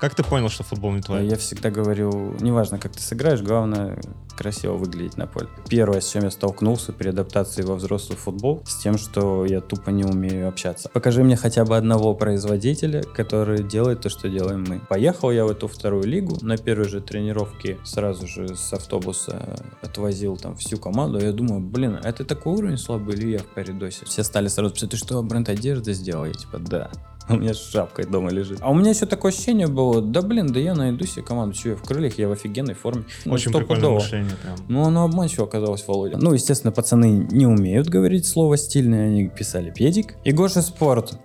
Как 0.00 0.14
ты 0.14 0.22
понял, 0.22 0.48
что 0.48 0.62
футбол 0.62 0.92
не 0.92 1.00
твой? 1.00 1.26
Я 1.26 1.36
всегда 1.36 1.70
говорю, 1.70 2.36
неважно, 2.40 2.78
как 2.78 2.92
ты 2.92 3.00
сыграешь, 3.00 3.40
главное 3.40 3.98
красиво 4.36 4.74
выглядеть 4.74 5.16
на 5.16 5.26
поле. 5.26 5.48
Первое, 5.68 6.00
с 6.00 6.10
чем 6.10 6.24
я 6.24 6.30
столкнулся 6.30 6.92
при 6.92 7.08
адаптации 7.08 7.62
во 7.62 7.74
взрослый 7.74 8.18
футбол, 8.18 8.62
с 8.66 8.76
тем, 8.76 8.98
что 8.98 9.46
я 9.46 9.62
тупо 9.62 9.90
не 9.90 10.04
умею 10.04 10.48
общаться. 10.48 10.90
Покажи 10.90 11.24
мне 11.24 11.36
хотя 11.36 11.64
бы 11.64 11.76
одного 11.76 12.14
производителя, 12.14 13.02
который 13.02 13.62
делает 13.62 14.02
то, 14.02 14.10
что 14.10 14.28
делаем 14.28 14.64
мы. 14.68 14.80
Поехал 14.80 15.30
я 15.30 15.46
в 15.46 15.50
эту 15.50 15.68
вторую 15.68 16.04
лигу, 16.04 16.36
на 16.42 16.58
первой 16.58 16.88
же 16.88 17.00
тренировке 17.00 17.78
сразу 17.84 18.26
же 18.26 18.54
с 18.54 18.72
автобуса 18.74 19.56
отвозил 19.80 20.36
там 20.36 20.56
всю 20.56 20.76
команду. 20.76 21.18
Я 21.18 21.32
думаю, 21.32 21.60
блин, 21.60 21.98
а 22.02 22.08
это 22.08 22.24
такой 22.24 22.54
уровень 22.54 22.78
слабый 22.78 23.16
или 23.16 23.30
я 23.32 23.38
в 23.38 23.48
коридосе? 23.54 24.04
Все 24.04 24.22
стали 24.22 24.48
сразу 24.48 24.74
писать, 24.74 24.90
ты 24.90 24.96
что, 24.98 25.22
бренд 25.22 25.48
одежды 25.48 25.94
сделал? 25.94 26.26
Я 26.26 26.34
типа, 26.34 26.58
да. 26.58 26.90
У 27.28 27.36
меня 27.36 27.54
с 27.54 27.70
шапкой 27.70 28.06
дома 28.06 28.30
лежит. 28.30 28.58
А 28.60 28.70
у 28.70 28.74
меня 28.74 28.90
еще 28.90 29.06
такое 29.06 29.32
ощущение 29.32 29.66
было, 29.66 30.00
да 30.00 30.22
блин, 30.22 30.46
да 30.48 30.60
я 30.60 30.74
найду 30.74 31.04
себе 31.06 31.22
команду, 31.24 31.56
что 31.56 31.70
я 31.70 31.76
в 31.76 31.82
крыльях, 31.82 32.18
я 32.18 32.28
в 32.28 32.32
офигенной 32.32 32.74
форме. 32.74 33.04
Ну, 33.24 33.34
Очень 33.34 33.52
прикольное 33.52 33.90
мышление 33.90 34.36
прям. 34.42 34.56
Ну, 34.68 34.84
оно 34.84 35.04
обманчиво 35.04 35.44
оказалось, 35.46 35.84
Володя. 35.86 36.18
Ну, 36.18 36.32
естественно, 36.32 36.72
пацаны 36.72 37.26
не 37.30 37.46
умеют 37.46 37.88
говорить 37.88 38.26
слово 38.26 38.56
стильное, 38.56 39.08
они 39.08 39.28
писали 39.28 39.70
педик. 39.70 40.14
И 40.24 40.32
Гоша 40.32 40.62
Спорт. 40.62 41.18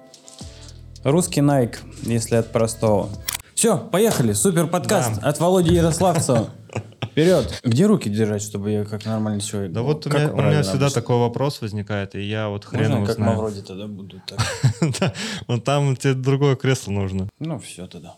Русский 1.04 1.42
Найк, 1.42 1.80
если 2.04 2.36
от 2.36 2.52
простого. 2.52 3.10
Все, 3.56 3.78
поехали, 3.78 4.34
супер 4.34 4.68
подкаст 4.68 5.20
да. 5.22 5.30
от 5.30 5.40
Володи 5.40 5.74
Ярославцева. 5.74 6.50
Вперед! 7.12 7.60
Где 7.64 7.86
руки 7.86 8.10
держать, 8.10 8.42
чтобы 8.42 8.72
я 8.72 8.86
как 8.86 9.06
нормальный 9.06 9.42
человек 9.42 9.72
Да 9.74 9.82
вот 9.82 10.06
у 10.08 10.10
меня, 10.10 10.32
у 10.32 10.38
меня 10.38 10.62
всегда 10.64 10.86
обычно? 10.86 11.02
такой 11.02 11.18
вопрос 11.18 11.62
возникает, 11.62 12.16
и 12.16 12.22
я 12.22 12.48
вот 12.48 12.66
хрен 12.66 12.84
Можно 12.84 12.96
его 12.96 13.06
как 13.06 13.16
знаю. 13.16 13.32
Мавроди 13.34 13.62
тогда 13.62 13.88
буду 13.88 14.22
так? 14.26 14.40
Да, 15.00 15.14
вот 15.48 15.64
там 15.64 15.96
тебе 15.98 16.14
другое 16.14 16.56
кресло 16.56 16.92
нужно. 16.92 17.28
Ну 17.40 17.60
все 17.60 17.88
тогда. 17.88 18.16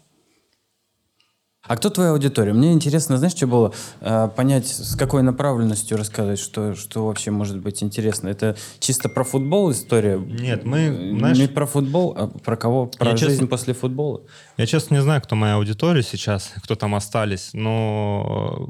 А 1.65 1.77
кто 1.77 1.89
твоя 1.89 2.11
аудитория? 2.11 2.51
Мне 2.51 2.73
интересно, 2.73 3.17
знаешь, 3.17 3.35
что 3.35 3.47
было? 3.47 3.73
Э, 4.01 4.27
понять, 4.35 4.67
с 4.67 4.97
какой 4.97 5.23
направленностью 5.23 5.97
рассказывать, 5.97 6.39
что, 6.39 6.75
что 6.75 7.07
вообще 7.07 7.31
может 7.31 7.59
быть 7.59 7.81
интересно. 7.81 8.27
Это 8.27 8.57
чисто 8.79 9.07
про 9.07 9.23
футбол 9.23 9.71
история? 9.71 10.17
Нет, 10.17 10.65
мы, 10.65 11.15
знаешь... 11.17 11.37
Не 11.37 11.47
про 11.47 11.65
футбол, 11.65 12.13
а 12.17 12.27
про 12.27 12.57
кого? 12.57 12.87
Про 12.87 13.11
я 13.11 13.17
жизнь 13.17 13.31
честно, 13.31 13.47
после 13.47 13.73
футбола? 13.73 14.23
Я, 14.57 14.65
честно, 14.65 14.95
не 14.95 15.01
знаю, 15.01 15.21
кто 15.21 15.37
моя 15.37 15.55
аудитория 15.55 16.03
сейчас, 16.03 16.51
кто 16.61 16.75
там 16.75 16.95
остались, 16.95 17.51
но 17.53 18.69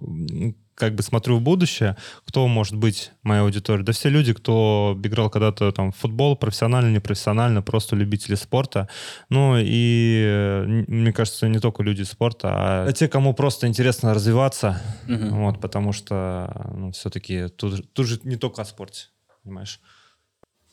как 0.76 0.96
бы 0.96 1.04
смотрю 1.04 1.38
в 1.38 1.42
будущее, 1.42 1.96
кто 2.26 2.48
может 2.48 2.76
быть 2.76 3.12
моя 3.24 3.42
аудитория? 3.42 3.84
Да 3.84 3.92
все 3.92 4.10
люди, 4.10 4.34
кто 4.34 5.00
играл 5.04 5.30
когда-то 5.30 5.72
там 5.72 5.92
в 5.92 5.98
футбол, 5.98 6.36
профессионально, 6.36 6.96
непрофессионально, 6.96 7.62
просто 7.62 7.96
любители 7.96 8.36
спорта. 8.36 8.88
Ну 9.30 9.56
и, 9.58 10.84
мне 10.88 11.14
кажется, 11.14 11.48
не 11.48 11.60
только 11.60 11.84
люди 11.84 12.04
спорта, 12.04 12.86
а 12.86 12.92
те, 12.94 13.08
кому 13.08 13.34
просто 13.34 13.68
интересно 13.68 14.14
развиваться, 14.14 14.82
угу. 15.08 15.36
вот, 15.36 15.62
потому 15.62 15.94
что 15.94 16.72
ну, 16.76 16.92
все-таки 16.92 17.48
тут, 17.50 17.94
тут 17.94 18.08
же 18.08 18.20
не 18.24 18.36
только 18.36 18.62
о 18.62 18.66
спорте, 18.66 19.08
понимаешь? 19.44 19.80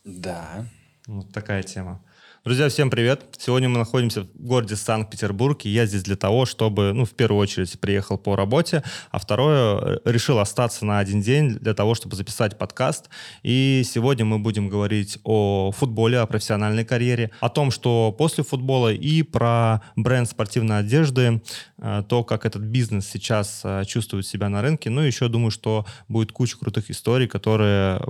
Да. 0.04 0.66
Вот 1.06 1.32
такая 1.32 1.62
тема. 1.62 2.02
Друзья, 2.42 2.70
всем 2.70 2.88
привет! 2.88 3.26
Сегодня 3.36 3.68
мы 3.68 3.76
находимся 3.76 4.22
в 4.22 4.28
городе 4.34 4.74
Санкт-Петербург, 4.74 5.60
и 5.66 5.68
я 5.68 5.84
здесь 5.84 6.02
для 6.02 6.16
того, 6.16 6.46
чтобы, 6.46 6.94
ну, 6.94 7.04
в 7.04 7.10
первую 7.10 7.38
очередь, 7.38 7.78
приехал 7.78 8.16
по 8.16 8.34
работе, 8.34 8.82
а 9.10 9.18
второе, 9.18 9.76
э, 9.76 9.98
решил 10.06 10.38
остаться 10.38 10.86
на 10.86 11.00
один 11.00 11.20
день 11.20 11.56
для 11.56 11.74
того, 11.74 11.94
чтобы 11.94 12.16
записать 12.16 12.56
подкаст. 12.56 13.10
И 13.42 13.82
сегодня 13.84 14.24
мы 14.24 14.38
будем 14.38 14.70
говорить 14.70 15.18
о 15.22 15.70
футболе, 15.70 16.18
о 16.18 16.24
профессиональной 16.24 16.86
карьере, 16.86 17.30
о 17.40 17.50
том, 17.50 17.70
что 17.70 18.10
после 18.16 18.42
футбола 18.42 18.90
и 18.90 19.22
про 19.22 19.82
бренд 19.94 20.26
спортивной 20.26 20.78
одежды, 20.78 21.42
э, 21.76 22.02
то, 22.08 22.24
как 22.24 22.46
этот 22.46 22.62
бизнес 22.62 23.06
сейчас 23.06 23.60
э, 23.64 23.84
чувствует 23.84 24.26
себя 24.26 24.48
на 24.48 24.62
рынке. 24.62 24.88
Ну, 24.88 25.02
еще 25.02 25.28
думаю, 25.28 25.50
что 25.50 25.84
будет 26.08 26.32
куча 26.32 26.56
крутых 26.56 26.90
историй, 26.90 27.28
которые, 27.28 28.00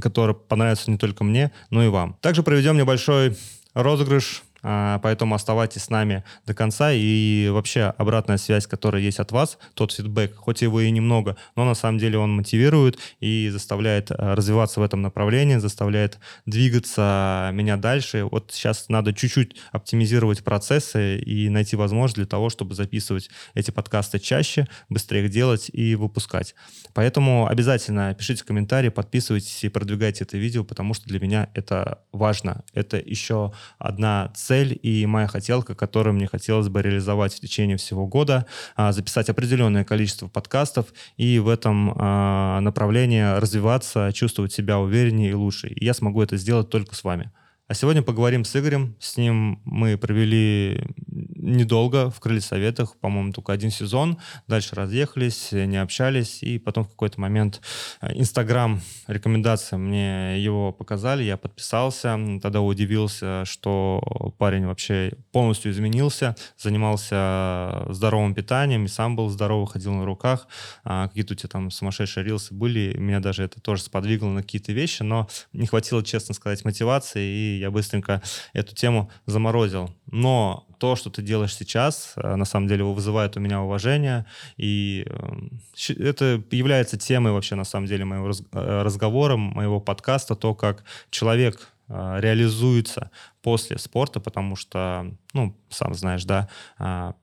которые 0.00 0.34
понравятся 0.34 0.90
не 0.90 0.96
только 0.96 1.24
мне, 1.24 1.52
но 1.68 1.84
и 1.84 1.88
вам. 1.88 2.16
Также 2.22 2.42
проведем 2.42 2.78
небольшой 2.78 3.34
розыгрыш 3.74 4.43
поэтому 4.64 5.34
оставайтесь 5.34 5.82
с 5.82 5.90
нами 5.90 6.24
до 6.46 6.54
конца. 6.54 6.92
И 6.92 7.48
вообще 7.50 7.94
обратная 7.98 8.38
связь, 8.38 8.66
которая 8.66 9.02
есть 9.02 9.18
от 9.18 9.30
вас, 9.32 9.58
тот 9.74 9.92
фидбэк, 9.92 10.34
хоть 10.34 10.62
его 10.62 10.80
и 10.80 10.90
немного, 10.90 11.36
но 11.56 11.64
на 11.64 11.74
самом 11.74 11.98
деле 11.98 12.18
он 12.18 12.34
мотивирует 12.34 12.98
и 13.20 13.50
заставляет 13.50 14.10
а, 14.10 14.34
развиваться 14.34 14.80
в 14.80 14.82
этом 14.82 15.02
направлении, 15.02 15.56
заставляет 15.56 16.18
двигаться 16.46 17.50
меня 17.52 17.76
дальше. 17.76 18.24
Вот 18.24 18.50
сейчас 18.52 18.88
надо 18.88 19.12
чуть-чуть 19.12 19.56
оптимизировать 19.72 20.42
процессы 20.42 21.18
и 21.18 21.48
найти 21.50 21.76
возможность 21.76 22.16
для 22.16 22.26
того, 22.26 22.48
чтобы 22.48 22.74
записывать 22.74 23.30
эти 23.54 23.70
подкасты 23.70 24.18
чаще, 24.18 24.66
быстрее 24.88 25.24
их 25.24 25.30
делать 25.30 25.70
и 25.72 25.94
выпускать. 25.94 26.54
Поэтому 26.94 27.46
обязательно 27.48 28.14
пишите 28.14 28.44
комментарии, 28.44 28.88
подписывайтесь 28.88 29.64
и 29.64 29.68
продвигайте 29.68 30.24
это 30.24 30.38
видео, 30.38 30.64
потому 30.64 30.94
что 30.94 31.06
для 31.06 31.20
меня 31.20 31.50
это 31.54 32.00
важно. 32.12 32.64
Это 32.72 32.96
еще 32.96 33.52
одна 33.78 34.32
цель 34.34 34.53
цель 34.54 34.78
и 34.82 35.04
моя 35.06 35.26
хотелка, 35.26 35.74
которую 35.74 36.14
мне 36.14 36.28
хотелось 36.28 36.68
бы 36.68 36.80
реализовать 36.80 37.34
в 37.34 37.40
течение 37.40 37.76
всего 37.76 38.06
года, 38.06 38.46
а, 38.76 38.92
записать 38.92 39.28
определенное 39.28 39.84
количество 39.84 40.28
подкастов 40.28 40.86
и 41.16 41.40
в 41.40 41.48
этом 41.48 41.92
а, 41.96 42.60
направлении 42.60 43.36
развиваться, 43.40 44.12
чувствовать 44.12 44.52
себя 44.52 44.78
увереннее 44.78 45.30
и 45.30 45.34
лучше. 45.34 45.66
И 45.68 45.84
я 45.84 45.92
смогу 45.92 46.22
это 46.22 46.36
сделать 46.36 46.70
только 46.70 46.94
с 46.94 47.02
вами. 47.02 47.32
А 47.74 47.76
сегодня 47.76 48.02
поговорим 48.02 48.44
с 48.44 48.54
Игорем. 48.54 48.94
С 49.00 49.16
ним 49.16 49.60
мы 49.64 49.98
провели 49.98 50.80
недолго 51.08 52.08
в 52.08 52.20
Крыле 52.20 52.40
Советах, 52.40 52.96
по-моему, 53.00 53.32
только 53.32 53.52
один 53.52 53.72
сезон. 53.72 54.18
Дальше 54.46 54.76
разъехались, 54.76 55.48
не 55.50 55.76
общались. 55.78 56.40
И 56.44 56.60
потом 56.60 56.84
в 56.84 56.90
какой-то 56.90 57.20
момент 57.20 57.60
э, 58.00 58.12
Инстаграм, 58.14 58.80
рекомендация 59.08 59.76
мне 59.76 60.40
его 60.40 60.70
показали, 60.72 61.24
я 61.24 61.36
подписался. 61.36 62.16
Тогда 62.40 62.60
удивился, 62.60 63.44
что 63.44 64.00
парень 64.38 64.66
вообще 64.66 65.12
полностью 65.32 65.72
изменился, 65.72 66.36
занимался 66.56 67.86
здоровым 67.88 68.34
питанием 68.34 68.84
и 68.84 68.88
сам 68.88 69.16
был 69.16 69.30
здоровый, 69.30 69.66
ходил 69.66 69.94
на 69.94 70.04
руках. 70.04 70.46
А 70.84 71.08
какие-то 71.08 71.34
у 71.34 71.36
тебя 71.36 71.48
там 71.48 71.72
сумасшедшие 71.72 72.22
рилсы 72.22 72.54
были. 72.54 72.94
Меня 72.96 73.18
даже 73.18 73.42
это 73.42 73.60
тоже 73.60 73.82
сподвигло 73.82 74.28
на 74.28 74.42
какие-то 74.42 74.72
вещи, 74.72 75.02
но 75.02 75.28
не 75.52 75.66
хватило, 75.66 76.04
честно 76.04 76.34
сказать, 76.34 76.64
мотивации, 76.64 77.24
и 77.24 77.63
я 77.64 77.70
быстренько 77.70 78.22
эту 78.52 78.74
тему 78.74 79.10
заморозил. 79.26 79.90
Но 80.10 80.66
то, 80.78 80.96
что 80.96 81.10
ты 81.10 81.22
делаешь 81.22 81.56
сейчас, 81.56 82.12
э, 82.16 82.36
на 82.36 82.44
самом 82.44 82.68
деле 82.68 82.84
вызывает 82.84 83.36
у 83.36 83.40
меня 83.40 83.62
уважение, 83.62 84.26
и 84.56 85.06
эм, 85.08 85.60
это 85.88 86.42
является 86.50 86.98
темой 86.98 87.32
вообще, 87.32 87.54
на 87.54 87.64
самом 87.64 87.86
деле, 87.86 88.04
моего 88.04 88.30
э, 88.30 88.82
разговора, 88.82 89.36
моего 89.36 89.80
подкаста, 89.80 90.34
то, 90.34 90.54
как 90.54 90.84
человек 91.10 91.68
э, 91.88 92.16
реализуется 92.20 93.10
после 93.42 93.78
спорта, 93.78 94.20
потому 94.20 94.56
что, 94.56 95.10
ну, 95.32 95.56
сам 95.70 95.94
знаешь, 95.94 96.24
да, 96.24 96.48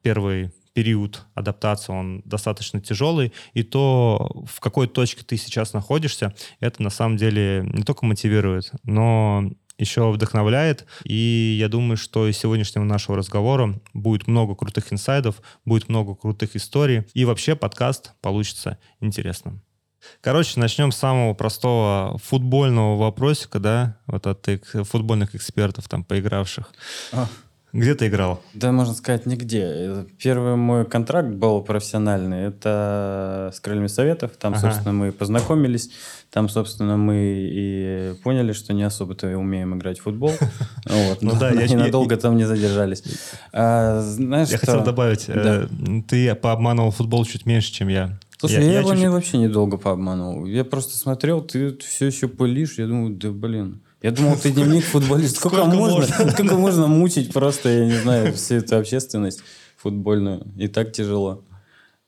первый 0.01 0.51
период 0.73 1.25
адаптации, 1.33 1.91
он 1.91 2.21
достаточно 2.25 2.79
тяжелый, 2.79 3.33
и 3.53 3.63
то, 3.63 4.45
в 4.47 4.59
какой 4.59 4.87
точке 4.87 5.23
ты 5.23 5.37
сейчас 5.37 5.73
находишься, 5.73 6.33
это 6.59 6.81
на 6.81 6.89
самом 6.89 7.17
деле 7.17 7.63
не 7.73 7.83
только 7.83 8.05
мотивирует, 8.05 8.71
но 8.83 9.51
еще 9.81 10.09
вдохновляет. 10.11 10.85
И 11.03 11.57
я 11.59 11.67
думаю, 11.67 11.97
что 11.97 12.27
из 12.27 12.37
сегодняшнего 12.37 12.83
нашего 12.83 13.17
разговора 13.17 13.79
будет 13.93 14.27
много 14.27 14.55
крутых 14.55 14.93
инсайдов, 14.93 15.41
будет 15.65 15.89
много 15.89 16.15
крутых 16.15 16.55
историй. 16.55 17.03
И 17.13 17.25
вообще 17.25 17.55
подкаст 17.55 18.13
получится 18.21 18.77
интересным. 19.01 19.61
Короче, 20.21 20.59
начнем 20.59 20.91
с 20.91 20.97
самого 20.97 21.33
простого 21.33 22.17
футбольного 22.23 22.97
вопросика, 22.97 23.59
да, 23.59 23.97
вот 24.07 24.25
от 24.25 24.47
футбольных 24.87 25.35
экспертов, 25.35 25.87
там, 25.87 26.03
поигравших. 26.03 26.71
А. 27.11 27.27
Где 27.73 27.95
ты 27.95 28.07
играл? 28.07 28.41
Да, 28.53 28.71
можно 28.71 28.93
сказать, 28.93 29.25
нигде. 29.25 30.05
Первый 30.21 30.57
мой 30.57 30.85
контракт 30.85 31.29
был 31.29 31.61
профессиональный. 31.61 32.47
Это 32.47 33.51
с 33.53 33.59
Крыльями 33.61 33.87
Советов. 33.87 34.31
Там, 34.37 34.53
ага. 34.53 34.61
собственно, 34.61 34.93
мы 34.93 35.11
познакомились. 35.13 35.89
Там, 36.31 36.49
собственно, 36.49 36.97
мы 36.97 37.15
и 37.17 38.13
поняли, 38.23 38.51
что 38.51 38.73
не 38.73 38.83
особо-то 38.83 39.27
умеем 39.37 39.77
играть 39.77 39.99
в 39.99 40.03
футбол. 40.03 40.33
Вот. 40.85 41.21
Ну 41.21 41.35
да, 41.39 41.51
я 41.51 41.67
ненадолго 41.67 42.17
там 42.17 42.35
не 42.35 42.43
задержались. 42.43 43.03
А, 43.53 44.01
знаешь, 44.01 44.49
я 44.49 44.57
хотел 44.57 44.83
добавить, 44.83 45.25
э, 45.27 45.67
ты 46.07 46.33
пообманывал 46.35 46.91
футбол 46.91 47.23
чуть 47.25 47.45
меньше, 47.45 47.71
чем 47.71 47.87
я. 47.87 48.17
Слушай, 48.39 48.65
я, 48.65 48.79
его 48.79 49.11
вообще 49.11 49.37
недолго 49.37 49.77
пообманул. 49.77 50.45
Я 50.45 50.65
просто 50.65 50.97
смотрел, 50.97 51.41
ты 51.41 51.77
все 51.77 52.07
еще 52.07 52.27
пылишь. 52.27 52.79
Я 52.79 52.87
думаю, 52.87 53.15
да 53.15 53.29
блин. 53.29 53.81
Я 54.01 54.11
думал, 54.11 54.35
ты 54.37 54.51
дневник 54.51 54.83
футболист. 54.83 55.37
Сколько, 55.37 55.65
можно? 55.65 56.05
Сколько 56.31 56.55
можно 56.55 56.87
мучить 56.87 57.31
просто, 57.31 57.69
я 57.69 57.85
не 57.85 57.97
знаю, 57.97 58.33
всю 58.33 58.55
эту 58.55 58.77
общественность 58.77 59.43
футбольную. 59.77 60.51
И 60.57 60.67
так 60.67 60.91
тяжело. 60.91 61.45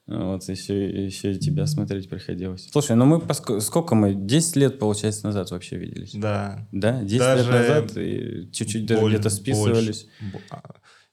Вот 0.06 0.44
еще, 0.50 1.06
еще 1.06 1.32
и 1.32 1.40
тебя 1.40 1.66
смотреть 1.66 2.10
приходилось. 2.10 2.70
Слушай, 2.72 2.98
ну 2.98 3.06
мы 3.06 3.22
поск... 3.22 3.62
сколько 3.62 3.96
мы? 3.96 4.14
10 4.14 4.56
лет, 4.58 4.80
получается, 4.80 5.26
назад 5.26 5.52
вообще 5.52 5.78
виделись. 5.78 6.14
Да. 6.14 6.68
Да, 6.72 7.02
10 7.02 7.20
даже 7.20 7.44
лет 7.44 7.52
назад 7.52 7.98
и 7.98 8.50
чуть-чуть 8.52 8.86
даже 8.86 9.08
где-то 9.08 9.30
списывались. 9.30 10.08
Больше. 10.20 10.62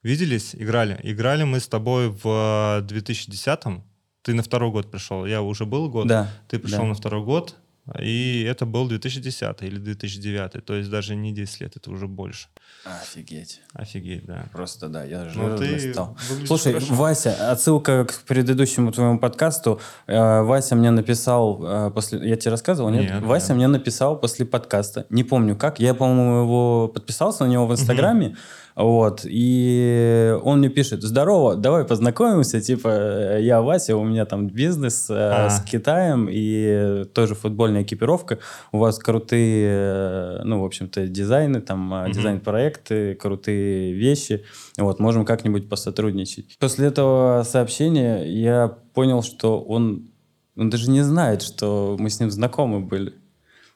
виделись, 0.03 0.57
играли. 0.57 0.99
Играли 1.05 1.45
мы 1.45 1.61
с 1.61 1.69
тобой 1.69 2.09
в 2.09 2.85
2010-м. 2.89 3.85
Ты 4.23 4.35
на 4.35 4.43
второй 4.43 4.73
год 4.73 4.91
пришел. 4.91 5.25
Я 5.25 5.43
уже 5.43 5.67
был 5.67 5.89
год. 5.89 6.09
Да. 6.09 6.29
Ты 6.49 6.59
пришел 6.59 6.81
да. 6.81 6.87
на 6.87 6.95
второй 6.95 7.25
год. 7.25 7.55
И 7.99 8.43
это 8.43 8.67
был 8.67 8.89
2010 8.89 9.63
или 9.63 9.79
2009. 9.79 10.65
То 10.65 10.75
есть 10.75 10.91
даже 10.91 11.17
не 11.17 11.33
10 11.33 11.61
лет, 11.61 11.77
это 11.77 11.91
уже 11.91 12.07
больше. 12.07 12.49
Офигеть. 12.85 13.61
Офигеть, 13.75 14.25
да. 14.25 14.47
Просто 14.53 14.89
да, 14.89 15.05
я 15.05 15.25
Ну, 15.25 15.31
жирный 15.31 15.59
ты 15.59 15.93
стал. 15.93 16.17
Слушай, 16.47 16.73
хорошо. 16.73 16.95
Вася, 16.95 17.51
отсылка 17.51 18.07
к 18.07 18.23
предыдущему 18.27 18.91
твоему 18.91 19.19
подкасту. 19.19 19.81
Э, 20.07 20.41
Вася 20.43 20.77
мне 20.77 20.91
написал 20.91 21.63
э, 21.63 21.91
после... 21.95 22.27
Я 22.27 22.37
тебе 22.37 22.53
рассказывал, 22.53 22.89
нет? 22.91 23.03
Нет, 23.03 23.23
Вася 23.23 23.49
нет. 23.49 23.57
мне 23.57 23.69
написал 23.69 24.19
после 24.19 24.47
подкаста. 24.47 25.05
Не 25.11 25.25
помню 25.25 25.57
как. 25.57 25.79
Я, 25.79 25.93
по-моему, 25.93 26.43
его 26.43 26.89
подписался 26.89 27.45
на 27.45 27.49
него 27.49 27.67
в 27.67 27.73
Инстаграме. 27.73 28.37
Вот. 28.77 29.23
И 29.25 30.35
он 30.43 30.61
мне 30.61 30.69
пишет, 30.71 31.03
здорово, 31.03 31.57
давай 31.57 31.85
познакомимся. 31.85 32.61
Типа, 32.63 32.89
э, 32.89 33.39
я 33.43 33.61
Вася, 33.61 33.97
у 33.97 34.05
меня 34.05 34.25
там 34.25 34.49
бизнес 34.49 35.09
А. 35.11 35.51
с 35.51 35.61
Китаем 35.63 36.29
и 36.31 37.05
тоже 37.13 37.35
футбольная 37.35 37.83
экипировка. 37.83 38.39
У 38.73 38.79
вас 38.79 38.99
крутые, 38.99 40.41
ну, 40.45 40.63
в 40.63 40.65
общем-то, 40.65 41.07
дизайны, 41.09 41.61
там, 41.61 41.93
э, 41.93 42.01
Мгм. 42.09 42.13
Дизайн-проекты, 42.61 43.15
крутые 43.15 43.93
вещи. 43.93 44.45
Вот, 44.79 45.01
можем 45.01 45.25
как-нибудь 45.25 45.69
посотрудничать. 45.69 46.57
После 46.59 46.89
этого 46.89 47.43
сообщения 47.45 48.25
я 48.25 48.69
понял, 48.95 49.23
что 49.23 49.61
он, 49.61 50.11
он 50.57 50.71
даже 50.71 50.91
не 50.91 51.03
знает, 51.03 51.43
что 51.43 51.97
мы 51.99 52.11
с 52.11 52.21
ним 52.21 52.31
знакомы 52.31 52.81
были. 52.81 53.15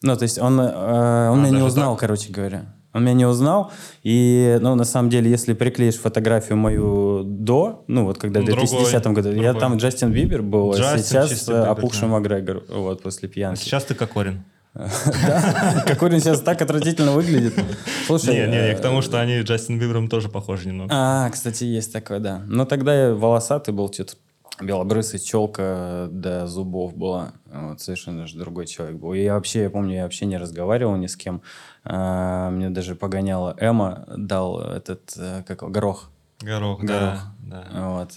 Ну, 0.02 0.16
то 0.16 0.22
есть 0.24 0.38
он, 0.38 0.60
э, 0.60 1.30
он 1.30 1.40
меня 1.42 1.50
не 1.58 1.62
узнал, 1.62 1.96
короче 1.96 2.30
говоря. 2.30 2.74
Он 2.92 3.02
меня 3.02 3.14
не 3.14 3.26
узнал, 3.26 3.72
и, 4.04 4.56
ну, 4.60 4.76
на 4.76 4.84
самом 4.84 5.10
деле, 5.10 5.28
если 5.28 5.52
приклеишь 5.52 5.96
фотографию 5.96 6.56
мою 6.56 7.24
до, 7.24 7.82
ну, 7.88 8.04
вот 8.04 8.18
когда 8.18 8.38
в 8.38 8.44
Ну, 8.44 8.50
другой, 8.50 8.68
2010 8.68 9.06
году, 9.08 9.30
я 9.32 9.34
другой. 9.52 9.60
там 9.60 9.76
Джастин 9.78 10.12
Бибер 10.12 10.42
был, 10.42 10.70
а 10.72 10.76
Джастин 10.76 11.02
сейчас 11.02 11.30
чисто 11.30 11.52
э, 11.52 11.56
Бибер, 11.56 11.70
опухший 11.70 12.02
да. 12.02 12.06
Макгрегор, 12.08 12.62
вот, 12.68 13.02
после 13.02 13.28
А 13.28 13.32
пьянки. 13.32 13.58
сейчас 13.58 13.82
ты 13.84 13.96
Кокорин. 13.96 14.44
Какой 14.74 16.12
он 16.12 16.20
сейчас 16.20 16.40
так 16.40 16.60
отвратительно 16.60 17.12
выглядит. 17.12 17.54
Слушай, 18.06 18.34
Не, 18.34 18.50
не, 18.50 18.68
я 18.68 18.74
к 18.74 18.80
э, 18.80 18.82
тому, 18.82 19.02
что 19.02 19.20
они 19.20 19.40
Джастин 19.40 19.78
Бибером 19.78 20.08
тоже 20.08 20.28
похожи 20.28 20.66
немного. 20.66 20.90
А, 20.92 21.30
кстати, 21.30 21.62
есть 21.62 21.92
такое, 21.92 22.18
да. 22.18 22.42
Но 22.46 22.64
тогда 22.64 23.08
я 23.08 23.14
волосатый 23.14 23.72
был, 23.72 23.92
что-то 23.92 24.14
белобрысый, 24.60 25.20
челка 25.20 26.08
до 26.10 26.48
зубов 26.48 26.96
была. 26.96 27.32
Вот, 27.52 27.80
совершенно 27.80 28.26
же 28.26 28.36
другой 28.36 28.66
человек 28.66 28.96
был. 28.96 29.14
И 29.14 29.22
я 29.22 29.34
вообще, 29.34 29.62
я 29.62 29.70
помню, 29.70 29.94
я 29.94 30.02
вообще 30.02 30.26
не 30.26 30.38
разговаривал 30.38 30.96
ни 30.96 31.06
с 31.06 31.16
кем. 31.16 31.42
А, 31.84 32.50
мне 32.50 32.68
даже 32.68 32.96
погоняла 32.96 33.56
Эма, 33.60 34.04
дал 34.16 34.60
этот, 34.60 35.14
э, 35.16 35.44
как 35.46 35.70
горох. 35.70 36.10
Горох, 36.40 36.80
Горох. 36.80 37.20
да. 37.38 37.64
да. 37.72 37.88
Вот. 37.90 38.12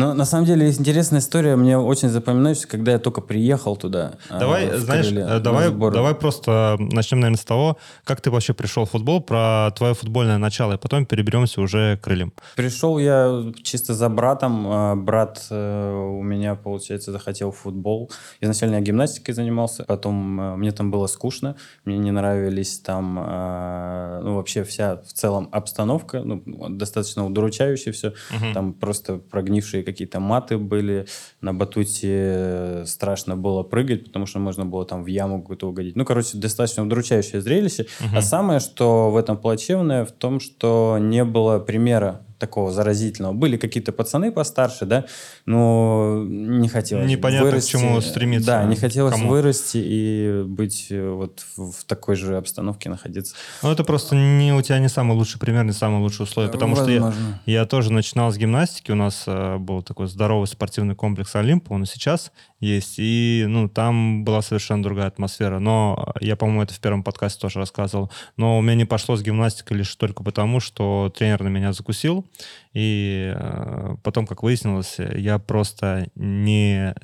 А, 0.00 0.06
Но 0.08 0.14
на 0.14 0.24
самом 0.24 0.46
деле 0.46 0.66
есть 0.66 0.80
интересная 0.80 1.20
история. 1.20 1.56
Мне 1.56 1.78
очень 1.78 2.08
запоминается, 2.08 2.66
когда 2.66 2.92
я 2.92 2.98
только 2.98 3.20
приехал 3.20 3.76
туда. 3.76 4.14
а, 4.28 4.38
Давай, 4.38 4.70
в 4.70 4.78
знаешь, 4.78 5.10
э, 5.10 5.12
на 5.12 5.40
давай, 5.40 5.70
давай 5.70 6.14
просто 6.14 6.76
начнем, 6.78 7.20
наверное, 7.20 7.40
с 7.40 7.44
того, 7.44 7.76
как 8.04 8.20
ты 8.20 8.30
вообще 8.30 8.54
пришел 8.54 8.84
в 8.84 8.90
футбол, 8.90 9.20
про 9.20 9.70
твое 9.76 9.94
футбольное 9.94 10.38
начало, 10.38 10.74
и 10.74 10.76
потом 10.76 11.06
переберемся 11.06 11.60
уже 11.60 11.96
к 11.96 12.04
крыльям. 12.04 12.32
Пришел 12.56 12.98
я 12.98 13.52
чисто 13.62 13.94
за 13.94 14.08
братом. 14.08 14.66
А, 14.66 14.94
Брат 14.96 15.46
э, 15.50 15.92
у 15.92 16.22
меня, 16.22 16.54
получается, 16.54 17.12
захотел 17.12 17.52
футбол. 17.52 18.10
Изначально 18.40 18.76
я 18.76 18.80
гимнастикой 18.80 19.34
занимался. 19.34 19.84
Потом 19.84 20.40
э, 20.40 20.56
мне 20.56 20.72
там 20.72 20.90
было 20.90 21.06
скучно. 21.06 21.56
Мне 21.84 21.98
не 21.98 22.10
нравились 22.10 22.78
там, 22.80 23.18
э, 23.18 24.20
ну, 24.22 24.36
вообще 24.36 24.64
вся 24.64 24.96
в 24.96 25.12
целом 25.12 25.48
обстановка. 25.52 26.22
Ну, 26.22 26.42
достаточно 26.70 27.26
удручающая 27.26 27.92
все. 27.92 28.12
Мгм. 28.30 28.54
Там 28.54 28.72
просто 28.72 29.18
прогнившие 29.18 29.82
какие-то 29.92 30.20
маты 30.20 30.58
были. 30.58 31.06
На 31.40 31.52
батуте 31.52 32.82
страшно 32.86 33.36
было 33.36 33.62
прыгать, 33.62 34.04
потому 34.04 34.26
что 34.26 34.38
можно 34.38 34.64
было 34.64 34.84
там 34.84 35.04
в 35.04 35.06
яму 35.06 35.40
какую-то 35.40 35.68
угодить. 35.68 35.96
Ну, 35.96 36.04
короче, 36.04 36.38
достаточно 36.38 36.82
удручающее 36.82 37.40
зрелище. 37.40 37.86
А 38.14 38.22
самое, 38.22 38.60
что 38.60 39.10
в 39.10 39.16
этом 39.16 39.36
плачевное, 39.36 40.04
в 40.04 40.12
том, 40.12 40.40
что 40.40 40.98
не 41.00 41.24
было 41.24 41.58
примера 41.58 42.22
такого 42.40 42.72
заразительного. 42.72 43.32
Были 43.32 43.56
какие-то 43.56 43.92
пацаны 43.92 44.32
постарше, 44.32 44.86
да, 44.86 45.04
но 45.46 46.24
не 46.26 46.68
хотелось 46.68 47.08
Непонятно, 47.08 47.48
к 47.48 47.50
вырасти. 47.52 47.70
чему 47.72 48.00
стремиться. 48.00 48.46
Да, 48.46 48.64
не 48.64 48.76
хотелось 48.76 49.14
Кому? 49.14 49.28
вырасти 49.28 49.78
и 49.78 50.42
быть 50.44 50.88
э, 50.90 51.10
вот 51.10 51.44
в, 51.56 51.84
такой 51.84 52.16
же 52.16 52.36
обстановке 52.36 52.88
находиться. 52.88 53.34
Ну, 53.62 53.70
это 53.70 53.84
просто 53.84 54.16
не 54.16 54.52
у 54.52 54.62
тебя 54.62 54.78
не 54.78 54.88
самый 54.88 55.16
лучший 55.16 55.38
пример, 55.38 55.64
не 55.64 55.72
самые 55.72 56.00
лучшие 56.00 56.24
условия, 56.24 56.48
потому 56.48 56.74
что 56.74 56.88
я, 56.90 57.02
Возможно. 57.02 57.40
я 57.46 57.66
тоже 57.66 57.92
начинал 57.92 58.32
с 58.32 58.36
гимнастики, 58.36 58.90
у 58.90 58.96
нас 58.96 59.24
э, 59.26 59.58
был 59.58 59.82
такой 59.82 60.08
здоровый 60.08 60.46
спортивный 60.48 60.94
комплекс 60.94 61.36
Олимп, 61.36 61.70
он 61.70 61.84
и 61.84 61.86
сейчас 61.86 62.32
есть, 62.60 62.96
и 62.98 63.44
ну, 63.48 63.68
там 63.68 64.22
была 64.24 64.42
совершенно 64.42 64.82
другая 64.82 65.06
атмосфера, 65.08 65.58
но 65.58 66.12
я, 66.20 66.36
по-моему, 66.36 66.62
это 66.62 66.74
в 66.74 66.80
первом 66.80 67.02
подкасте 67.02 67.40
тоже 67.40 67.58
рассказывал, 67.58 68.10
но 68.36 68.58
у 68.58 68.62
меня 68.62 68.74
не 68.74 68.84
пошло 68.84 69.16
с 69.16 69.22
гимнастикой 69.22 69.78
лишь 69.78 69.94
только 69.96 70.22
потому, 70.22 70.60
что 70.60 71.12
тренер 71.16 71.42
на 71.42 71.48
меня 71.48 71.72
закусил, 71.72 72.26
и 72.74 73.32
э, 73.34 73.96
потом, 74.02 74.26
как 74.26 74.42
выяснилось, 74.42 74.96
я 74.98 75.38
просто 75.38 76.08
не 76.14 76.94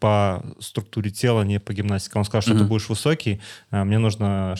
по 0.00 0.44
структуре 0.60 1.10
тела, 1.10 1.42
не 1.42 1.58
по 1.58 1.72
гимнастике. 1.72 2.18
Он 2.18 2.24
сказал, 2.24 2.42
что 2.42 2.52
ты 2.52 2.58
Мгм. 2.60 2.68
будешь 2.68 2.88
высокий, 2.88 3.40
а 3.70 3.84
мне 3.84 3.98
нужно, 3.98 4.54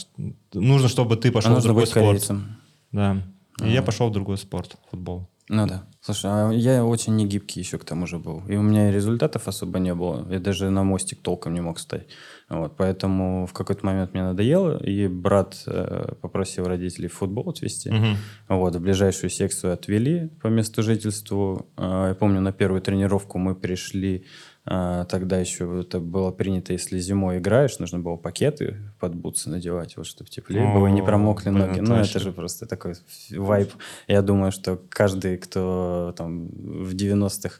нужно, 0.54 0.88
чтобы 0.88 1.16
ты 1.16 1.28
А 1.28 1.32
пошел 1.32 1.50
в 1.50 1.54
нужно 1.54 1.69
другой 1.69 1.87
спорт. 1.87 2.06
корейцем. 2.06 2.56
Да. 2.92 3.19
И 3.62 3.69
я 3.70 3.78
Ага. 3.81 3.87
пошел 3.87 4.08
в 4.08 4.12
другой 4.12 4.38
спорт, 4.38 4.76
футбол. 4.90 5.28
Ну 5.52 5.67
да. 5.67 5.82
Слушай, 6.00 6.31
а 6.31 6.50
я 6.52 6.85
очень 6.85 7.17
не 7.17 7.26
гибкий 7.26 7.58
еще 7.58 7.76
к 7.76 7.85
тому 7.85 8.06
же 8.06 8.19
был. 8.19 8.43
И 8.47 8.55
у 8.56 8.62
меня 8.62 8.88
и 8.88 8.93
результатов 8.93 9.49
особо 9.49 9.81
не 9.81 9.93
было. 9.94 10.25
Я 10.31 10.38
даже 10.38 10.70
на 10.70 10.85
мостик 10.85 11.20
толком 11.23 11.55
не 11.55 11.61
мог 11.61 11.79
встать. 11.79 12.06
Вот, 12.49 12.76
поэтому 12.76 13.47
в 13.47 13.52
какой-то 13.52 13.85
момент 13.85 14.14
мне 14.14 14.23
надоело, 14.23 14.81
и 14.82 15.08
брат 15.08 15.61
э, 15.67 16.14
попросил 16.23 16.67
родителей 16.67 17.08
в 17.08 17.14
футбол 17.14 17.50
отвезти. 17.50 17.91
Мгм. 17.91 18.17
Вот, 18.49 18.76
в 18.76 18.81
ближайшую 18.81 19.29
секцию 19.29 19.73
отвели 19.73 20.29
по 20.41 20.47
месту 20.47 20.85
жительству. 20.85 21.67
А, 21.76 22.08
Я 22.08 22.14
помню, 22.14 22.41
на 22.41 22.52
первую 22.52 22.81
тренировку 22.81 23.38
мы 23.38 23.56
пришли, 23.56 24.26
тогда 24.70 25.38
еще 25.38 25.81
это 25.81 25.99
было 25.99 26.31
принято, 26.31 26.72
если 26.72 27.00
зимой 27.00 27.38
играешь, 27.38 27.81
нужно 27.81 27.99
было 27.99 28.17
пакеты 28.17 28.76
под 29.00 29.17
бутсы 29.17 29.50
надевать, 29.50 29.96
вот, 29.96 30.06
чтобы 30.06 30.31
теплее 30.31 30.72
было, 30.72 30.87
и 30.87 30.93
не 30.93 31.00
О, 31.00 31.05
промокли 31.05 31.50
блин, 31.50 31.67
ноги. 31.67 31.81
Ну, 31.81 31.96
это 31.96 32.20
же 32.20 32.31
просто 32.31 32.67
такой 32.67 32.94
вайп. 33.31 33.72
Я 34.06 34.22
думаю, 34.22 34.52
что 34.52 34.81
каждый, 34.88 35.38
кто 35.38 36.14
там 36.17 36.46
в 36.49 36.94
90-х 36.94 37.58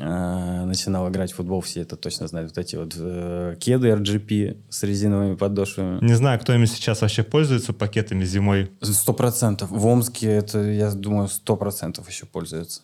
а, 0.00 0.64
начинал 0.64 1.08
играть 1.08 1.32
в 1.32 1.36
футбол, 1.36 1.60
все 1.60 1.80
это 1.82 1.96
точно 1.96 2.28
знают. 2.28 2.50
Вот 2.50 2.58
эти 2.58 2.76
вот 2.76 2.94
э, 2.96 3.56
кеды 3.58 3.88
RGP 3.88 4.64
с 4.68 4.82
резиновыми 4.82 5.34
подошвами. 5.34 6.04
Не 6.04 6.14
знаю, 6.14 6.38
кто 6.38 6.54
ими 6.54 6.66
сейчас 6.66 7.00
вообще 7.00 7.22
пользуется 7.22 7.72
пакетами 7.72 8.24
зимой. 8.24 8.70
Сто 8.80 9.12
процентов. 9.12 9.70
В 9.70 9.86
Омске 9.86 10.28
это, 10.28 10.62
я 10.62 10.90
думаю, 10.92 11.28
сто 11.28 11.56
процентов 11.56 12.08
еще 12.08 12.26
пользуются. 12.26 12.82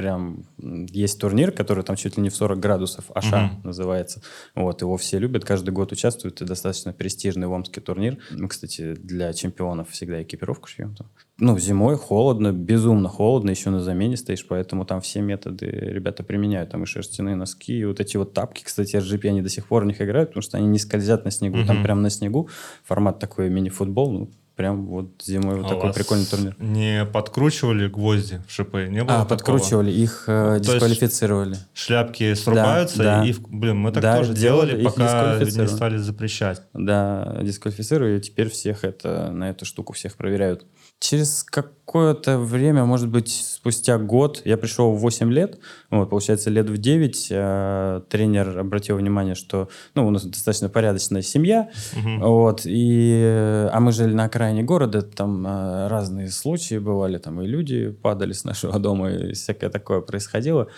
Прям 0.00 0.44
есть 0.58 1.20
турнир, 1.20 1.52
который 1.52 1.84
там 1.84 1.94
чуть 1.94 2.16
ли 2.16 2.22
не 2.22 2.30
в 2.30 2.34
40 2.34 2.58
градусов, 2.58 3.04
Аша 3.14 3.38
Мгм. 3.42 3.60
называется. 3.64 4.22
Вот, 4.54 4.80
его 4.80 4.96
все 4.96 5.18
любят, 5.18 5.44
каждый 5.44 5.70
год 5.72 5.92
участвуют. 5.92 6.36
Это 6.36 6.46
достаточно 6.46 6.94
престижный 6.94 7.46
в 7.48 7.52
Омске 7.52 7.82
турнир. 7.82 8.16
Мы, 8.30 8.48
кстати, 8.48 8.94
для 8.94 9.30
чемпионов 9.34 9.90
всегда 9.90 10.22
экипировку 10.22 10.68
шьем. 10.68 10.94
там. 10.94 11.08
Ну, 11.38 11.58
зимой 11.58 11.96
холодно, 11.96 12.52
безумно 12.52 13.08
холодно, 13.10 13.50
еще 13.50 13.68
на 13.70 13.80
замене 13.80 14.16
стоишь, 14.16 14.46
поэтому 14.46 14.86
там 14.86 15.00
все 15.02 15.20
методы 15.20 15.66
ребята 15.66 16.22
применяют. 16.22 16.70
Там 16.70 16.82
и 16.82 16.86
шерстяные 16.86 17.34
носки, 17.36 17.78
и 17.78 17.84
вот 17.84 18.00
эти 18.00 18.16
вот 18.16 18.32
тапки, 18.32 18.62
кстати, 18.64 18.96
RGP, 18.96 19.28
они 19.28 19.42
до 19.42 19.48
сих 19.50 19.66
пор 19.66 19.84
в 19.84 19.86
них 19.86 20.00
играют, 20.00 20.30
потому 20.30 20.42
что 20.42 20.56
они 20.56 20.66
не 20.66 20.78
скользят 20.78 21.24
на 21.26 21.30
снегу, 21.30 21.58
там 21.66 21.76
Мгм. 21.76 21.82
прям 21.84 22.00
на 22.02 22.08
снегу. 22.10 22.48
Формат 22.84 23.18
такой 23.18 23.50
мини-футбол, 23.50 24.12
ну, 24.12 24.30
прям 24.60 24.84
вот 24.86 25.22
зимой 25.24 25.56
вот 25.56 25.66
А 25.66 25.68
такой 25.70 25.86
вас 25.86 25.94
прикольный 25.96 26.26
турнир. 26.26 26.54
Не 26.58 27.06
подкручивали 27.06 27.88
гвозди 27.88 28.42
в 28.46 28.52
шипы? 28.52 28.88
Не 28.90 29.04
было 29.04 29.16
А, 29.16 29.24
такого? 29.24 29.28
подкручивали, 29.56 29.90
их 29.90 30.24
э, 30.26 30.32
Ну, 30.32 30.48
то 30.48 30.54
есть 30.56 30.70
дисквалифицировали. 30.72 31.56
Шляпки 31.72 32.34
срубаются, 32.34 32.98
да. 32.98 33.24
и, 33.24 33.32
в- 33.32 33.40
блин, 33.48 33.78
мы 33.78 33.90
так 33.90 34.02
Да, 34.02 34.18
тоже 34.18 34.34
делали, 34.34 34.72
делали, 34.72 34.84
пока 34.84 35.02
не 35.02 35.06
дисквалифицировали. 35.08 35.74
стали 35.76 35.96
запрещать. 35.96 36.62
Да, 36.74 37.38
дисквалифицировали, 37.42 38.18
и 38.18 38.20
теперь 38.20 38.50
всех 38.50 38.84
это, 38.84 39.30
на 39.32 39.48
эту 39.48 39.64
штуку 39.64 39.94
всех 39.94 40.16
проверяют. 40.18 40.66
Через 41.00 41.44
какое-то 41.44 42.38
время, 42.38 42.84
может 42.84 43.08
быть, 43.08 43.30
спустя 43.30 43.96
год, 43.96 44.42
я 44.44 44.58
пришел 44.58 44.92
в 44.92 44.98
8 44.98 45.32
лет, 45.32 45.58
вот, 45.90 46.10
получается, 46.10 46.50
лет 46.50 46.68
в 46.68 46.76
9, 46.76 47.28
э, 47.30 48.02
тренер 48.10 48.58
обратил 48.58 48.96
внимание, 48.96 49.34
что 49.34 49.70
ну, 49.94 50.06
у 50.06 50.10
нас 50.10 50.24
достаточно 50.24 50.68
порядочная 50.68 51.22
семья, 51.22 51.70
Мгм. 51.96 52.20
Вот, 52.20 52.62
и, 52.64 53.68
а 53.72 53.80
мы 53.80 53.92
жили 53.92 54.12
на 54.12 54.24
окраине 54.24 54.62
города, 54.62 55.00
там 55.00 55.46
э, 55.46 55.88
разные 55.88 56.28
случаи 56.28 56.78
бывали, 56.78 57.16
там 57.16 57.40
и 57.40 57.46
люди 57.46 57.90
падали 57.90 58.34
с 58.34 58.44
нашего 58.44 58.78
дома, 58.78 59.10
и 59.10 59.32
всякое 59.32 59.70
такое 59.70 60.02
происходило. 60.02 60.68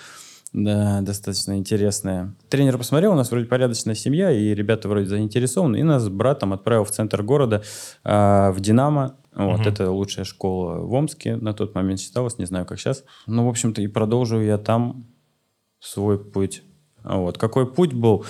Да, 0.53 1.01
достаточно 1.01 1.57
интересная. 1.57 2.35
Тренер 2.51 2.77
посмотрел, 2.77 3.13
у 3.13 3.17
нас 3.17 3.31
вроде 3.31 3.47
порядочная 3.47 3.95
семья, 3.95 4.31
и 4.31 4.55
ребята 4.55 4.87
вроде 4.87 5.07
заинтересованы, 5.07 5.79
и 5.79 5.83
нас 5.83 6.03
с 6.03 6.09
братом 6.11 6.53
отправил 6.53 6.85
в 6.85 6.91
центр 6.91 7.23
города, 7.23 7.63
э, 8.05 8.51
в 8.51 8.61
«Динамо». 8.61 9.17
Вот, 9.35 9.61
угу. 9.61 9.69
это 9.69 9.91
лучшая 9.91 10.27
школа 10.27 10.81
в 10.81 10.93
Омске 10.93 11.37
на 11.37 11.55
тот 11.55 11.75
момент 11.75 12.01
считалась, 12.01 12.37
не 12.37 12.45
знаю, 12.45 12.67
как 12.67 12.79
сейчас. 12.79 13.03
Ну, 13.27 13.47
в 13.47 13.49
общем-то, 13.49 13.81
и 13.81 13.87
продолжил 13.87 14.41
я 14.41 14.59
там 14.59 15.07
свой 15.81 16.23
путь. 16.23 16.63
Вот. 17.03 17.39
Какой 17.39 17.67
путь 17.67 17.95
был? 17.95 18.27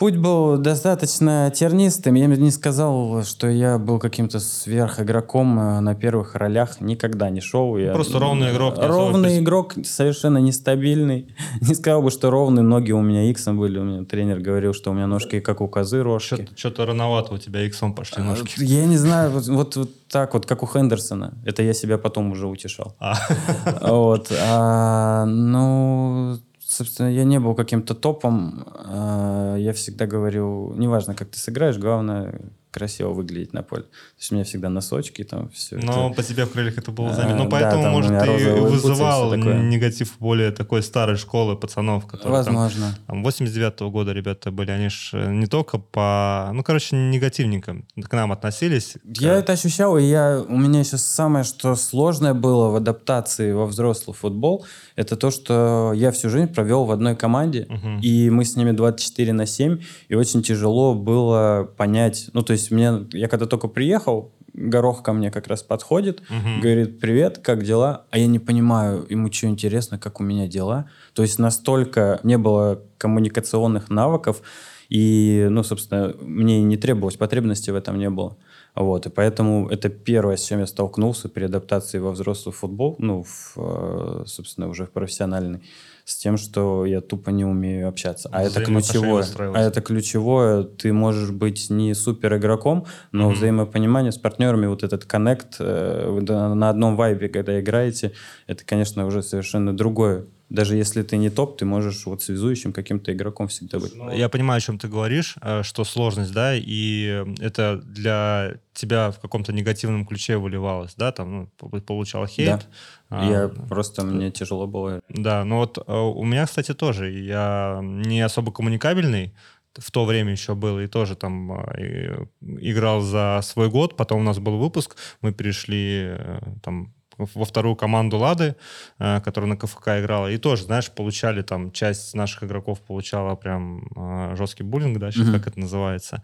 Путь 0.00 0.16
был 0.16 0.56
достаточно 0.56 1.52
тернистым. 1.54 2.14
Я 2.14 2.24
не 2.24 2.50
сказал, 2.50 3.22
что 3.22 3.48
я 3.48 3.76
был 3.76 3.98
каким-то 3.98 4.40
сверхигроком 4.40 5.60
э, 5.60 5.80
на 5.80 5.94
первых 5.94 6.36
ролях. 6.36 6.80
Никогда 6.80 7.28
не 7.28 7.42
шел. 7.42 7.76
Я... 7.76 7.92
Просто 7.92 8.18
ровный 8.18 8.50
игрок. 8.50 8.76
Ровный 8.78 9.40
игрок, 9.40 9.74
совершенно 9.84 10.38
нестабильный. 10.38 11.34
Не 11.60 11.74
сказал 11.74 12.00
бы, 12.00 12.10
что 12.10 12.30
ровные 12.30 12.62
ноги 12.62 12.92
у 12.92 13.02
меня 13.02 13.30
иксом 13.30 13.58
были. 13.58 13.78
У 13.78 13.84
меня 13.84 14.04
тренер 14.06 14.40
говорил, 14.40 14.72
что 14.72 14.90
у 14.90 14.94
меня 14.94 15.06
ножки 15.06 15.38
как 15.40 15.60
у 15.60 15.68
козы 15.68 16.02
рожки. 16.02 16.48
Что-то 16.56 16.86
рановато 16.86 17.34
у 17.34 17.38
тебя 17.38 17.60
иксом 17.66 17.94
пошли 17.94 18.22
ножки. 18.22 18.54
Я 18.56 18.86
не 18.86 18.96
знаю, 18.96 19.32
вот, 19.32 19.48
вот, 19.48 19.76
вот 19.76 19.90
так 20.08 20.32
вот, 20.32 20.46
как 20.46 20.62
у 20.62 20.66
Хендерсона. 20.66 21.34
Это 21.44 21.62
я 21.62 21.74
себя 21.74 21.98
потом 21.98 22.32
уже 22.32 22.46
утешал. 22.46 22.96
А. 23.00 23.16
Вот. 23.82 24.32
А, 24.32 25.26
ну, 25.26 26.38
собственно, 26.70 27.08
я 27.08 27.24
не 27.24 27.40
был 27.40 27.54
каким-то 27.54 27.94
топом. 27.94 28.64
А, 28.74 29.56
я 29.56 29.72
всегда 29.72 30.06
говорю, 30.06 30.74
неважно, 30.74 31.14
как 31.14 31.30
ты 31.30 31.38
сыграешь, 31.38 31.78
главное 31.78 32.52
красиво 32.70 33.10
выглядеть 33.10 33.52
на 33.52 33.62
поле. 33.62 33.82
То 33.82 33.88
есть 34.18 34.32
у 34.32 34.34
меня 34.34 34.44
всегда 34.44 34.68
носочки, 34.68 35.24
там 35.24 35.48
все. 35.50 35.76
Но 35.76 36.08
это... 36.08 36.16
по 36.16 36.22
тебе 36.22 36.44
в 36.44 36.52
крыльях 36.52 36.78
это 36.78 36.90
было 36.90 37.12
заметно. 37.12 37.44
Ну, 37.44 37.50
поэтому, 37.50 37.82
да, 37.82 37.90
может, 37.90 38.18
ты 38.22 38.54
вызывал 38.60 39.34
негатив 39.34 40.16
более 40.18 40.50
такой 40.50 40.82
старой 40.82 41.16
школы 41.16 41.56
пацанов, 41.56 42.06
которые 42.06 42.38
Возможно. 42.38 42.96
Там, 43.06 43.26
89-го 43.26 43.90
года 43.90 44.12
ребята 44.12 44.50
были, 44.50 44.70
они 44.70 44.88
же 44.88 45.18
э, 45.18 45.32
не 45.32 45.46
только 45.46 45.78
по... 45.78 46.50
Ну, 46.52 46.62
короче, 46.62 46.96
негативненько 46.96 47.76
к 48.02 48.12
нам 48.12 48.32
относились. 48.32 48.96
Я 49.04 49.34
это 49.34 49.52
ощущал, 49.52 49.98
и 49.98 50.04
я... 50.04 50.44
у 50.46 50.56
меня 50.56 50.84
сейчас 50.84 51.04
самое, 51.04 51.44
что 51.44 51.74
сложное 51.76 52.34
было 52.34 52.68
в 52.68 52.76
адаптации 52.76 53.52
во 53.52 53.66
взрослый 53.66 54.14
футбол, 54.14 54.66
это 54.96 55.16
то, 55.16 55.30
что 55.30 55.92
я 55.94 56.10
всю 56.12 56.28
жизнь 56.28 56.52
провел 56.52 56.84
в 56.84 56.90
одной 56.90 57.16
команде, 57.16 57.66
угу. 57.68 58.00
и 58.02 58.30
мы 58.30 58.44
с 58.44 58.56
ними 58.56 58.72
24 58.72 59.32
на 59.32 59.46
7, 59.46 59.80
и 60.08 60.14
очень 60.14 60.42
тяжело 60.42 60.94
было 60.94 61.68
понять, 61.76 62.30
ну, 62.32 62.42
то 62.42 62.52
есть 62.52 62.59
есть 62.60 62.70
мне, 62.70 63.06
я 63.12 63.28
когда 63.28 63.46
только 63.46 63.68
приехал, 63.68 64.32
Горох 64.52 65.02
ко 65.02 65.12
мне 65.12 65.30
как 65.30 65.46
раз 65.46 65.62
подходит, 65.62 66.20
угу. 66.22 66.60
говорит, 66.60 66.98
привет, 66.98 67.38
как 67.38 67.62
дела? 67.62 68.06
А 68.10 68.18
я 68.18 68.26
не 68.26 68.38
понимаю, 68.38 69.06
ему 69.08 69.32
что 69.32 69.46
интересно, 69.46 69.98
как 69.98 70.20
у 70.20 70.24
меня 70.24 70.48
дела. 70.48 70.90
То 71.14 71.22
есть 71.22 71.38
настолько 71.38 72.20
не 72.24 72.36
было 72.36 72.82
коммуникационных 72.98 73.90
навыков, 73.90 74.42
и, 74.88 75.46
ну, 75.48 75.62
собственно, 75.62 76.14
мне 76.20 76.62
не 76.62 76.76
требовалось, 76.76 77.16
потребности 77.16 77.70
в 77.70 77.76
этом 77.76 77.96
не 77.96 78.10
было. 78.10 78.36
Вот, 78.74 79.06
и 79.06 79.08
поэтому 79.08 79.68
это 79.68 79.88
первое, 79.88 80.36
с 80.36 80.44
чем 80.44 80.60
я 80.60 80.66
столкнулся 80.66 81.28
при 81.28 81.44
адаптации 81.44 81.98
во 81.98 82.10
взрослый 82.10 82.52
футбол, 82.52 82.96
ну, 82.98 83.22
в, 83.22 83.54
э, 83.56 84.24
собственно, 84.26 84.68
уже 84.68 84.86
в 84.86 84.90
профессиональный 84.90 85.62
с 86.04 86.16
тем, 86.16 86.36
что 86.36 86.84
я 86.86 87.00
тупо 87.00 87.30
не 87.30 87.44
умею 87.44 87.88
общаться. 87.88 88.28
А 88.32 88.42
это 88.42 88.64
ключевое. 88.64 89.24
А 89.38 89.60
это 89.60 89.80
ключевое. 89.80 90.64
Ты 90.64 90.92
можешь 90.92 91.30
быть 91.30 91.70
не 91.70 91.94
супер 91.94 92.36
игроком, 92.36 92.86
но 93.12 93.30
mm-hmm. 93.30 93.34
взаимопонимание 93.34 94.12
с 94.12 94.18
партнерами, 94.18 94.66
вот 94.66 94.82
этот 94.82 95.04
коннект 95.04 95.56
э, 95.58 96.20
на 96.20 96.68
одном 96.68 96.96
вайбе, 96.96 97.28
когда 97.28 97.58
играете, 97.60 98.12
это, 98.46 98.64
конечно, 98.64 99.06
уже 99.06 99.22
совершенно 99.22 99.76
другое 99.76 100.26
даже 100.50 100.74
если 100.76 101.02
ты 101.02 101.16
не 101.16 101.30
топ, 101.30 101.56
ты 101.56 101.64
можешь 101.64 102.06
вот 102.06 102.22
связующим 102.22 102.72
каким-то 102.72 103.12
игроком 103.12 103.46
всегда 103.46 103.78
быть. 103.78 103.94
Я 104.12 104.28
понимаю, 104.28 104.58
о 104.58 104.60
чем 104.60 104.78
ты 104.78 104.88
говоришь, 104.88 105.36
э, 105.40 105.62
что 105.62 105.84
сложность, 105.84 106.32
да, 106.32 106.54
и 106.56 107.24
это 107.38 107.80
для 107.84 108.54
тебя 108.74 109.12
в 109.12 109.20
каком-то 109.20 109.52
негативном 109.52 110.04
ключе 110.04 110.38
выливалось, 110.38 110.94
да, 110.96 111.12
там 111.12 111.50
ну, 111.60 111.80
получал 111.80 112.26
хейт. 112.26 112.66
Да. 113.08 113.20
А, 113.20 113.30
я 113.30 113.48
просто, 113.48 114.02
мне 114.02 114.32
тяжело 114.32 114.66
было. 114.66 115.00
Да, 115.08 115.44
ну 115.44 115.58
вот 115.58 115.78
э, 115.78 115.92
у 115.92 116.24
меня, 116.24 116.46
кстати, 116.46 116.74
тоже, 116.74 117.10
я 117.10 117.78
не 117.82 118.20
особо 118.20 118.52
коммуникабельный, 118.52 119.32
в 119.78 119.92
то 119.92 120.04
время 120.04 120.32
еще 120.32 120.56
был, 120.56 120.80
и 120.80 120.88
тоже 120.88 121.14
там 121.14 121.52
э, 121.52 122.26
играл 122.40 123.02
за 123.02 123.38
свой 123.44 123.70
год. 123.70 123.96
Потом 123.96 124.20
у 124.20 124.24
нас 124.24 124.40
был 124.40 124.58
выпуск, 124.58 124.96
мы 125.20 125.32
перешли 125.32 126.16
там 126.60 126.92
во 127.34 127.44
вторую 127.44 127.76
команду 127.76 128.18
Лады, 128.18 128.56
э, 128.98 129.20
которая 129.20 129.50
на 129.50 129.56
КФК 129.56 130.00
играла, 130.00 130.28
и 130.28 130.38
тоже, 130.38 130.64
знаешь, 130.64 130.90
получали 130.90 131.42
там, 131.42 131.72
часть 131.72 132.14
наших 132.14 132.44
игроков 132.44 132.80
получала 132.80 133.34
прям 133.36 133.88
э, 133.96 134.36
жесткий 134.36 134.62
буллинг, 134.62 134.98
да, 134.98 135.10
сейчас 135.10 135.28
mm-hmm. 135.28 135.38
как 135.38 135.46
это 135.48 135.60
называется, 135.60 136.22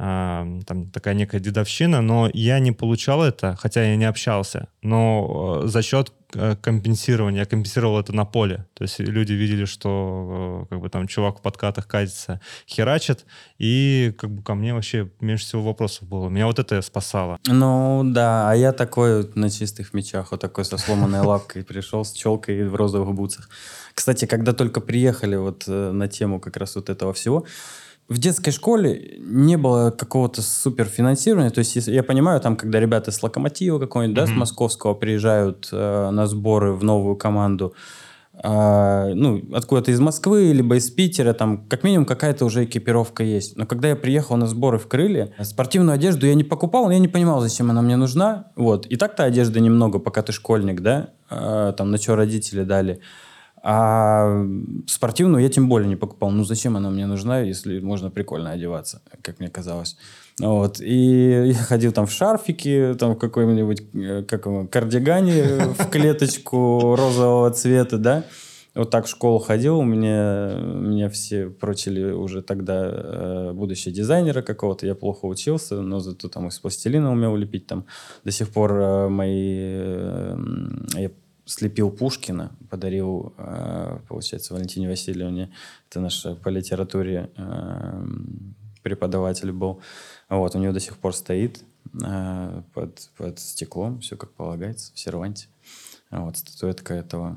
там 0.00 0.90
такая 0.90 1.14
некая 1.14 1.40
дедовщина, 1.40 2.00
но 2.00 2.30
я 2.32 2.58
не 2.58 2.72
получал 2.72 3.22
это, 3.22 3.56
хотя 3.56 3.82
я 3.82 3.96
не 3.96 4.06
общался, 4.06 4.68
но 4.82 5.62
за 5.66 5.82
счет 5.82 6.12
Э, 6.34 6.56
компенсирование. 6.60 7.40
Я 7.40 7.46
компенсировал 7.46 7.98
это 7.98 8.12
на 8.12 8.24
поле. 8.24 8.66
То 8.74 8.84
есть 8.84 9.00
люди 9.00 9.32
видели, 9.32 9.64
что 9.64 10.62
э, 10.64 10.66
как 10.70 10.80
бы 10.80 10.88
там 10.88 11.08
чувак 11.08 11.38
в 11.38 11.42
подкатах 11.42 11.88
катится, 11.88 12.40
херачит, 12.68 13.24
и 13.58 14.14
как 14.18 14.30
бы 14.30 14.42
ко 14.42 14.54
мне 14.54 14.74
вообще 14.74 15.10
меньше 15.20 15.44
всего 15.44 15.62
вопросов 15.62 16.08
было. 16.08 16.28
Меня 16.28 16.46
вот 16.46 16.58
это 16.58 16.80
спасало. 16.82 17.38
Ну 17.46 18.02
да, 18.04 18.50
а 18.50 18.54
я 18.54 18.72
такой 18.72 19.28
на 19.34 19.50
чистых 19.50 19.92
мечах, 19.92 20.30
вот 20.30 20.40
такой 20.40 20.64
со 20.64 20.76
сломанной 20.78 21.20
лапкой 21.20 21.64
пришел 21.64 22.04
с 22.04 22.12
челкой 22.12 22.68
в 22.68 22.74
розовых 22.74 23.14
бутсах. 23.14 23.48
Кстати, 23.94 24.26
когда 24.26 24.52
только 24.52 24.80
приехали 24.80 25.36
вот 25.36 25.64
э, 25.66 25.90
на 25.90 26.06
тему 26.06 26.38
как 26.38 26.56
раз 26.56 26.76
вот 26.76 26.90
этого 26.90 27.12
всего, 27.12 27.44
в 28.10 28.18
детской 28.18 28.50
школе 28.50 29.18
не 29.20 29.56
было 29.56 29.92
какого-то 29.92 30.42
суперфинансирования. 30.42 31.50
То 31.50 31.60
есть, 31.60 31.76
если, 31.76 31.92
я 31.92 32.02
понимаю, 32.02 32.40
там, 32.40 32.56
когда 32.56 32.80
ребята 32.80 33.12
с 33.12 33.22
локомотива 33.22 33.78
какого-нибудь, 33.78 34.18
mm-hmm. 34.18 34.26
да, 34.26 34.34
с 34.34 34.36
московского 34.36 34.94
приезжают 34.94 35.68
э, 35.70 36.10
на 36.10 36.26
сборы 36.26 36.72
в 36.72 36.82
новую 36.82 37.14
команду, 37.14 37.72
э, 38.34 39.12
ну, 39.14 39.44
откуда-то 39.54 39.92
из 39.92 40.00
Москвы, 40.00 40.52
либо 40.52 40.74
из 40.74 40.90
Питера, 40.90 41.34
там, 41.34 41.68
как 41.68 41.84
минимум, 41.84 42.04
какая-то 42.04 42.44
уже 42.44 42.64
экипировка 42.64 43.22
есть. 43.22 43.56
Но 43.56 43.64
когда 43.64 43.90
я 43.90 43.96
приехал 43.96 44.36
на 44.36 44.48
сборы 44.48 44.78
в 44.78 44.88
Крыле, 44.88 45.32
спортивную 45.40 45.94
одежду 45.94 46.26
я 46.26 46.34
не 46.34 46.44
покупал, 46.44 46.90
я 46.90 46.98
не 46.98 47.08
понимал, 47.08 47.40
зачем 47.40 47.70
она 47.70 47.80
мне 47.80 47.94
нужна. 47.94 48.46
Вот. 48.56 48.86
И 48.86 48.96
так-то 48.96 49.22
одежды 49.22 49.60
немного, 49.60 50.00
пока 50.00 50.22
ты 50.22 50.32
школьник, 50.32 50.80
да, 50.80 51.10
э, 51.30 51.74
там, 51.78 51.92
на 51.92 51.98
что 51.98 52.16
родители 52.16 52.64
дали. 52.64 53.00
А 53.62 54.42
спортивную 54.86 55.42
я 55.42 55.50
тем 55.50 55.68
более 55.68 55.88
не 55.88 55.96
покупал. 55.96 56.30
Ну, 56.30 56.44
зачем 56.44 56.76
она 56.76 56.90
мне 56.90 57.06
нужна, 57.06 57.40
если 57.40 57.80
можно 57.80 58.10
прикольно 58.10 58.52
одеваться, 58.52 59.02
как 59.22 59.38
мне 59.38 59.48
казалось. 59.48 59.96
Вот. 60.38 60.80
И 60.80 61.48
я 61.48 61.54
ходил 61.54 61.92
там 61.92 62.06
в 62.06 62.12
шарфике, 62.12 62.94
там 62.94 63.14
в 63.14 63.18
какой-нибудь 63.18 63.82
э, 63.94 64.22
как 64.22 64.70
кардигане 64.70 65.74
в 65.78 65.90
клеточку 65.90 66.96
розового 66.96 67.50
цвета, 67.50 67.98
да. 67.98 68.24
Вот 68.74 68.90
так 68.90 69.06
в 69.06 69.08
школу 69.08 69.40
ходил, 69.40 69.78
у 69.78 69.84
меня, 69.84 70.54
меня 70.54 71.08
все 71.08 71.50
прочили 71.50 72.12
уже 72.12 72.40
тогда 72.40 72.88
э, 72.88 73.52
будущего 73.52 73.92
дизайнера 73.92 74.42
какого-то. 74.42 74.86
Я 74.86 74.94
плохо 74.94 75.26
учился, 75.26 75.82
но 75.82 75.98
зато 75.98 76.28
там 76.28 76.48
из 76.48 76.58
пластилина 76.60 77.10
умел 77.10 77.34
лепить. 77.36 77.66
Там 77.66 77.84
до 78.24 78.30
сих 78.30 78.48
пор 78.48 78.72
э, 78.80 79.08
мои... 79.08 79.56
Э, 79.58 80.36
я 80.94 81.10
слепил 81.50 81.90
Пушкина, 81.90 82.52
подарил, 82.70 83.34
э, 83.36 83.98
получается, 84.08 84.54
Валентине 84.54 84.88
Васильевне, 84.88 85.50
это 85.88 86.00
наш 86.00 86.24
по 86.42 86.48
литературе 86.48 87.30
э, 87.36 88.04
преподаватель 88.82 89.52
был. 89.52 89.80
Вот, 90.28 90.54
у 90.54 90.58
него 90.58 90.72
до 90.72 90.80
сих 90.80 90.96
пор 90.96 91.14
стоит 91.14 91.64
э, 92.02 92.62
под, 92.72 93.10
под 93.16 93.38
стеклом, 93.40 94.00
все 94.00 94.16
как 94.16 94.30
полагается, 94.32 94.92
в 94.94 94.98
серванте. 94.98 95.48
Вот, 96.10 96.36
статуэтка 96.36 96.94
этого 96.94 97.36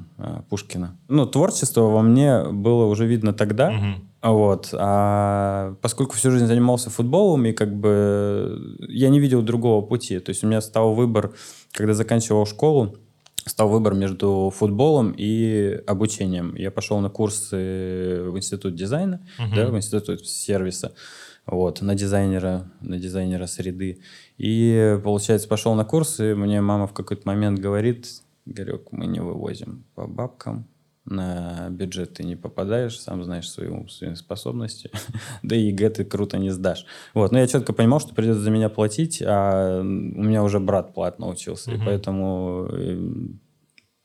Пушкина. 0.49 0.97
Ну, 1.07 1.27
творчество 1.27 1.81
во 1.81 2.01
мне 2.01 2.43
было 2.49 2.85
уже 2.85 3.05
видно 3.05 3.33
тогда, 3.33 3.69
угу. 3.69 4.03
Вот. 4.23 4.69
А 4.71 5.75
поскольку 5.81 6.15
всю 6.15 6.31
жизнь 6.31 6.45
занимался 6.45 6.89
футболом, 6.89 7.45
и 7.45 7.51
как 7.51 7.75
бы 7.75 8.77
я 8.87 9.09
не 9.09 9.19
видел 9.19 9.41
другого 9.41 9.85
пути. 9.85 10.17
То 10.19 10.29
есть 10.29 10.45
у 10.45 10.47
меня 10.47 10.61
стал 10.61 10.93
выбор, 10.93 11.33
когда 11.73 11.93
заканчивал 11.93 12.45
школу, 12.45 12.95
стал 13.45 13.69
выбор 13.69 13.93
между 13.93 14.51
футболом 14.55 15.13
и 15.17 15.81
обучением. 15.87 16.55
Я 16.55 16.71
пошел 16.71 16.99
на 16.99 17.09
курсы 17.09 18.23
в 18.25 18.37
институт 18.37 18.75
дизайна, 18.75 19.25
uh-huh. 19.39 19.55
да, 19.55 19.67
в 19.67 19.77
институт 19.77 20.25
сервиса, 20.25 20.93
вот, 21.45 21.81
на 21.81 21.95
дизайнера, 21.95 22.71
на 22.81 22.97
дизайнера 22.97 23.45
среды. 23.45 23.99
И, 24.37 24.99
получается, 25.03 25.47
пошел 25.47 25.73
на 25.75 25.85
курсы, 25.85 26.35
мне 26.35 26.61
мама 26.61 26.87
в 26.87 26.93
какой-то 26.93 27.27
момент 27.27 27.59
говорит, 27.59 28.07
Игорек, 28.45 28.91
мы 28.91 29.05
не 29.05 29.21
вывозим 29.21 29.85
по 29.95 30.07
бабкам, 30.07 30.67
на 31.05 31.69
бюджет 31.69 32.13
ты 32.13 32.23
не 32.23 32.35
попадаешь, 32.35 32.99
сам 32.99 33.23
знаешь 33.23 33.49
свои 33.49 33.67
умственные 33.67 34.15
способности, 34.15 34.89
да 35.43 35.55
и 35.55 35.67
ЕГЭ 35.67 35.89
ты 35.89 36.05
круто 36.05 36.37
не 36.37 36.49
сдашь. 36.49 36.85
Вот, 37.13 37.31
но 37.31 37.39
я 37.39 37.47
четко 37.47 37.73
понимал, 37.73 37.99
что 37.99 38.15
придется 38.15 38.41
за 38.41 38.51
меня 38.51 38.69
платить, 38.69 39.21
а 39.25 39.81
у 39.81 39.83
меня 39.83 40.43
уже 40.43 40.59
брат 40.59 40.93
платно 40.93 41.27
учился, 41.27 41.71
и 41.71 41.77
поэтому 41.77 42.67
э, 42.71 42.97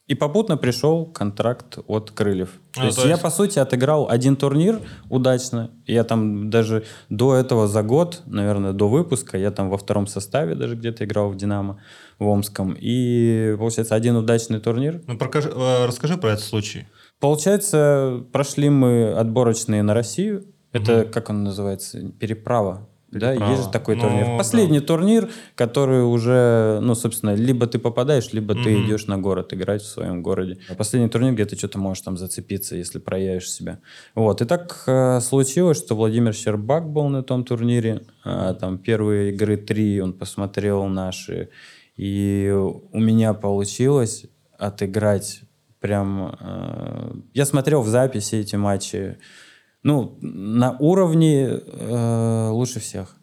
И 0.09 0.15
попутно 0.15 0.57
пришел 0.57 1.05
контракт 1.05 1.79
от 1.87 2.11
Крыльев. 2.13 2.49
То, 2.73 2.81
А, 2.81 2.85
есть, 2.87 2.97
то 2.97 3.05
я, 3.05 3.11
есть- 3.11 3.23
по 3.23 3.29
сути, 3.31 3.59
отыграл 3.59 4.09
один 4.09 4.37
турнир 4.37 4.81
удачно. 5.11 5.71
Я 5.87 6.03
там 6.03 6.49
даже 6.49 6.85
до 7.11 7.35
этого 7.35 7.69
за 7.69 7.83
год, 7.83 8.23
наверное, 8.25 8.73
до 8.73 8.89
выпуска, 8.89 9.37
я 9.37 9.51
там 9.51 9.69
во 9.69 9.77
втором 9.77 10.07
составе 10.07 10.55
даже 10.55 10.77
где-то 10.77 11.05
играл 11.05 11.29
в 11.29 11.37
«Динамо» 11.37 11.79
в 12.19 12.27
Омском. 12.27 12.75
И, 12.79 13.55
получается, 13.59 13.95
один 13.95 14.17
удачный 14.17 14.61
турнир. 14.61 15.03
Ну, 15.07 15.19
прокажи- 15.19 15.53
э, 15.55 15.87
расскажи 15.87 16.17
про 16.17 16.31
этот 16.31 16.45
случай. 16.45 16.87
Получается, 17.21 18.25
прошли 18.33 18.71
мы 18.71 19.13
отборочные 19.13 19.83
на 19.83 19.93
Россию. 19.93 20.47
Это, 20.73 21.05
как 21.05 21.29
он 21.31 21.45
называется, 21.45 21.99
переправа. 22.19 22.88
Да, 23.11 23.31
Переправа. 23.31 23.51
есть 23.53 23.65
же 23.65 23.71
такой 23.71 23.97
Ну, 23.97 24.03
турнир. 24.03 24.27
да. 24.27 24.37
Последний 24.37 24.81
турнир, 24.81 25.31
который 25.55 26.03
уже, 26.05 26.79
ну, 26.83 26.95
собственно, 26.95 27.35
либо 27.35 27.67
ты 27.67 27.79
попадаешь, 27.79 28.33
либо 28.35 28.55
ты 28.55 28.71
Мгм. 28.77 28.85
идешь 28.87 29.07
на 29.07 29.17
город 29.17 29.55
играть 29.55 29.81
в 29.81 29.87
своем 29.87 30.23
городе. 30.23 30.59
Последний 30.77 31.09
турнир, 31.09 31.33
где 31.33 31.47
ты 31.47 31.57
что-то 31.57 31.79
можешь 31.79 32.03
там 32.03 32.19
зацепиться, 32.19 32.77
если 32.77 32.99
проявишь 32.99 33.51
себя. 33.51 33.79
Вот. 34.15 34.43
И 34.43 34.45
так 34.45 34.83
э, 34.87 35.21
случилось, 35.21 35.79
что 35.79 35.95
Владимир 35.97 36.35
Щербак 36.35 36.89
был 36.91 37.09
на 37.09 37.23
том 37.23 37.45
турнире. 37.45 38.03
А, 38.25 38.53
там 38.53 38.77
первые 38.77 39.33
игры 39.33 39.57
три 39.57 40.01
он 40.03 40.13
посмотрел 40.13 40.85
наши. 40.85 41.49
И 41.97 42.53
у 42.93 42.99
меня 43.01 43.33
получилось 43.33 44.27
отыграть 44.59 45.41
прям... 45.81 46.37
э, 46.41 47.13
я 47.35 47.47
смотрел 47.47 47.81
в 47.83 47.89
записи 47.89 48.35
эти 48.37 48.57
матчи. 48.57 49.17
Ну, 49.83 50.19
на 50.21 50.77
уровне 50.79 51.47
э, 51.63 52.49
лучше 52.51 52.81
всех. 52.81 53.17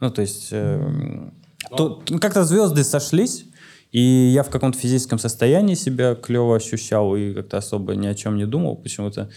Ну, 0.00 0.10
то 0.10 0.22
есть... 0.22 0.48
э, 0.52 1.30
то- 1.76 2.02
ну, 2.08 2.18
как-то 2.18 2.44
звезды 2.44 2.84
сошлись, 2.84 3.44
и 3.92 4.00
я 4.00 4.42
в 4.42 4.50
каком-то 4.50 4.78
физическом 4.78 5.18
состоянии 5.18 5.74
себя 5.74 6.14
клево 6.14 6.56
ощущал 6.56 7.14
и 7.16 7.34
как-то 7.34 7.58
особо 7.58 7.94
ни 7.96 8.06
о 8.06 8.14
чем 8.14 8.36
не 8.36 8.46
думал 8.46 8.76
почему-то. 8.76 9.30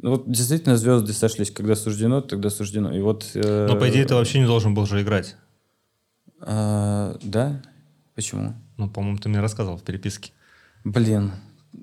Ну, 0.00 0.10
Вот 0.10 0.30
действительно 0.30 0.76
звезды 0.76 1.12
сошлись. 1.12 1.50
Когда 1.50 1.74
суждено, 1.74 2.20
тогда 2.20 2.50
суждено. 2.50 2.92
И 2.94 3.00
вот... 3.00 3.30
э, 3.34 3.66
Но, 3.68 3.76
по 3.76 3.88
идее, 3.88 4.04
ты 4.04 4.14
вообще 4.14 4.40
не 4.40 4.46
должен 4.46 4.74
был 4.74 4.86
же 4.86 5.00
играть. 5.02 5.36
э, 6.40 7.16
да? 7.22 7.62
Почему? 8.14 8.54
Ну, 8.76 8.88
по-моему, 8.90 9.18
ты 9.18 9.28
мне 9.28 9.40
рассказывал 9.40 9.76
в 9.78 9.82
переписке. 9.82 10.32
Блин, 10.84 11.32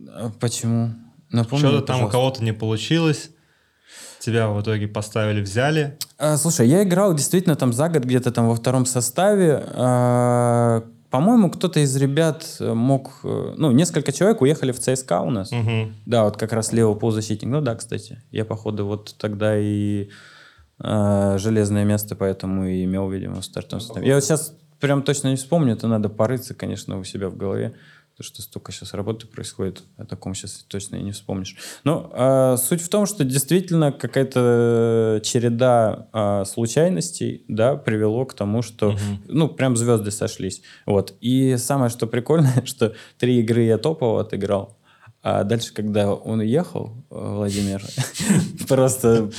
а 0.09 0.31
почему? 0.39 0.93
Напомни, 1.31 1.59
Что-то 1.65 1.81
там 1.81 1.95
у 1.97 1.99
пожалуйста. 2.05 2.11
кого-то 2.17 2.43
не 2.43 2.53
получилось. 2.53 3.31
Тебя 4.19 4.49
в 4.49 4.61
итоге 4.61 4.87
поставили, 4.87 5.41
взяли. 5.41 5.97
А, 6.17 6.37
слушай, 6.37 6.67
я 6.67 6.83
играл 6.83 7.13
действительно 7.13 7.55
там 7.55 7.73
за 7.73 7.89
год 7.89 8.03
где-то 8.03 8.31
там 8.31 8.47
во 8.47 8.55
втором 8.55 8.85
составе. 8.85 9.63
А, 9.73 10.83
по-моему, 11.09 11.49
кто-то 11.49 11.79
из 11.79 11.95
ребят 11.95 12.57
э, 12.59 12.73
мог... 12.73 13.11
э, 13.23 13.53
Ну, 13.57 13.71
несколько 13.71 14.11
человек 14.11 14.41
уехали 14.41 14.71
в 14.71 14.79
ЦСКА 14.79 15.21
у 15.21 15.29
нас. 15.29 15.51
Мгм. 15.51 15.95
Да, 16.05 16.23
вот 16.25 16.37
как 16.37 16.51
раз 16.53 16.73
левый 16.73 16.95
полузащитник. 16.97 17.49
Ну 17.49 17.61
да, 17.61 17.75
кстати. 17.75 18.21
Я, 18.31 18.43
походу, 18.45 18.85
вот 18.85 19.15
тогда 19.17 19.57
и 19.57 20.09
э, 20.83 21.35
железное 21.37 21.85
место 21.85 22.15
поэтому 22.15 22.65
и 22.65 22.83
имел, 22.83 23.09
видимо, 23.09 23.41
в 23.41 23.45
стартовом 23.45 23.81
составе. 23.81 24.07
Я 24.07 24.15
вот 24.15 24.23
сейчас 24.23 24.53
прям 24.79 25.03
точно 25.03 25.29
не 25.29 25.35
вспомню. 25.37 25.73
Это 25.73 25.87
надо 25.87 26.09
порыться, 26.09 26.53
конечно, 26.53 26.99
у 26.99 27.03
себя 27.03 27.29
в 27.29 27.37
голове. 27.37 27.73
Потому 28.15 28.33
что 28.33 28.41
столько 28.43 28.71
сейчас 28.71 28.93
работы 28.93 29.27
происходит, 29.27 29.83
о 29.97 30.05
таком 30.05 30.35
сейчас 30.35 30.63
точно 30.69 30.95
и 30.95 31.01
не 31.03 31.11
вспомнишь. 31.11 31.57
Но 31.83 32.09
э, 32.13 32.55
суть 32.57 32.81
в 32.81 32.87
том, 32.87 33.05
что 33.07 33.25
действительно 33.25 33.91
какая-то 33.91 35.19
череда 35.21 36.07
э, 36.13 36.45
случайностей, 36.45 37.43
да, 37.49 37.75
привело 37.75 38.25
к 38.25 38.33
тому, 38.33 38.61
что, 38.61 38.91
Мгм. 38.91 39.23
ну, 39.27 39.49
прям 39.49 39.75
звезды 39.75 40.11
сошлись. 40.11 40.61
Вот. 40.85 41.13
И 41.19 41.57
самое, 41.57 41.89
что 41.89 42.07
прикольное, 42.07 42.63
что 42.65 42.93
три 43.17 43.41
игры 43.41 43.63
я 43.63 43.77
топово 43.77 44.21
отыграл, 44.21 44.74
а 45.27 45.43
дальше, 45.43 45.73
когда 45.73 46.13
он 46.13 46.39
уехал, 46.39 46.91
э, 47.09 47.15
Владимир, 47.35 47.81
просто, 48.67 49.31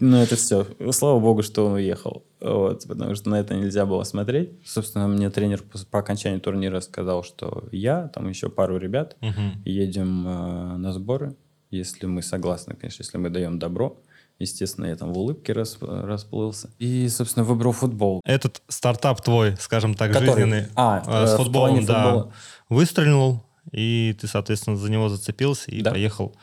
ну, 0.00 0.16
это 0.16 0.34
все. 0.34 0.66
Слава 0.90 1.20
богу, 1.20 1.44
что 1.44 1.66
он 1.66 1.74
уехал. 1.74 2.24
Вот, 2.40 2.84
потому 2.88 3.14
что 3.14 3.30
на 3.30 3.36
это 3.36 3.54
нельзя 3.54 3.86
было 3.86 4.02
смотреть. 4.02 4.50
Собственно, 4.66 5.06
мне 5.06 5.30
тренер 5.30 5.62
по, 5.90 6.00
окончании 6.00 6.40
турнира 6.40 6.80
сказал, 6.80 7.22
что 7.22 7.68
я, 7.70 8.08
там 8.08 8.28
еще 8.28 8.48
пару 8.48 8.76
ребят, 8.78 9.16
едем 9.64 10.26
э, 10.26 10.76
на 10.76 10.92
сборы, 10.92 11.36
если 11.70 12.06
мы 12.06 12.22
согласны, 12.22 12.74
конечно, 12.74 13.02
если 13.02 13.16
мы 13.16 13.30
даем 13.30 13.60
добро. 13.60 13.96
Естественно, 14.40 14.86
я 14.86 14.96
там 14.96 15.12
в 15.12 15.18
улыбке 15.18 15.52
рас- 15.52 15.78
расплылся. 15.80 16.68
И, 16.80 17.08
собственно, 17.08 17.44
выбрал 17.44 17.70
футбол. 17.70 18.20
Этот 18.24 18.60
стартап 18.66 19.22
твой, 19.22 19.54
скажем 19.60 19.94
так, 19.94 20.10
Который? 20.12 20.30
жизненный, 20.34 20.66
А, 20.74 21.00
э, 21.06 21.26
с 21.28 21.36
футболом, 21.36 21.84
да, 21.84 22.02
футбола. 22.02 22.32
выстрелил, 22.68 23.44
и 23.72 24.16
ты, 24.20 24.26
соответственно, 24.26 24.76
за 24.76 24.90
него 24.90 25.08
зацепился 25.08 25.70
и 25.70 25.80
Да. 25.82 25.90
поехал 25.92 26.34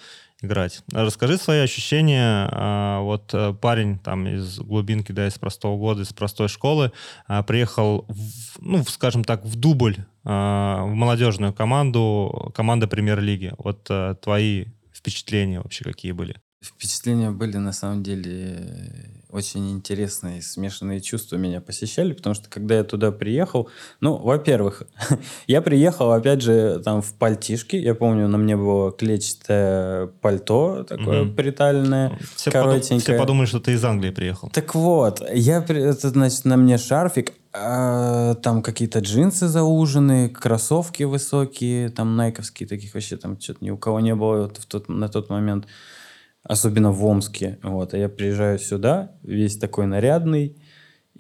играть. 0.42 0.82
Расскажи 0.92 1.38
свои 1.38 1.60
ощущения. 1.60 2.50
а, 2.52 3.02
Вот 3.02 3.32
э, 3.34 3.54
парень 3.54 4.00
там 4.00 4.28
из 4.28 4.58
глубинки, 4.60 5.12
да, 5.12 5.28
из 5.28 5.38
простого 5.38 5.78
года, 5.78 6.02
из 6.02 6.14
простой 6.14 6.48
школы, 6.48 6.92
а, 7.28 7.44
приехал, 7.44 8.06
в, 8.08 8.60
ну, 8.60 8.84
скажем 8.86 9.24
так, 9.24 9.46
в 9.46 9.56
дубль 9.56 9.98
а, 10.24 10.84
в 10.84 10.94
молодежную 10.96 11.54
команду, 11.54 12.52
команда 12.56 12.88
премьер-лиги. 12.88 13.54
Вот 13.60 13.86
э, 13.90 14.16
твои 14.22 14.66
впечатления 14.94 15.60
вообще 15.62 15.84
какие 15.84 16.12
были? 16.12 16.36
Впечатления 16.64 17.32
были 17.32 17.58
на 17.58 17.72
самом 17.74 18.02
деле 18.04 19.21
очень 19.32 19.72
интересные, 19.72 20.42
смешанные 20.42 21.02
чувства 21.02 21.38
меня 21.38 21.62
посещали, 21.62 22.14
потому 22.14 22.36
что 22.36 22.50
когда 22.50 22.76
я 22.76 22.84
туда 22.84 23.12
приехал, 23.12 23.70
ну, 24.00 24.18
во-первых, 24.18 24.84
я 25.48 25.62
приехал, 25.62 26.12
опять 26.12 26.42
же, 26.42 26.82
там 26.84 27.02
в 27.02 27.14
пальтишке, 27.14 27.80
я 27.80 27.96
помню, 27.96 28.28
на 28.28 28.38
мне 28.38 28.56
было 28.58 28.92
клетчатое 28.92 30.08
пальто 30.22 30.84
такое 30.84 31.24
Мгм. 31.24 31.36
приталенное, 31.36 32.18
Все, 32.36 32.52
подум- 32.52 32.64
коротенькое. 32.72 33.00
все 33.00 33.18
подумали, 33.18 33.46
что 33.48 33.60
ты 33.60 33.74
из 33.74 33.84
Англии 33.86 34.12
приехал. 34.12 34.50
Так 34.50 34.76
вот, 34.76 35.22
я, 35.34 35.60
это, 35.68 36.10
значит, 36.10 36.46
на 36.46 36.58
мне 36.58 36.78
шарфик, 36.78 37.34
а, 37.54 38.36
там 38.36 38.62
какие-то 38.62 39.00
джинсы 39.00 39.48
зауженные, 39.48 40.30
кроссовки 40.30 41.04
высокие, 41.04 41.90
там 41.90 42.16
найковские, 42.16 42.68
таких 42.68 42.94
вообще 42.94 43.18
там 43.18 43.40
что-то 43.40 43.64
ни 43.66 43.70
у 43.72 43.78
кого 43.78 44.00
не 44.00 44.16
было 44.16 44.44
вот 44.44 44.58
в 44.58 44.66
тот, 44.66 44.88
на 44.90 45.10
тот 45.10 45.30
момент, 45.30 45.66
особенно 46.44 46.92
в 46.92 47.06
Омске. 47.06 47.60
Вот, 47.64 47.94
а 47.94 47.98
я 47.98 48.10
приезжаю 48.10 48.60
сюда, 48.60 49.12
весь 49.24 49.58
такой 49.58 49.86
нарядный, 49.86 50.58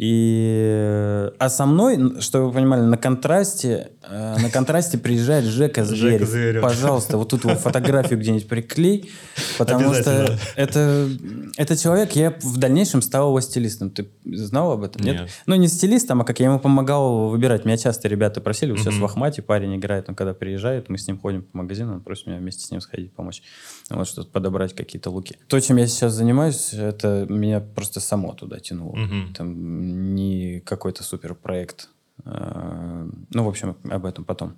и... 0.01 1.29
А 1.37 1.49
со 1.49 1.65
мной, 1.65 2.21
чтобы 2.21 2.47
вы 2.47 2.53
понимали, 2.53 2.81
на 2.81 2.97
контрасте, 2.97 3.91
э, 4.01 4.37
на 4.41 4.49
контрасте 4.49 4.97
приезжает 4.97 5.45
Жека 5.45 5.83
Зверев. 5.83 6.27
Зверев. 6.27 6.61
Пожалуйста, 6.61 7.17
вот 7.17 7.29
тут 7.29 7.43
его 7.43 7.55
фотографию 7.55 8.17
где-нибудь 8.17 8.47
приклей, 8.47 9.11
потому 9.57 9.93
что 9.93 10.39
это, 10.55 11.09
это 11.57 11.77
человек, 11.77 12.13
я 12.13 12.35
в 12.41 12.57
дальнейшем 12.57 13.01
стал 13.01 13.29
его 13.29 13.41
стилистом. 13.41 13.91
Ты 13.91 14.07
знал 14.25 14.71
об 14.71 14.83
этом? 14.83 15.03
Нет. 15.03 15.29
Ну, 15.45 15.55
не 15.55 15.67
стилистом, 15.67 16.21
а 16.21 16.23
как 16.23 16.39
я 16.39 16.47
ему 16.47 16.59
помогал 16.59 17.27
выбирать. 17.29 17.65
Меня 17.65 17.77
часто 17.77 18.07
ребята 18.07 18.39
просили, 18.39 18.71
вот 18.71 18.79
сейчас 18.79 18.95
в 18.95 19.05
Ахмате 19.05 19.41
парень 19.41 19.75
играет, 19.75 20.07
он 20.07 20.15
когда 20.15 20.33
приезжает, 20.33 20.89
мы 20.89 20.97
с 20.97 21.07
ним 21.07 21.19
ходим 21.19 21.43
по 21.43 21.57
магазину, 21.59 21.93
он 21.93 22.01
просит 22.01 22.27
меня 22.27 22.37
вместе 22.37 22.65
с 22.65 22.71
ним 22.71 22.81
сходить, 22.81 23.13
помочь. 23.13 23.43
Вот 23.93 24.07
что-то 24.07 24.29
подобрать 24.29 24.73
какие-то 24.75 25.09
луки. 25.09 25.37
То, 25.47 25.59
чем 25.59 25.77
я 25.77 25.87
сейчас 25.87 26.13
занимаюсь, 26.13 26.73
это 26.73 27.25
меня 27.29 27.59
просто 27.59 27.99
само 27.99 28.33
туда 28.33 28.59
тянуло. 28.59 28.95
Мгм. 28.95 29.33
Там 29.33 30.15
не 30.15 30.59
какой-то 30.61 31.03
суперпроект. 31.03 31.89
А, 32.25 33.07
Ну, 33.31 33.43
в 33.43 33.47
общем, 33.47 33.75
об 33.89 34.05
этом 34.05 34.23
потом. 34.25 34.53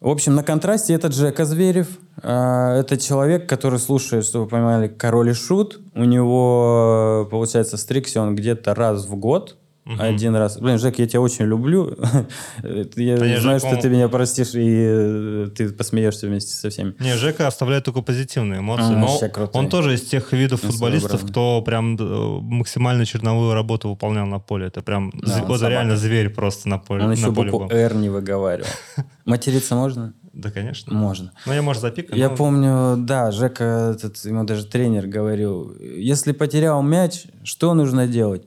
В 0.00 0.08
общем, 0.08 0.34
на 0.34 0.42
контрасте 0.42 0.94
этот 0.94 1.14
Жека 1.14 1.44
Зверев. 1.44 1.86
а, 2.22 2.76
Это 2.80 2.96
человек, 2.98 3.48
который 3.48 3.78
слушает, 3.78 4.24
чтобы 4.24 4.44
вы 4.44 4.50
понимали, 4.50 4.88
Король 4.88 5.30
и 5.30 5.32
Шут. 5.32 5.80
У 5.94 6.04
него, 6.04 7.28
получается, 7.30 7.76
стрикся 7.76 8.20
он 8.20 8.34
где-то 8.34 8.74
раз 8.74 9.06
в 9.06 9.14
год. 9.16 9.58
Мгм. 9.84 10.00
Один 10.00 10.36
раз. 10.36 10.58
Блин, 10.58 10.78
Жек, 10.78 10.98
я 11.00 11.08
тебя 11.08 11.20
очень 11.20 11.44
люблю. 11.44 11.96
Я 12.96 13.16
Да 13.16 13.40
знаю, 13.40 13.58
что 13.58 13.76
ты 13.76 13.88
меня 13.88 14.08
простишь, 14.08 14.54
и 14.54 14.60
э, 14.64 15.48
ты 15.56 15.70
посмеешься 15.70 16.28
вместе 16.28 16.52
со 16.52 16.70
всеми. 16.70 16.94
Не, 17.00 17.16
Жека 17.16 17.48
оставляет 17.48 17.84
только 17.84 18.00
позитивные 18.00 18.60
эмоции, 18.60 18.94
Он 18.94 19.00
но 19.00 19.18
он 19.52 19.68
тоже 19.68 19.94
из 19.94 20.02
тех 20.02 20.32
видов 20.32 20.62
Он 20.62 20.70
футболистов, 20.70 21.26
кто 21.28 21.62
прям 21.62 21.96
э, 21.96 22.38
максимально 22.42 23.04
черновую 23.06 23.54
работу 23.54 23.88
выполнял 23.88 24.26
на 24.26 24.38
поле. 24.38 24.66
Это 24.66 24.82
прям, 24.82 25.12
Да, 25.16 25.44
он 25.48 25.60
реально 25.60 25.96
зверь 25.96 26.30
просто 26.30 26.68
на 26.68 26.78
поле. 26.78 27.02
Он 27.02 27.08
на 27.08 27.14
еще 27.14 27.32
поле 27.32 27.50
букву 27.50 27.66
был. 27.68 27.76
«Р» 27.76 27.94
не 27.94 28.08
выговаривал. 28.08 28.68
Материться 29.24 29.74
можно? 29.74 30.14
Да, 30.32 30.50
конечно. 30.50 30.94
Можно. 30.94 31.32
Ну, 31.44 31.52
я, 31.52 31.60
может, 31.60 31.82
запикаю. 31.82 32.18
Я 32.18 32.30
но- 32.30 32.36
помню, 32.36 32.96
да, 32.98 33.30
Жека, 33.32 33.94
этот, 33.96 34.16
ему 34.24 34.44
даже 34.44 34.64
тренер 34.64 35.06
говорил, 35.06 35.74
если 35.78 36.32
потерял 36.32 36.82
мяч, 36.82 37.24
что 37.42 37.74
нужно 37.74 38.06
делать? 38.06 38.46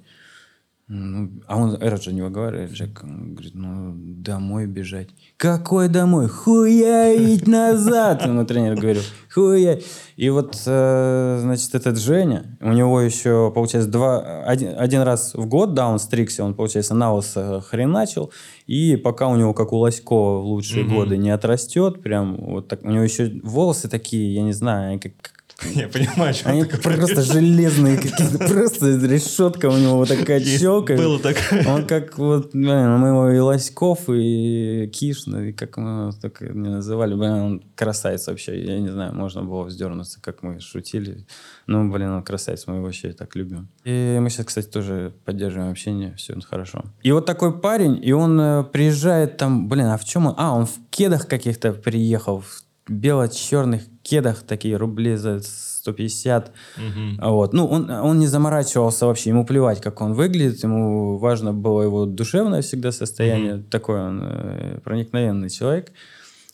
Ну, 0.87 1.41
а 1.47 1.57
он, 1.57 1.79
же 1.99 2.13
не 2.13 2.21
выговаривает, 2.21 2.71
Джек, 2.71 3.01
он 3.03 3.33
говорит, 3.33 3.55
ну, 3.55 3.91
домой 3.95 4.67
бежать. 4.67 5.09
Какой 5.35 5.89
домой? 5.89 6.27
Хуярить 6.27 7.47
назад! 7.47 8.23
Ему 8.23 8.45
тренер 8.45 8.75
говорил, 8.75 9.01
хуя. 9.33 9.79
И 10.15 10.29
вот, 10.29 10.61
э, 10.67 11.37
значит, 11.41 11.73
этот 11.73 11.97
Женя, 11.97 12.55
у 12.61 12.71
него 12.71 13.01
еще, 13.01 13.51
получается, 13.55 13.89
два, 13.89 14.43
один, 14.43 14.77
один 14.77 15.01
раз 15.01 15.33
в 15.33 15.47
год, 15.47 15.73
да, 15.73 15.87
он 15.89 15.97
стригся, 15.97 16.43
он, 16.43 16.53
получается, 16.53 16.93
на 16.93 17.11
лысо 17.15 17.61
хреначил, 17.61 18.31
и 18.67 18.95
пока 18.95 19.27
у 19.27 19.35
него, 19.37 19.55
как 19.55 19.73
у 19.73 19.77
Лоськова 19.77 20.39
в 20.39 20.45
лучшие 20.45 20.85
Мгм. 20.85 20.93
годы, 20.93 21.17
не 21.17 21.31
отрастет, 21.31 22.03
прям 22.03 22.37
вот 22.37 22.67
так, 22.67 22.83
у 22.83 22.89
него 22.91 23.03
еще 23.03 23.41
волосы 23.43 23.89
такие, 23.89 24.35
я 24.35 24.43
не 24.43 24.53
знаю, 24.53 24.99
как 24.99 25.34
Я 25.73 25.87
понимаю, 25.87 26.33
что 26.33 26.49
они 26.49 26.65
ты 26.65 26.77
просто 26.77 27.21
железные 27.21 27.97
какие-то, 27.97 28.37
просто 28.47 28.97
решетка 28.97 29.67
у 29.67 29.77
него 29.77 29.97
вот 29.97 30.09
такая 30.09 30.39
Есть- 30.39 30.59
челка. 30.59 30.95
Было 30.95 31.19
такое. 31.19 31.65
Он 31.67 31.87
как 31.87 32.17
вот, 32.17 32.51
блин, 32.51 32.97
мы 32.97 33.07
его 33.09 33.29
и 33.29 33.39
Лоськов, 33.39 34.09
и 34.09 34.87
Киш, 34.93 35.27
и 35.27 35.53
как 35.53 35.77
мы 35.77 35.89
его 35.89 36.11
так 36.11 36.41
не 36.41 36.69
называли, 36.69 37.15
блин, 37.15 37.31
он 37.31 37.63
красавец 37.75 38.27
вообще. 38.27 38.61
Я 38.63 38.79
не 38.79 38.89
знаю, 38.89 39.13
можно 39.15 39.43
было 39.43 39.63
вздернуться, 39.63 40.19
как 40.21 40.43
мы 40.43 40.59
шутили. 40.59 41.25
Ну, 41.67 41.89
блин, 41.91 42.09
он 42.11 42.23
красавец, 42.23 42.67
мы 42.67 42.75
его 42.75 42.85
вообще 42.85 43.13
так 43.13 43.35
любим. 43.35 43.69
И 43.85 44.17
мы 44.19 44.29
сейчас, 44.29 44.47
кстати, 44.47 44.67
тоже 44.67 45.13
поддерживаем 45.23 45.71
общение, 45.71 46.13
все 46.17 46.35
хорошо. 46.41 46.83
И 47.01 47.11
вот 47.11 47.25
такой 47.25 47.57
парень, 47.57 47.99
и 48.03 48.11
он 48.11 48.39
э, 48.39 48.63
приезжает 48.63 49.37
там, 49.37 49.69
блин, 49.69 49.87
а 49.87 49.97
в 49.97 50.05
чем 50.05 50.27
он? 50.27 50.35
А, 50.37 50.53
он 50.53 50.65
в 50.65 50.73
кедах 50.89 51.27
каких-то 51.27 51.71
приехал, 51.71 52.41
в 52.41 52.64
бело-черных 52.87 53.81
кедах, 54.03 54.43
такие 54.43 54.77
рубли 54.77 55.15
за 55.15 55.39
150. 55.41 56.51
Мгм. 56.77 57.17
А 57.19 57.29
Вот. 57.31 57.53
Ну, 57.53 57.65
он, 57.67 57.89
он 57.89 58.19
не 58.19 58.27
заморачивался 58.27 59.05
вообще, 59.05 59.29
ему 59.31 59.45
плевать, 59.45 59.81
как 59.81 60.01
он 60.01 60.13
выглядит, 60.13 60.63
ему 60.63 61.17
важно 61.17 61.53
было 61.53 61.81
его 61.83 62.05
душевное 62.05 62.61
всегда 62.61 62.91
состояние. 62.91 63.63
Такой 63.69 63.99
он 64.01 64.21
э, 64.23 64.79
проникновенный 64.83 65.49
человек 65.49 65.91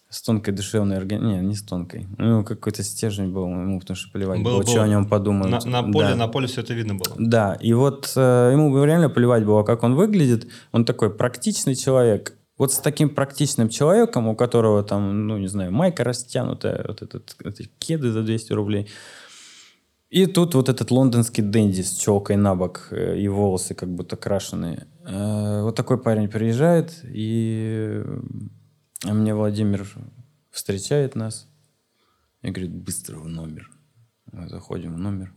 с 0.10 0.22
тонкой 0.22 0.52
душевной 0.54 0.98
организацией. 0.98 1.42
Не, 1.42 1.48
не 1.48 1.56
с 1.56 1.64
тонкой. 1.64 2.06
У 2.18 2.24
него 2.24 2.44
какой-то 2.44 2.84
стержень 2.84 3.32
был, 3.32 3.48
ему 3.48 3.80
потому 3.80 3.96
что 3.96 4.12
плевать 4.12 4.40
Был- 4.44 4.52
было, 4.52 4.58
был. 4.64 4.68
что 4.68 4.84
о 4.84 4.88
нем 4.88 5.06
подумают. 5.08 5.66
На, 5.66 5.82
на 5.82 5.92
поле, 5.92 6.08
Да. 6.10 6.16
на 6.16 6.28
поле 6.28 6.48
все 6.48 6.62
это 6.62 6.74
видно 6.74 6.96
было. 6.96 7.16
Да, 7.18 7.54
и 7.62 7.72
вот 7.74 8.12
э, 8.18 8.50
ему 8.54 8.84
реально 8.84 9.10
плевать 9.10 9.46
было, 9.46 9.64
как 9.64 9.84
он 9.84 9.96
выглядит. 9.96 10.48
Он 10.74 10.84
такой 10.86 11.10
практичный 11.16 11.76
человек. 11.76 12.34
Вот 12.62 12.72
с 12.72 12.78
таким 12.78 13.10
практичным 13.10 13.70
человеком, 13.70 14.28
у 14.28 14.36
которого 14.36 14.84
там, 14.84 15.26
ну, 15.26 15.40
не 15.40 15.48
знаю, 15.48 15.72
майка 15.72 16.04
растянутая, 16.04 16.86
вот 16.88 17.02
этот, 17.02 17.36
эти 17.44 17.68
кеды 17.80 18.12
за 18.12 18.22
200 18.22 18.54
рублей. 18.54 18.88
И 20.12 20.28
тут 20.28 20.54
вот 20.54 20.70
этот 20.70 20.92
лондонский 20.92 21.42
дэнди 21.42 21.82
с 21.82 21.98
челкой 21.98 22.36
на 22.36 22.54
бок 22.54 22.90
э, 22.92 23.18
и 23.18 23.28
волосы 23.28 23.74
как 23.74 23.90
будто 23.90 24.16
крашеные. 24.16 24.86
Э, 25.08 25.64
Вот 25.64 25.76
такой 25.76 25.98
парень 25.98 26.30
приезжает, 26.30 27.04
и 27.04 28.04
э, 29.06 29.12
мне 29.12 29.34
Владимир 29.34 29.88
встречает 30.52 31.16
нас 31.16 31.48
и 32.44 32.52
говорит, 32.52 32.76
быстро 32.76 33.18
в 33.18 33.28
номер. 33.28 33.72
Мы 34.32 34.48
заходим 34.48 34.94
в 34.94 35.00
номер. 35.00 35.34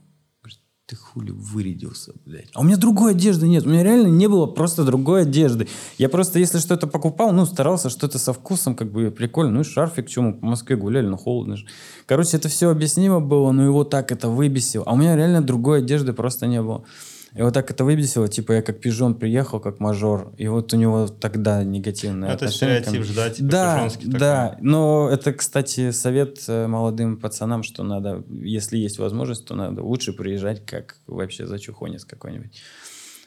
Ты 0.86 0.96
хули 0.96 1.30
вырядился, 1.30 2.12
блядь. 2.26 2.50
А 2.52 2.60
у 2.60 2.62
меня 2.62 2.76
другой 2.76 3.12
одежды 3.12 3.48
нет. 3.48 3.64
У 3.64 3.70
меня 3.70 3.82
реально 3.82 4.08
не 4.08 4.28
было 4.28 4.44
просто 4.46 4.84
другой 4.84 5.22
одежды. 5.22 5.66
Я 5.96 6.10
просто, 6.10 6.38
если 6.38 6.58
что-то 6.58 6.86
покупал, 6.86 7.32
ну, 7.32 7.46
старался 7.46 7.88
что-то 7.88 8.18
со 8.18 8.34
вкусом, 8.34 8.74
как 8.74 8.92
бы 8.92 9.10
прикольно. 9.10 9.52
Ну, 9.52 9.60
и 9.62 9.64
шарфик, 9.64 10.10
чем 10.10 10.24
мы 10.24 10.32
по 10.34 10.44
Москве 10.44 10.76
гуляли, 10.76 11.06
ну, 11.06 11.16
холодно 11.16 11.56
же. 11.56 11.64
Короче, 12.04 12.36
это 12.36 12.50
все 12.50 12.68
объяснимо 12.68 13.20
было, 13.20 13.50
но 13.52 13.64
его 13.64 13.84
так 13.84 14.12
это 14.12 14.28
выбесило. 14.28 14.84
А 14.86 14.92
у 14.92 14.96
меня 14.96 15.16
реально 15.16 15.40
другой 15.40 15.78
одежды 15.78 16.12
просто 16.12 16.46
не 16.46 16.60
было. 16.60 16.84
И 17.34 17.42
вот 17.42 17.52
так 17.52 17.68
это 17.70 17.84
выбесило, 17.84 18.28
типа 18.28 18.52
я 18.52 18.62
как 18.62 18.80
пижон 18.80 19.16
приехал, 19.16 19.58
как 19.58 19.80
мажор, 19.80 20.32
и 20.36 20.46
вот 20.46 20.72
у 20.72 20.76
него 20.76 21.08
тогда 21.08 21.64
негативное 21.64 22.30
Это 22.32 22.48
стереотип 22.48 23.02
же, 23.02 23.12
да, 23.12 23.30
типа 23.30 23.48
да, 23.50 23.88
такой. 23.90 24.08
да, 24.12 24.56
но 24.60 25.08
это, 25.10 25.32
кстати, 25.32 25.90
совет 25.90 26.38
э, 26.46 26.68
молодым 26.68 27.16
пацанам, 27.16 27.64
что 27.64 27.82
надо, 27.82 28.22
если 28.28 28.76
есть 28.78 28.98
возможность, 29.00 29.46
то 29.46 29.56
надо 29.56 29.82
лучше 29.82 30.12
приезжать 30.12 30.64
как 30.64 30.96
вообще 31.08 31.44
зачухонец 31.46 32.04
какой-нибудь. 32.04 32.56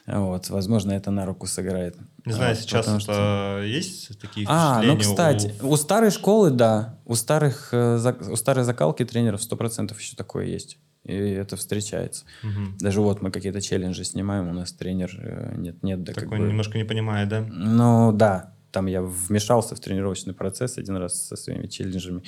Вот, 0.06 0.48
возможно, 0.48 0.92
это 0.92 1.10
на 1.10 1.26
руку 1.26 1.46
сыграет. 1.46 1.94
Не 2.24 2.32
знаю, 2.32 2.54
Вот, 2.54 2.62
сейчас 2.62 2.86
потому 2.86 2.96
это 2.96 3.12
что- 3.12 3.62
есть 3.62 4.18
такие 4.18 4.46
А, 4.48 4.80
ну, 4.82 4.94
впечатления 4.94 4.96
у- 4.96 5.10
кстати, 5.10 5.54
у... 5.62 5.76
старой 5.76 6.10
школы, 6.10 6.50
да, 6.50 6.98
у, 7.04 7.14
старых, 7.14 7.68
э, 7.72 8.14
у 8.30 8.36
старой 8.36 8.64
закалки 8.64 9.04
тренеров 9.04 9.42
100% 9.42 9.94
еще 9.98 10.16
такое 10.16 10.46
есть. 10.46 10.78
И 11.04 11.14
это 11.14 11.56
встречается. 11.56 12.24
Мгм. 12.42 12.76
Даже 12.80 13.00
вот 13.00 13.22
мы 13.22 13.30
какие-то 13.30 13.60
челленджи 13.60 14.04
снимаем, 14.04 14.48
у 14.48 14.52
нас 14.52 14.72
тренер 14.72 15.10
э, 15.18 15.54
нет-нет, 15.56 16.02
да 16.02 16.12
как 16.12 16.24
Такой 16.24 16.38
бы... 16.38 16.48
немножко 16.48 16.76
не 16.76 16.84
понимает, 16.84 17.28
да? 17.28 17.44
Ну 17.48 18.12
да, 18.12 18.54
там 18.72 18.86
я 18.86 19.02
вмешался 19.02 19.74
в 19.74 19.80
тренировочный 19.80 20.34
процесс 20.34 20.76
один 20.78 20.96
раз 20.96 21.26
со 21.26 21.36
своими 21.36 21.66
челленджами. 21.66 22.22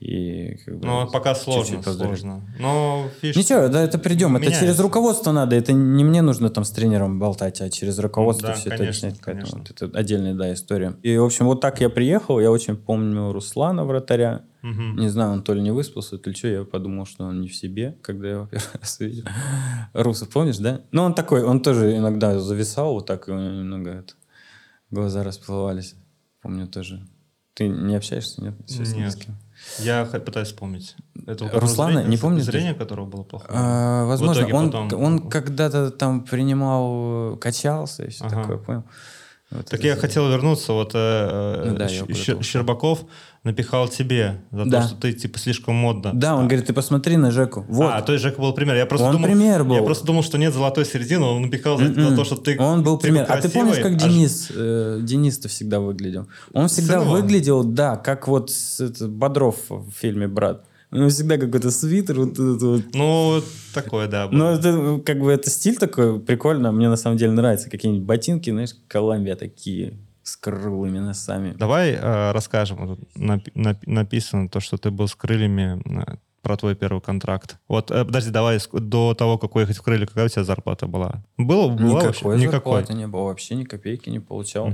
И 0.00 0.56
как 0.64 0.78
бы 0.80 0.86
Ну, 0.86 1.10
пока 1.10 1.34
чуть-чуть 1.34 1.54
сложно, 1.54 1.82
поздравил. 1.82 2.16
сложно. 2.16 2.42
Но, 2.58 3.08
видишь, 3.22 3.36
Ничего, 3.36 3.68
да, 3.68 3.82
это 3.82 3.98
придем. 3.98 4.34
Это 4.36 4.46
меняется. 4.46 4.66
через 4.66 4.80
руководство 4.80 5.30
надо. 5.32 5.54
Это 5.56 5.72
не 5.72 6.02
мне 6.04 6.20
нужно 6.20 6.50
там 6.50 6.64
с 6.64 6.70
тренером 6.70 7.18
болтать, 7.20 7.60
а 7.60 7.70
через 7.70 7.98
руководство 8.00 8.48
Да, 8.48 8.54
все 8.54 8.70
это 8.70 8.78
конечно, 8.78 9.08
объяснять. 9.08 9.24
Поэтому 9.24 9.46
конечно. 9.46 9.58
вот 9.60 9.82
это 9.82 9.98
отдельная, 9.98 10.34
да, 10.34 10.52
история. 10.52 10.96
И, 11.02 11.16
в 11.16 11.24
общем, 11.24 11.46
вот 11.46 11.60
так 11.60 11.80
я 11.80 11.88
приехал. 11.90 12.40
Я 12.40 12.50
очень 12.50 12.76
помню 12.76 13.32
Руслана, 13.32 13.84
вратаря. 13.84 14.42
Мгм. 14.64 14.96
Не 14.96 15.08
знаю, 15.10 15.32
он 15.32 15.42
то 15.42 15.52
ли 15.54 15.60
не 15.60 15.70
выспался, 15.72 16.16
то 16.18 16.30
ли 16.30 16.34
что. 16.36 16.48
Я 16.48 16.64
подумал, 16.64 17.04
что 17.06 17.24
он 17.24 17.40
не 17.42 17.48
в 17.48 17.54
себе, 17.54 17.96
когда 18.02 18.26
я 18.28 18.34
его 18.34 18.46
первый 18.50 18.80
раз 18.80 18.96
увидел. 19.00 19.24
Руса, 19.92 20.26
помнишь, 20.26 20.56
да? 20.58 20.80
Ну, 20.90 21.02
он 21.02 21.14
такой, 21.14 21.42
он 21.42 21.60
тоже 21.60 21.96
иногда 21.96 22.38
зависал 22.40 22.94
вот 22.94 23.06
так, 23.06 23.28
и 23.28 23.32
у 23.32 23.38
него 23.38 23.54
немного 23.54 23.90
это, 23.90 24.14
глаза 24.90 25.22
расплывались. 25.22 25.94
Помню 26.40 26.66
тоже. 26.66 27.06
Ты 27.52 27.68
не 27.68 27.94
общаешься, 27.94 28.42
нет? 28.42 28.54
Сейчас 28.66 28.94
ни 28.94 29.00
Нет. 29.00 29.12
с 29.12 29.16
кем? 29.16 29.36
Я 29.80 30.04
пытаюсь 30.06 30.48
вспомнить. 30.48 30.96
Это 31.26 31.48
Руслана, 31.52 31.92
зрение- 31.92 32.10
не 32.10 32.16
помнишь? 32.16 32.44
Зрение 32.44 32.74
которого 32.74 33.06
было 33.06 33.22
плохое? 33.22 33.50
А, 33.54 34.04
возможно, 34.06 34.46
он, 34.56 34.66
потом- 34.72 34.92
он 35.02 35.30
когда-то 35.30 35.90
там 35.90 36.24
принимал, 36.24 37.36
качался 37.36 38.04
и 38.04 38.10
все 38.10 38.24
Ага. 38.24 38.40
такое, 38.42 38.56
понял? 38.58 38.84
Вот 39.50 39.66
Так 39.66 39.84
я 39.84 39.94
хотел 39.94 40.28
вернуться, 40.28 40.72
вот 40.72 40.94
э, 40.94 40.98
э, 40.98 41.64
Ну 41.70 41.76
да, 41.76 41.86
Щ-. 41.88 42.42
Щербаков 42.42 43.04
напихал 43.44 43.88
тебе 43.88 44.40
за 44.50 44.64
Да. 44.64 44.82
то, 44.82 44.88
что 44.88 44.96
ты 44.96 45.12
типа 45.12 45.38
слишком 45.38 45.74
модно. 45.74 46.12
Да, 46.14 46.34
он 46.34 46.48
говорит, 46.48 46.66
ты 46.66 46.72
посмотри 46.72 47.16
на 47.18 47.30
Жеку. 47.30 47.64
Вот. 47.68 47.92
А, 47.94 48.00
то 48.02 48.12
есть 48.12 48.22
Жека 48.24 48.40
был 48.40 48.52
пример. 48.54 48.74
Я 48.76 48.86
просто 48.86 49.06
Он 49.06 49.12
думал, 49.12 49.26
пример 49.28 49.64
был. 49.64 49.76
Я 49.76 49.82
просто 49.82 50.06
думал, 50.06 50.22
что 50.22 50.38
нет 50.38 50.52
золотой 50.54 50.84
середины, 50.86 51.24
он 51.26 51.42
напихал 51.42 51.76
за, 51.78 51.84
за 51.92 52.00
М-м. 52.00 52.16
то, 52.16 52.24
что 52.24 52.36
ты 52.36 52.58
Он 52.58 52.82
был 52.82 52.98
пример. 52.98 53.26
А 53.28 53.40
ты 53.40 53.50
помнишь, 53.50 53.74
красивый, 53.76 53.98
как 53.98 54.06
а 54.06 54.08
Денис? 54.10 54.48
э, 54.54 54.98
Денис-то 55.02 55.48
всегда 55.48 55.80
выглядел. 55.80 56.26
Он 56.54 56.68
всегда 56.68 56.94
Сын 56.94 57.02
его? 57.02 57.12
выглядел, 57.12 57.64
да, 57.64 57.96
как 57.96 58.28
вот 58.28 58.50
это, 58.80 59.08
Бодров 59.08 59.56
в 59.68 59.90
фильме 59.92 60.26
«Брат». 60.26 60.64
У 60.90 60.96
него 60.96 61.08
всегда 61.08 61.36
какой-то 61.38 61.70
свитер, 61.72 62.20
вот 62.20 62.32
этот 62.34 62.62
вот. 62.62 62.82
Ну, 62.94 63.42
такое, 63.74 64.06
да. 64.06 64.28
было. 64.28 64.38
Но 64.38 64.50
это 64.52 65.00
как 65.04 65.18
бы 65.20 65.32
это 65.32 65.50
стиль 65.50 65.76
такой 65.76 66.20
прикольно. 66.20 66.70
Мне 66.70 66.88
на 66.88 66.94
самом 66.96 67.16
деле 67.16 67.32
нравится. 67.32 67.68
Какие-нибудь 67.68 68.06
ботинки, 68.06 68.48
знаешь, 68.50 68.76
Колумбия 68.86 69.34
такие 69.34 69.94
с 70.24 70.36
круглыми 70.36 70.98
носами. 70.98 71.52
Давай 71.52 71.92
э, 71.92 72.32
расскажем. 72.32 72.98
Напи- 73.14 73.52
напи- 73.54 73.86
написано 73.86 74.48
то, 74.48 74.58
что 74.60 74.76
ты 74.78 74.90
был 74.90 75.06
с 75.06 75.14
крыльями 75.14 75.80
э, 75.84 76.16
про 76.44 76.56
твой 76.56 76.76
первый 76.76 77.00
контракт. 77.00 77.58
Вот, 77.66 77.90
э, 77.90 78.04
подожди, 78.04 78.30
давай 78.30 78.58
до 78.72 79.14
того, 79.14 79.36
как 79.38 79.56
уехать 79.56 79.76
в 79.78 79.82
крылья, 79.82 80.06
какая 80.06 80.26
у 80.26 80.28
тебя 80.28 80.44
зарплата 80.44 80.86
была? 80.86 81.24
Было, 81.36 81.68
была 81.68 82.02
Никакой 82.02 82.32
вообще? 82.36 82.50
зарплаты 82.50 82.94
не 82.94 83.08
было. 83.08 83.22
Вообще 83.24 83.56
ни 83.56 83.64
копейки 83.64 84.08
не 84.10 84.20
получал. 84.20 84.70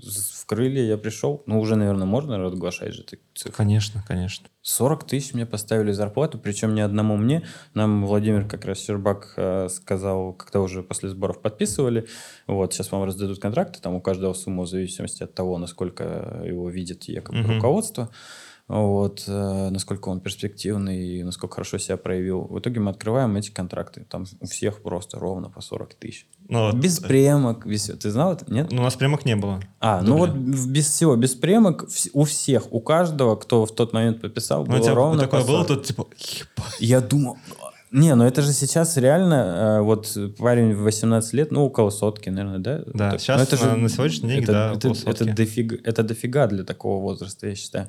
С- 0.00 0.38
В 0.42 0.46
крылья 0.46 0.82
я 0.82 0.96
пришел. 0.96 1.42
Ну, 1.44 1.60
уже, 1.60 1.76
наверное, 1.76 2.06
можно 2.06 2.38
разглашать 2.38 2.94
же 2.94 3.04
цифры. 3.34 3.52
Конечно, 3.52 4.02
конечно. 4.08 4.46
40 4.62 5.04
тысяч 5.04 5.34
мне 5.34 5.44
поставили 5.46 5.92
зарплату, 5.92 6.38
причем 6.38 6.74
не 6.74 6.80
одному 6.82 7.16
мне. 7.16 7.42
Нам 7.74 8.06
Владимир 8.06 8.46
как 8.46 8.64
раз 8.64 8.78
Щербак 8.80 9.34
э, 9.36 9.68
сказал, 9.70 10.32
когда 10.34 10.60
уже 10.60 10.82
после 10.82 11.08
сборов 11.08 11.40
подписывали, 11.42 12.06
вот, 12.46 12.72
сейчас 12.72 12.92
вам 12.92 13.04
раздадут 13.04 13.40
контракты, 13.40 13.80
там 13.80 13.94
у 13.94 14.00
каждого 14.00 14.32
сумма 14.34 14.62
в 14.64 14.68
зависимости 14.68 15.22
от 15.22 15.34
того, 15.34 15.58
насколько 15.58 16.42
его 16.44 16.68
видит 16.70 17.04
якобы 17.04 17.38
Мгм. 17.38 17.54
руководство, 17.56 18.10
вот, 18.68 19.24
э, 19.26 19.70
насколько 19.70 20.10
он 20.10 20.20
перспективный 20.20 20.98
и 20.98 21.22
насколько 21.24 21.54
хорошо 21.54 21.78
себя 21.78 21.96
проявил. 21.96 22.42
В 22.42 22.58
итоге 22.58 22.80
мы 22.80 22.90
открываем 22.90 23.34
эти 23.36 23.50
контракты, 23.50 24.04
там 24.08 24.26
у 24.40 24.46
всех 24.46 24.82
просто 24.82 25.18
ровно 25.18 25.48
по 25.48 25.62
40 25.62 25.94
тысяч. 25.94 26.26
Ну, 26.48 26.70
Без 26.72 27.02
э, 27.02 27.06
премок, 27.06 27.66
без... 27.66 27.84
Ты 27.86 28.10
знал 28.10 28.34
это? 28.34 28.52
Нет? 28.52 28.70
ну, 28.70 28.82
у 28.82 28.84
нас 28.84 28.94
прямых 28.94 29.24
не 29.24 29.36
было. 29.36 29.60
А, 29.80 30.02
ну 30.02 30.18
вот 30.18 30.34
без 30.34 30.86
всего, 30.86 31.16
без 31.16 31.34
премок, 31.34 31.88
у 32.12 32.24
всех, 32.24 32.70
у 32.70 32.80
каждого, 32.80 33.36
кто 33.36 33.64
в 33.64 33.74
тот 33.74 33.94
момент 33.94 34.20
подписал, 34.20 34.66
Ну, 34.66 34.72
у 34.72 34.76
было 34.76 34.80
тебя 34.84 34.94
ровно 34.94 35.20
такое 35.22 35.44
было, 35.44 35.64
40. 35.64 35.66
тут 35.68 35.84
типа, 35.86 36.06
ебать. 36.18 36.76
Я 36.80 37.00
думал... 37.00 37.38
Не, 37.90 38.14
ну 38.14 38.24
это 38.24 38.42
же 38.42 38.52
сейчас 38.52 38.98
реально, 38.98 39.78
э, 39.78 39.80
вот 39.80 40.14
парень 40.36 40.74
в 40.74 40.82
18 40.82 41.32
лет, 41.32 41.50
ну 41.52 41.64
около 41.64 41.88
сотки, 41.88 42.28
наверное, 42.28 42.58
да? 42.58 42.82
Да, 42.92 43.10
Так, 43.12 43.20
сейчас 43.20 43.50
ну, 43.50 43.66
на- 43.66 43.76
на 43.76 43.88
сегодняшний 43.88 44.28
день, 44.28 44.42
это, 44.42 44.52
да, 44.52 44.72
это, 44.74 44.92
это, 45.06 45.24
дофига, 45.24 45.76
это 45.84 46.02
дофига 46.02 46.46
для 46.48 46.64
такого 46.64 47.00
возраста, 47.00 47.48
я 47.48 47.54
считаю. 47.54 47.88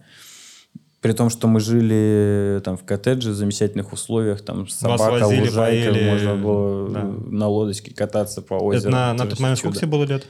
При 1.01 1.13
том, 1.13 1.29
что 1.29 1.47
мы 1.47 1.59
жили 1.61 2.61
там 2.63 2.75
в 2.77 2.83
коттедже 2.83 3.31
в 3.31 3.33
замечательных 3.33 3.93
условиях, 3.93 4.41
там 4.41 4.67
собака, 4.67 5.11
возили, 5.11 5.47
лужайка, 5.47 5.93
поели, 5.93 6.09
можно 6.09 6.35
было 6.35 6.89
да. 6.89 7.03
на 7.03 7.47
лодочке 7.47 7.93
кататься 7.93 8.41
по 8.41 8.55
Это 8.55 8.63
озеру. 8.65 8.91
на, 8.91 9.13
на 9.13 9.23
То 9.23 9.29
тот 9.31 9.39
момент 9.39 9.59
сколько 9.59 9.77
тебе 9.77 9.87
было 9.87 10.03
лет? 10.03 10.27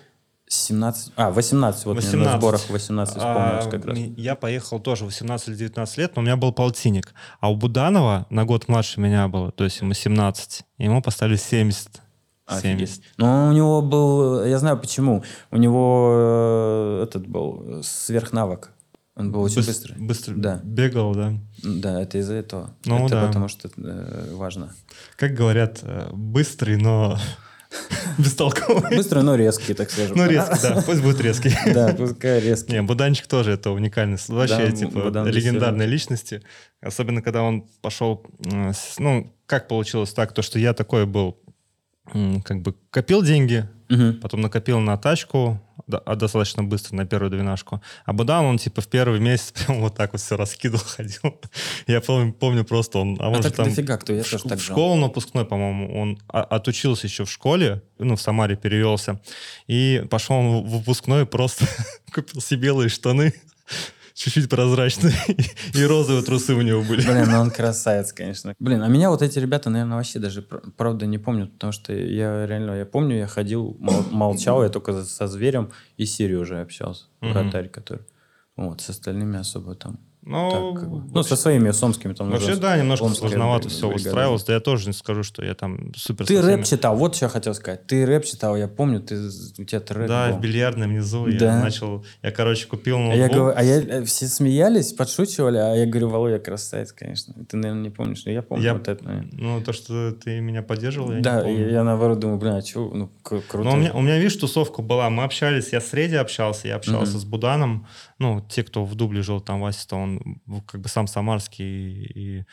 17, 0.51 1.13
а, 1.15 1.29
18, 1.29 1.86
вот 1.86 1.93
мне 1.93 2.01
18. 2.01 2.34
на 2.34 2.39
сборах 2.39 2.69
18 2.69 3.17
вспомнилось 3.17 3.65
А, 3.65 3.69
как 3.69 3.86
раз. 3.86 3.97
Я 4.17 4.34
поехал 4.34 4.79
тоже 4.79 5.05
18 5.05 5.49
или 5.49 5.55
19 5.55 5.97
лет, 5.97 6.15
но 6.15 6.21
у 6.21 6.25
меня 6.25 6.38
был 6.38 6.51
полтинник. 6.51 7.13
А 7.39 7.51
у 7.51 7.55
Буданова 7.55 8.25
на 8.32 8.45
год 8.45 8.67
младше 8.67 8.99
меня 8.99 9.27
было, 9.27 9.51
то 9.51 9.63
есть 9.63 9.79
ему 9.82 9.93
17. 9.93 10.63
и 10.79 10.84
Ему 10.84 11.03
поставили 11.03 11.36
70. 11.36 12.01
Офигеть. 12.47 12.89
70. 12.89 13.03
Но 13.17 13.49
у 13.49 13.51
него 13.51 13.84
был, 13.84 14.43
я 14.43 14.58
знаю 14.58 14.79
почему, 14.79 15.23
у 15.51 15.58
него 15.58 16.10
э, 16.13 17.03
этот 17.03 17.27
был 17.27 17.84
сверхнавык. 17.84 18.71
Он 19.19 19.32
был 19.32 19.41
очень 19.41 19.60
Быс- 19.62 19.65
быстрый. 19.67 19.95
Быстро 19.97 20.34
Да. 20.36 20.62
бегал, 20.63 21.13
да. 21.13 21.34
Да, 21.62 22.01
это 22.01 22.17
из-за 22.19 22.36
этого. 22.36 22.73
Ну 22.86 23.05
это 23.05 23.15
да. 23.15 23.27
потому 23.27 23.47
что 23.49 23.69
э, 23.77 24.34
важно. 24.34 24.73
Как 25.17 25.34
говорят, 25.34 25.79
э, 25.84 26.10
быстрый, 26.13 26.77
но 26.77 27.19
бестолковый. 28.17 28.95
Быстрый, 28.95 29.23
но 29.23 29.36
резкий, 29.36 29.73
так 29.73 29.91
скажем. 29.91 30.17
Ну, 30.17 30.25
резкий, 30.27 30.58
да, 30.62 30.82
пусть 30.86 31.01
будет 31.01 31.21
резкий. 31.21 31.53
Да, 31.73 31.93
пускай 31.93 32.39
резкий. 32.39 32.71
Не, 32.73 32.82
Буданчик 32.82 33.27
тоже 33.27 33.51
это 33.51 33.71
уникальный, 33.71 34.17
вообще, 34.27 34.71
типа, 34.71 35.10
легендарной 35.27 35.86
личности. 35.86 36.41
Особенно, 36.82 37.21
когда 37.21 37.43
он 37.43 37.65
пошел, 37.82 38.25
э, 38.45 38.71
ну, 38.99 39.34
как 39.45 39.67
получилось 39.67 40.13
так, 40.13 40.34
то, 40.34 40.41
что 40.41 40.60
я 40.60 40.73
такой 40.73 41.05
был, 41.05 41.38
как 42.43 42.61
бы, 42.61 42.75
копил 42.91 43.21
деньги, 43.23 43.67
Мгм. 43.89 44.19
потом 44.21 44.41
накопил 44.41 44.79
на 44.79 44.97
тачку, 44.97 45.59
да, 45.87 45.97
а 46.05 46.15
достаточно 46.15 46.63
быстро, 46.63 46.95
на 46.95 47.05
первую 47.07 47.31
двенашку. 47.31 47.81
А 48.05 48.13
Будан, 48.13 48.45
он, 48.45 48.57
типа, 48.59 48.81
в 48.81 48.87
первый 48.87 49.19
месяц 49.19 49.51
прям 49.65 49.81
вот 49.81 49.95
так 49.95 50.11
вот 50.13 50.21
все 50.21 50.37
раскидывал, 50.37 50.83
ходил. 50.85 51.39
Я 51.87 51.99
помню, 52.01 52.31
помню 52.33 52.63
просто, 52.63 52.99
он, 52.99 53.17
а 53.19 53.29
А 53.31 53.35
же 53.35 53.43
так 53.43 53.55
там... 53.55 53.65
дофига 53.69 53.97
кто, 53.97 54.13
я 54.13 54.23
в, 54.23 54.29
тоже 54.29 54.43
так 54.43 54.59
в 54.59 54.63
школу 54.63 54.95
напускной, 54.95 55.45
по-моему, 55.45 55.99
он 55.99 56.19
отучился 56.27 57.07
еще 57.07 57.25
в 57.25 57.31
школе, 57.31 57.81
ну, 57.97 58.15
в 58.15 58.21
Самаре 58.21 58.55
перевелся, 58.55 59.19
и 59.67 60.05
пошел 60.09 60.35
он 60.35 60.63
в 60.63 60.69
выпускной, 60.69 61.25
просто 61.25 61.65
купил 62.13 62.41
себе 62.41 62.61
белые 62.61 62.89
штаны, 62.89 63.33
чуть-чуть 64.19 64.49
прозрачные, 64.49 65.13
и 65.73 65.84
розовые 65.86 66.23
трусы 66.23 66.53
у 66.53 66.62
него 66.62 66.82
были. 66.84 67.01
Блин, 67.01 67.25
ну 67.32 67.39
он 67.39 67.51
красавец, 67.51 68.12
конечно. 68.12 68.53
Блин, 68.60 68.82
а 68.84 68.88
меня 68.89 69.10
вот 69.10 69.21
эти 69.21 69.39
ребята, 69.39 69.69
наверное, 69.69 69.95
вообще 69.95 70.19
даже 70.19 70.41
пр- 70.41 70.62
правда 70.75 71.05
не 71.05 71.17
помнят, 71.17 71.53
потому 71.53 71.71
что 71.71 71.93
я 71.93 72.45
реально, 72.45 72.73
я 72.73 72.86
помню, 72.86 73.15
я 73.17 73.27
ходил, 73.27 73.77
мол- 73.79 74.03
молчал, 74.12 74.62
я 74.63 74.69
только 74.69 75.03
со 75.03 75.27
зверем 75.27 75.71
и 75.97 76.05
Сережей 76.05 76.62
общался, 76.62 77.05
Мгм. 77.21 77.32
вратарь, 77.34 77.69
который. 77.69 78.03
Вот, 78.58 78.82
с 78.82 78.89
остальными 78.89 79.39
особо 79.39 79.73
там. 79.75 79.99
Ну, 80.21 80.73
так, 80.75 80.84
ну, 81.13 81.23
со 81.23 81.36
своими 81.38 81.71
сомскими 81.71 82.13
там. 82.13 82.29
Вообще, 82.29 82.55
да, 82.58 82.77
немножко 82.77 83.05
омская 83.05 83.29
сложновато 83.29 83.69
все 83.69 83.88
бригада. 83.88 84.10
устраивалось. 84.10 84.43
Да 84.43 84.53
я 84.53 84.60
тоже 84.60 84.88
не 84.88 84.93
скажу, 84.93 85.23
что 85.23 85.43
я 85.43 85.55
там 85.55 85.93
супер 85.95 86.25
Ты 86.25 86.38
всеми- 86.38 86.45
рэп 86.55 86.65
читал, 86.65 86.95
вот 86.97 87.15
что 87.15 87.25
я 87.25 87.29
хотел 87.29 87.53
сказать. 87.55 87.88
Ты 87.88 88.05
рэп 88.05 88.25
читал, 88.25 88.58
я 88.58 88.67
помню, 88.67 88.99
ты, 88.99 89.15
у 89.58 89.63
тебя 89.63 89.82
рэп 89.88 90.08
Да, 90.10 90.27
был. 90.29 90.38
в 90.38 90.41
бильярдной 90.41 90.88
внизу 90.88 91.25
я 91.27 91.39
Да. 91.39 91.63
начал... 91.63 92.05
Я, 92.21 92.32
короче, 92.32 92.67
купил 92.67 92.97
А 92.97 92.99
я, 92.99 93.08
ноутбук. 93.27 93.32
говорю, 93.38 93.53
а 93.58 93.63
я, 93.63 93.82
э, 93.82 94.03
все 94.03 94.27
смеялись, 94.27 94.91
подшучивали, 94.93 95.58
а 95.58 95.73
я 95.75 95.86
говорю, 95.86 96.10
Володя 96.10 96.39
красавец, 96.39 96.91
конечно. 96.91 97.34
Ты, 97.47 97.55
наверное, 97.58 97.84
не 97.84 97.89
помнишь, 97.89 98.23
но 98.25 98.32
я 98.34 98.41
помню 98.41 98.63
Я- 98.65 98.73
вот 98.73 98.88
это. 98.89 99.03
наверное. 99.03 99.29
Ну, 99.32 99.62
то, 99.62 99.71
что 99.71 100.12
ты 100.12 100.41
меня 100.41 100.62
поддерживал, 100.62 101.13
я 101.13 101.21
Да, 101.21 101.47
я, 101.47 101.69
я 101.69 101.84
наоборот 101.84 102.19
думаю, 102.19 102.38
блин, 102.38 102.53
а 102.55 102.62
что, 102.62 102.91
ну, 102.93 103.10
кру- 103.23 103.41
круто. 103.47 103.69
Но 103.69 103.73
у 103.75 103.77
меня, 103.77 103.93
у 103.93 104.01
меня, 104.01 104.17
видишь, 104.17 104.36
тусовка 104.36 104.82
была. 104.82 105.10
Мы 105.10 105.23
общались, 105.23 105.71
я 105.71 105.79
с 105.79 105.93
Реди 105.93 106.15
общался, 106.17 106.67
я 106.67 106.75
общался 106.75 107.13
Мгм. 107.13 107.19
с 107.21 107.23
Буданом. 107.23 107.88
Ну, 108.19 108.41
те, 108.49 108.63
кто 108.63 108.84
в 108.86 108.95
дубле 108.95 109.21
жил, 109.21 109.39
там 109.41 109.62
Вася, 109.62 109.88
то 109.88 109.95
он 109.95 110.41
как 110.67 110.82
бы 110.82 110.89
сам 110.89 111.08
самарский 111.08 112.03
и, 112.03 112.45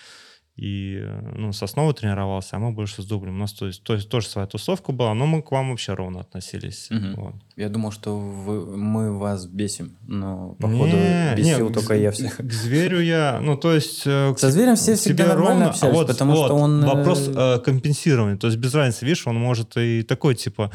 и 0.57 1.01
э, 1.03 1.33
ну, 1.37 1.53
с 1.53 1.63
основы 1.63 1.93
тренировался, 1.93 2.57
а 2.57 2.59
мы 2.59 2.71
больше 2.73 3.03
с 3.03 3.05
дублем. 3.05 3.35
У 3.35 3.39
нас 3.39 3.53
то 3.53 3.67
есть, 3.67 3.83
то 3.83 3.93
есть 3.95 4.09
тоже 4.09 4.27
своя 4.29 4.47
тусовка 4.47 4.93
была, 4.93 5.13
но 5.13 5.27
мы 5.27 5.43
к 5.43 5.51
вам 5.51 5.71
вообще 5.71 5.93
ровно 5.95 6.21
относились. 6.21 6.87
Мгм. 6.91 7.15
Вот. 7.17 7.35
Я 7.57 7.69
думал, 7.69 7.91
что 7.93 8.17
вы- 8.19 8.77
мы 8.77 9.19
вас 9.19 9.47
бесим, 9.47 9.97
но 10.07 10.55
походу 10.61 10.87
Не, 10.97 11.35
бесил 11.37 11.69
не, 11.69 11.75
только 11.75 11.95
к- 11.95 11.99
я 11.99 12.11
всех. 12.13 12.37
К 12.37 12.53
зверю 12.53 13.01
я, 13.03 13.41
ну, 13.43 13.57
то 13.57 13.75
есть... 13.75 14.03
э, 14.07 14.33
к 14.35 14.39
Со 14.39 14.51
зверем 14.51 14.77
все 14.77 14.95
всегда 14.95 15.27
нормально 15.27 15.51
ровно, 15.51 15.67
а 15.67 15.71
общались, 15.71 15.95
вот, 15.95 16.07
потому 16.07 16.33
вот, 16.37 16.47
что 16.47 16.55
он... 16.55 16.83
э, 16.83 16.87
Вопрос 16.87 17.29
э, 17.29 17.59
компенсирования. 17.59 18.39
То 18.39 18.47
есть 18.47 18.59
без 18.59 18.73
разницы, 18.73 19.05
видишь, 19.05 19.27
он 19.27 19.37
может 19.37 19.77
и 19.77 20.03
такой, 20.05 20.37
типа, 20.37 20.71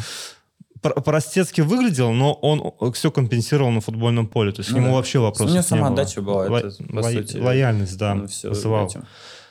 простецки 0.81 1.61
выглядел, 1.61 2.11
но 2.11 2.33
он 2.33 2.91
все 2.93 3.11
компенсировал 3.11 3.71
на 3.71 3.81
футбольном 3.81 4.27
поле. 4.27 4.51
То 4.51 4.61
есть 4.61 4.71
Ну 4.71 4.77
ему 4.77 4.87
да. 4.87 4.93
вообще 4.93 5.19
вопросов 5.19 5.45
У 5.45 5.49
него 5.49 5.53
не 5.55 5.59
было. 5.61 5.67
самоотдача 5.67 6.21
была, 6.21 6.45
Ло- 6.47 6.57
это, 6.57 6.83
по 6.83 6.95
ло- 6.99 7.11
сути, 7.11 7.37
Лояльность, 7.37 7.97
да, 7.97 8.25
всё 8.27 8.49
вызывал. 8.49 8.87
этим. 8.87 9.05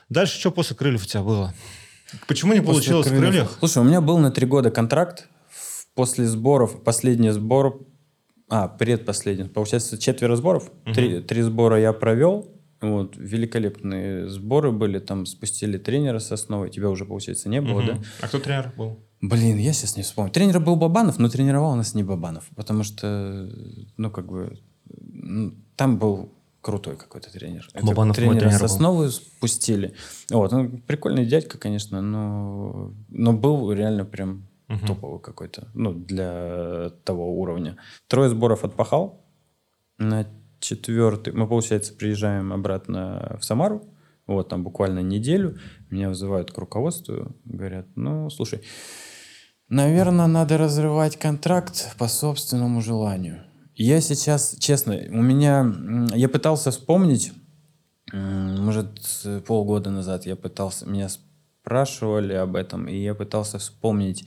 Дальше 0.08 0.38
что 0.40 0.50
после 0.50 0.74
крыльев 0.76 1.02
у 1.02 1.06
тебя 1.06 1.22
было? 1.22 1.54
Почему 2.26 2.52
не 2.52 2.58
После 2.60 2.72
получилось 2.72 3.06
в 3.06 3.10
крыльев- 3.10 3.20
крыльях? 3.30 3.56
Слушай, 3.60 3.78
у 3.78 3.84
меня 3.86 4.00
был 4.00 4.18
на 4.18 4.30
три 4.32 4.46
года 4.46 4.70
контракт. 4.70 5.28
В- 5.50 5.86
После 5.94 6.26
сборов, 6.26 6.82
последний 6.82 7.30
сбор, 7.30 7.80
а, 8.48 8.66
предпоследний, 8.68 9.48
получается, 9.48 9.98
четверо 9.98 10.34
сборов. 10.36 10.70
Три, 10.94 11.20
три 11.20 11.42
сбора 11.42 11.78
я 11.80 11.92
провел. 11.92 12.48
Вот, 12.80 13.14
великолепные 13.16 14.28
сборы 14.28 14.72
были, 14.72 14.98
там 15.00 15.26
спустили 15.26 15.76
тренера 15.78 16.18
с 16.18 16.32
основой, 16.32 16.70
тебя 16.70 16.88
уже, 16.88 17.04
получается, 17.04 17.48
не 17.50 17.60
было, 17.60 17.82
да? 17.82 17.92
Мгм. 17.94 18.04
А 18.22 18.28
кто 18.28 18.38
тренер 18.38 18.72
был? 18.76 18.98
Блин, 19.20 19.58
я 19.58 19.72
сейчас 19.72 19.96
не 19.96 20.02
вспомню. 20.02 20.32
Тренер 20.32 20.60
был 20.60 20.76
Бабанов, 20.76 21.18
но 21.18 21.28
тренировал 21.28 21.74
нас 21.76 21.94
не 21.94 22.02
Бабанов, 22.02 22.48
потому 22.56 22.84
что, 22.84 23.50
ну, 23.96 24.10
как 24.10 24.26
бы, 24.26 24.58
там 25.76 25.98
был 25.98 26.32
крутой 26.62 26.96
какой-то 26.96 27.30
тренер. 27.30 27.68
Это 27.74 27.84
Бабанов 27.86 28.16
мой 28.18 28.26
тренера 28.26 28.50
тренер 28.50 28.68
с 28.68 28.78
был. 28.78 29.10
спустили. 29.10 29.94
Вот, 30.30 30.52
он 30.52 30.78
прикольный 30.82 31.26
дядька, 31.26 31.58
конечно, 31.58 32.00
но, 32.00 32.92
но 33.08 33.32
был 33.32 33.72
реально 33.72 34.04
прям 34.04 34.46
Мгм. 34.68 34.86
топовый 34.86 35.20
какой-то, 35.20 35.68
ну, 35.74 35.92
для 35.92 36.90
того 37.04 37.38
уровня. 37.40 37.76
Трое 38.06 38.30
сборов 38.30 38.64
отпахал. 38.64 39.26
На 39.98 40.26
четвертый, 40.60 41.32
мы, 41.32 41.48
получается, 41.48 41.92
приезжаем 41.92 42.52
обратно 42.52 43.36
в 43.40 43.44
Самару, 43.44 43.82
вот, 44.26 44.48
там 44.48 44.62
буквально 44.62 45.00
неделю. 45.00 45.58
Меня 45.90 46.08
вызывают 46.08 46.52
к 46.52 46.58
руководству, 46.58 47.34
говорят, 47.44 47.86
ну, 47.96 48.30
слушай, 48.30 48.62
наверное, 49.70 50.26
надо 50.26 50.58
разрывать 50.58 51.16
контракт 51.16 51.94
по 51.96 52.08
собственному 52.08 52.80
желанию. 52.82 53.44
Я 53.74 54.00
сейчас, 54.02 54.56
честно, 54.58 54.94
у 54.94 55.22
меня, 55.22 55.72
я 56.14 56.28
пытался 56.28 56.70
вспомнить, 56.70 57.32
может, 58.12 59.00
полгода 59.46 59.90
назад 59.90 60.26
я 60.26 60.36
пытался, 60.36 60.86
меня 60.86 61.08
спрашивали 61.08 62.34
об 62.34 62.56
этом, 62.56 62.88
и 62.88 62.96
я 62.96 63.14
пытался 63.14 63.58
вспомнить 63.58 64.26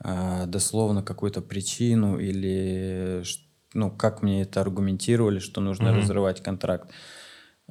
а, 0.00 0.46
дословно 0.46 1.02
какую-то 1.02 1.40
причину 1.40 2.18
или 2.18 3.22
ну, 3.74 3.90
как 3.90 4.22
мне 4.22 4.42
это 4.42 4.60
аргументировали, 4.60 5.38
что 5.38 5.60
нужно 5.60 5.90
Мгм. 5.90 6.00
разрывать 6.00 6.42
контракт. 6.42 6.90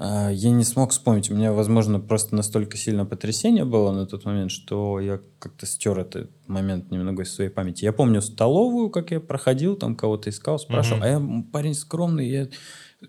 А, 0.01 0.29
Я 0.29 0.51
не 0.51 0.63
смог 0.63 0.91
вспомнить. 0.91 1.29
У 1.29 1.35
меня, 1.35 1.51
возможно, 1.51 1.99
просто 1.99 2.33
настолько 2.33 2.77
сильно 2.77 3.05
потрясение 3.05 3.65
было 3.65 3.91
на 3.91 4.05
тот 4.05 4.23
момент, 4.23 4.49
что 4.49 4.99
я 5.01 5.19
как-то 5.39 5.65
стер 5.65 5.99
этот 5.99 6.31
момент 6.47 6.89
немного 6.89 7.23
из 7.23 7.33
своей 7.33 7.49
памяти. 7.49 7.83
Я 7.83 7.91
помню 7.91 8.21
столовую, 8.21 8.89
как 8.89 9.11
я 9.11 9.19
проходил, 9.19 9.75
там 9.75 9.95
кого-то 9.95 10.29
искал, 10.29 10.57
спрашивал. 10.57 10.99
Мгм. 10.99 11.05
А 11.05 11.07
я 11.09 11.43
парень 11.51 11.73
скромный, 11.75 12.29
я 12.29 12.47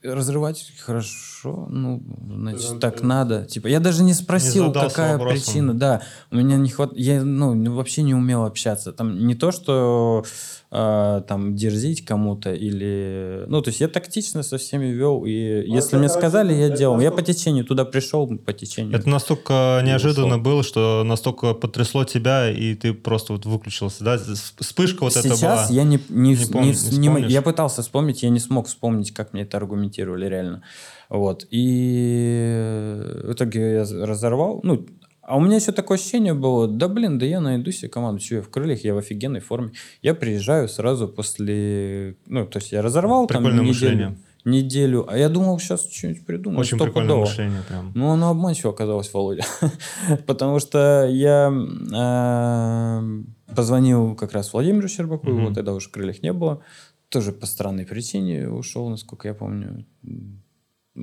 разрывать 0.03 0.72
хорошо, 0.79 1.66
ну, 1.68 2.03
значит, 2.29 2.81
так 2.81 3.03
надо. 3.03 3.44
Типа, 3.44 3.66
я 3.66 3.81
даже 3.81 4.03
не 4.05 4.14
спросил, 4.14 4.66
задался 4.66 4.88
какая 4.94 5.12
вопросом. 5.18 5.44
причина. 5.44 5.74
Да, 5.74 6.03
у 6.31 6.37
меня 6.37 6.57
не 6.57 6.68
хват... 6.68 6.92
Я, 6.94 7.24
ну, 7.24 7.55
не- 7.55 7.68
вообще 7.68 8.03
не 8.03 8.14
умел 8.14 8.44
общаться. 8.44 8.92
Там 8.92 9.26
не 9.26 9.35
то, 9.35 9.50
что 9.50 10.24
а, 10.72 11.22
там 11.22 11.56
дерзить 11.56 12.04
кому-то 12.04 12.52
или... 12.54 13.44
Ну, 13.48 13.61
то 13.61 13.70
есть 13.70 13.80
я 13.80 13.88
тактично 13.88 14.44
со 14.44 14.56
всеми 14.56 14.87
вел, 14.87 15.24
и 15.24 15.33
если 15.33 15.96
мне 15.96 16.09
сказали, 16.09 16.54
я 16.54 16.68
делал. 16.70 17.00
Я 17.00 17.11
по 17.11 17.22
течению 17.22 17.64
туда 17.64 17.85
пришел, 17.85 18.28
по 18.38 18.52
течению. 18.52 18.96
Это 18.96 19.09
настолько 19.09 19.83
неожиданно 19.85 20.37
ушел. 20.37 20.40
было, 20.40 20.62
что 20.62 21.02
настолько 21.04 21.54
потрясло 21.54 22.04
тебя, 22.04 22.48
и 22.48 22.76
ты 22.76 22.94
просто 22.94 23.33
вот 23.33 23.46
выключился, 23.46 24.04
да? 24.04 24.16
Вспышка 24.59 25.02
вот 25.02 25.16
это 25.16 25.26
была. 25.26 25.37
Сейчас 25.37 25.70
я 25.70 25.83
не, 25.83 25.98
не, 26.09 26.35
Не 26.35 26.37
не, 26.37 26.46
помню, 26.46 26.66
не 26.66 26.68
не 26.68 26.74
вспомнишь? 26.74 27.30
я 27.30 27.42
пытался 27.42 27.83
вспомнить, 27.83 28.22
я 28.22 28.28
не 28.28 28.38
смог 28.38 28.68
вспомнить, 28.68 29.12
как 29.12 29.33
мне 29.33 29.42
это 29.42 29.56
аргументировали 29.56 30.26
реально. 30.26 30.62
Вот. 31.09 31.48
И 31.50 33.02
в 33.24 33.33
итоге 33.33 33.72
я 33.72 34.06
разорвал. 34.06 34.61
Ну, 34.62 34.87
а 35.31 35.37
у 35.37 35.40
меня 35.40 35.57
еще 35.57 35.71
такое 35.73 35.97
ощущение 35.97 36.35
было, 36.35 36.66
да 36.66 36.88
блин, 36.88 37.19
да 37.19 37.25
я 37.25 37.40
найду 37.40 37.71
себе 37.71 37.88
команду, 37.88 38.21
что 38.21 38.35
я 38.37 38.43
в 38.43 38.49
крыльях, 38.49 38.83
я 38.85 38.95
в 38.95 38.99
офигенной 38.99 39.38
форме. 39.40 39.71
Я 40.03 40.14
приезжаю 40.14 40.69
сразу 40.69 41.07
после... 41.07 42.16
Ну, 42.27 42.47
то 42.47 42.59
есть 42.59 42.73
я 42.73 42.83
разорвал 42.83 43.27
там 43.29 43.43
Прикольное 43.45 43.64
неделю, 43.64 43.69
мышление. 43.69 44.19
неделю, 44.45 45.07
а 45.09 45.16
я 45.16 45.29
думал, 45.29 45.61
сейчас 45.61 45.88
что-нибудь 45.88 46.27
придумаю. 46.27 46.59
Очень 46.61 46.79
прикольное 46.79 47.11
стопудово. 47.11 47.21
мышление 47.27 47.62
прям. 47.69 47.93
Ну, 47.95 48.11
оно 48.11 48.31
обманчиво 48.31 48.73
оказалось, 48.73 49.12
Володя. 49.14 49.45
Потому 50.27 50.59
что 50.59 51.07
я 51.09 51.53
э, 51.93 53.55
позвонил 53.55 54.16
как 54.16 54.33
раз 54.33 54.53
Владимиру 54.53 54.88
Щербаку, 54.88 55.31
его 55.31 55.53
тогда 55.55 55.73
уже 55.75 55.88
в 55.88 55.93
крыльях 55.93 56.23
не 56.23 56.33
было. 56.33 56.61
Тоже 57.09 57.31
по 57.33 57.47
странной 57.47 57.87
причине 57.87 58.49
ушел, 58.49 58.88
насколько 58.88 59.29
я 59.29 59.35
помню. 59.35 59.87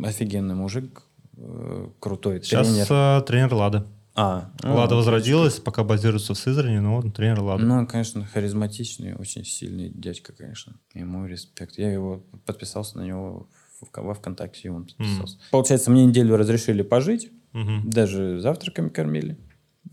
Офигенный 0.03 0.55
мужик. 0.55 1.03
э, 1.37 1.87
крутой 1.99 2.41
Сейчас 2.43 2.67
тренер. 2.67 2.87
э, 2.89 3.21
тренер 3.25 3.53
Лады. 3.53 3.83
А, 4.19 4.51
ну, 4.63 4.69
Лада 4.71 4.83
отлично. 4.83 4.95
возродилась, 4.97 5.59
пока 5.59 5.83
базируется 5.83 6.33
в 6.33 6.37
Сызрани, 6.39 6.79
но 6.79 6.95
он 6.97 7.11
тренер 7.11 7.41
Лады. 7.41 7.63
Ну, 7.63 7.75
он, 7.75 7.85
конечно, 7.85 8.25
харизматичный, 8.25 9.13
очень 9.15 9.45
сильный 9.45 9.89
дядька, 9.89 10.33
конечно. 10.33 10.73
Ему 10.95 11.25
респект. 11.27 11.77
Я 11.77 11.91
его 11.91 12.23
подписался 12.45 12.97
на 12.97 13.03
него 13.03 13.47
в- 13.79 14.01
во 14.01 14.13
ВКонтакте, 14.15 14.61
и 14.63 14.69
он 14.69 14.85
подписался. 14.85 15.37
Получается, 15.51 15.91
мне 15.91 16.05
неделю 16.05 16.35
разрешили 16.35 16.81
пожить, 16.81 17.29
Мгм. 17.53 17.89
даже 17.89 18.39
завтраками 18.39 18.89
кормили. 18.89 19.37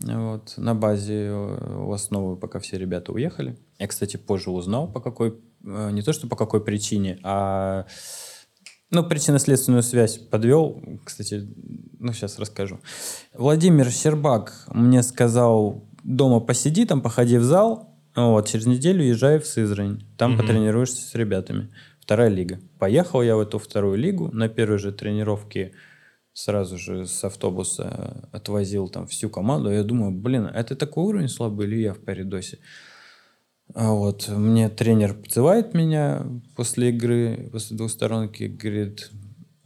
Вот, 0.01 0.55
на 0.57 0.73
базе 0.75 1.27
э, 1.27 1.77
у 1.85 1.91
основы, 1.93 2.35
пока 2.35 2.59
все 2.59 2.77
ребята 2.77 3.11
уехали. 3.13 3.57
Я, 3.79 3.87
кстати, 3.87 4.17
позже 4.17 4.49
узнал, 4.49 4.91
по 4.91 4.99
какой... 4.99 5.35
э, 5.63 5.91
Не 5.91 6.01
то, 6.01 6.11
что 6.13 6.27
по 6.27 6.35
какой 6.35 6.63
причине, 6.63 7.19
а... 7.23 7.85
Ну, 8.91 9.03
причинно-следственную 9.03 9.83
связь 9.83 10.17
подвел. 10.17 10.81
Кстати, 11.03 11.47
ну, 11.99 12.13
сейчас 12.13 12.37
расскажу. 12.39 12.79
Владимир 13.33 13.89
Щербак 13.91 14.65
мне 14.71 15.01
сказал, 15.03 15.83
дома 16.03 16.39
посиди, 16.39 16.85
там 16.85 17.01
походи 17.01 17.37
в 17.37 17.43
зал, 17.43 17.95
вот, 18.15 18.47
через 18.47 18.65
неделю 18.67 19.03
езжай 19.03 19.39
в 19.39 19.45
Сызрань. 19.47 20.03
Там 20.17 20.31
Мгм. 20.33 20.41
потренируешься 20.41 21.01
с 21.01 21.15
ребятами. 21.15 21.69
Вторая 21.99 22.29
лига. 22.29 22.59
Поехал 22.77 23.23
я 23.23 23.35
в 23.35 23.39
эту 23.39 23.57
вторую 23.57 23.97
лигу. 23.97 24.29
На 24.31 24.47
первой 24.47 24.77
же 24.77 24.91
тренировке 24.91 25.73
сразу 26.33 26.77
же 26.77 27.07
с 27.07 27.23
автобуса 27.23 28.29
отвозил 28.31 28.87
там 28.89 29.07
всю 29.07 29.29
команду. 29.29 29.71
Я 29.71 29.83
думаю, 29.83 30.11
блин, 30.11 30.45
это 30.45 30.75
такой 30.75 31.05
уровень 31.05 31.29
слабый 31.29 31.65
или 31.67 31.81
я 31.81 31.93
в 31.93 31.99
Паридосе? 31.99 32.59
А 33.73 33.91
вот 33.91 34.29
мне 34.29 34.69
тренер 34.69 35.13
подзывает 35.15 35.73
меня 35.73 36.25
после 36.55 36.89
игры, 36.89 37.49
после 37.51 37.75
двусторонки, 37.75 38.43
говорит, 38.43 39.11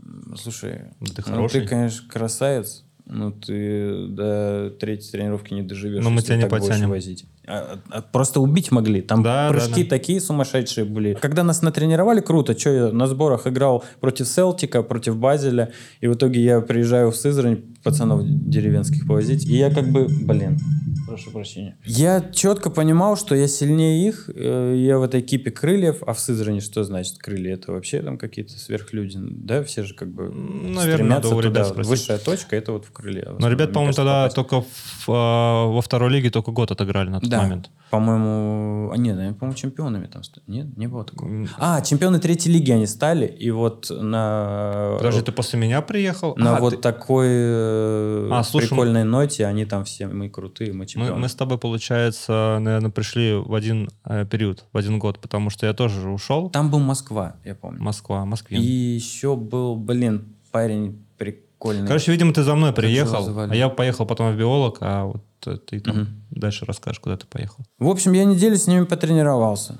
«М, 0.01 0.35
слушай, 0.38 0.85
ты 0.99 1.13
ну 1.17 1.23
хороший. 1.23 1.62
ты, 1.62 1.67
конечно, 1.67 2.09
красавец, 2.09 2.85
но 3.05 3.31
ты 3.31 4.07
до 4.07 4.75
третьей 4.79 5.12
тренировки 5.12 5.53
не 5.53 5.62
доживешь, 5.63 6.03
Но 6.03 6.09
мы 6.09 6.17
если 6.17 6.27
тебя 6.27 6.38
не 6.43 6.49
потянем». 6.49 6.89
возить. 6.89 7.25
А- 7.51 7.79
а- 7.89 8.01
просто 8.01 8.39
убить 8.41 8.71
могли. 8.71 9.01
Там 9.01 9.23
Да, 9.23 9.47
да, 9.47 9.53
прыжки 9.53 9.83
да. 9.83 9.89
такие 9.89 10.21
сумасшедшие 10.21 10.85
были. 10.85 11.15
Когда 11.19 11.43
нас 11.43 11.62
натренировали, 11.63 12.21
круто. 12.21 12.57
Что 12.57 12.69
я 12.69 12.91
на 12.91 13.07
сборах 13.07 13.47
играл 13.47 13.83
против 13.99 14.27
Селтика, 14.27 14.83
против 14.83 15.17
Базеля. 15.17 15.71
И 16.01 16.07
в 16.07 16.13
итоге 16.13 16.41
я 16.43 16.62
приезжаю 16.62 17.12
в 17.12 17.15
Сызрань 17.15 17.63
пацанов 17.83 18.21
деревенских 18.25 19.07
повозить. 19.07 19.45
И 19.47 19.55
я 19.57 19.71
как 19.73 19.88
бы, 19.89 20.07
блин, 20.07 20.59
прошу 21.07 21.31
прощения. 21.31 21.75
Я 21.85 22.21
четко 22.21 22.69
понимал, 22.69 23.17
что 23.17 23.33
я 23.33 23.47
сильнее 23.47 24.07
их. 24.07 24.29
Э, 24.35 24.75
Я 24.77 24.99
в 24.99 25.03
этой 25.03 25.21
кипе 25.21 25.49
крыльев. 25.49 26.03
А 26.05 26.13
в 26.13 26.19
Сызрани 26.19 26.59
что 26.59 26.83
значит 26.83 27.17
крылья? 27.17 27.53
Это 27.55 27.71
вообще 27.71 28.01
там 28.01 28.17
какие-то 28.19 28.51
сверхлюди. 28.59 29.17
Да, 29.19 29.63
все 29.63 29.83
же 29.83 29.95
как 29.95 30.09
бы 30.13 30.25
наверное, 30.29 30.93
стремятся 31.21 31.35
надо 31.35 31.47
туда. 31.47 31.65
спросить. 31.65 31.89
Высшая 31.89 32.17
точка 32.19 32.55
это 32.55 32.73
вот 32.73 32.85
в 32.85 32.91
крыле. 32.91 33.27
Но 33.39 33.49
ребят, 33.49 33.71
по-моему, 33.73 33.93
тогда 33.93 34.23
попасть. 34.29 34.35
только 34.35 34.62
в, 34.62 35.09
а, 35.09 35.65
во 35.67 35.81
второй 35.81 36.12
лиге 36.12 36.29
только 36.29 36.51
год 36.51 36.69
отыграли 36.71 37.09
на 37.09 37.19
Да. 37.21 37.38
Момент. 37.43 37.69
По-моему, 37.91 38.91
а 38.93 38.97
нет, 38.97 39.17
они, 39.17 39.34
по-моему, 39.34 39.58
чемпионами 39.58 40.06
там 40.06 40.21
ста- 40.23 40.41
Нет, 40.45 40.78
не 40.78 40.86
было 40.88 41.04
такого. 41.04 41.47
А, 41.58 41.82
чемпионы 41.82 42.19
третьей 42.19 42.54
лиги 42.54 42.71
они 42.71 42.86
стали, 42.86 43.25
и 43.25 43.49
вот 43.49 43.88
на... 43.89 44.93
Подожди, 44.97 45.21
ты 45.23 45.32
после 45.32 45.58
меня 45.60 45.82
приехал? 45.82 46.36
На 46.36 46.58
А, 46.58 46.60
вот 46.60 46.75
ты- 46.75 46.78
такой 46.78 47.25
э, 47.30 48.30
А, 48.32 48.43
слушай, 48.43 48.69
прикольной 48.69 49.04
ноте 49.06 49.47
они 49.47 49.65
там 49.65 49.86
все, 49.86 50.06
мы 50.08 50.30
крутые, 50.30 50.71
мы 50.71 50.80
Мы, 50.80 50.86
чемпионы. 50.86 51.15
мы 51.19 51.28
с 51.30 51.34
тобой, 51.34 51.58
получается, 51.58 52.60
наверное, 52.62 52.91
пришли 52.91 53.34
в 53.34 53.56
один 53.56 53.89
э, 54.06 54.23
период, 54.25 54.65
в 54.71 54.78
один 54.78 54.99
год, 54.99 55.17
потому 55.17 55.49
что 55.49 55.65
я 55.65 55.73
тоже 55.73 55.99
же 55.99 56.10
ушел. 56.10 56.52
Там 56.52 56.69
был 56.69 56.80
Москва, 56.80 57.38
я 57.43 57.56
помню. 57.56 57.82
Москва, 57.82 58.23
Москвин. 58.23 58.62
И 58.62 58.65
еще 58.65 59.36
был, 59.36 59.75
блин, 59.75 60.36
парень 60.52 61.04
прикольный. 61.17 61.48
Короче, 61.59 62.11
видимо, 62.11 62.33
ты 62.33 62.43
за 62.43 62.55
мной 62.55 62.71
приехал, 62.73 63.37
а 63.39 63.55
я 63.55 63.69
поехал 63.69 64.05
потом 64.05 64.33
в 64.33 64.37
биолог, 64.37 64.77
а 64.81 65.05
вот 65.05 65.25
э, 65.45 65.57
ты 65.57 65.79
там 65.81 65.95
Мгм. 65.97 66.07
дальше 66.31 66.65
расскажешь, 66.65 66.99
куда 66.99 67.17
ты 67.17 67.27
поехал. 67.27 67.65
В 67.77 67.87
общем, 67.89 68.13
я 68.13 68.23
неделю 68.23 68.55
с 68.55 68.65
ними 68.67 68.85
потренировался. 68.85 69.77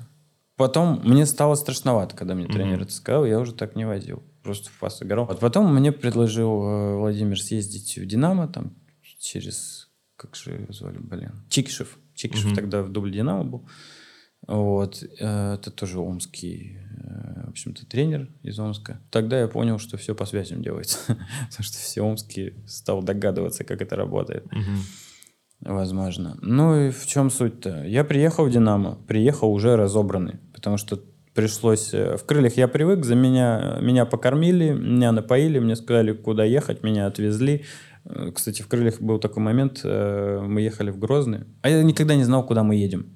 Потом 0.56 1.00
мне 1.04 1.24
стало 1.24 1.54
страшновато, 1.54 2.14
когда 2.16 2.34
мне 2.34 2.44
Мгм. 2.44 2.52
тренер 2.52 2.82
это 2.82 2.92
сказал, 2.92 3.24
я 3.24 3.40
уже 3.40 3.54
так 3.54 3.76
не 3.76 3.86
возил. 3.86 4.22
Просто 4.42 4.68
в 4.70 4.78
пас 4.78 5.02
играл. 5.02 5.24
Вот 5.26 5.40
потом 5.40 5.74
мне 5.74 5.90
предложил 5.92 6.62
э, 6.62 6.96
Владимир 6.96 7.40
съездить 7.40 7.96
в 7.98 8.06
«Динамо», 8.06 8.46
там 8.48 8.74
через... 9.18 9.88
Как 10.16 10.36
же 10.36 10.52
его 10.52 10.72
звали, 10.72 10.98
блин? 10.98 11.32
Чикишев. 11.48 11.98
Чикишев 12.14 12.46
Мгм. 12.46 12.54
тогда 12.56 12.82
в 12.82 12.90
дубль 12.90 13.10
«Динамо» 13.12 13.44
был. 13.44 13.68
Вот. 14.46 15.02
э, 15.02 15.54
Это 15.54 15.70
тоже 15.70 15.98
омский, 15.98 16.78
в 17.46 17.50
общем-то, 17.50 17.86
тренер 17.86 18.28
из 18.42 18.58
Омска. 18.58 19.00
Тогда 19.10 19.40
я 19.40 19.48
понял, 19.48 19.78
что 19.78 19.96
все 19.96 20.14
по 20.14 20.24
связям 20.26 20.62
делается. 20.62 20.98
Потому 21.06 21.64
что 21.64 21.78
все 21.78 22.02
омские 22.02 22.54
стал 22.66 23.02
догадываться, 23.02 23.64
как 23.64 23.82
это 23.82 23.96
работает. 23.96 24.44
Возможно. 25.60 26.38
Ну 26.40 26.86
и 26.86 26.90
в 26.90 27.06
чем 27.06 27.30
суть-то? 27.30 27.84
Я 27.84 28.02
приехал 28.04 28.46
в 28.46 28.50
«Динамо», 28.50 28.98
приехал 29.06 29.52
уже 29.52 29.76
разобранный, 29.76 30.38
потому 30.54 30.78
что 30.78 31.02
пришлось... 31.34 31.92
э, 31.92 32.16
В 32.16 32.24
«Крыльях» 32.24 32.56
я 32.56 32.66
привык, 32.66 33.04
за 33.04 33.14
меня, 33.14 33.78
меня 33.82 34.06
покормили, 34.06 34.70
меня 34.72 35.12
напоили, 35.12 35.58
мне 35.58 35.76
сказали, 35.76 36.12
куда 36.12 36.44
ехать, 36.44 36.82
меня 36.82 37.06
отвезли. 37.06 37.64
Э, 38.06 38.32
Кстати, 38.34 38.62
в 38.62 38.68
«Крыльях» 38.68 39.02
был 39.02 39.18
такой 39.18 39.42
момент, 39.42 39.82
э, 39.84 40.40
мы 40.40 40.62
ехали 40.62 40.90
в 40.90 40.98
Грозный, 40.98 41.40
а 41.60 41.68
я 41.68 41.82
никогда 41.82 42.14
не 42.14 42.24
знал, 42.24 42.46
куда 42.46 42.62
мы 42.62 42.76
едем. 42.76 43.14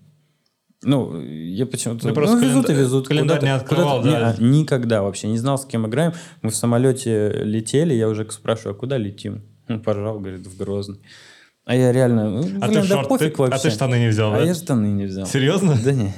Ну, 0.85 1.20
я 1.20 1.66
почему-то... 1.66 2.07
Ну, 2.09 2.14
просто 2.14 2.38
везут 2.38 2.70
и 2.70 2.73
везут. 2.75 3.09
календарь 3.09 3.38
куда-то- 3.38 3.47
не 3.47 3.53
открывал, 3.53 3.99
куда-то- 4.03 4.37
да. 4.38 4.42
Не, 4.44 4.61
никогда 4.61 5.03
вообще. 5.03 5.29
Не 5.29 5.38
знал, 5.38 5.59
с 5.59 5.64
кем 5.66 5.87
играем. 5.87 6.12
Мы 6.42 6.51
в 6.51 6.55
самолете 6.57 7.31
летели, 7.44 7.94
я 7.94 8.09
уже 8.09 8.31
спрашиваю, 8.31 8.75
а 8.75 8.79
куда 8.79 8.97
летим? 8.99 9.42
Он 9.68 9.81
поржал, 9.81 10.20
говорит, 10.20 10.47
в 10.47 10.57
Грозный. 10.59 10.99
А 11.66 11.74
я 11.74 11.92
реально, 11.92 12.29
ну, 12.29 12.38
А 12.61 12.68
блин, 12.68 12.83
ты, 12.83 12.88
да 12.88 12.96
шорты- 12.96 13.09
пофиг 13.09 13.37
ты- 13.37 13.42
а 13.42 13.46
вообще. 13.46 13.62
ты 13.62 13.70
штаны 13.70 13.98
не 13.98 14.09
взял, 14.09 14.35
А 14.35 14.38
да? 14.38 14.44
я 14.44 14.55
штаны 14.55 14.87
не 14.88 15.07
взял. 15.07 15.24
Серьезно? 15.27 15.79
Да 15.83 15.92
не, 15.92 16.12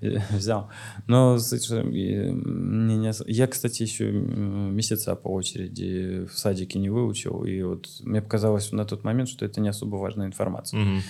взял. 0.30 0.68
Но 1.08 1.38
мне 1.82 2.32
не 2.32 3.10
я, 3.26 3.46
кстати, 3.48 3.82
еще 3.82 4.12
месяца 4.12 5.16
по 5.16 5.28
очереди 5.28 6.26
в 6.32 6.38
садике 6.38 6.78
не 6.78 6.88
выучил. 6.88 7.42
И 7.44 7.62
вот 7.62 7.88
мне 8.02 8.22
показалось 8.22 8.70
на 8.70 8.84
тот 8.84 9.02
момент, 9.02 9.28
что 9.28 9.44
это 9.44 9.60
не 9.60 9.68
особо 9.70 9.96
важная 9.96 10.26
информация. 10.28 11.02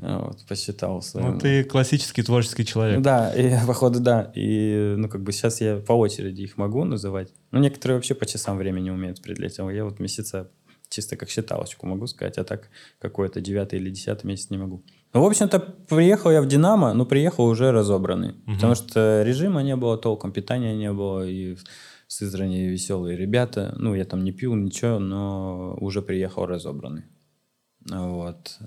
А 0.00 0.18
Вот, 0.26 0.44
посчитал 0.46 0.96
Ну, 0.96 1.00
своему. 1.00 1.38
ты 1.40 1.64
классический 1.64 2.22
творческий 2.22 2.66
человек. 2.66 3.00
Да, 3.00 3.32
и, 3.34 3.54
походу, 3.66 4.00
да. 4.00 4.30
И, 4.34 4.94
ну, 4.98 5.08
как 5.08 5.22
бы 5.22 5.32
сейчас 5.32 5.62
я 5.62 5.76
по 5.76 5.92
очереди 5.94 6.42
их 6.42 6.58
могу 6.58 6.84
называть. 6.84 7.32
Ну, 7.52 7.60
некоторые 7.60 7.96
вообще 7.96 8.14
по 8.14 8.26
часам 8.26 8.58
времени 8.58 8.90
умеют 8.90 9.20
определять. 9.20 9.58
А 9.58 9.68
я 9.70 9.84
вот 9.86 9.98
месяца 9.98 10.50
чисто 10.90 11.16
как 11.16 11.30
считалочку 11.30 11.86
могу 11.86 12.06
сказать, 12.06 12.36
а 12.36 12.44
так 12.44 12.68
какой-то 12.98 13.40
девятый 13.40 13.78
или 13.78 13.90
десятый 13.90 14.28
месяц 14.28 14.50
не 14.50 14.58
могу. 14.58 14.82
Ну, 15.14 15.22
в 15.22 15.26
общем-то, 15.26 15.58
приехал 15.88 16.30
я 16.30 16.42
в 16.42 16.46
«Динамо», 16.46 16.92
но 16.92 17.06
приехал 17.06 17.46
уже 17.46 17.72
разобранный. 17.72 18.34
Мгм. 18.44 18.54
Потому 18.56 18.74
что 18.74 19.22
режима 19.24 19.62
не 19.62 19.76
было 19.76 19.96
толком, 19.96 20.32
питания 20.32 20.76
не 20.76 20.92
было, 20.92 21.26
и 21.26 21.54
в 21.54 21.64
Сызрани 22.06 22.66
веселые 22.66 23.16
ребята. 23.16 23.74
Ну, 23.78 23.94
я 23.94 24.04
там 24.04 24.24
не 24.24 24.32
пил, 24.32 24.54
ничего, 24.54 24.98
но 24.98 25.76
уже 25.80 26.02
приехал 26.02 26.46
разобранный. 26.46 27.04
Вот. 27.88 28.58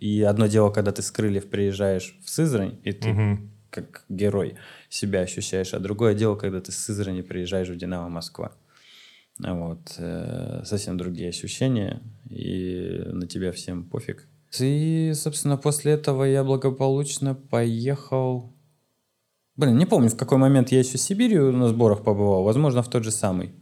И 0.00 0.22
одно 0.22 0.46
дело, 0.46 0.70
когда 0.70 0.92
ты 0.92 1.02
с 1.02 1.10
крыльев 1.10 1.48
приезжаешь 1.48 2.18
в 2.24 2.28
Сызрань, 2.28 2.78
и 2.84 2.92
ты 2.92 3.08
Мгм. 3.08 3.50
как 3.70 4.04
герой 4.08 4.56
себя 4.88 5.20
ощущаешь, 5.20 5.72
а 5.72 5.78
другое 5.78 6.14
дело, 6.14 6.34
когда 6.34 6.60
ты 6.60 6.72
с 6.72 6.76
Сызрани 6.76 7.22
приезжаешь 7.22 7.68
в 7.68 7.76
«Динамо 7.76 8.08
Москва». 8.08 8.52
Вот. 9.42 9.94
э, 9.98 10.62
Совсем 10.64 10.96
другие 10.96 11.28
ощущения, 11.28 12.02
и 12.28 13.02
на 13.06 13.26
тебя 13.26 13.52
всем 13.52 13.84
пофиг. 13.84 14.26
И, 14.58 15.12
собственно, 15.14 15.56
после 15.56 15.92
этого 15.92 16.24
я 16.24 16.44
благополучно 16.44 17.34
поехал... 17.34 18.52
Блин, 19.56 19.76
не 19.76 19.86
помню, 19.86 20.08
в 20.08 20.16
какой 20.16 20.38
момент 20.38 20.72
я 20.72 20.78
еще 20.78 20.96
в 20.96 21.00
Сибири 21.00 21.38
на 21.38 21.68
сборах 21.68 22.02
побывал, 22.02 22.44
возможно, 22.44 22.82
в 22.82 22.88
тот 22.88 23.04
же 23.04 23.10
самый. 23.10 23.52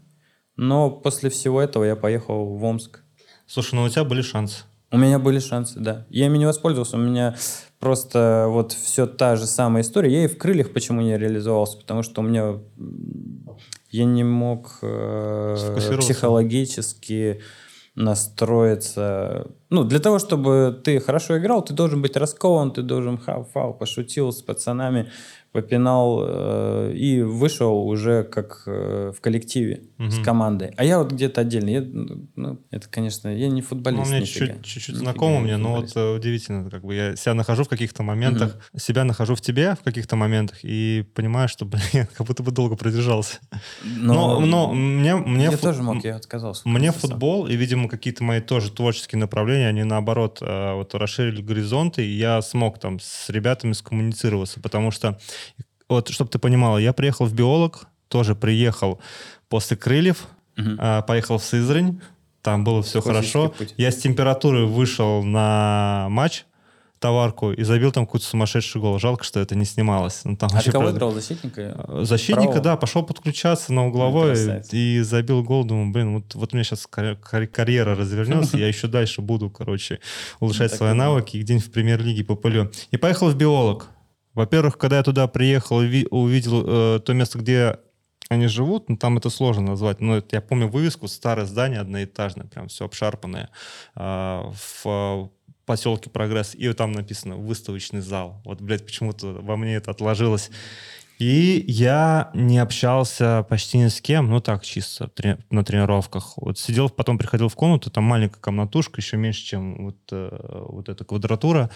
Но 0.56 0.90
после 0.90 1.30
всего 1.30 1.60
этого 1.60 1.84
я 1.84 1.96
поехал 1.96 2.56
в 2.56 2.64
Омск. 2.64 3.00
Слушай, 3.46 3.74
ну 3.76 3.84
у 3.84 3.88
тебя 3.88 4.04
были 4.04 4.22
шансы. 4.22 4.64
У 4.90 4.96
меня 4.96 5.18
были 5.18 5.38
шансы, 5.38 5.78
да. 5.78 6.06
Я 6.08 6.26
ими 6.26 6.38
не 6.38 6.46
воспользовался. 6.46 6.96
У 6.96 7.00
меня 7.00 7.36
просто 7.78 8.46
вот 8.48 8.72
все 8.72 9.06
та 9.06 9.36
же 9.36 9.46
самая 9.46 9.82
история. 9.82 10.10
Я 10.12 10.24
и 10.24 10.28
в 10.28 10.38
крыльях 10.38 10.72
почему 10.72 11.02
не 11.02 11.18
реализовался, 11.18 11.76
потому 11.78 12.02
что 12.02 12.22
у 12.22 12.24
меня 12.24 12.58
я 13.90 14.04
не 14.04 14.24
мог 14.24 14.78
э, 14.82 15.96
психологически 15.98 17.42
настроиться. 17.94 19.46
Ну, 19.70 19.84
для 19.84 19.98
того, 19.98 20.18
чтобы 20.18 20.80
ты 20.84 20.98
хорошо 21.00 21.36
играл, 21.38 21.62
ты 21.62 21.74
должен 21.74 22.00
быть 22.02 22.16
раскован, 22.16 22.70
ты 22.72 22.82
должен 22.82 23.18
хау-фау, 23.18 23.74
пошутил 23.74 24.32
с 24.32 24.40
пацанами, 24.42 25.10
попинал 25.52 26.22
э, 26.26 26.92
и 26.94 27.22
вышел 27.22 27.86
уже 27.88 28.22
как 28.22 28.62
э, 28.66 29.12
в 29.16 29.20
коллективе 29.20 29.82
Мгм. 29.96 30.10
с 30.10 30.18
командой. 30.20 30.72
А 30.76 30.84
я 30.84 30.98
вот 30.98 31.10
где-то 31.12 31.40
отдельно. 31.40 31.70
Я, 31.70 31.82
ну, 32.36 32.58
это, 32.70 32.86
конечно, 32.88 33.28
я 33.34 33.48
не 33.48 33.62
Ну, 33.62 33.66
футболист. 33.66 34.10
мне 34.10 34.20
нифига. 34.20 34.54
чуть-чуть, 34.62 34.96
знакомо 34.96 35.36
не 35.38 35.40
мне, 35.44 35.56
но 35.56 35.76
вот 35.76 35.90
э, 35.96 36.14
удивительно, 36.16 36.70
как 36.70 36.84
бы 36.84 36.94
я 36.94 37.16
себя 37.16 37.34
нахожу 37.34 37.64
в 37.64 37.68
каких-то 37.68 38.02
моментах, 38.02 38.58
себя 38.76 39.04
нахожу 39.04 39.34
в 39.34 39.40
тебе 39.40 39.74
в 39.74 39.82
каких-то 39.82 40.16
моментах 40.16 40.58
и 40.62 41.04
понимаю, 41.14 41.48
что, 41.48 41.64
блин, 41.92 42.06
как 42.16 42.26
будто 42.26 42.42
бы 42.42 42.52
долго 42.52 42.76
продержался. 42.76 43.38
Но, 43.84 44.40
но 44.40 44.72
мне, 44.72 45.16
мне, 45.16 45.44
я 45.44 45.50
фут- 45.52 45.60
тоже 45.62 45.82
мог, 45.82 46.04
я 46.04 46.16
отказался. 46.16 46.68
мне 46.68 46.92
футбол 46.92 47.46
и, 47.48 47.56
видимо, 47.56 47.88
какие-то 47.88 48.22
мои 48.22 48.40
тоже 48.40 48.70
творческие 48.70 49.18
направления, 49.18 49.57
они 49.64 49.84
наоборот 49.84 50.38
э, 50.40 50.72
вот 50.74 50.94
расширили 50.94 51.42
горизонты, 51.42 52.04
и 52.04 52.10
я 52.10 52.42
смог 52.42 52.78
там 52.78 52.98
с 53.00 53.28
ребятами 53.28 53.72
скоммуницироваться, 53.72 54.60
потому 54.60 54.90
что, 54.90 55.18
вот, 55.88 56.08
чтобы 56.08 56.30
ты 56.30 56.38
понимала, 56.38 56.78
я 56.78 56.92
приехал 56.92 57.26
в 57.26 57.34
биолог, 57.34 57.86
тоже 58.08 58.34
приехал 58.34 59.00
после 59.48 59.76
крыльев, 59.76 60.26
а, 60.78 61.02
поехал 61.02 61.38
в 61.38 61.44
Сызрань, 61.44 62.00
там 62.42 62.64
было 62.64 62.82
все 62.82 63.02
Классический 63.02 63.32
хорошо. 63.38 63.54
путь. 63.56 63.74
Я 63.76 63.90
с 63.90 63.96
температурой 63.96 64.66
вышел 64.66 65.22
на 65.22 66.06
матч, 66.10 66.44
товарку, 66.98 67.52
и 67.52 67.62
забил 67.62 67.92
там 67.92 68.06
какой-то 68.06 68.26
сумасшедший 68.26 68.80
гол. 68.80 68.98
Жалко, 68.98 69.24
что 69.24 69.40
это 69.40 69.54
не 69.54 69.64
снималось. 69.64 70.22
Ну, 70.24 70.36
там 70.36 70.50
А 70.52 70.60
ты 70.62 70.70
кого 70.70 70.82
правда- 70.84 70.98
играл? 70.98 71.12
Защитника? 71.12 71.84
Защитника, 72.04 72.42
Правого? 72.52 72.60
да, 72.64 72.76
пошел 72.76 73.02
подключаться 73.04 73.72
на 73.72 73.86
угловой 73.86 74.28
красавец. 74.34 74.68
и 74.72 75.00
забил 75.00 75.42
гол. 75.42 75.64
Думаю, 75.64 75.92
блин, 75.92 76.14
вот, 76.14 76.34
вот 76.34 76.52
у 76.52 76.56
меня 76.56 76.64
сейчас 76.64 76.86
карьера 76.86 77.94
развернется, 77.94 78.56
я 78.58 78.66
еще 78.74 78.86
дальше 78.88 79.22
буду, 79.22 79.50
короче, 79.50 80.00
улучшать 80.40 80.70
Так 80.70 80.78
свои 80.78 80.92
навыки 80.94 81.36
и 81.36 81.40
где-нибудь 81.40 81.66
в 81.66 81.70
премьер-лиге 81.72 82.24
попылю. 82.24 82.70
И 82.90 82.96
поехал 82.96 83.28
в 83.30 83.36
биолог. 83.36 83.88
Во-первых, 84.34 84.78
когда 84.78 84.98
я 84.98 85.02
туда 85.02 85.26
приехал 85.26 85.80
и 85.82 85.86
ви- 85.86 86.06
увидел 86.10 86.64
э, 86.66 87.00
то 87.00 87.12
место, 87.12 87.38
где 87.38 87.78
они 88.30 88.46
живут, 88.46 88.88
ну, 88.90 88.96
там 88.96 89.16
это 89.16 89.30
сложно 89.30 89.62
назвать. 89.70 90.00
Но 90.00 90.18
это, 90.18 90.36
я 90.36 90.40
помню 90.42 90.68
вывеску, 90.68 91.08
старое 91.08 91.46
здание 91.46 91.80
одноэтажное, 91.80 92.46
прям 92.46 92.68
все 92.68 92.84
обшарпанное, 92.84 93.48
а, 93.94 94.52
в 94.84 95.30
поселке 95.68 96.10
Прогресс, 96.10 96.54
и 96.56 96.72
там 96.72 96.92
написано 96.92 97.36
«выставочный 97.36 98.00
зал». 98.00 98.40
Вот, 98.44 98.60
блядь, 98.60 98.84
почему-то 98.84 99.26
во 99.40 99.56
мне 99.56 99.76
это 99.76 99.90
отложилось. 99.92 100.50
И 101.20 101.64
я 101.66 102.30
не 102.34 102.58
общался 102.58 103.44
почти 103.48 103.78
ни 103.78 103.88
с 103.88 104.00
кем, 104.00 104.30
ну 104.30 104.40
так, 104.40 104.64
чисто 104.64 105.08
трени- 105.14 105.38
на 105.50 105.64
тренировках. 105.64 106.34
Вот 106.36 106.58
сидел, 106.58 106.88
потом 106.90 107.18
приходил 107.18 107.48
в 107.48 107.54
комнату, 107.56 107.90
там 107.90 108.04
маленькая 108.04 108.40
комнатушка, 108.40 109.00
еще 109.00 109.16
меньше, 109.16 109.44
чем 109.44 109.84
вот, 109.86 109.96
э, 110.12 110.28
вот 110.68 110.88
эта 110.88 111.04
квадратура, 111.04 111.70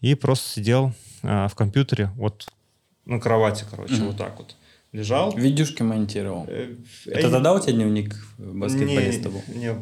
и 0.00 0.14
просто 0.14 0.48
сидел 0.48 0.92
а, 1.22 1.48
в 1.48 1.54
компьютере, 1.54 2.10
вот 2.16 2.46
на 3.04 3.20
кровати, 3.20 3.64
короче, 3.70 3.94
Мгм. 3.94 4.06
вот 4.08 4.16
так 4.16 4.38
вот. 4.38 4.56
Лежал. 4.92 5.36
Видюшки 5.36 5.82
монтировал. 5.82 6.46
Э, 6.48 6.74
Это 7.06 7.28
э, 7.28 7.30
тогда 7.30 7.52
у 7.52 7.60
тебя 7.60 7.72
дневник 7.74 8.16
баскетболиста 8.38 9.28
был? 9.28 9.42
не, 9.54 9.72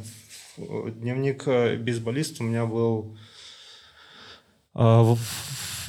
в- 0.57 0.91
дневник 0.91 1.45
э, 1.47 1.77
бейсболиста 1.77 2.43
у 2.43 2.47
меня 2.47 2.67
был 2.67 3.17
э, 3.17 3.24
в, 4.75 5.19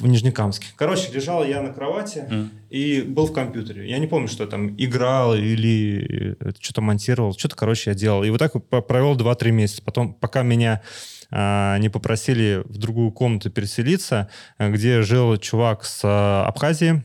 в 0.00 0.06
Нижнекамске. 0.06 0.68
Короче, 0.76 1.12
лежал 1.12 1.44
я 1.44 1.62
на 1.62 1.72
кровати 1.72 2.24
М. 2.30 2.50
и 2.70 3.02
был 3.02 3.26
в 3.26 3.32
компьютере. 3.32 3.88
Я 3.88 3.98
не 3.98 4.06
помню, 4.06 4.28
что 4.28 4.44
я 4.44 4.50
там 4.50 4.74
играл 4.78 5.34
или 5.34 6.36
э, 6.40 6.52
что-то 6.60 6.80
монтировал. 6.80 7.34
Что-то, 7.36 7.56
короче, 7.56 7.90
я 7.90 7.96
делал. 7.96 8.24
И 8.24 8.30
вот 8.30 8.38
так 8.38 8.52
провел 8.86 9.16
2-3 9.16 9.50
месяца. 9.50 9.82
Потом, 9.82 10.14
пока 10.14 10.42
меня 10.42 10.82
а, 11.30 11.78
не 11.78 11.88
попросили 11.88 12.62
в 12.64 12.78
другую 12.78 13.10
комнату 13.10 13.50
переселиться, 13.50 14.28
э, 14.58 14.70
где 14.70 15.02
жил 15.02 15.36
чувак 15.38 15.84
с 15.84 16.00
а, 16.04 16.46
Абхазии, 16.46 17.02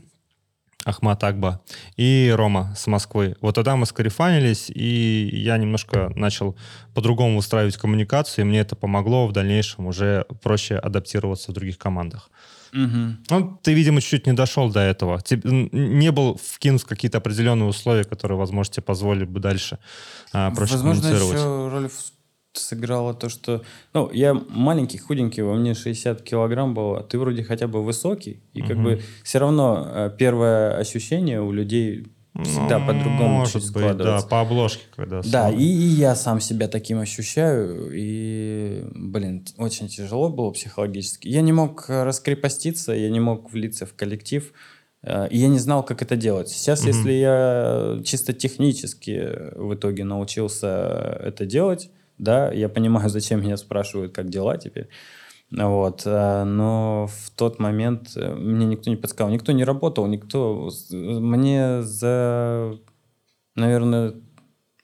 Ахмат 0.85 1.23
Акба, 1.23 1.61
и 1.95 2.33
Рома 2.35 2.73
с 2.75 2.87
Москвы. 2.87 3.35
Вот 3.41 3.55
тогда 3.55 3.75
мы 3.75 3.85
скарифанились, 3.85 4.69
и 4.73 5.29
я 5.33 5.57
немножко 5.57 6.11
начал 6.15 6.55
по-другому 6.93 7.37
устраивать 7.37 7.77
коммуникацию, 7.77 8.45
и 8.45 8.47
мне 8.47 8.59
это 8.61 8.75
помогло 8.75 9.27
в 9.27 9.31
дальнейшем 9.31 9.85
уже 9.87 10.25
проще 10.41 10.75
адаптироваться 10.75 11.51
в 11.51 11.53
других 11.53 11.77
командах. 11.77 12.29
Мгм. 12.73 13.17
Ну, 13.29 13.59
ты, 13.61 13.73
видимо, 13.73 13.99
чуть-чуть 14.01 14.27
не 14.27 14.33
дошел 14.33 14.71
до 14.71 14.79
этого. 14.79 15.21
Н- 15.43 15.69
не 15.73 16.09
был 16.11 16.39
вкинут 16.41 16.81
в 16.83 16.85
какие-то 16.85 17.17
определенные 17.17 17.67
условия, 17.67 18.05
которые, 18.05 18.37
возможно, 18.37 18.73
тебе 18.73 18.83
позволили 18.83 19.25
бы 19.25 19.39
дальше 19.41 19.77
а, 20.31 20.51
проще 20.51 20.75
Возможно, 20.75 21.01
коммуницировать. 21.01 21.37
еще 21.37 21.69
роль 21.69 21.89
сыграло 22.53 23.13
то, 23.13 23.29
что... 23.29 23.61
Ну, 23.93 24.09
я 24.11 24.33
маленький, 24.33 24.97
худенький, 24.97 25.41
во 25.41 25.55
мне 25.55 25.73
60 25.73 26.21
килограмм 26.21 26.73
было, 26.73 27.01
ты 27.03 27.17
вроде 27.17 27.43
хотя 27.43 27.67
бы 27.67 27.83
высокий, 27.83 28.41
и 28.53 28.61
как 28.61 28.77
Мгм. 28.77 28.83
бы 28.83 29.01
все 29.23 29.39
равно 29.39 29.87
э, 29.87 30.11
первое 30.17 30.77
ощущение 30.77 31.41
у 31.41 31.51
людей 31.51 32.07
всегда 32.43 32.79
Ну, 32.79 32.87
по-другому 32.87 33.39
Может 33.39 33.61
чуть 33.63 33.73
быть, 33.73 33.97
да, 33.97 34.21
по 34.21 34.41
обложке, 34.41 34.83
когда... 34.95 35.21
Да, 35.21 35.49
и, 35.49 35.63
и 35.63 35.65
я 35.65 36.15
сам 36.15 36.39
себя 36.39 36.67
таким 36.69 36.99
ощущаю, 36.99 37.89
и, 37.93 38.85
блин, 38.95 39.45
очень 39.57 39.87
тяжело 39.89 40.29
было 40.29 40.51
психологически. 40.51 41.27
Я 41.27 41.41
не 41.41 41.51
мог 41.51 41.89
э, 41.89 42.03
раскрепоститься, 42.03 42.93
я 42.93 43.09
не 43.09 43.19
мог 43.19 43.51
влиться 43.51 43.85
в 43.85 43.93
коллектив, 43.95 44.53
э, 45.03 45.27
и 45.29 45.37
я 45.37 45.47
не 45.49 45.59
знал, 45.59 45.83
как 45.83 46.01
это 46.01 46.15
делать. 46.15 46.49
Сейчас, 46.49 46.81
Мгм. 46.81 46.87
если 46.89 47.11
я 47.11 47.99
чисто 48.05 48.31
технически 48.33 49.29
в 49.55 49.73
итоге 49.73 50.03
научился 50.05 50.67
это 51.23 51.45
делать, 51.45 51.91
да, 52.21 52.51
я 52.51 52.69
понимаю, 52.69 53.09
зачем 53.17 53.41
меня 53.41 53.57
спрашивают, 53.57 54.13
как 54.13 54.29
дела 54.29 54.57
теперь. 54.57 54.87
Вот, 55.51 56.03
э, 56.05 56.43
но 56.45 57.07
в 57.07 57.29
тот 57.31 57.59
момент 57.59 58.11
э, 58.15 58.33
мне 58.33 58.65
никто 58.65 58.89
не 58.89 58.95
подсказал, 58.95 59.29
никто 59.33 59.51
не 59.51 59.65
работал, 59.65 60.07
никто... 60.07 60.69
Мне 60.91 61.81
за, 61.81 62.77
наверное, 63.55 64.13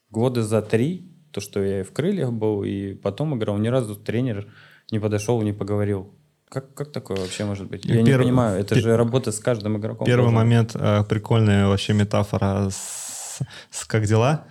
года 0.09 0.43
за 0.43 0.61
три, 0.61 1.09
то, 1.31 1.39
что 1.39 1.63
я 1.63 1.79
и 1.79 1.83
в 1.83 1.93
крыльях 1.93 2.33
был, 2.33 2.63
и 2.65 2.95
потом 2.95 3.37
играл, 3.37 3.57
ни 3.59 3.69
разу 3.69 3.95
тренер 3.95 4.47
не 4.91 4.99
подошел, 4.99 5.41
не 5.41 5.53
поговорил. 5.53 6.13
Как, 6.49 6.73
как 6.73 6.91
такое 6.91 7.17
вообще 7.17 7.45
может 7.45 7.69
быть? 7.69 7.85
Я 7.85 8.01
не 8.01 8.11
Перв- 8.11 8.23
понимаю, 8.23 8.59
это 8.59 8.75
пе- 8.75 8.81
же 8.81 8.97
работа 8.97 9.31
с 9.31 9.39
каждым 9.39 9.77
игроком. 9.77 10.05
Первый 10.05 10.23
должна. 10.23 10.39
момент, 10.39 10.75
э, 10.75 11.03
прикольная 11.07 11.67
вообще 11.67 11.93
метафора 11.93 12.69
с, 12.69 13.39
с 13.71 13.85
«как 13.85 14.05
дела?». 14.05 14.45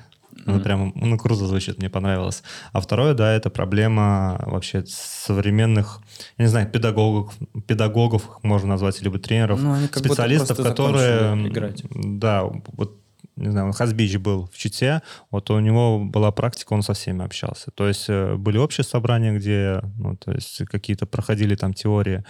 Ну, 0.45 0.55
Мгм. 0.55 0.63
прям, 0.63 0.93
ну, 0.95 1.19
круто 1.19 1.47
звучит, 1.47 1.79
мне 1.79 1.89
понравилось. 1.91 2.43
А 2.73 2.81
второе, 2.81 3.15
да, 3.15 3.33
это 3.33 3.51
проблема 3.51 4.41
вообще 4.47 4.85
современных, 4.87 6.01
я 6.39 6.45
не 6.45 6.49
знаю, 6.51 6.69
педагогов, 6.71 7.35
педагогов 7.67 8.23
их 8.25 8.45
можно 8.45 8.69
назвать, 8.69 9.01
либо 9.03 9.19
тренеров, 9.19 9.61
Ну, 9.63 9.77
специалистов, 9.95 10.57
которые... 10.57 11.49
играть. 11.49 11.83
Да, 11.91 12.45
вот, 12.45 13.01
не 13.37 13.51
знаю, 13.51 13.73
Хазбич 13.73 14.17
был 14.19 14.49
в 14.53 14.57
Чите, 14.57 15.03
вот 15.31 15.51
у 15.51 15.59
него 15.61 15.99
была 15.99 16.31
практика, 16.33 16.75
он 16.75 16.83
со 16.83 16.93
всеми 16.93 17.25
общался. 17.25 17.71
То 17.71 17.87
есть 17.89 18.07
э, 18.09 18.37
были 18.37 18.59
общие 18.59 18.85
собрания, 18.85 19.33
где, 19.37 19.81
ну, 19.99 20.17
то 20.17 20.33
есть 20.33 20.65
какие-то 20.67 21.07
проходили 21.07 21.55
там 21.55 21.75
теории, 21.75 22.25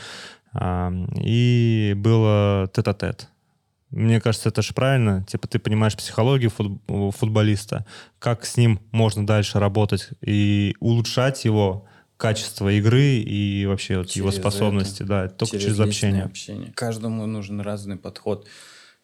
а, 0.52 0.90
и 1.20 1.94
было 1.96 2.68
тет-а-тет. 2.72 3.28
Мне 3.90 4.20
кажется, 4.20 4.48
это 4.48 4.62
же 4.62 4.74
правильно. 4.74 5.24
Типа 5.28 5.46
ты 5.46 5.58
понимаешь 5.58 5.96
психологию 5.96 6.50
футболиста, 6.50 7.86
как 8.18 8.44
с 8.44 8.56
ним 8.56 8.80
можно 8.90 9.26
дальше 9.26 9.58
работать 9.58 10.10
и 10.20 10.74
улучшать 10.80 11.44
его 11.44 11.86
качество 12.16 12.72
игры 12.72 13.18
и 13.18 13.66
вообще 13.66 13.98
вот 13.98 14.10
его 14.10 14.30
Через 14.30 14.40
способности, 14.40 15.02
да, 15.02 15.28
только 15.28 15.58
через, 15.58 15.78
личное 15.78 15.86
общение. 15.86 16.22
общение. 16.24 16.72
Каждому 16.74 17.26
нужен 17.26 17.60
разный 17.60 17.96
подход. 17.96 18.46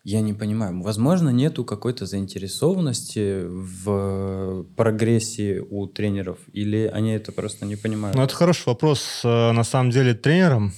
Я 0.04 0.20
не 0.20 0.32
понимаю. 0.32 0.82
Возможно, 0.82 1.28
нету 1.28 1.64
какой-то 1.64 2.06
заинтересованности 2.06 3.44
в 3.44 4.64
прогрессии 4.76 5.60
у 5.60 5.86
тренеров, 5.86 6.38
или 6.52 6.90
они 6.92 7.12
это 7.12 7.30
просто 7.30 7.66
не 7.66 7.76
понимают? 7.76 8.16
Ну, 8.16 8.22
это 8.24 8.34
хороший 8.34 8.66
вопрос, 8.66 9.20
э, 9.22 9.52
на 9.52 9.62
самом 9.62 9.90
деле, 9.90 10.14
тренерам 10.14 10.72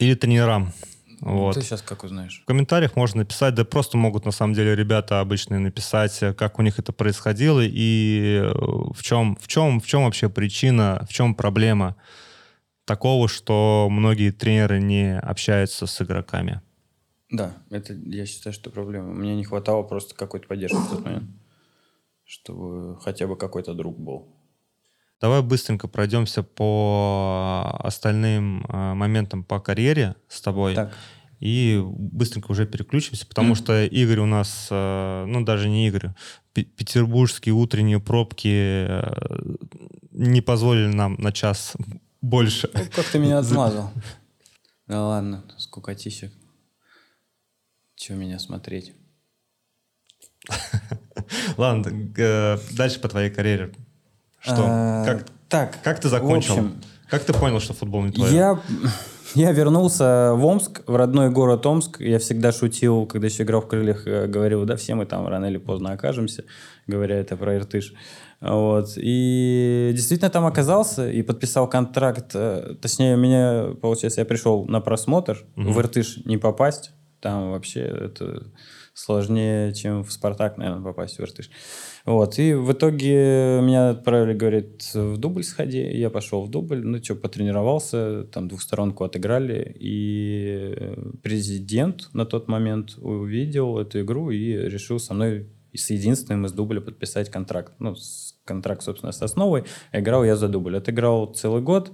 или 0.00 0.14
тренерам. 0.14 0.72
Вот. 1.20 1.54
Ты 1.54 1.62
сейчас 1.62 1.82
как 1.82 2.02
узнаешь? 2.02 2.40
В 2.42 2.46
комментариях 2.46 2.96
можно 2.96 3.18
написать, 3.18 3.54
да 3.54 3.64
просто 3.64 3.98
могут 3.98 4.24
на 4.24 4.30
самом 4.30 4.54
деле 4.54 4.74
ребята 4.74 5.20
обычные 5.20 5.60
написать, 5.60 6.18
как 6.36 6.58
у 6.58 6.62
них 6.62 6.78
это 6.78 6.92
происходило 6.92 7.60
и 7.62 8.40
э, 8.42 8.52
в 8.52 9.02
чем, 9.02 9.36
в 9.36 9.46
чем, 9.46 9.80
в 9.80 9.86
чем 9.86 10.04
вообще 10.04 10.30
причина, 10.30 11.06
в 11.08 11.12
чем 11.12 11.34
проблема 11.34 11.96
такого, 12.86 13.28
что 13.28 13.88
многие 13.90 14.30
тренеры 14.30 14.80
не 14.80 15.18
общаются 15.18 15.86
с 15.86 16.00
игроками. 16.00 16.62
Да, 17.30 17.54
это 17.70 17.92
я 17.92 18.26
считаю, 18.26 18.52
что 18.52 18.70
проблема. 18.70 19.12
Мне 19.12 19.36
не 19.36 19.44
хватало 19.44 19.82
просто 19.82 20.14
какой-то 20.14 20.48
поддержки 20.48 20.76
в 20.76 20.90
тот 20.90 21.04
момент, 21.04 21.30
чтобы 22.24 22.98
хотя 23.00 23.26
бы 23.26 23.36
какой-то 23.36 23.74
друг 23.74 23.98
был. 23.98 24.34
Давай 25.20 25.42
быстренько 25.42 25.86
пройдемся 25.88 26.42
по 26.42 27.76
остальным 27.84 28.64
э, 28.68 28.94
моментам 28.94 29.44
по 29.44 29.60
карьере 29.60 30.14
с 30.28 30.40
тобой. 30.40 30.74
Так, 30.74 30.96
И 31.40 31.80
быстренько 31.84 32.50
уже 32.52 32.66
переключимся, 32.66 33.26
потому 33.26 33.48
Мгм. 33.48 33.56
что 33.56 33.84
Игорь 33.84 34.20
у 34.20 34.26
нас, 34.26 34.68
э, 34.70 35.24
ну 35.26 35.42
даже 35.44 35.68
не 35.68 35.86
Игорь, 35.88 36.10
пе- 36.54 36.64
петербургские 36.64 37.54
утренние 37.54 38.00
пробки 38.00 38.48
э, 38.88 39.56
не 40.12 40.40
позволили 40.40 40.88
нам 40.92 41.14
на 41.18 41.32
час 41.32 41.74
больше. 42.22 42.70
ну, 42.74 42.80
как 42.94 43.06
ты 43.06 43.18
меня 43.18 43.38
отмазал. 43.40 43.90
Да 44.86 45.06
ладно, 45.06 45.44
скукотищек. 45.58 46.32
Чего 47.94 48.16
меня 48.18 48.38
смотреть? 48.38 48.94
Ладно, 51.58 51.90
дальше 52.72 52.98
по 53.00 53.08
твоей 53.08 53.30
карьере. 53.30 53.72
Что? 54.40 54.64
А, 54.66 55.04
Как, 55.04 55.26
Так, 55.48 55.82
как 55.82 56.00
ты 56.00 56.08
закончил? 56.08 56.52
общем, 56.54 56.80
Как 57.08 57.24
ты 57.24 57.32
понял, 57.32 57.60
что 57.60 57.74
футбол 57.74 58.02
не 58.02 58.12
твое? 58.12 58.34
Я, 58.34 58.60
я 59.34 59.52
вернулся 59.52 60.32
в 60.34 60.44
Омск, 60.44 60.82
в 60.86 60.94
родной 60.96 61.30
город 61.30 61.66
Омск. 61.66 62.00
Я 62.00 62.18
всегда 62.18 62.52
шутил, 62.52 63.06
когда 63.06 63.26
еще 63.26 63.42
играл 63.42 63.60
в 63.60 63.68
крыльях, 63.68 64.06
э, 64.06 64.26
говорил, 64.26 64.64
да, 64.64 64.76
все 64.76 64.94
мы 64.94 65.06
там 65.06 65.26
рано 65.28 65.46
или 65.46 65.58
поздно 65.58 65.92
окажемся, 65.92 66.44
говоря 66.86 67.16
это 67.16 67.36
про 67.36 67.56
Иртыш. 67.56 67.92
Вот. 68.40 68.92
И 68.96 69.90
действительно 69.94 70.30
там 70.30 70.46
оказался 70.46 71.10
и 71.10 71.20
подписал 71.22 71.68
контракт. 71.68 72.30
э, 72.34 72.74
Точнее, 72.80 73.14
у 73.14 73.18
меня, 73.18 73.74
получается, 73.82 74.20
я 74.20 74.24
пришел 74.24 74.64
на 74.64 74.80
просмотр. 74.80 75.44
Мгм. 75.56 75.72
В 75.72 75.80
Иртыш 75.80 76.20
не 76.24 76.38
попасть. 76.38 76.92
Там 77.20 77.50
вообще 77.50 77.80
это 77.80 78.46
сложнее, 78.94 79.74
чем 79.74 80.04
в 80.04 80.10
«Спартак», 80.12 80.56
наверное, 80.56 80.82
попасть 80.82 81.18
в 81.18 81.20
Иртыш. 81.20 81.50
Вот. 82.06 82.38
И 82.38 82.54
в 82.54 82.72
итоге 82.72 83.60
меня 83.62 83.90
отправили, 83.90 84.34
говорит, 84.36 84.90
в 84.94 85.16
дубль 85.18 85.44
сходи. 85.44 85.80
Я 85.80 86.10
пошел 86.10 86.44
в 86.44 86.50
дубль. 86.50 86.84
Ну, 86.84 87.02
что, 87.02 87.14
потренировался. 87.14 88.24
Там 88.24 88.48
двухсторонку 88.48 89.04
отыграли. 89.04 89.76
И 89.78 90.94
президент 91.22 92.08
на 92.12 92.24
тот 92.24 92.48
момент 92.48 92.96
увидел 92.98 93.78
эту 93.78 94.00
игру 94.00 94.30
и 94.30 94.52
решил 94.52 94.98
со 94.98 95.14
мной 95.14 95.48
и 95.72 95.78
с 95.78 95.90
единственным 95.90 96.46
из 96.46 96.52
дубля 96.52 96.80
подписать 96.80 97.30
контракт. 97.30 97.74
Ну, 97.78 97.94
контракт, 98.44 98.82
собственно, 98.82 99.12
с 99.12 99.22
основой. 99.22 99.64
А 99.92 100.00
Играл 100.00 100.24
я 100.24 100.36
за 100.36 100.48
дубль. 100.48 100.76
Отыграл 100.76 101.26
целый 101.26 101.62
год. 101.62 101.92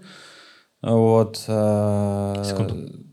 Вот. 0.83 1.45
а, 1.49 2.43
Секунду. 2.45 3.07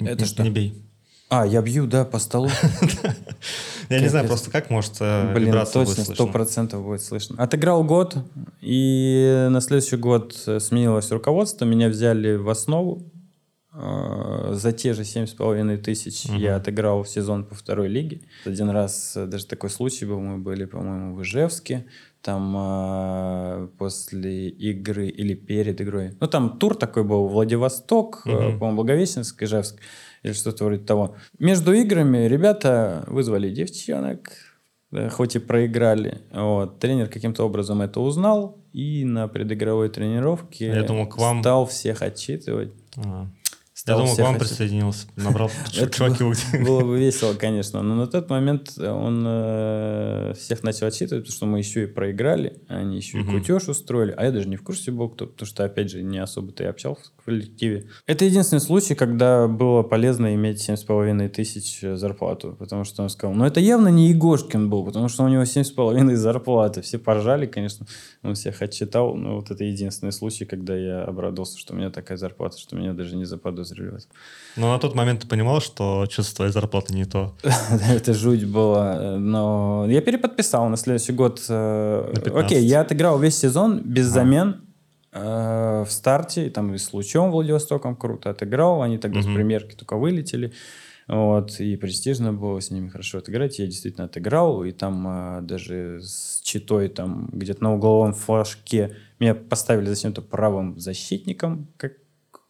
Это 0.00 0.22
Не- 0.22 0.26
что? 0.26 0.42
Не 0.42 0.50
бей. 0.50 0.87
А, 1.30 1.46
я 1.46 1.60
бью, 1.62 1.86
да, 1.86 2.04
по 2.04 2.18
столу. 2.18 2.48
Я 3.90 4.00
не 4.00 4.08
знаю, 4.08 4.26
просто 4.26 4.50
как 4.50 4.68
может 4.70 4.94
э, 5.00 5.32
Блин, 5.34 5.48
вибрация 5.48 5.84
точно, 5.86 6.04
сто 6.04 6.26
процентов 6.26 6.82
будет 6.84 7.02
слышно. 7.02 7.42
Отыграл 7.42 7.84
год, 7.84 8.16
и 8.60 9.46
на 9.50 9.60
следующий 9.62 9.96
год 9.96 10.34
э, 10.46 10.60
сменилось 10.60 11.10
руководство, 11.10 11.64
меня 11.64 11.88
взяли 11.88 12.36
в 12.36 12.48
основу. 12.50 13.02
Э, 13.74 14.50
За 14.52 14.72
те 14.72 14.92
же 14.92 15.04
семь 15.04 15.26
с 15.26 15.32
половиной 15.32 15.78
тысяч 15.78 16.24
я 16.26 16.56
отыграл 16.56 17.04
сезон 17.06 17.44
по 17.44 17.54
второй 17.54 17.88
лиге. 17.88 18.20
Один 18.44 18.68
раз 18.70 19.14
э, 19.16 19.26
даже 19.26 19.46
такой 19.46 19.70
случай 19.70 20.04
был, 20.04 20.20
мы 20.20 20.36
были, 20.38 20.64
по-моему, 20.66 21.14
в 21.14 21.22
Ижевске. 21.22 21.86
Там 22.20 22.54
э, 22.58 23.68
после 23.78 24.48
игры 24.48 25.08
или 25.08 25.34
перед 25.34 25.80
игрой. 25.80 26.14
Ну, 26.20 26.26
там 26.26 26.58
тур 26.58 26.74
такой 26.74 27.04
был, 27.04 27.28
Владивосток, 27.28 28.22
э, 28.26 28.30
Мгм. 28.30 28.58
по-моему, 28.58 28.76
Благовещенск, 28.76 29.42
Ижевск 29.42 29.76
или 30.22 30.32
что-то 30.32 30.64
вроде 30.64 30.84
того. 30.84 31.16
Между 31.38 31.72
играми 31.72 32.26
ребята 32.26 33.04
вызвали 33.06 33.50
девчонок, 33.50 34.30
хоть 35.10 35.36
и 35.36 35.38
проиграли. 35.38 36.22
Вот. 36.32 36.78
Тренер 36.78 37.08
каким-то 37.08 37.44
образом 37.44 37.82
это 37.82 38.00
узнал 38.00 38.58
и 38.72 39.04
на 39.04 39.28
предыгровой 39.28 39.88
тренировке 39.88 40.66
Я 40.66 40.82
думал, 40.82 41.06
к 41.06 41.18
вам- 41.18 41.40
стал 41.40 41.66
всех 41.66 42.02
отчитывать. 42.02 42.72
А. 42.96 43.28
Я 43.86 43.96
думал, 43.96 44.14
к 44.14 44.18
вам 44.18 44.34
отчитывать. 44.34 44.38
присоединился. 44.38 45.06
Набрал 45.16 45.50
чуваки. 45.70 46.24
Было 46.64 46.80
бы 46.84 46.98
весело, 47.00 47.34
конечно. 47.34 47.82
Но 47.82 47.94
на 47.94 48.06
тот 48.06 48.28
момент 48.28 48.78
он 48.78 49.24
э, 49.26 50.34
всех 50.38 50.62
начал 50.62 50.86
отчитывать, 50.86 51.24
потому 51.24 51.36
что 51.36 51.46
мы 51.46 51.58
еще 51.58 51.84
и 51.84 51.86
проиграли, 51.86 52.60
они 52.68 52.96
еще 52.96 53.20
и 53.20 53.24
кутеж 53.24 53.68
устроили. 53.68 54.14
А 54.16 54.24
я 54.24 54.32
даже 54.32 54.48
не 54.48 54.56
в 54.56 54.62
курсе 54.62 54.90
был, 54.90 55.08
кто, 55.08 55.26
потому 55.26 55.46
что, 55.46 55.64
опять 55.64 55.90
же, 55.90 56.02
не 56.02 56.18
особо-то 56.18 56.64
и 56.64 56.66
общался 56.66 57.02
в 57.18 57.24
коллективе. 57.24 57.86
Это 58.06 58.24
единственный 58.24 58.60
случай, 58.60 58.94
когда 58.94 59.48
было 59.48 59.82
полезно 59.82 60.34
иметь 60.34 60.68
7,5 60.68 61.28
тысяч 61.28 61.80
зарплату. 61.80 62.56
Потому 62.58 62.84
что 62.84 63.02
он 63.02 63.10
сказал, 63.10 63.34
ну 63.34 63.44
это 63.44 63.60
явно 63.60 63.88
не 63.88 64.08
Егошкин 64.08 64.68
был, 64.68 64.84
потому 64.84 65.08
что 65.08 65.24
у 65.24 65.28
него 65.28 65.42
7,5 65.42 66.14
зарплаты. 66.14 66.82
Все 66.82 66.98
поржали, 66.98 67.46
конечно. 67.46 67.86
Он 68.28 68.34
всех 68.34 68.62
отчитал. 68.62 69.14
Но 69.14 69.36
вот 69.36 69.50
это 69.50 69.64
единственный 69.64 70.12
случай, 70.12 70.44
когда 70.44 70.76
я 70.76 71.02
обрадовался, 71.04 71.58
что 71.58 71.74
у 71.74 71.76
меня 71.76 71.90
такая 71.90 72.16
зарплата, 72.18 72.58
что 72.58 72.76
меня 72.76 72.92
даже 72.92 73.16
не 73.16 73.24
заподозрили 73.24 73.88
в 73.90 73.94
этом. 73.96 74.10
Но 74.56 74.72
на 74.72 74.78
тот 74.78 74.94
момент 74.94 75.20
ты 75.20 75.26
понимал, 75.28 75.60
что 75.60 76.06
с 76.10 76.32
твоей 76.34 76.52
зарплатой 76.52 76.96
не 76.96 77.04
то. 77.04 77.34
Это 77.90 78.14
жуть 78.14 78.44
была. 78.44 79.16
Но 79.18 79.86
я 79.88 80.00
переподписал 80.00 80.68
на 80.68 80.76
следующий 80.76 81.12
год. 81.12 81.40
э, 81.48 82.12
На 82.14 82.20
15. 82.20 82.44
Окей, 82.44 82.64
я 82.64 82.80
отыграл 82.80 83.18
весь 83.18 83.36
сезон 83.36 83.80
без 83.84 84.06
замен. 84.06 84.60
э, 85.12 85.84
В 85.86 85.90
старте, 85.90 86.50
там 86.50 86.74
и 86.74 86.78
с 86.78 86.92
Лучом 86.92 87.30
Владивостоком 87.30 87.96
круто 87.96 88.30
отыграл. 88.30 88.82
Они 88.82 88.98
тогда 88.98 89.22
с 89.22 89.26
премьерки 89.26 89.74
только 89.74 89.96
вылетели. 89.96 90.52
Вот, 91.08 91.58
и 91.58 91.74
престижно 91.76 92.34
было 92.34 92.60
с 92.60 92.70
ними 92.70 92.88
хорошо 92.90 93.18
отыграть. 93.18 93.58
Я 93.58 93.66
действительно 93.66 94.04
отыграл, 94.04 94.62
и 94.64 94.72
там 94.72 95.38
э, 95.38 95.40
даже 95.42 96.00
с 96.02 96.40
читой 96.42 96.88
там 96.88 97.30
где-то 97.32 97.62
на 97.62 97.74
угловом 97.74 98.12
флажке 98.12 98.94
меня 99.18 99.34
поставили 99.34 99.86
зачем-то 99.86 100.20
правым 100.20 100.78
защитником, 100.78 101.68
как, 101.78 101.92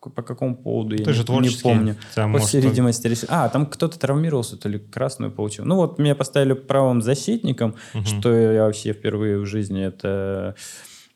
по 0.01 0.23
какому 0.23 0.57
поводу, 0.57 0.97
я 0.97 1.05
Ты 1.05 1.11
не, 1.11 1.15
же 1.15 1.21
не 1.21 1.27
творческий. 1.27 1.63
помню. 1.63 1.97
По 2.17 2.27
может, 2.27 2.49
всей 2.49 2.61
видимости, 2.61 3.07
решил. 3.07 3.29
А, 3.31 3.49
там 3.49 3.65
кто-то 3.67 3.97
травмировался, 3.99 4.57
то 4.57 4.69
ли 4.69 4.79
красную 4.81 5.31
получил. 5.31 5.65
Ну 5.65 5.77
вот, 5.77 5.99
меня 6.01 6.17
поставили 6.17 6.55
правым 6.55 7.01
защитником, 7.01 7.77
Мгм. 7.95 8.05
что 8.07 8.33
я 8.35 8.65
вообще 8.65 8.93
впервые 8.93 9.39
в 9.39 9.47
жизни. 9.47 9.85
Это 9.85 10.57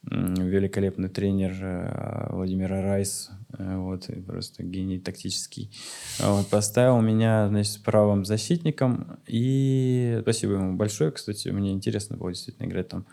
великолепный 0.04 1.08
тренер 1.08 1.52
э, 1.60 2.26
Владимир 2.30 2.70
Райс. 2.70 3.30
Э, 3.56 3.76
Вот, 3.76 4.08
и 4.08 4.20
просто 4.20 4.62
гений 4.62 4.98
тактический. 4.98 5.70
Вот, 6.20 6.48
поставил 6.48 7.00
меня, 7.00 7.48
значит, 7.48 7.82
правым 7.84 8.24
защитником. 8.24 9.18
И 9.26 10.18
спасибо 10.22 10.54
ему 10.54 10.74
большое, 10.76 11.10
кстати. 11.12 11.48
Мне 11.48 11.72
интересно 11.72 12.16
было 12.16 12.32
действительно 12.32 12.66
играть 12.66 12.88
там. 12.88 13.06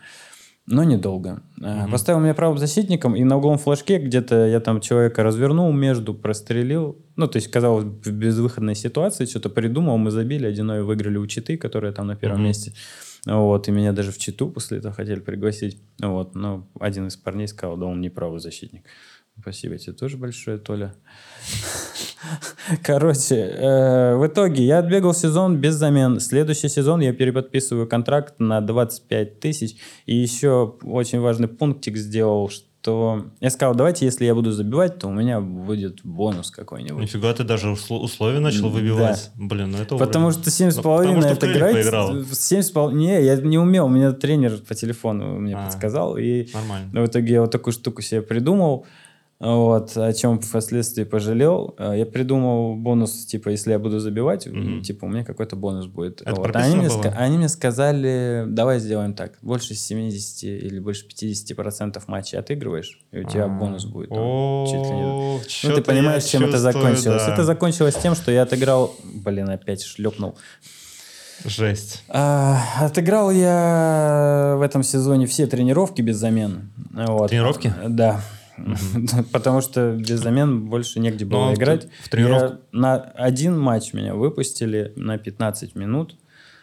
Но 0.66 0.84
недолго. 0.84 1.42
Мгм. 1.56 1.90
Поставил 1.90 2.20
меня 2.20 2.34
правым 2.34 2.58
защитником, 2.58 3.16
и 3.16 3.24
на 3.24 3.38
угловом 3.38 3.58
флажке 3.58 3.98
где-то 3.98 4.46
я 4.46 4.60
там 4.60 4.80
человека 4.80 5.22
развернул, 5.22 5.72
между 5.72 6.14
прострелил. 6.14 6.96
Ну, 7.16 7.26
то 7.26 7.36
есть, 7.36 7.48
казалось, 7.48 7.84
в 7.84 8.10
безвыходной 8.12 8.74
ситуации 8.76 9.24
что-то 9.24 9.48
придумал, 9.48 9.96
мы 9.98 10.10
забили, 10.10 10.46
1 10.46 10.84
выиграли 10.84 11.16
у 11.16 11.26
Читы, 11.26 11.56
которая 11.56 11.92
там 11.92 12.06
на 12.06 12.14
первом 12.14 12.38
Мгм. 12.38 12.46
месте. 12.48 12.72
Вот, 13.26 13.68
и 13.68 13.72
меня 13.72 13.92
даже 13.92 14.12
в 14.12 14.18
Читу 14.18 14.48
после 14.48 14.78
этого 14.78 14.94
хотели 14.94 15.20
пригласить. 15.20 15.82
Вот, 16.00 16.34
но 16.34 16.68
один 16.78 17.08
из 17.08 17.16
парней 17.16 17.48
сказал, 17.48 17.76
да 17.76 17.86
он 17.86 18.00
не 18.00 18.08
правый 18.08 18.40
защитник. 18.40 18.84
Спасибо 19.40 19.78
тебе 19.78 19.92
тоже 19.92 20.16
большое, 20.16 20.58
Толя. 20.58 20.94
Короче, 22.82 23.36
э, 23.36 24.16
в 24.16 24.26
итоге 24.26 24.64
я 24.64 24.78
отбегал 24.78 25.14
сезон 25.14 25.56
без 25.56 25.74
замен. 25.74 26.20
Следующий 26.20 26.68
сезон 26.68 27.00
я 27.00 27.12
переподписываю 27.12 27.88
контракт 27.88 28.34
на 28.38 28.60
25 28.60 29.40
тысяч. 29.40 29.76
И 30.06 30.14
еще 30.14 30.76
очень 30.82 31.20
важный 31.20 31.48
пунктик 31.48 31.96
сделал, 31.96 32.50
что 32.50 32.69
я 33.40 33.50
сказал, 33.50 33.74
давайте, 33.74 34.06
если 34.06 34.24
я 34.24 34.34
буду 34.34 34.52
забивать, 34.52 34.98
то 34.98 35.08
у 35.08 35.12
меня 35.12 35.40
будет 35.40 36.00
бонус 36.04 36.50
какой-нибудь. 36.50 37.02
Нифига, 37.02 37.32
ты 37.34 37.44
даже 37.44 37.68
усло- 37.68 37.98
условия 38.00 38.40
начал 38.40 38.64
Да. 38.64 38.68
выбивать. 38.68 39.30
Блин, 39.36 39.72
ну 39.72 39.78
это 39.78 39.96
Потому 39.96 40.28
уровень. 40.28 40.40
что 40.40 40.50
7,5 40.50 41.14
Ну, 41.20 41.26
это 41.26 41.52
играть. 41.52 41.74
поиграл. 41.74 42.10
7,5... 42.32 42.92
Не, 42.92 43.22
я 43.22 43.36
не 43.36 43.58
умел. 43.58 43.86
У 43.86 43.88
меня 43.90 44.12
тренер 44.12 44.58
по 44.66 44.74
телефону 44.74 45.38
мне 45.38 45.56
А. 45.56 45.64
подсказал. 45.64 46.16
И 46.16 46.48
Нормально. 46.54 47.02
в 47.02 47.06
итоге 47.06 47.34
я 47.34 47.40
вот 47.42 47.50
такую 47.50 47.74
штуку 47.74 48.00
себе 48.02 48.22
придумал. 48.22 48.86
Вот, 49.40 49.96
о 49.96 50.12
чем 50.12 50.38
впоследствии 50.38 51.04
пожалел. 51.04 51.74
Э, 51.78 51.94
Я 51.96 52.04
придумал 52.04 52.76
бонус, 52.76 53.24
типа, 53.24 53.48
если 53.48 53.70
я 53.72 53.78
буду 53.78 53.98
забивать, 53.98 54.46
Мгм. 54.46 54.82
типа, 54.82 55.06
у 55.06 55.08
меня 55.08 55.24
какой-то 55.24 55.56
бонус 55.56 55.86
будет. 55.86 56.20
Это 56.20 56.34
Вот. 56.34 56.54
Они, 56.54 56.76
мне 56.76 56.88
ска- 56.88 57.14
они 57.16 57.38
мне 57.38 57.48
сказали, 57.48 58.44
давай 58.46 58.80
сделаем 58.80 59.14
так, 59.14 59.38
больше 59.40 59.74
70 59.74 60.42
или 60.44 60.78
больше 60.78 61.06
50% 61.08 62.02
матчей 62.06 62.38
отыгрываешь, 62.38 63.00
и 63.12 63.20
у 63.20 63.24
тебя 63.24 63.46
А. 63.46 63.48
бонус 63.48 63.86
будет. 63.86 64.10
там, 64.10 64.66
чуть 64.66 64.74
ли 64.74 64.96
не 64.96 65.02
ну, 65.70 65.74
ты 65.74 65.80
понимаешь, 65.82 66.24
чем 66.24 66.44
это 66.44 66.58
закончилось. 66.58 67.24
да. 67.26 67.32
Это 67.32 67.44
закончилось 67.44 67.94
тем, 67.94 68.14
что 68.14 68.30
я 68.30 68.42
отыграл... 68.42 68.94
Блин, 69.24 69.48
опять 69.48 69.82
шлепнул. 69.82 70.36
Жесть. 71.46 72.04
А, 72.10 72.60
отыграл 72.80 73.30
я 73.30 74.56
в 74.58 74.60
этом 74.62 74.82
сезоне 74.82 75.24
все 75.26 75.46
тренировки 75.46 76.02
без 76.02 76.16
замен. 76.18 76.70
Вот. 76.92 77.30
Тренировки? 77.30 77.72
Да. 77.88 78.20
Потому 79.32 79.60
что 79.60 79.92
без 79.92 80.20
замен 80.20 80.66
больше 80.68 81.00
негде 81.00 81.24
было 81.24 81.46
Ну, 81.46 81.50
а 81.50 81.54
играть. 81.54 81.88
в 82.04 82.08
тренировку- 82.08 82.58
Я 82.72 82.78
на 82.78 82.94
один 82.96 83.58
матч 83.58 83.92
меня 83.94 84.14
выпустили 84.14 84.92
на 84.96 85.18
15 85.18 85.74
минут. 85.74 86.16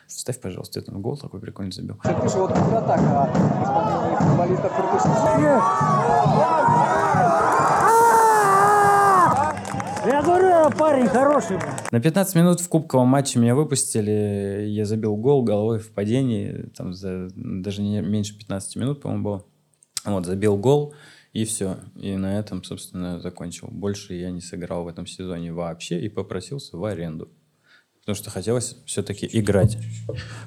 Ставь, 0.07 0.39
пожалуйста, 0.39 0.79
это 0.79 0.91
гол 0.93 1.17
такой 1.17 1.39
прикольный 1.41 1.71
забил. 1.73 1.97
Вот 2.03 2.53
контратака 2.53 3.29
Иркутска. 4.47 5.61
Я 10.05 10.21
говорю, 10.23 10.69
парень 10.77 11.07
хороший. 11.07 11.57
На 11.91 11.99
15 11.99 12.35
минут 12.35 12.61
в 12.61 12.69
кубковом 12.69 13.09
матче 13.09 13.39
меня 13.39 13.55
выпустили. 13.55 14.63
Я 14.67 14.85
забил 14.85 15.17
гол 15.17 15.43
головой 15.43 15.79
в 15.79 15.91
падении. 15.91 16.69
Там 16.77 16.93
за 16.93 17.27
даже 17.35 17.81
не 17.81 17.99
меньше 18.01 18.37
15 18.37 18.75
минут, 18.77 19.01
по-моему, 19.01 19.23
было. 19.23 19.43
Вот, 20.05 20.25
забил 20.25 20.55
гол, 20.55 20.93
и 21.33 21.45
все. 21.45 21.77
И 21.95 22.15
на 22.15 22.39
этом, 22.39 22.63
собственно, 22.63 23.19
закончил. 23.19 23.67
Больше 23.69 24.13
я 24.13 24.31
не 24.31 24.41
сыграл 24.41 24.83
в 24.83 24.87
этом 24.87 25.05
сезоне 25.05 25.53
вообще 25.53 25.99
и 26.01 26.09
попросился 26.09 26.77
в 26.77 26.83
аренду. 26.85 27.29
потому 28.01 28.15
что 28.15 28.29
хотелось 28.29 28.77
все-таки 28.85 29.27
играть. 29.31 29.77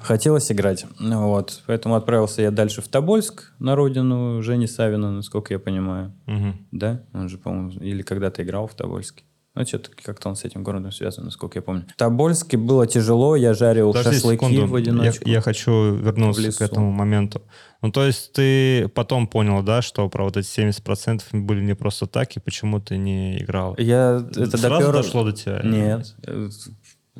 Хотелось 0.01 0.51
играть. 0.51 0.85
Ну 0.99 1.29
Вот. 1.29 1.61
Поэтому 1.67 1.95
отправился 1.95 2.41
я 2.41 2.51
дальше 2.51 2.81
в 2.81 2.87
Тобольск, 2.87 3.53
на 3.59 3.75
родину 3.75 4.41
Жени 4.41 4.67
Савина, 4.67 5.11
насколько 5.11 5.53
я 5.53 5.59
понимаю. 5.59 6.11
Мгм. 6.25 6.67
Да? 6.71 7.03
Он 7.13 7.29
же, 7.29 7.37
по-моему, 7.37 7.71
или 7.79 8.01
когда-то 8.01 8.41
играл 8.43 8.67
в 8.67 8.73
Тобольске. 8.73 9.23
Ну, 9.53 9.65
что-то 9.65 9.89
как-то 10.01 10.29
он 10.29 10.37
с 10.37 10.45
этим 10.45 10.63
городом 10.63 10.93
связан, 10.93 11.25
насколько 11.25 11.57
я 11.57 11.61
помню. 11.61 11.85
В 11.93 11.97
Тобольске 11.97 12.55
было 12.55 12.87
тяжело, 12.87 13.35
я 13.35 13.53
жарил 13.53 13.91
Подожди 13.91 14.15
шашлыки 14.15 14.45
секунду. 14.45 14.67
в 14.67 14.75
одиночку. 14.75 15.27
Я, 15.27 15.35
я 15.35 15.41
хочу 15.41 15.93
вернуться 15.95 16.51
к 16.57 16.61
этому 16.61 16.89
моменту. 16.91 17.41
Ну, 17.81 17.91
то 17.91 18.05
есть 18.05 18.31
ты 18.31 18.87
потом 18.89 19.27
понял, 19.27 19.61
да, 19.61 19.81
что 19.81 20.07
про 20.07 20.23
вот 20.23 20.37
эти 20.37 20.47
70% 20.47 21.23
были 21.33 21.61
не 21.61 21.75
просто 21.75 22.07
так, 22.07 22.37
и 22.37 22.39
почему 22.39 22.79
ты 22.79 22.97
не 22.97 23.39
играл? 23.43 23.75
Я 23.77 24.25
это 24.31 24.57
Сразу 24.57 24.85
допер- 24.87 24.93
дошло 24.93 25.25
до 25.25 25.33
тебя? 25.33 25.59
Нет. 25.63 26.15
Э, 26.25 26.49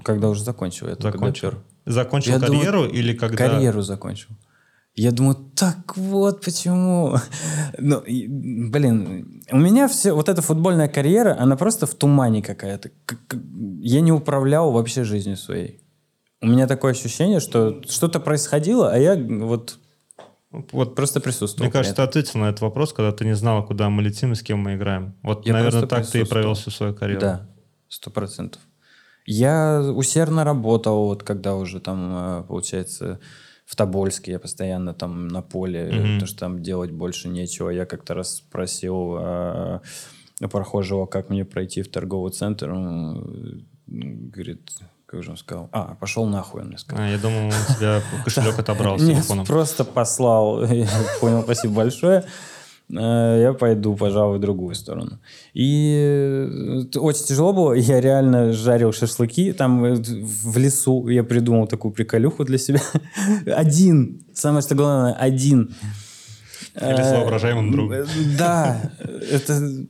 Когда 0.02 0.30
уже 0.30 0.44
закончил, 0.44 0.88
я 0.88 0.96
Закончил? 0.96 1.50
допер. 1.52 1.64
Закончил 1.86 2.32
Я 2.34 2.40
думаю, 2.40 2.60
карьеру 2.64 2.86
или 2.86 3.14
когда... 3.14 3.36
Карьеру 3.50 3.82
закончил. 3.82 4.30
Я 4.94 5.12
думаю, 5.12 5.36
так 5.56 5.96
вот 5.98 6.44
почему. 6.44 7.16
Ну, 7.78 8.04
блин, 8.70 9.44
у 9.52 9.58
меня 9.58 9.88
все, 9.88 10.14
вот 10.14 10.28
эта 10.30 10.42
футбольная 10.42 10.90
карьера, 10.90 11.38
она 11.40 11.56
просто 11.56 11.86
в 11.86 11.96
тумане 11.96 12.42
какая-то. 12.42 12.92
Я 13.80 14.02
не 14.02 14.12
управлял 14.12 14.72
вообще 14.72 15.04
жизнью 15.04 15.38
своей. 15.38 15.82
У 16.42 16.48
меня 16.48 16.68
такое 16.68 16.92
ощущение, 16.92 17.40
что 17.40 17.82
что-то 17.88 18.20
происходило, 18.20 18.92
а 18.92 18.98
я 18.98 19.16
вот 19.16 19.80
Вот 20.52 20.96
просто 20.96 21.22
присутствовал. 21.22 21.66
Мне 21.66 21.72
кажется, 21.72 21.96
ты 21.96 22.02
ответил 22.02 22.40
на 22.40 22.50
этот 22.50 22.62
вопрос, 22.62 22.92
когда 22.92 23.12
ты 23.12 23.24
не 23.26 23.36
знала, 23.36 23.62
куда 23.62 23.90
мы 23.90 24.04
летим 24.04 24.34
и 24.34 24.36
с 24.36 24.42
кем 24.42 24.60
мы 24.60 24.76
играем. 24.76 25.16
Вот, 25.24 25.46
Я 25.46 25.54
наверное, 25.54 25.88
так 25.88 26.06
ты 26.06 26.22
и 26.22 26.24
провел 26.26 26.54
всю 26.56 26.72
свою 26.72 26.94
карьеру. 26.94 27.22
Да, 27.22 27.50
сто 27.88 28.12
процентов. 28.12 28.62
Я 29.26 29.82
усердно 29.96 30.44
работал, 30.44 31.06
вот 31.06 31.24
когда 31.24 31.56
уже 31.56 31.80
там, 31.80 32.42
э, 32.42 32.44
получается, 32.48 33.20
в 33.72 33.76
Тобольске 33.78 34.32
я 34.34 34.40
постоянно 34.40 34.94
там 34.94 35.30
на 35.30 35.42
поле, 35.42 35.86
Мгм. 35.86 36.02
потому 36.16 36.26
что 36.28 36.40
там 36.40 36.62
делать 36.62 36.92
больше 36.92 37.30
нечего. 37.30 37.70
Я 37.70 37.86
как-то 37.86 38.14
раз 38.14 38.36
спросил 38.36 39.16
э, 39.18 39.80
прохожего, 40.52 41.06
как 41.06 41.30
мне 41.30 41.46
пройти 41.46 41.82
в 41.82 41.88
торговый 41.90 42.32
центр. 42.34 42.70
Он 42.70 43.66
говорит, 43.88 44.70
как 45.06 45.24
же 45.24 45.32
он 45.32 45.38
сказал? 45.38 45.70
А, 45.72 45.96
пошел 45.96 46.26
нахуй, 46.26 46.62
он 46.64 46.68
мне 46.68 46.78
сказал. 46.78 47.02
А, 47.06 47.08
я 47.10 47.18
думал, 47.18 47.46
он 47.46 47.52
тебя 47.78 48.02
кошелек 48.26 48.60
отобрал 48.60 49.00
с 49.00 49.06
телефоном. 49.08 49.46
просто 49.46 49.86
послал. 49.86 50.60
Понял, 51.22 51.42
спасибо 51.44 51.74
большое. 51.76 52.26
Э, 52.98 53.42
Я 53.42 53.54
пойду, 53.54 53.96
пожалуй, 53.96 54.38
в 54.38 54.42
другую 54.42 54.76
сторону. 54.76 55.20
И 55.54 55.96
э, 56.94 56.98
очень 57.00 57.26
тяжело 57.26 57.54
было. 57.54 57.74
Я 57.74 58.02
реально 58.02 58.52
жарил 58.54 58.92
шашлыки. 58.92 59.54
Там 59.54 59.84
э, 59.86 59.96
в 59.96 60.58
лесу 60.58 61.08
я 61.08 61.24
придумал 61.24 61.68
такую 61.68 61.94
приколюху 61.94 62.44
для 62.44 62.58
себя. 62.58 62.82
Один. 63.46 64.26
Самое 64.34 64.62
что 64.62 64.76
главное, 64.76 65.14
один. 65.14 65.74
Или 66.76 67.02
с 67.04 67.12
воображаемым 67.12 67.72
другом. 67.72 68.06
Да. 68.38 68.92
Это... 69.32 69.86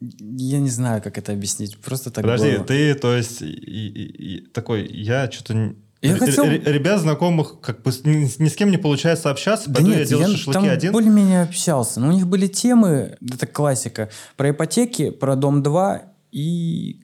Я 0.00 0.58
не 0.58 0.70
знаю, 0.70 1.00
как 1.00 1.16
это 1.18 1.32
объяснить. 1.32 1.78
Просто 1.78 2.10
так 2.10 2.24
Подожди, 2.24 2.56
было. 2.56 2.64
ты, 2.64 2.94
то 2.94 3.14
есть, 3.16 3.40
и- 3.42 3.46
и- 3.46 4.36
и 4.36 4.46
такой, 4.52 4.84
я 4.92 5.30
что-то... 5.30 5.74
Я 6.02 6.16
хотел- 6.16 6.44
Ребят 6.44 7.00
знакомых, 7.00 7.60
как 7.60 7.82
бы 7.82 7.92
ни, 8.04 8.42
ни 8.42 8.48
с 8.48 8.56
кем 8.56 8.70
не 8.70 8.76
получается 8.76 9.30
общаться, 9.30 9.70
Да 9.70 9.80
нет, 9.82 9.98
я 10.00 10.04
делаю 10.04 10.28
я 10.30 10.36
шашлыки 10.36 10.52
там 10.52 10.68
один. 10.68 10.92
более-менее 10.92 11.42
общался. 11.42 12.00
Но 12.00 12.08
у 12.08 12.12
них 12.12 12.26
были 12.26 12.48
темы, 12.48 13.16
это 13.20 13.46
классика, 13.46 14.10
про 14.36 14.50
ипотеки, 14.50 15.10
про 15.10 15.36
Дом-2 15.36 16.00
и... 16.32 17.00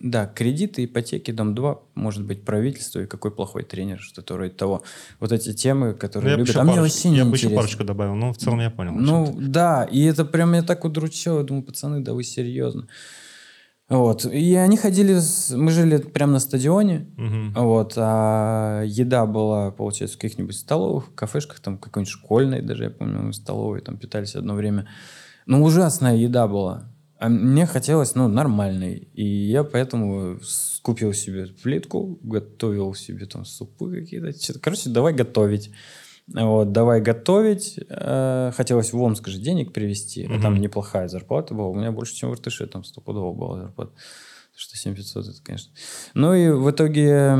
Да, 0.00 0.26
кредиты, 0.26 0.84
ипотеки, 0.84 1.30
Дом-2, 1.30 1.78
может 1.94 2.24
быть, 2.24 2.44
правительство 2.44 3.00
и 3.00 3.06
какой 3.06 3.30
плохой 3.30 3.62
тренер, 3.62 4.00
что-то 4.00 4.34
вроде 4.34 4.52
того. 4.52 4.82
Вот 5.20 5.30
эти 5.32 5.52
темы, 5.52 5.92
которые 5.94 6.32
Я 6.32 6.36
любят. 6.36 6.56
А 6.56 6.64
мне 6.64 6.80
вообще 6.80 7.10
не 7.10 7.18
я 7.18 7.24
бы 7.24 7.36
еще 7.36 7.50
парочку 7.50 7.84
добавил, 7.84 8.14
но 8.14 8.32
в 8.32 8.38
целом 8.38 8.60
я 8.60 8.70
понял. 8.70 8.92
Ну, 8.94 9.36
да, 9.38 9.84
и 9.84 10.02
это 10.04 10.24
прям 10.24 10.52
меня 10.52 10.62
так 10.62 10.84
удручило. 10.84 11.38
Я 11.38 11.44
думаю, 11.44 11.62
пацаны, 11.62 12.00
да 12.00 12.14
вы 12.14 12.24
серьезно. 12.24 12.88
Вот. 13.90 14.24
И 14.24 14.54
они 14.54 14.76
ходили... 14.76 15.18
с- 15.18 15.50
Мы 15.54 15.70
жили 15.72 15.98
прямо 15.98 16.34
на 16.34 16.38
стадионе. 16.40 17.06
Мгм. 17.16 17.52
Вот, 17.54 17.94
а 17.96 18.82
еда 18.84 19.26
была, 19.26 19.70
получается, 19.72 20.16
в 20.16 20.20
каких-нибудь 20.20 20.56
столовых, 20.56 21.12
кафешках, 21.14 21.60
там 21.60 21.76
какой-нибудь 21.76 22.10
школьной 22.12 22.62
даже, 22.62 22.84
я 22.84 22.90
помню, 22.90 23.20
мы 23.20 23.32
столовой 23.34 23.80
там 23.80 23.96
питались 23.98 24.36
одно 24.36 24.54
время. 24.54 24.86
Ну, 25.46 25.62
ужасная 25.64 26.16
еда 26.16 26.46
была. 26.46 26.84
А 27.18 27.28
мне 27.28 27.66
хотелось, 27.66 28.14
ну, 28.14 28.28
нормальной. 28.28 29.08
И 29.12 29.24
я 29.26 29.62
поэтому 29.64 30.38
купил 30.82 31.12
себе 31.12 31.48
плитку, 31.62 32.18
готовил 32.22 32.94
себе 32.94 33.26
там 33.26 33.44
супы 33.44 34.00
какие-то. 34.00 34.58
Короче, 34.60 34.88
давай 34.88 35.12
готовить. 35.12 35.70
Вот, 36.34 36.72
давай 36.72 37.00
готовить. 37.00 37.78
Э, 37.88 38.52
Хотелось 38.56 38.92
в 38.92 39.00
Омск 39.02 39.28
же 39.28 39.38
денег 39.38 39.72
привезти. 39.72 40.28
а 40.30 40.40
Там 40.40 40.56
неплохая 40.56 41.08
зарплата 41.08 41.54
была. 41.54 41.68
У 41.68 41.74
меня 41.74 41.90
больше, 41.92 42.14
чем 42.14 42.30
в 42.30 42.34
Иртыше. 42.34 42.66
Там 42.66 42.84
стопудово 42.84 43.32
была 43.32 43.60
зарплата. 43.62 43.92
Что 44.54 44.76
7500 44.76 45.26
это, 45.26 45.42
конечно. 45.42 45.72
Ну 46.14 46.34
и 46.34 46.50
в 46.50 46.70
итоге 46.70 47.36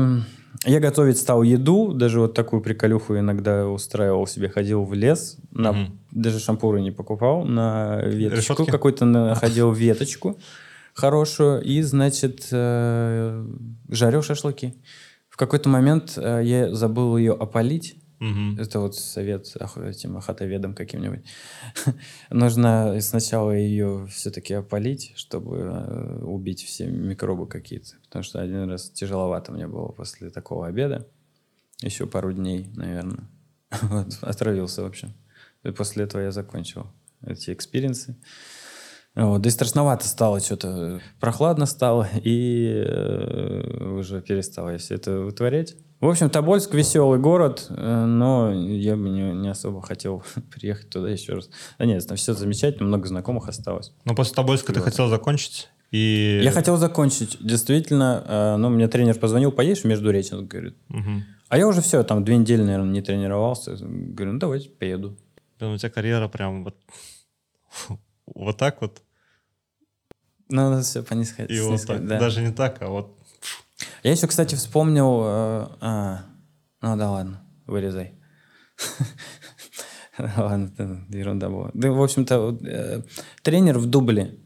я 0.65 0.79
готовить 0.79 1.17
стал 1.19 1.43
еду. 1.43 1.93
Даже 1.93 2.19
вот 2.19 2.33
такую 2.33 2.61
приколюху 2.61 3.17
иногда 3.17 3.67
устраивал 3.67 4.27
себе. 4.27 4.49
Ходил 4.49 4.83
в 4.83 4.93
лес. 4.93 5.37
На, 5.51 5.71
Мгм. 5.71 5.99
Даже 6.11 6.39
шампуры 6.39 6.81
не 6.81 6.91
покупал. 6.91 7.45
На 7.45 8.01
веточку 8.01 8.65
какую-то 8.65 9.05
находил 9.05 9.71
веточку 9.73 10.37
хорошую. 10.93 11.61
И, 11.61 11.81
значит, 11.83 12.47
э, 12.51 13.45
жарил 13.89 14.21
шашлыки. 14.23 14.73
В 15.29 15.37
какой-то 15.37 15.69
момент 15.69 16.13
э, 16.17 16.41
я 16.43 16.73
забыл 16.73 17.15
ее 17.17 17.33
опалить. 17.33 18.00
Мгм. 18.21 18.59
Это 18.59 18.79
вот 18.79 18.95
совет 18.95 19.47
этим 19.47 20.15
охотоведам 20.15 20.75
каким-нибудь. 20.75 21.25
Нужно 22.29 22.95
сначала 23.01 23.49
ее 23.49 24.05
все-таки 24.11 24.53
опалить, 24.53 25.13
чтобы 25.15 25.57
э, 25.57 26.23
убить 26.23 26.63
все 26.63 26.85
микробы 26.85 27.47
какие-то. 27.47 27.95
Потому 28.03 28.21
что 28.21 28.39
один 28.39 28.69
раз 28.69 28.91
тяжеловато 28.91 29.51
мне 29.51 29.67
было 29.67 29.87
после 29.87 30.29
такого 30.29 30.67
обеда. 30.67 31.07
Еще 31.81 32.05
пару 32.05 32.31
дней, 32.31 32.67
наверное. 32.75 33.27
Вот, 33.81 34.19
отравился, 34.21 34.83
в 34.83 34.85
общем. 34.85 35.15
И 35.63 35.71
после 35.71 36.03
этого 36.03 36.21
я 36.21 36.31
закончил 36.31 36.91
эти 37.25 37.51
experience 37.51 38.09
ы. 38.09 38.21
Вот, 39.15 39.41
да 39.41 39.49
и 39.49 39.51
страшновато 39.51 40.07
стало 40.07 40.41
что-то. 40.41 41.01
Прохладно 41.19 41.65
стало, 41.65 42.07
и 42.23 42.83
э, 42.85 43.95
уже 43.97 44.21
перестал 44.21 44.69
я 44.69 44.77
все 44.77 44.93
это 44.93 45.21
вытворять. 45.21 45.75
В 46.01 46.07
общем, 46.07 46.29
Тобольск 46.31 46.73
веселый 46.73 47.19
город, 47.19 47.67
э, 47.69 48.05
но 48.05 48.51
я 48.51 48.95
бы 48.95 49.07
не, 49.09 49.33
не 49.33 49.49
особо 49.49 49.81
хотел 49.83 50.23
приехать 50.51 50.89
туда 50.89 51.09
еще 51.09 51.33
раз. 51.33 51.49
Да 51.77 51.85
нет, 51.85 52.05
там 52.07 52.17
все 52.17 52.33
замечательно, 52.33 52.87
много 52.87 53.07
знакомых 53.07 53.47
осталось. 53.47 53.93
Ну, 54.03 54.15
после 54.15 54.33
Тобольска 54.35 54.73
ты 54.73 54.79
Вот. 54.79 54.85
хотел 54.85 55.07
закончить, 55.09 55.69
и... 55.91 56.41
Я 56.43 56.51
хотел 56.51 56.77
закончить, 56.77 57.37
действительно, 57.39 58.23
э, 58.27 58.55
но 58.57 58.69
мне 58.69 58.87
тренер 58.87 59.19
позвонил, 59.19 59.51
поедешь 59.51 59.83
в 59.83 59.85
Междуреченск, 59.85 60.43
говорит. 60.43 60.75
Мгм. 60.87 61.23
А 61.49 61.57
я 61.57 61.67
уже 61.67 61.81
все, 61.81 62.01
там 62.03 62.23
две 62.23 62.37
недели, 62.37 62.63
наверное, 62.63 62.91
не 62.91 63.01
тренировался. 63.01 63.75
Говорю, 63.79 64.33
ну 64.33 64.39
давайте 64.39 64.69
поеду. 64.69 65.17
Блин, 65.59 65.73
у 65.73 65.77
тебя 65.77 65.89
карьера 65.89 66.27
прям 66.27 66.63
вот... 66.63 66.75
Вот 68.33 68.57
так 68.57 68.81
вот, 68.81 69.01
Ну, 70.49 70.69
надо 70.69 70.81
все 70.81 71.03
понискать. 71.03 71.51
и 71.51 71.59
вот 71.59 71.85
так. 71.85 72.07
Даже 72.07 72.41
не 72.41 72.51
так, 72.51 72.81
а 72.81 72.87
вот... 72.87 73.17
Я 74.03 74.11
еще, 74.11 74.27
кстати, 74.27 74.55
вспомнил... 74.55 75.21
э, 75.23 75.67
а, 75.81 76.25
ну 76.81 76.95
да 76.97 77.11
ладно, 77.11 77.43
вырезай. 77.67 78.13
Ладно, 80.17 81.05
ерунда 81.09 81.49
была. 81.49 81.71
Да, 81.73 81.91
в 81.91 82.01
общем-то, 82.01 82.57
э, 82.63 83.01
тренер 83.43 83.77
в 83.79 83.85
дубле, 83.87 84.37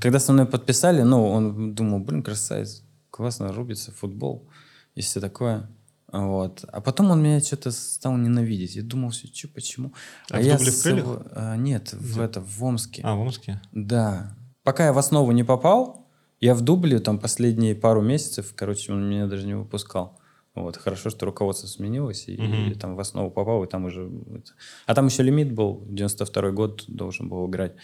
когда 0.00 0.18
со 0.20 0.32
мной 0.32 0.46
подписали, 0.46 1.02
ну, 1.02 1.26
он 1.28 1.74
думал, 1.74 1.98
блин, 2.00 2.22
красавец, 2.22 2.84
классно 3.10 3.52
рубится, 3.52 3.92
футбол 3.92 4.48
и 4.94 5.00
все 5.00 5.20
такое. 5.20 5.68
Вот. 6.12 6.64
А 6.72 6.80
потом 6.80 7.10
он 7.10 7.22
меня 7.22 7.40
что-то 7.40 7.70
стал 7.70 8.16
ненавидеть. 8.16 8.76
Я 8.76 8.82
думал, 8.82 9.10
все, 9.10 9.26
что, 9.26 9.48
почему? 9.48 9.92
А 10.30 10.38
в 10.38 10.42
я 10.42 10.56
дубле 10.56 10.70
в 10.70 10.74
с 10.74 10.82
Крыльях? 10.82 11.04
собой- 11.04 11.22
а, 11.32 11.56
нет, 11.56 11.92
в, 11.92 12.20
это, 12.20 12.40
в 12.40 12.64
Омске. 12.64 13.02
А, 13.04 13.14
в 13.14 13.20
Омске? 13.20 13.60
Да. 13.72 14.34
Пока 14.62 14.86
я 14.86 14.92
в 14.94 14.98
основу 14.98 15.32
не 15.32 15.44
попал, 15.44 16.07
я 16.40 16.54
в 16.54 16.60
дубле 16.60 16.98
там 17.00 17.18
последние 17.18 17.74
пару 17.74 18.00
месяцев, 18.02 18.52
короче, 18.54 18.92
он 18.92 19.08
меня 19.08 19.26
даже 19.26 19.46
не 19.46 19.54
выпускал. 19.54 20.18
Вот, 20.54 20.76
хорошо, 20.76 21.10
что 21.10 21.26
руководство 21.26 21.68
сменилось, 21.68 22.24
и, 22.26 22.36
Мгм. 22.36 22.70
и 22.72 22.74
там 22.74 22.96
в 22.96 23.00
основу 23.00 23.30
попал, 23.30 23.62
и 23.62 23.68
там 23.68 23.84
уже... 23.84 24.10
А 24.86 24.94
там 24.94 25.06
еще 25.06 25.22
лимит 25.22 25.52
был, 25.52 25.84
92 25.88 26.50
год 26.50 26.84
должен 26.88 27.28
был 27.28 27.46
играть. 27.48 27.74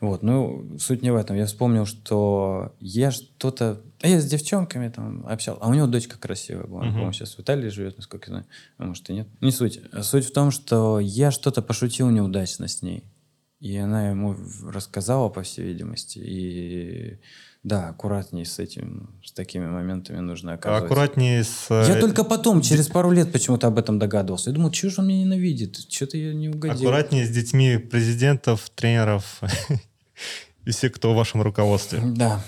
Вот, 0.00 0.22
ну, 0.22 0.76
суть 0.78 1.02
не 1.02 1.10
в 1.10 1.16
этом. 1.16 1.36
Я 1.36 1.46
вспомнил, 1.46 1.84
что 1.84 2.74
я 2.80 3.10
что-то... 3.10 3.80
А 4.00 4.08
я 4.08 4.20
с 4.20 4.26
девчонками 4.26 4.88
там 4.88 5.26
общался. 5.26 5.60
А 5.60 5.68
у 5.68 5.74
него 5.74 5.86
дочка 5.88 6.18
красивая 6.18 6.64
была. 6.66 6.82
Мгм. 6.82 6.90
По-моему, 6.92 7.12
сейчас 7.12 7.34
в 7.36 7.40
Италии 7.40 7.68
живет, 7.68 7.96
насколько 7.96 8.26
я 8.26 8.30
знаю. 8.30 8.46
А 8.78 8.84
может 8.84 9.10
и 9.10 9.12
нет. 9.12 9.28
Не 9.40 9.50
суть. 9.50 9.80
Суть 10.02 10.26
в 10.26 10.32
том, 10.32 10.50
что 10.52 11.00
я 11.00 11.30
что-то 11.32 11.62
пошутил 11.62 12.10
неудачно 12.10 12.68
с 12.68 12.82
ней. 12.82 13.04
И 13.60 13.76
она 13.76 14.10
ему 14.10 14.36
рассказала, 14.64 15.28
по 15.30 15.42
всей 15.42 15.64
видимости. 15.66 16.18
И 16.20 17.18
да, 17.68 17.90
аккуратнее 17.90 18.46
с 18.46 18.58
этим, 18.58 19.10
с 19.22 19.32
такими 19.32 19.66
моментами 19.66 20.18
нужно 20.18 20.54
оказывать. 20.54 20.84
Аккуратнее 20.84 21.44
с... 21.44 21.66
Я 21.70 21.98
э, 21.98 22.00
только 22.00 22.24
потом, 22.24 22.62
через 22.62 22.88
пару 22.88 23.10
лет 23.10 23.30
почему-то 23.30 23.66
об 23.66 23.78
этом 23.78 23.98
догадывался. 23.98 24.50
Я 24.50 24.56
думал, 24.56 24.70
чего 24.70 24.90
же 24.90 25.02
он 25.02 25.08
меня 25.08 25.24
ненавидит? 25.24 25.76
Что-то 25.88 26.16
я 26.16 26.32
не 26.32 26.48
угодил. 26.48 26.88
Аккуратнее 26.88 27.26
с 27.26 27.30
детьми 27.30 27.76
президентов, 27.76 28.70
тренеров 28.70 29.40
и 30.64 30.70
всех, 30.70 30.92
кто 30.92 31.12
в 31.12 31.16
вашем 31.16 31.42
руководстве. 31.42 32.00
Да. 32.02 32.42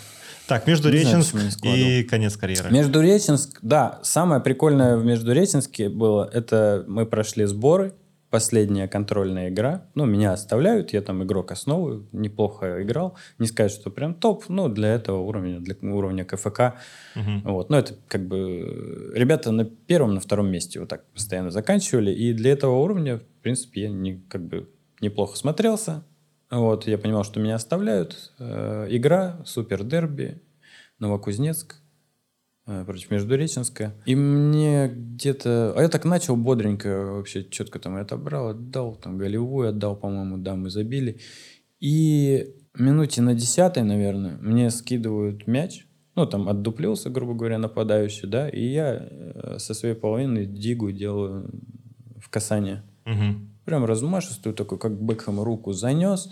Так, 0.46 0.66
Междуреченск 0.66 1.36
и 1.62 2.02
конец 2.02 2.36
карьеры. 2.36 2.70
Междуреченск, 2.70 3.58
да, 3.62 4.00
самое 4.02 4.40
прикольное 4.40 4.96
в 4.96 5.04
Междуреченске 5.04 5.88
было, 5.88 6.28
это 6.32 6.84
мы 6.88 7.06
прошли 7.06 7.44
сборы, 7.44 7.94
последняя 8.30 8.86
контрольная 8.88 9.48
игра. 9.48 9.88
Ну, 9.94 10.06
меня 10.06 10.32
оставляют, 10.32 10.92
я 10.92 11.02
там 11.02 11.22
игрок 11.24 11.50
основы, 11.50 12.06
неплохо 12.12 12.82
играл. 12.82 13.16
Не 13.38 13.46
сказать, 13.46 13.72
что 13.72 13.90
прям 13.90 14.14
топ, 14.14 14.48
но 14.48 14.68
для 14.68 14.88
этого 14.88 15.18
уровня, 15.18 15.60
для 15.60 15.74
уровня 15.82 16.24
КФК. 16.24 16.74
Мгм. 17.16 17.42
Вот. 17.44 17.70
Но 17.70 17.78
это 17.78 17.94
как 18.08 18.26
бы... 18.26 19.12
Ребята 19.14 19.50
на 19.50 19.64
первом, 19.64 20.14
на 20.14 20.20
втором 20.20 20.50
месте 20.50 20.80
вот 20.80 20.88
так 20.88 21.04
постоянно 21.12 21.50
заканчивали. 21.50 22.12
И 22.12 22.32
для 22.32 22.52
этого 22.52 22.76
уровня, 22.76 23.18
в 23.18 23.42
принципе, 23.42 23.82
я 23.82 23.88
не, 23.90 24.22
как 24.28 24.46
бы 24.46 24.70
неплохо 25.00 25.36
смотрелся. 25.36 26.04
Вот. 26.50 26.86
Я 26.86 26.98
понимал, 26.98 27.24
что 27.24 27.40
меня 27.40 27.56
оставляют. 27.56 28.32
Э, 28.38 28.86
игра, 28.88 29.40
супер 29.44 29.82
дерби, 29.82 30.40
Новокузнецк 31.00 31.79
против 32.86 33.10
Междуреченска. 33.10 33.94
И 34.06 34.14
мне 34.14 34.88
где-то... 34.88 35.74
А 35.76 35.82
я 35.82 35.88
так 35.88 36.04
начал 36.04 36.36
бодренько, 36.36 37.16
вообще 37.16 37.44
четко 37.44 37.78
там 37.78 37.98
и 37.98 38.00
отобрал, 38.00 38.48
отдал, 38.48 38.96
там 38.96 39.18
голевую 39.18 39.68
отдал, 39.68 39.96
по-моему, 39.96 40.38
да, 40.38 40.54
мы 40.56 40.70
забили. 40.70 41.20
И 41.80 42.54
минуте 42.74 43.22
на 43.22 43.34
десятой, 43.34 43.82
наверное, 43.82 44.36
мне 44.40 44.70
скидывают 44.70 45.46
мяч, 45.46 45.86
ну, 46.14 46.26
там, 46.26 46.48
отдуплился, 46.48 47.08
грубо 47.10 47.34
говоря, 47.34 47.58
нападающий, 47.58 48.28
да, 48.28 48.48
и 48.48 48.64
я 48.64 49.08
э, 49.10 49.56
со 49.58 49.74
своей 49.74 49.94
половины 49.94 50.44
дигу 50.44 50.92
делаю 50.92 51.50
в 52.18 52.28
касание. 52.28 52.82
Мгм. 53.04 53.50
Прям 53.64 53.84
размашистую 53.84 54.54
такой, 54.54 54.78
как 54.78 55.00
Бекхэм, 55.00 55.40
руку 55.40 55.72
занес. 55.72 56.30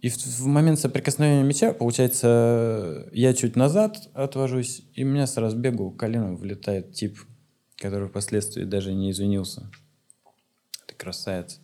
И 0.00 0.10
в, 0.10 0.16
в 0.16 0.46
момент 0.46 0.78
соприкосновения 0.78 1.42
мяча, 1.42 1.72
получается, 1.72 3.08
я 3.12 3.32
чуть 3.32 3.56
назад 3.56 4.08
отвожусь, 4.12 4.82
и 4.94 5.04
у 5.04 5.06
меня 5.06 5.26
с 5.26 5.36
разбегу 5.36 5.90
коленом 5.90 6.36
влетает 6.36 6.92
тип, 6.92 7.18
который 7.76 8.08
впоследствии 8.08 8.64
даже 8.64 8.92
не 8.92 9.10
извинился. 9.10 9.70
Ты 10.86 10.94
красавец. 10.94 11.60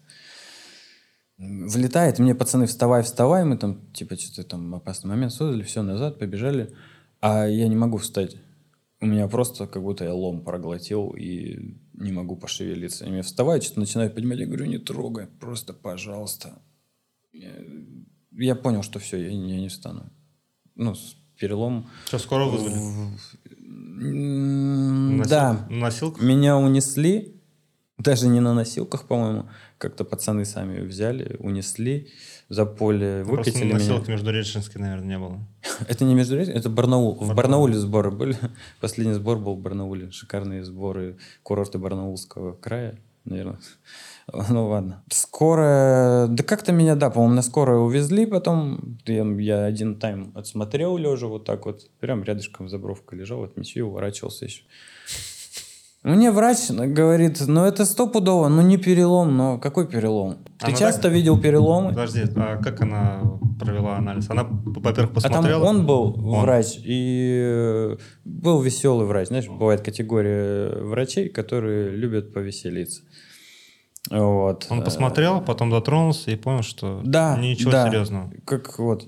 Влетает, 1.37 2.19
мне 2.19 2.35
пацаны, 2.35 2.67
вставай, 2.67 3.03
вставай, 3.03 3.45
мы 3.45 3.59
там, 3.59 3.93
типа, 3.93 4.17
что-то 4.17 4.49
там 4.49 4.75
опасный 4.75 5.11
момент 5.11 5.33
создали, 5.33 5.63
все, 5.63 5.83
назад, 5.83 6.19
побежали, 6.19 6.75
а 7.21 7.47
я 7.47 7.69
не 7.69 7.77
могу 7.77 7.99
встать. 7.99 8.37
У 9.01 9.07
меня 9.07 9.27
просто 9.27 9.67
как 9.67 9.83
будто 9.83 10.05
я 10.05 10.15
лом 10.15 10.45
проглотил 10.45 11.11
и 11.11 11.77
не 11.95 12.13
могу 12.13 12.37
пошевелиться. 12.37 13.05
И 13.05 13.11
мне 13.11 13.23
вставать, 13.23 13.65
что-то 13.65 13.81
начинают 13.81 14.15
поднимать. 14.15 14.39
Я 14.39 14.47
говорю, 14.47 14.67
не 14.67 14.79
трогай, 14.79 15.27
просто, 15.27 15.73
пожалуйста. 15.73 16.63
Я, 18.37 18.55
понял, 18.55 18.83
что 18.83 18.99
все, 18.99 19.17
я, 19.17 19.29
я 19.29 19.61
не 19.61 19.69
встану. 19.69 20.11
Ну, 20.75 20.95
с 20.95 21.17
переломом. 21.39 21.89
Что, 22.07 22.19
скоро 22.19 22.45
вызвали? 22.45 22.75
Носил- 24.03 25.29
Да, 25.29 25.67
На 25.69 25.77
носилках? 25.77 26.23
меня 26.23 26.57
унесли, 26.57 27.41
даже 27.99 28.29
не 28.29 28.41
на 28.41 28.55
носилках, 28.55 29.07
по-моему. 29.07 29.49
Как-то 29.79 30.05
пацаны 30.05 30.45
сами 30.45 30.81
взяли, 30.81 31.37
унесли 31.41 32.09
за 32.49 32.67
поле, 32.67 33.25
выкатили 33.25 33.65
меня. 33.65 33.75
носилок 33.75 34.09
Междуреченской, 34.09 34.81
наверное, 34.81 35.07
не 35.07 35.19
было. 35.19 35.41
Это 35.89 36.05
не 36.05 36.15
между 36.15 36.37
это 36.37 36.71
Барнаул. 36.71 37.15
В 37.15 37.19
Барнаул. 37.19 37.35
Барнауле 37.37 37.75
сборы 37.75 38.11
были. 38.11 38.37
Последний 38.81 39.15
сбор 39.15 39.39
был 39.39 39.57
в 39.57 39.61
Барнауле. 39.61 40.11
Шикарные 40.11 40.65
сборы 40.65 41.17
курорты 41.43 41.79
Барнаулского 41.79 42.53
края, 42.55 42.99
наверное. 43.25 43.59
Ну 44.49 44.69
ладно. 44.69 45.03
Скоро... 45.11 46.27
Да 46.29 46.45
как-то 46.45 46.73
меня, 46.73 46.95
да, 46.95 47.11
по-моему, 47.11 47.35
на 47.35 47.43
скорое 47.43 47.79
увезли 47.79 48.25
потом. 48.25 48.99
Я, 49.05 49.25
я 49.25 49.65
один 49.65 49.99
тайм 49.99 50.33
отсмотрел 50.37 50.97
лежа 50.97 51.27
вот 51.27 51.45
так 51.45 51.67
вот. 51.67 51.91
Прям 51.99 52.23
рядышком 52.23 52.69
забровка 52.69 53.17
лежал, 53.17 53.43
от 53.43 53.57
мячей 53.57 53.83
уворачивался 53.83 54.45
еще. 54.45 54.63
Мне 56.03 56.33
врач 56.33 56.69
говорит, 56.71 57.41
ну 57.47 57.65
это 57.65 57.85
стопудово, 57.85 58.49
ну 58.49 58.61
не 58.61 58.77
перелом, 58.77 59.37
но 59.37 59.59
какой 59.59 59.87
перелом? 59.87 60.39
Ты 60.59 60.67
Она 60.67 60.77
часто 60.77 61.03
так- 61.03 61.13
видел 61.13 61.41
переломы? 61.41 61.91
Подожди, 61.91 62.23
а 62.35 62.57
как 62.61 62.81
она 62.81 63.23
провела 63.61 63.99
анализ? 63.99 64.29
Она, 64.29 64.43
во-первых, 64.51 65.13
А 65.17 65.21
там 65.21 65.31
посмотрела? 65.31 65.65
он 65.65 65.87
был 65.87 66.15
Он. 66.29 66.41
врач, 66.43 66.77
и 66.85 67.41
э, 67.45 67.97
был 68.25 68.61
веселый 68.63 69.07
врач. 69.07 69.29
Знаешь, 69.29 69.47
бывает 69.49 69.83
категория 69.83 70.71
врачей, 70.83 71.29
которые 71.29 71.91
любят 71.91 72.35
повеселиться. 72.35 73.03
Вот. 74.11 74.67
Он 74.71 74.83
посмотрел, 74.83 75.41
потом 75.41 75.71
дотронулся 75.71 76.33
и 76.33 76.37
понял, 76.37 76.63
что 76.63 77.01
Да, 77.05 77.39
ничего 77.39 77.71
да. 77.71 77.87
серьезного. 77.89 78.33
Как 78.45 78.77
вот. 78.81 79.07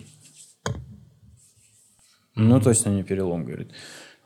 Ну, 2.36 2.60
точно 2.60 2.90
не 2.90 3.02
перелом, 3.02 3.44
говорит. 3.44 3.70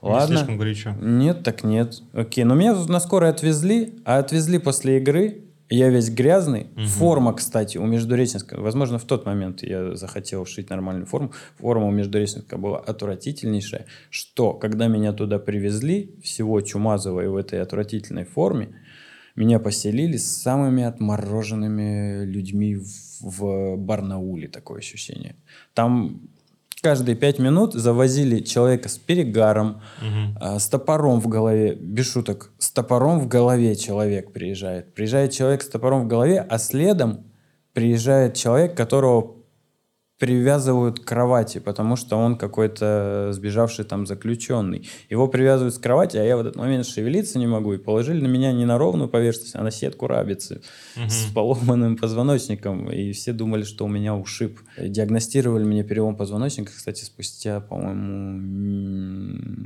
Не 0.02 0.10
Ладно. 0.10 0.36
слишком 0.36 0.58
горячо. 0.58 0.94
Нет, 1.00 1.42
так 1.42 1.64
нет. 1.64 2.02
Окей, 2.12 2.44
но 2.44 2.54
меня 2.54 2.74
на 2.74 3.00
скорой 3.00 3.30
отвезли, 3.30 3.94
а 4.04 4.18
отвезли 4.18 4.58
после 4.58 4.98
игры. 4.98 5.44
Я 5.70 5.90
весь 5.90 6.08
грязный. 6.08 6.68
Форма, 6.86 7.34
кстати, 7.34 7.76
у 7.76 7.84
Междуреченска, 7.84 8.58
возможно, 8.58 8.98
в 8.98 9.04
тот 9.04 9.26
момент 9.26 9.62
я 9.62 9.96
захотел 9.96 10.46
шить 10.46 10.70
нормальную 10.70 11.06
форму. 11.06 11.32
Форма 11.58 11.88
у 11.88 11.90
Междуреченска 11.90 12.56
была 12.56 12.78
отвратительнейшая, 12.78 13.84
что, 14.08 14.54
когда 14.54 14.86
меня 14.86 15.12
туда 15.12 15.38
привезли, 15.38 16.14
всего 16.22 16.60
чумазого 16.62 17.20
и 17.20 17.26
в 17.26 17.36
этой 17.36 17.60
отвратительной 17.60 18.24
форме, 18.24 18.70
меня 19.36 19.58
поселили 19.58 20.16
с 20.16 20.26
самыми 20.26 20.84
отмороженными 20.84 22.24
людьми 22.24 22.76
в, 22.76 22.86
в 23.20 23.76
Барнауле, 23.76 24.48
такое 24.48 24.78
ощущение. 24.78 25.36
Там 25.74 26.22
каждые 26.82 27.16
пять 27.16 27.38
минут 27.38 27.74
завозили 27.74 28.40
человека 28.40 28.88
с 28.88 28.98
перегаром, 28.98 29.80
а, 30.40 30.58
с 30.58 30.68
топором 30.68 31.20
в 31.20 31.28
голове, 31.28 31.74
без 31.74 32.10
шуток, 32.10 32.52
с 32.58 32.70
топором 32.70 33.20
в 33.20 33.28
голове 33.28 33.76
человек 33.76 34.32
приезжает. 34.32 34.94
Приезжает 34.94 35.32
человек 35.32 35.62
с 35.62 35.68
топором 35.68 36.04
в 36.04 36.06
голове, 36.06 36.44
а 36.48 36.58
следом 36.58 37.24
приезжает 37.72 38.34
человек, 38.34 38.76
которого 38.76 39.37
привязывают 40.18 40.98
к 41.00 41.04
кровати, 41.04 41.58
потому 41.58 41.94
что 41.96 42.16
он 42.16 42.36
какой-то 42.36 43.28
сбежавший 43.32 43.84
там 43.84 44.06
заключенный. 44.06 44.88
Его 45.08 45.28
привязывают 45.28 45.76
к 45.76 45.80
кровати, 45.80 46.16
а 46.16 46.24
я 46.24 46.36
в 46.36 46.40
этот 46.40 46.56
момент 46.56 46.86
шевелиться 46.86 47.38
не 47.38 47.46
могу. 47.46 47.74
И 47.74 47.78
положили 47.78 48.20
на 48.20 48.26
меня 48.26 48.52
не 48.52 48.64
на 48.64 48.78
ровную 48.78 49.08
поверхность, 49.08 49.54
а 49.54 49.62
на 49.62 49.70
сетку 49.70 50.08
рабицы 50.08 50.62
с 50.96 51.32
поломанным 51.32 51.96
позвоночником. 51.96 52.90
И 52.90 53.12
все 53.12 53.32
думали, 53.32 53.62
что 53.62 53.84
у 53.84 53.88
меня 53.88 54.16
ушиб. 54.16 54.58
Диагностировали 54.76 55.64
мне 55.64 55.84
перелом 55.84 56.16
позвоночника, 56.16 56.72
кстати, 56.72 57.04
спустя, 57.04 57.60
по-моему, 57.60 58.40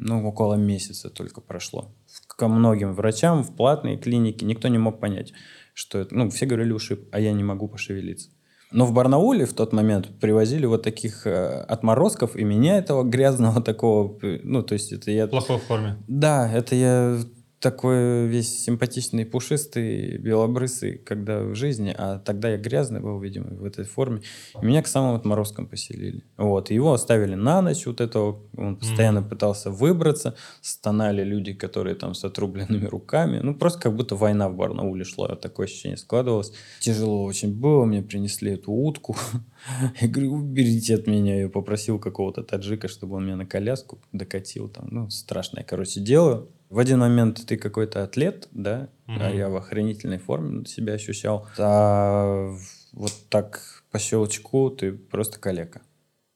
ну, 0.05 0.29
около 0.29 0.55
месяца 0.55 1.09
только 1.09 1.41
прошло. 1.41 1.95
Ко 2.27 2.49
многим 2.49 2.93
врачам 2.93 3.43
в 3.43 3.57
платной 3.57 3.97
клинике 3.97 4.45
никто 4.45 4.69
не 4.69 4.79
мог 4.79 5.01
понять, 5.01 5.33
что 5.73 5.99
это. 5.99 6.15
Ну, 6.15 6.29
все 6.29 6.45
говорили 6.45 6.73
ушиб, 6.73 7.09
а 7.11 7.21
я 7.21 7.33
не 7.33 7.43
могу 7.43 7.69
пошевелиться. 7.69 8.29
Но 8.73 8.87
в 8.87 8.93
Барнауле 8.93 9.45
в 9.45 9.53
тот 9.53 9.73
момент 9.73 10.09
привозили 10.21 10.67
вот 10.67 10.83
таких 10.83 11.27
э, 11.27 11.61
отморозков, 11.69 12.37
и 12.37 12.45
меня 12.45 12.79
этого 12.79 13.03
грязного 13.03 13.61
такого, 13.63 14.19
ну, 14.43 14.63
то 14.63 14.75
есть 14.75 14.93
это 14.93 15.11
я... 15.11 15.27
В 15.27 15.31
плохой 15.31 15.59
форме. 15.59 15.97
Да, 16.09 16.51
это 16.51 16.75
я 16.75 17.19
такой 17.63 18.27
весь 18.27 18.65
симпатичный, 18.65 19.25
пушистый, 19.25 20.19
белобрысый, 20.19 20.99
когда 20.99 21.43
в 21.43 21.55
жизни, 21.55 21.95
а 21.97 22.19
тогда 22.19 22.51
я 22.51 22.57
грязный 22.59 23.01
был, 23.01 23.21
видимо, 23.21 23.51
в 23.55 23.65
этой 23.65 23.85
форме. 23.85 24.21
И 24.61 24.67
меня 24.67 24.83
к 24.83 24.89
самым 24.89 25.15
отморозкам 25.15 25.69
поселили. 25.69 26.25
Вот, 26.37 26.71
и 26.71 26.75
его 26.75 26.93
оставили 26.93 27.37
на 27.37 27.63
ночь, 27.63 27.87
вот 27.87 28.01
этого, 28.01 28.41
он 28.57 28.77
постоянно 28.77 29.23
пытался 29.23 29.71
выбраться, 29.71 30.35
стонали 30.61 31.23
люди, 31.23 31.53
которые 31.53 31.95
там 31.95 32.15
с 32.15 32.25
отрубленными 32.25 32.87
руками, 32.87 33.39
ну, 33.39 33.55
просто 33.55 33.81
как 33.81 33.95
будто 33.95 34.17
война 34.17 34.49
в 34.49 34.57
Барнауле 34.57 35.05
шла, 35.05 35.29
такое 35.37 35.67
ощущение 35.67 35.97
складывалось. 35.97 36.53
Тяжело 36.81 37.23
очень 37.25 37.55
было, 37.55 37.85
мне 37.85 38.03
принесли 38.03 38.53
эту 38.53 38.73
утку, 38.73 39.17
я 40.01 40.09
говорю, 40.09 40.35
уберите 40.35 40.95
от 40.97 41.07
меня 41.07 41.37
ее. 41.37 41.49
Попросил 41.49 41.99
какого-то 41.99 42.43
таджика, 42.43 42.89
чтобы 42.89 43.17
он 43.17 43.25
меня 43.25 43.37
на 43.37 43.47
коляску 43.47 43.99
докатил. 44.13 44.69
Там, 44.69 44.89
ну, 44.91 45.11
страшное, 45.11 45.65
короче, 45.65 46.01
дело. 46.01 46.49
В 46.73 46.79
один 46.79 47.01
момент 47.01 47.45
ты 47.47 47.59
какой-то 47.59 48.03
атлет, 48.03 48.49
да, 48.51 48.89
а 49.07 49.29
я 49.31 49.51
в 49.51 49.57
охранительной 49.57 50.17
форме 50.17 50.65
себя 50.65 50.95
ощущал. 50.95 51.47
А 51.59 52.57
вот 52.95 53.13
так 53.29 53.85
по 53.91 53.99
щелчку 53.99 54.71
ты 54.71 54.93
просто 54.93 55.39
калека. 55.39 55.83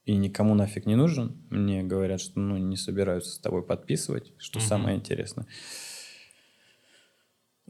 И 0.05 0.15
никому 0.15 0.53
нафиг 0.53 0.85
не 0.85 0.93
нужен. 0.93 1.43
Мне 1.49 1.81
говорят, 1.81 2.21
что 2.21 2.39
ну, 2.39 2.57
не 2.57 2.77
собираются 2.77 3.31
с 3.31 3.39
тобой 3.39 3.63
подписывать, 3.63 4.31
что 4.37 4.59
самое 4.59 4.95
интересное. 4.95 5.47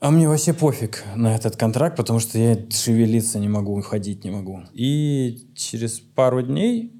А 0.01 0.11
мне 0.11 0.27
вообще 0.27 0.53
пофиг 0.53 1.05
на 1.15 1.33
этот 1.33 1.55
контракт, 1.55 1.95
потому 1.95 2.19
что 2.19 2.37
я 2.37 2.57
шевелиться 2.69 3.39
не 3.39 3.47
могу, 3.47 3.79
ходить 3.79 4.25
не 4.25 4.31
могу. 4.31 4.63
И 4.73 5.53
через 5.55 6.01
пару 6.01 6.41
дней 6.41 6.96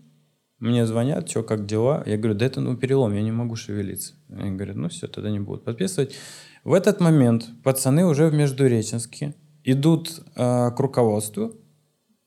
мне 0.59 0.85
звонят, 0.85 1.29
что, 1.29 1.43
как 1.43 1.65
дела? 1.65 2.03
Я 2.05 2.17
говорю, 2.17 2.37
да 2.37 2.45
это 2.45 2.61
ну, 2.61 2.75
перелом, 2.75 3.13
я 3.13 3.21
не 3.21 3.31
могу 3.31 3.55
шевелиться. 3.55 4.15
Они 4.29 4.55
говорят, 4.55 4.75
ну 4.75 4.89
все, 4.89 5.07
тогда 5.07 5.29
не 5.29 5.39
будут 5.39 5.63
подписывать. 5.63 6.15
В 6.63 6.73
этот 6.73 6.99
момент 6.99 7.45
пацаны 7.63 8.05
уже 8.05 8.27
в 8.27 8.33
Междуреченске 8.33 9.35
идут 9.63 10.19
э, 10.35 10.71
к 10.71 10.79
руководству 10.79 11.53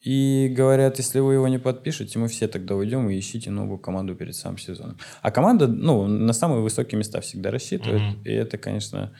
и 0.00 0.52
говорят, 0.56 0.98
если 0.98 1.18
вы 1.20 1.34
его 1.34 1.48
не 1.48 1.58
подпишете, 1.58 2.18
мы 2.18 2.28
все 2.28 2.48
тогда 2.48 2.74
уйдем 2.74 3.10
и 3.10 3.18
ищите 3.18 3.50
новую 3.50 3.78
команду 3.78 4.14
перед 4.14 4.34
самым 4.34 4.58
сезоном. 4.58 4.96
А 5.20 5.30
команда, 5.30 5.66
ну, 5.66 6.06
на 6.06 6.32
самые 6.32 6.62
высокие 6.62 6.98
места 6.98 7.20
всегда 7.20 7.50
рассчитывает. 7.50 8.00
Мгм. 8.00 8.22
И 8.24 8.30
это, 8.30 8.56
конечно, 8.56 9.12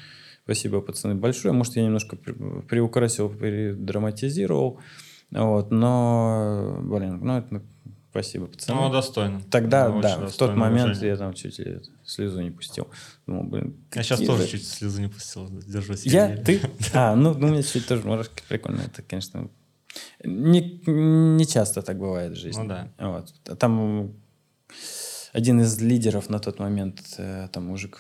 спасибо, 0.45 0.81
пацаны, 0.81 1.17
большое. 1.17 1.53
Может, 1.53 1.77
я 1.77 1.83
немножко 1.83 2.17
при- 2.17 2.33
приукрасил, 2.63 3.29
передраматизировал. 3.29 4.81
Вот, 5.31 5.71
но, 5.71 6.79
блин, 6.83 7.21
ну, 7.23 7.39
это 7.39 7.63
спасибо, 8.11 8.47
пацаны. 8.47 8.81
Ну, 8.81 8.91
достойно. 8.91 9.43
Тогда, 9.51 9.89
Ну, 9.89 10.01
да, 10.01 10.27
в 10.27 10.37
тот 10.37 10.55
момент 10.57 10.87
уважения. 10.87 11.09
я 11.11 11.17
там 11.17 11.33
чуть 11.35 11.59
ли 11.59 11.81
слезу 12.05 12.41
не 12.41 12.51
пустил. 12.51 12.89
Думал, 13.27 13.45
блин, 13.45 13.77
Я 13.95 14.03
сейчас 14.03 14.21
тоже 14.21 14.43
же- 14.45 14.49
чуть 14.49 14.67
слезы 14.67 15.01
не 15.03 15.09
пустил. 15.09 15.49
Держусь. 15.51 16.05
Я? 16.07 16.37
Ты? 16.37 16.61
А, 16.93 17.15
ну, 17.17 17.35
ну, 17.35 17.47
у 17.49 17.51
меня 17.51 17.63
чуть 17.63 17.87
тоже 17.87 18.03
мурашки 18.07 18.43
прикольно. 18.49 18.81
Это, 18.83 19.03
конечно, 19.03 19.49
не, 20.25 20.81
не 20.87 21.47
часто 21.47 21.83
так 21.83 21.99
бывает 21.99 22.33
в 22.33 22.37
жизни. 22.37 22.63
Ну 22.63 22.69
да. 22.69 22.89
Вот. 22.99 23.33
А 23.49 23.57
Там 23.57 24.13
один 25.33 25.61
из 25.61 25.81
лидеров 25.81 26.29
на 26.29 26.39
тот 26.41 26.59
момент, 26.59 27.01
э, 27.19 27.49
там 27.53 27.67
мужик, 27.67 27.99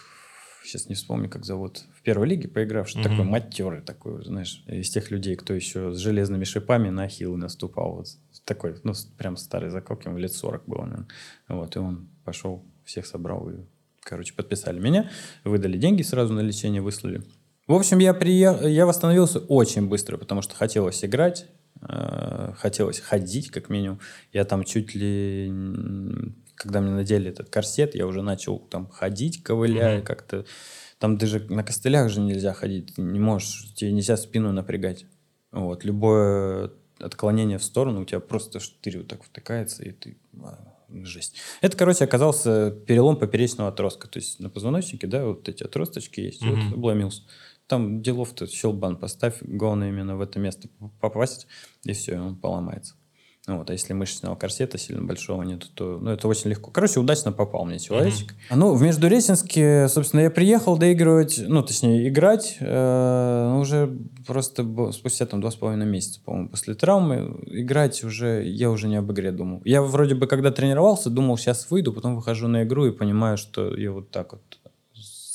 сейчас 0.64 0.88
не 0.88 0.94
вспомню, 0.94 1.28
как 1.28 1.44
зовут, 1.44 1.84
в 1.96 2.02
первой 2.02 2.28
лиге 2.28 2.48
поигравший, 2.48 3.00
Мгм. 3.00 3.10
такой 3.10 3.24
матерый 3.24 3.80
такой, 3.80 4.24
знаешь, 4.24 4.62
из 4.66 4.90
тех 4.90 5.10
людей, 5.10 5.36
кто 5.36 5.54
еще 5.54 5.92
с 5.92 5.98
железными 5.98 6.44
шипами 6.44 6.90
на 6.90 7.04
ахиллы 7.04 7.38
наступал. 7.38 7.94
Вот 7.96 8.06
такой, 8.50 8.74
ну, 8.82 8.92
прям 9.16 9.36
старый 9.36 9.70
закок, 9.70 10.04
ему 10.04 10.18
лет 10.18 10.32
40 10.32 10.66
было, 10.66 10.82
наверное. 10.82 11.08
Вот, 11.48 11.76
и 11.76 11.78
он 11.78 12.08
пошел, 12.24 12.64
всех 12.84 13.06
собрал 13.06 13.48
и, 13.48 13.54
короче, 14.00 14.34
подписали 14.34 14.78
меня, 14.80 15.08
выдали 15.44 15.78
деньги 15.78 16.02
сразу 16.02 16.32
на 16.34 16.40
лечение, 16.40 16.82
выслали. 16.82 17.22
В 17.66 17.72
общем, 17.74 17.98
я, 18.00 18.12
приехал, 18.12 18.66
я 18.66 18.84
восстановился 18.86 19.38
очень 19.38 19.88
быстро, 19.88 20.16
потому 20.16 20.42
что 20.42 20.56
хотелось 20.56 21.04
играть, 21.04 21.46
э, 21.88 22.52
хотелось 22.58 22.98
ходить, 22.98 23.50
как 23.52 23.68
минимум. 23.70 24.00
Я 24.32 24.44
там 24.44 24.64
чуть 24.64 24.94
ли... 24.96 25.52
Когда 26.56 26.80
мне 26.82 26.90
надели 26.90 27.30
этот 27.30 27.48
корсет, 27.48 27.94
я 27.94 28.06
уже 28.06 28.20
начал 28.22 28.58
там 28.58 28.88
ходить, 28.88 29.42
ковыляя 29.42 29.98
Мгм. 29.98 30.04
как-то. 30.04 30.44
Там 30.98 31.16
даже 31.16 31.40
на 31.48 31.62
костылях 31.64 32.10
же 32.10 32.20
нельзя 32.20 32.52
ходить. 32.52 32.94
Ты 32.96 33.02
не 33.02 33.18
можешь, 33.20 33.72
тебе 33.74 33.92
нельзя 33.92 34.16
спину 34.18 34.52
напрягать. 34.52 35.06
Вот. 35.52 35.84
Любое 35.84 36.70
отклонение 37.00 37.58
в 37.58 37.64
сторону, 37.64 38.02
у 38.02 38.04
тебя 38.04 38.20
просто 38.20 38.60
штырь 38.60 38.98
вот 38.98 39.08
так 39.08 39.22
втыкается, 39.24 39.82
и 39.82 39.92
ты... 39.92 40.18
а, 40.42 40.74
Жесть. 40.92 41.36
Это, 41.60 41.76
короче, 41.76 42.04
оказался 42.04 42.72
перелом 42.72 43.16
поперечного 43.16 43.68
отростка. 43.70 44.08
То 44.08 44.18
есть 44.18 44.40
на 44.40 44.50
позвоночнике, 44.50 45.06
да, 45.06 45.24
вот 45.24 45.48
эти 45.48 45.62
отросточки 45.62 46.20
есть. 46.20 46.42
Мгм. 46.42 46.68
Вот 46.70 46.74
обломился. 46.78 47.22
Там 47.68 48.02
делов-то 48.02 48.48
щелбан 48.48 48.96
поставь, 48.96 49.38
главное 49.42 49.90
именно 49.90 50.16
в 50.16 50.20
это 50.20 50.40
место 50.40 50.68
попасть, 51.00 51.46
и 51.84 51.92
все, 51.92 52.18
он 52.18 52.36
поломается. 52.36 52.96
Ну 53.50 53.58
Вот, 53.58 53.68
а 53.68 53.72
если 53.72 53.94
мышечного 53.94 54.36
корсета 54.36 54.78
сильно 54.78 55.02
большого 55.02 55.42
нет, 55.42 55.66
то 55.74 55.98
ну, 56.00 56.12
это 56.12 56.28
очень 56.28 56.50
легко. 56.50 56.70
Короче, 56.70 57.00
удачно 57.00 57.32
попал 57.32 57.64
мне 57.64 57.80
человечек. 57.80 58.32
А, 58.48 58.54
Ну, 58.54 58.74
в 58.74 58.80
Междуреченске, 58.80 59.88
собственно, 59.88 60.20
я 60.20 60.30
приехал 60.30 60.76
доигрывать, 60.76 61.40
ну, 61.44 61.60
точнее, 61.64 62.08
играть 62.08 62.58
э, 62.60 63.56
уже 63.58 63.92
просто 64.24 64.92
спустя 64.92 65.26
там 65.26 65.40
два 65.40 65.50
с 65.50 65.56
половиной 65.56 65.86
месяца, 65.86 66.20
по-моему, 66.24 66.50
после 66.50 66.74
травмы. 66.74 67.40
Играть 67.46 68.04
уже, 68.04 68.44
я 68.44 68.70
уже 68.70 68.86
не 68.86 68.94
об 68.94 69.10
игре 69.10 69.32
думал. 69.32 69.62
Я 69.64 69.82
вроде 69.82 70.14
бы, 70.14 70.28
когда 70.28 70.52
тренировался, 70.52 71.10
думал, 71.10 71.36
сейчас 71.36 71.68
выйду, 71.72 71.92
потом 71.92 72.14
выхожу 72.14 72.46
на 72.46 72.62
игру 72.62 72.86
и 72.86 72.92
понимаю, 72.92 73.36
что 73.36 73.76
я 73.76 73.90
вот 73.90 74.12
так 74.12 74.30
вот 74.34 74.59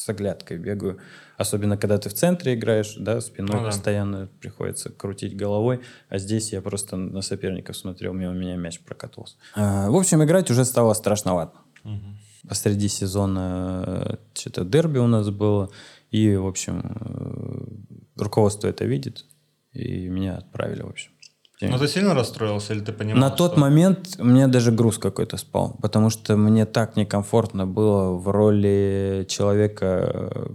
с 0.06 0.10
оглядкой 0.10 0.58
бегаю. 0.58 1.00
Особенно, 1.38 1.78
когда 1.78 1.98
ты 1.98 2.10
в 2.10 2.14
центре 2.14 2.54
играешь, 2.54 2.96
да, 2.98 3.22
спиной 3.22 3.56
Ну 3.56 3.60
да. 3.64 3.66
постоянно 3.70 4.30
приходится 4.40 4.90
крутить 4.92 5.36
головой. 5.36 5.82
А 6.10 6.20
здесь 6.20 6.54
я 6.54 6.62
просто 6.62 6.96
на 6.96 7.22
соперников 7.22 7.76
смотрел, 7.76 8.14
мимо 8.14 8.34
меня 8.34 8.56
мяч 8.56 8.80
прокатывался. 8.80 9.36
А, 9.56 9.90
в 9.90 9.96
общем, 9.96 10.24
играть 10.24 10.52
уже 10.52 10.64
стало 10.64 10.94
страшновато. 10.94 11.58
Мгм. 11.84 12.20
Посреди 12.48 12.88
сезона 12.88 14.20
что-то 14.36 14.64
дерби 14.64 15.00
у 15.00 15.08
нас 15.08 15.30
было. 15.32 15.72
И, 16.12 16.36
в 16.36 16.46
общем, 16.46 16.82
э, 16.84 18.22
руководство 18.22 18.68
это 18.68 18.86
видит. 18.86 19.26
И 19.74 20.08
меня 20.08 20.38
отправили, 20.38 20.84
в 20.84 20.90
общем. 20.90 21.12
Ну, 21.62 21.78
ты 21.80 21.88
сильно 21.88 22.14
расстроился 22.14 22.74
или 22.74 22.82
ты 22.82 22.92
понимал, 22.92 23.22
На 23.22 23.30
тот 23.30 23.52
что- 23.52 23.60
момент 23.62 24.18
мне 24.20 24.48
даже 24.48 24.72
груз 24.72 24.98
какой-то 24.98 25.38
спал, 25.38 25.78
потому 25.82 26.10
что 26.10 26.36
мне 26.36 26.66
так 26.66 26.96
некомфортно 26.98 27.66
было 27.66 28.12
в 28.18 28.28
роли 28.30 29.26
человека. 29.30 30.50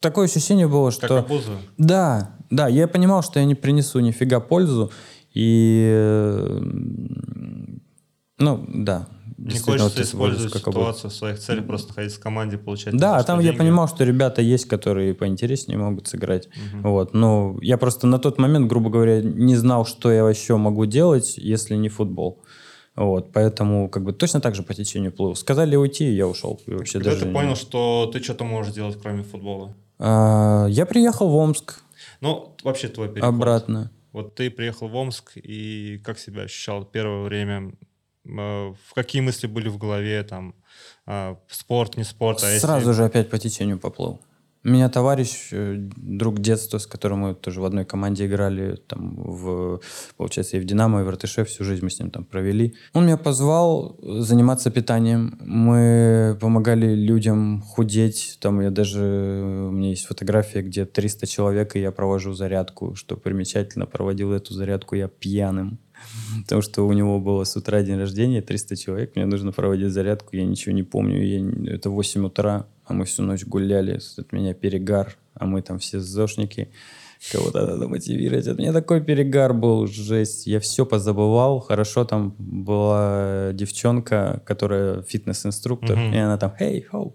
Такое 0.00 0.26
ощущение 0.26 0.68
было, 0.68 0.90
Как 0.90 1.04
что... 1.04 1.18
обуза? 1.18 1.52
Да, 1.78 2.36
да, 2.50 2.68
я 2.68 2.86
понимал, 2.86 3.22
что 3.22 3.40
я 3.40 3.44
не 3.46 3.54
принесу 3.54 3.98
нифига 4.00 4.38
пользу, 4.40 4.92
и... 5.32 5.88
э, 5.92 6.60
Ну, 8.38 8.64
да. 8.68 9.08
Не 9.36 9.58
хочется 9.58 10.02
использовать 10.02 10.52
как 10.52 10.62
ситуацию 10.62 11.10
в 11.10 11.14
своих 11.14 11.38
целях, 11.38 11.66
просто 11.66 11.88
находиться 11.88 12.18
в 12.18 12.22
команде, 12.22 12.56
получать 12.58 12.96
Да, 12.96 13.22
там 13.24 13.38
я 13.40 13.46
деньги. 13.46 13.58
понимал, 13.58 13.88
что 13.88 14.04
ребята 14.04 14.42
есть, 14.42 14.66
которые 14.66 15.14
поинтереснее 15.14 15.78
могут 15.78 16.06
сыграть. 16.06 16.48
Вот, 16.82 17.14
но 17.14 17.58
я 17.62 17.76
просто 17.78 18.06
на 18.06 18.18
тот 18.18 18.38
момент, 18.38 18.68
грубо 18.68 18.90
говоря, 18.90 19.20
не 19.22 19.56
знал, 19.56 19.84
что 19.86 20.12
я 20.12 20.22
вообще 20.24 20.56
могу 20.56 20.86
делать, 20.86 21.34
если 21.36 21.74
не 21.76 21.88
футбол. 21.88 22.42
Вот, 22.96 23.32
поэтому 23.32 23.88
как 23.88 24.04
бы 24.04 24.12
точно 24.12 24.40
так 24.40 24.54
же 24.54 24.62
по 24.62 24.72
течению 24.72 25.10
плыл. 25.10 25.34
Сказали 25.34 25.74
уйти, 25.74 26.04
и 26.04 26.14
я 26.14 26.28
ушел. 26.28 26.60
И 26.66 26.70
вообще 26.74 26.98
Когда 26.98 27.10
даже 27.10 27.22
ты 27.22 27.28
не- 27.28 27.34
понял, 27.34 27.56
что 27.56 28.08
ты 28.12 28.22
что-то 28.22 28.44
можешь 28.44 28.72
делать, 28.72 28.96
кроме 29.02 29.24
футбола? 29.24 29.74
А, 29.98 30.66
я 30.68 30.86
приехал 30.86 31.28
в 31.28 31.34
Омск 31.34 31.80
Ну, 32.20 32.54
вообще 32.62 32.86
твой 32.88 33.08
переход. 33.08 33.28
обратно. 33.34 33.90
Вот 34.12 34.36
ты 34.36 34.48
приехал 34.48 34.86
в 34.86 34.94
Омск, 34.94 35.32
и 35.36 36.00
как 36.04 36.20
себя 36.20 36.42
ощущал 36.42 36.84
первое 36.84 37.24
время? 37.24 37.72
Э, 38.26 38.72
В 38.88 38.94
какие 38.94 39.22
мысли 39.22 39.46
были 39.46 39.68
в 39.68 39.78
голове? 39.78 40.22
Там, 40.22 40.54
э, 41.06 41.36
спорт, 41.48 41.96
не 41.96 42.04
спорт? 42.04 42.42
А 42.42 42.46
если- 42.50 42.66
Сразу 42.66 42.92
же 42.94 43.04
опять 43.04 43.30
по 43.30 43.38
течению 43.38 43.78
поплыл. 43.78 44.20
У 44.66 44.70
меня 44.70 44.88
товарищ, 44.88 45.48
э, 45.52 45.74
друг 45.78 46.40
детства, 46.40 46.78
с 46.78 46.86
которым 46.86 47.18
мы 47.18 47.34
тоже 47.34 47.60
в 47.60 47.64
одной 47.66 47.84
команде 47.84 48.24
играли, 48.24 48.76
там, 48.88 49.14
в, 49.16 49.80
получается, 50.16 50.56
и 50.56 50.60
в 50.60 50.64
«Динамо», 50.64 51.00
и 51.00 51.04
в 51.04 51.10
«РТШ», 51.10 51.44
всю 51.46 51.64
жизнь 51.64 51.84
мы 51.84 51.90
с 51.90 51.98
ним 52.00 52.10
там 52.10 52.24
провели. 52.24 52.74
Он 52.94 53.04
меня 53.04 53.18
позвал 53.18 53.98
заниматься 54.02 54.70
питанием. 54.70 55.36
Мы 55.44 56.38
помогали 56.40 56.94
людям 56.94 57.60
худеть. 57.60 58.38
Там 58.40 58.62
я 58.62 58.70
даже... 58.70 59.02
У 59.68 59.70
меня 59.70 59.90
есть 59.90 60.06
фотография, 60.06 60.62
где 60.62 60.86
300 60.86 61.26
человек, 61.26 61.76
и 61.76 61.80
я 61.80 61.92
провожу 61.92 62.32
зарядку. 62.32 62.94
Что 62.94 63.18
примечательно, 63.18 63.84
проводил 63.84 64.32
эту 64.32 64.54
зарядку 64.54 64.94
я 64.96 65.08
пьяным. 65.08 65.78
Потому 66.42 66.62
что 66.62 66.86
у 66.86 66.92
него 66.92 67.20
было 67.20 67.44
с 67.44 67.56
утра 67.56 67.82
день 67.82 67.98
рождения, 67.98 68.42
300 68.42 68.76
человек, 68.76 69.16
мне 69.16 69.26
нужно 69.26 69.52
проводить 69.52 69.92
зарядку, 69.92 70.36
я 70.36 70.44
ничего 70.44 70.74
не 70.74 70.82
помню, 70.82 71.22
я 71.22 71.74
это 71.74 71.90
8 71.90 72.26
утра, 72.26 72.66
а 72.84 72.92
мы 72.92 73.04
всю 73.04 73.22
ночь 73.22 73.44
гуляли, 73.44 74.00
от 74.18 74.32
меня 74.32 74.54
перегар, 74.54 75.16
а 75.34 75.46
мы 75.46 75.62
там 75.62 75.78
все 75.78 76.00
зошники, 76.00 76.68
кого-то 77.32 77.66
надо 77.66 77.88
мотивировать. 77.88 78.46
От 78.46 78.58
меня 78.58 78.72
такой 78.72 79.00
перегар 79.00 79.54
был, 79.54 79.86
жесть, 79.86 80.46
я 80.46 80.60
все 80.60 80.84
позабывал, 80.84 81.60
хорошо 81.60 82.04
там 82.04 82.34
была 82.38 83.50
девчонка, 83.54 84.42
которая 84.44 85.02
фитнес-инструктор, 85.02 85.96
Мгм. 85.96 86.14
и 86.14 86.18
она 86.18 86.36
там, 86.36 86.52
hey, 86.60 86.84
ho, 86.92 87.14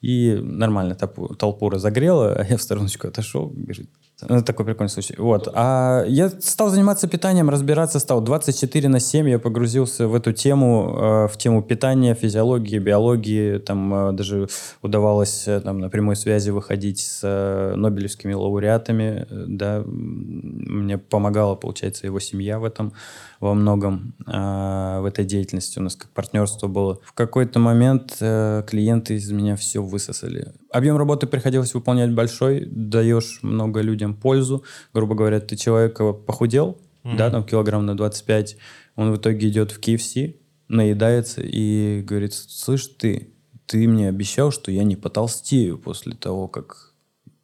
и 0.00 0.40
нормально 0.42 0.94
толпу, 0.94 1.34
толпу 1.34 1.68
разогрела, 1.68 2.32
а 2.32 2.44
я 2.44 2.56
в 2.56 2.62
стороночку 2.62 3.08
отошел, 3.08 3.48
говорит, 3.48 3.90
такой 4.26 4.66
прикольный 4.66 4.90
случай. 4.90 5.14
Вот. 5.18 5.48
А 5.54 6.04
я 6.06 6.28
стал 6.28 6.68
заниматься 6.70 7.08
питанием, 7.08 7.50
разбираться 7.50 7.98
стал. 7.98 8.20
24 8.20 8.88
на 8.88 9.00
7 9.00 9.28
я 9.28 9.38
погрузился 9.38 10.08
в 10.08 10.14
эту 10.14 10.32
тему, 10.32 10.96
э, 10.96 11.28
в 11.28 11.36
тему 11.36 11.62
питания, 11.62 12.14
физиологии, 12.14 12.78
биологии. 12.78 13.58
Там 13.58 13.94
э, 13.94 14.12
даже 14.12 14.48
удавалось 14.82 15.48
э, 15.48 15.60
там, 15.60 15.78
на 15.78 15.88
прямой 15.88 16.16
связи 16.16 16.50
выходить 16.50 17.00
с 17.00 17.74
нобелевскими 17.76 18.32
лауреатами. 18.34 19.26
Да. 19.30 19.82
Мне 19.86 20.98
помогала, 20.98 21.54
получается, 21.54 22.06
его 22.06 22.20
семья 22.20 22.58
в 22.58 22.64
этом 22.64 22.92
во 23.40 23.54
многом, 23.54 24.14
в 24.26 25.04
этой 25.08 25.24
деятельности. 25.24 25.78
У 25.78 25.82
нас 25.82 25.96
как 25.96 26.10
партнерство 26.10 26.68
было. 26.68 26.98
В 27.02 27.14
какой-то 27.14 27.58
момент 27.58 28.16
клиенты 28.18 29.14
из 29.14 29.30
меня 29.30 29.56
все 29.56 29.82
высосали. 29.82 30.52
Объем 30.72 30.96
работы 30.96 31.26
приходилось 31.26 31.74
выполнять 31.74 32.12
большой, 32.12 32.64
даешь 32.66 33.40
много 33.42 33.80
людям 33.80 34.14
пользу. 34.14 34.64
Грубо 34.94 35.14
говоря, 35.14 35.40
ты 35.40 35.56
человек 35.56 36.00
э, 36.00 36.12
похудел, 36.12 36.78
да, 37.02 37.30
там 37.30 37.44
килограмм 37.44 37.86
на 37.86 37.96
25, 37.96 38.56
он 38.96 39.12
в 39.12 39.16
итоге 39.16 39.48
идет 39.48 39.72
в 39.72 39.80
KFC, 39.80 40.36
наедается 40.68 41.40
и 41.42 42.02
говорит, 42.02 42.34
слышь 42.34 42.86
ты, 42.86 43.32
ты 43.66 43.88
мне 43.88 44.08
обещал, 44.08 44.52
что 44.52 44.70
я 44.70 44.84
не 44.84 44.96
потолстею 44.96 45.78
после 45.78 46.12
того, 46.14 46.46
как 46.46 46.92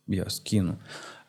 я 0.06 0.28
скину. 0.28 0.78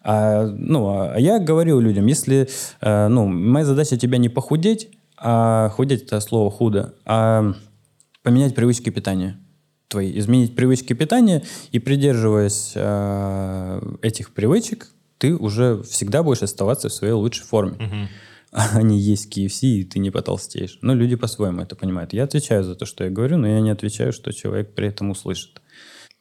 А, 0.01 0.45
ну, 0.45 0.89
а 0.89 1.17
я 1.17 1.39
говорил 1.39 1.79
людям, 1.79 2.05
если, 2.05 2.47
э, 2.81 3.07
ну, 3.07 3.25
моя 3.27 3.65
задача 3.65 3.97
тебя 3.97 4.17
не 4.17 4.29
похудеть, 4.29 4.89
а 5.17 5.69
худеть 5.69 6.03
это 6.03 6.19
слово 6.19 6.51
худо, 6.51 6.93
а 7.05 7.53
поменять 8.21 8.53
привычки 8.53 8.91
питания 8.91 9.39
твои, 9.87 10.17
изменить 10.19 10.55
привычки 10.55 10.93
питания 10.93 11.43
и 11.71 11.79
придерживаясь 11.79 12.73
э, 12.75 13.95
этих 14.01 14.33
привычек, 14.33 14.87
ты 15.17 15.35
уже 15.35 15.81
всегда 15.83 16.23
будешь 16.23 16.43
оставаться 16.43 16.89
в 16.89 16.93
своей 16.93 17.13
лучшей 17.13 17.45
форме. 17.45 17.77
Мгм. 17.79 18.07
А 18.51 18.81
не 18.81 18.97
есть 18.97 19.35
KFC, 19.35 19.67
и 19.67 19.83
ты 19.83 19.99
не 19.99 20.09
потолстеешь. 20.09 20.79
Но 20.81 20.93
люди 20.93 21.15
по-своему 21.15 21.61
это 21.61 21.75
понимают. 21.75 22.13
Я 22.13 22.23
отвечаю 22.23 22.63
за 22.63 22.75
то, 22.75 22.85
что 22.85 23.03
я 23.03 23.09
говорю, 23.09 23.37
но 23.37 23.47
я 23.47 23.59
не 23.59 23.69
отвечаю, 23.69 24.13
что 24.13 24.31
человек 24.31 24.73
при 24.73 24.87
этом 24.87 25.09
услышит. 25.09 25.61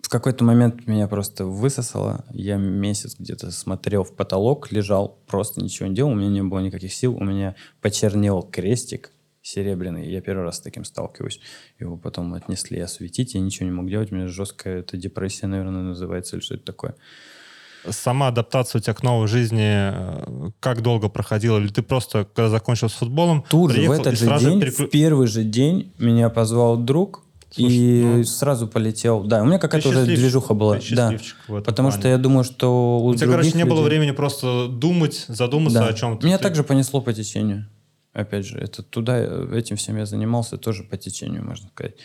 В 0.02 0.08
какой-то 0.08 0.44
момент 0.44 0.86
меня 0.86 1.08
просто 1.08 1.46
высосало. 1.46 2.24
Я 2.32 2.56
месяц 2.56 3.16
где-то 3.18 3.50
смотрел 3.50 4.04
в 4.04 4.14
потолок, 4.14 4.70
лежал, 4.70 5.18
просто 5.26 5.62
ничего 5.62 5.88
не 5.88 5.94
делал. 5.94 6.12
У 6.12 6.14
меня 6.14 6.28
не 6.28 6.42
было 6.42 6.60
никаких 6.60 6.92
сил. 6.92 7.16
У 7.16 7.24
меня 7.24 7.54
почернел 7.80 8.42
крестик 8.42 9.12
серебряный. 9.46 10.10
Я 10.10 10.20
первый 10.20 10.42
раз 10.44 10.56
с 10.56 10.60
таким 10.60 10.84
сталкиваюсь. 10.84 11.40
Его 11.78 11.96
потом 11.96 12.34
отнесли 12.34 12.80
осветить. 12.80 13.34
Я 13.34 13.40
ничего 13.40 13.66
не 13.66 13.72
мог 13.72 13.88
делать. 13.88 14.10
У 14.10 14.14
меня 14.16 14.26
жесткая 14.28 14.80
это 14.80 14.96
депрессия, 14.96 15.46
наверное, 15.46 15.82
называется, 15.82 16.36
или 16.36 16.42
что 16.42 16.54
это 16.54 16.64
такое. 16.64 16.94
Сама 17.88 18.28
адаптация 18.28 18.80
у 18.80 18.82
тебя 18.82 18.94
к 18.94 19.04
новой 19.04 19.28
жизни 19.28 19.60
э, 19.70 20.50
как 20.58 20.82
долго 20.82 21.08
проходила? 21.08 21.58
Или 21.58 21.68
ты 21.68 21.82
просто, 21.82 22.24
когда 22.24 22.48
закончил 22.48 22.88
с 22.88 22.94
футболом, 22.94 23.44
Тут 23.48 23.70
же, 23.72 23.86
в 23.86 23.92
этот 23.92 24.18
же 24.18 24.26
день, 24.40 24.60
переклю- 24.60 24.86
в 24.86 24.90
первый 24.90 25.28
же 25.28 25.44
день 25.44 25.92
меня 25.98 26.28
позвал 26.28 26.76
друг 26.78 27.22
Слушай, 27.54 27.76
и 27.76 28.02
ну, 28.04 28.24
сразу 28.24 28.66
полетел. 28.66 29.22
Да, 29.22 29.42
у 29.42 29.46
меня 29.46 29.60
какая-то 29.60 29.90
уже 29.90 30.04
движуха 30.04 30.52
была. 30.54 30.80
Да. 30.90 31.14
Потому 31.46 31.90
плане. 31.90 31.92
что 31.92 32.08
я 32.08 32.18
думаю, 32.18 32.42
что 32.42 32.98
у, 32.98 33.06
У 33.06 33.14
тебя, 33.14 33.26
других 33.28 33.52
короче, 33.52 33.56
не 33.58 33.64
было 33.64 33.78
людей- 33.84 33.88
времени 33.90 34.10
просто 34.10 34.66
думать, 34.66 35.24
задуматься 35.28 35.78
Да. 35.78 35.86
о 35.86 35.92
чем-то. 35.92 36.26
Меня 36.26 36.38
Ты- 36.38 36.42
также 36.42 36.64
понесло 36.64 37.00
по 37.00 37.12
течению. 37.12 37.68
Опять 38.16 38.46
же, 38.46 38.58
это 38.58 38.82
туда, 38.82 39.18
э, 39.18 39.58
этим 39.58 39.76
всем 39.76 39.96
я 39.98 40.06
занимался 40.06 40.56
тоже 40.56 40.84
по 40.84 40.96
течению, 40.96 41.44
можно 41.44 41.68
сказать. 41.68 41.96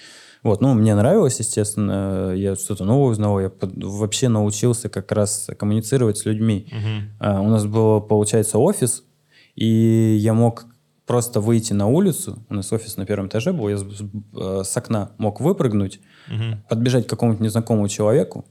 Вот, 0.43 0.59
ну, 0.59 0.73
мне 0.73 0.93
нравилось, 0.95 1.39
естественно, 1.39 2.33
я 2.35 2.55
что-то 2.55 2.83
новое 2.83 3.11
узнал, 3.11 3.39
я 3.39 3.49
под- 3.49 3.81
вообще 3.83 4.27
научился 4.27 4.89
как 4.89 5.11
раз 5.11 5.49
коммуницировать 5.57 6.17
с 6.17 6.25
людьми. 6.25 6.67
Мгм. 6.71 7.11
А, 7.19 7.41
у 7.41 7.47
нас 7.47 7.65
был, 7.65 8.01
получается, 8.01 8.57
офис, 8.57 9.03
и 9.55 10.17
я 10.19 10.33
мог 10.33 10.65
просто 11.05 11.39
выйти 11.39 11.73
на 11.73 11.87
улицу, 11.87 12.43
у 12.49 12.53
нас 12.55 12.73
офис 12.73 12.97
на 12.97 13.05
первом 13.05 13.27
этаже 13.27 13.53
был, 13.53 13.69
я 13.69 13.77
с, 13.77 13.81
с- 13.83 14.03
э, 14.35 14.63
с 14.65 14.75
окна 14.77 15.11
мог 15.17 15.39
выпрыгнуть, 15.41 15.99
Мгм. 16.27 16.63
подбежать 16.69 17.05
к 17.07 17.09
какому-нибудь 17.09 17.43
незнакомому 17.45 17.87
человеку, 17.87 18.43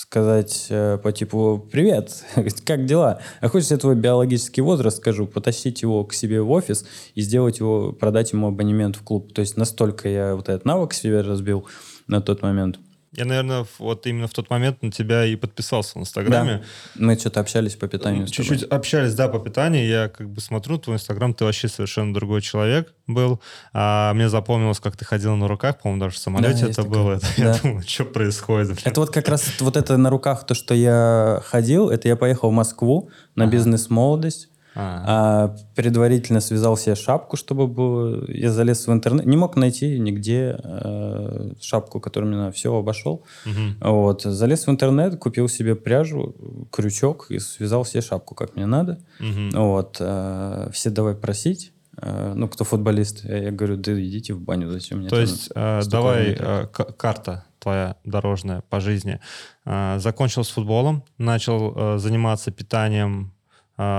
сказать 0.00 0.66
э, 0.70 0.98
по 1.02 1.12
типу 1.12 1.68
«Привет, 1.70 2.24
как 2.64 2.86
дела? 2.86 3.20
А 3.40 3.48
хочешь 3.48 3.70
я 3.70 3.76
твой 3.76 3.96
биологический 3.96 4.62
возраст 4.62 4.96
скажу?» 4.96 5.26
Потащить 5.26 5.82
его 5.82 6.04
к 6.04 6.14
себе 6.14 6.40
в 6.40 6.50
офис 6.50 6.86
и 7.14 7.20
сделать 7.20 7.58
его, 7.58 7.92
продать 7.92 8.32
ему 8.32 8.48
абонемент 8.48 8.96
в 8.96 9.02
клуб. 9.02 9.32
То 9.34 9.40
есть 9.40 9.58
настолько 9.58 10.08
я 10.08 10.34
вот 10.34 10.48
этот 10.48 10.64
навык 10.64 10.94
себе 10.94 11.20
разбил 11.20 11.66
на 12.06 12.22
тот 12.22 12.40
момент. 12.40 12.78
Я, 13.12 13.24
наверное, 13.24 13.66
вот 13.80 14.06
именно 14.06 14.28
в 14.28 14.32
тот 14.32 14.50
момент 14.50 14.82
на 14.82 14.92
тебя 14.92 15.24
и 15.24 15.34
подписался 15.34 15.98
в 15.98 16.02
Инстаграме. 16.02 16.62
Мы 16.94 17.16
что-то 17.18 17.40
общались 17.40 17.74
по 17.74 17.88
питанию. 17.88 18.28
Чуть-чуть 18.28 18.62
общались, 18.62 19.14
да, 19.14 19.26
по 19.26 19.40
питанию. 19.40 19.84
Я 19.84 20.08
как 20.08 20.30
бы 20.30 20.40
смотрю 20.40 20.78
твой 20.78 20.96
Инстаграм, 20.96 21.34
ты 21.34 21.44
вообще 21.44 21.66
совершенно 21.66 22.14
другой 22.14 22.40
человек 22.40 22.94
был. 23.08 23.40
А 23.72 24.14
мне 24.14 24.28
запомнилось, 24.28 24.78
как 24.78 24.96
ты 24.96 25.04
ходил 25.04 25.34
на 25.34 25.48
руках, 25.48 25.80
по-моему, 25.80 26.00
даже 26.02 26.14
в 26.14 26.18
самолете 26.18 26.66
Да, 26.66 26.70
это 26.70 26.82
было. 26.84 27.12
Это 27.14 27.26
Я 27.36 27.44
Да. 27.52 27.58
думаю, 27.60 27.82
что 27.84 28.04
происходит? 28.04 28.78
Это 28.84 29.00
вот 29.00 29.10
как 29.10 29.28
раз 29.28 29.44
вот 29.58 29.76
это 29.76 29.96
на 29.96 30.08
руках, 30.08 30.46
то, 30.46 30.54
что 30.54 30.72
я 30.74 31.42
ходил, 31.44 31.90
это 31.90 32.06
я 32.06 32.14
поехал 32.14 32.50
в 32.50 32.52
Москву 32.52 33.10
на 33.34 33.46
бизнес-молодость. 33.46 34.50
А. 34.74 35.04
А, 35.06 35.56
предварительно 35.74 36.40
связал 36.40 36.76
себе 36.76 36.94
шапку, 36.94 37.36
чтобы 37.36 37.66
было... 37.66 38.24
Я 38.28 38.50
залез 38.50 38.86
в 38.86 38.92
интернет. 38.92 39.26
Не 39.26 39.36
мог 39.36 39.56
найти 39.56 39.98
нигде 39.98 40.58
э, 40.62 41.52
шапку, 41.60 42.00
которую 42.00 42.30
мне 42.30 42.38
надо. 42.38 42.52
Все, 42.52 42.74
обошел. 42.74 43.24
Мгм. 43.44 43.76
Вот. 43.80 44.22
Залез 44.22 44.66
в 44.66 44.70
интернет, 44.70 45.16
купил 45.18 45.48
себе 45.48 45.74
пряжу, 45.74 46.34
крючок 46.70 47.30
и 47.30 47.38
связал 47.38 47.84
себе 47.84 48.00
шапку, 48.02 48.34
как 48.34 48.56
мне 48.56 48.66
надо. 48.66 49.00
Мгм. 49.18 49.50
Вот. 49.50 49.96
э, 50.00 50.70
все 50.72 50.90
давай 50.90 51.14
просить. 51.14 51.72
Э, 52.00 52.32
ну, 52.34 52.48
кто 52.48 52.64
футболист. 52.64 53.24
Я, 53.24 53.44
я 53.44 53.50
говорю, 53.50 53.76
да 53.76 53.92
идите 54.00 54.34
в 54.34 54.40
баню, 54.40 54.70
зачем 54.70 54.98
мне 54.98 55.08
То 55.08 55.20
есть 55.20 55.50
э, 55.54 55.82
давай 55.86 56.30
метров?» 56.30 56.70
э, 56.78 56.92
карта 56.96 57.44
твоя 57.58 57.96
дорожная 58.04 58.62
по 58.68 58.80
жизни. 58.80 59.20
Э, 59.64 59.98
Закончил 59.98 60.44
с 60.44 60.50
футболом, 60.50 61.04
начал 61.18 61.74
э, 61.76 61.98
заниматься 61.98 62.50
питанием, 62.50 63.32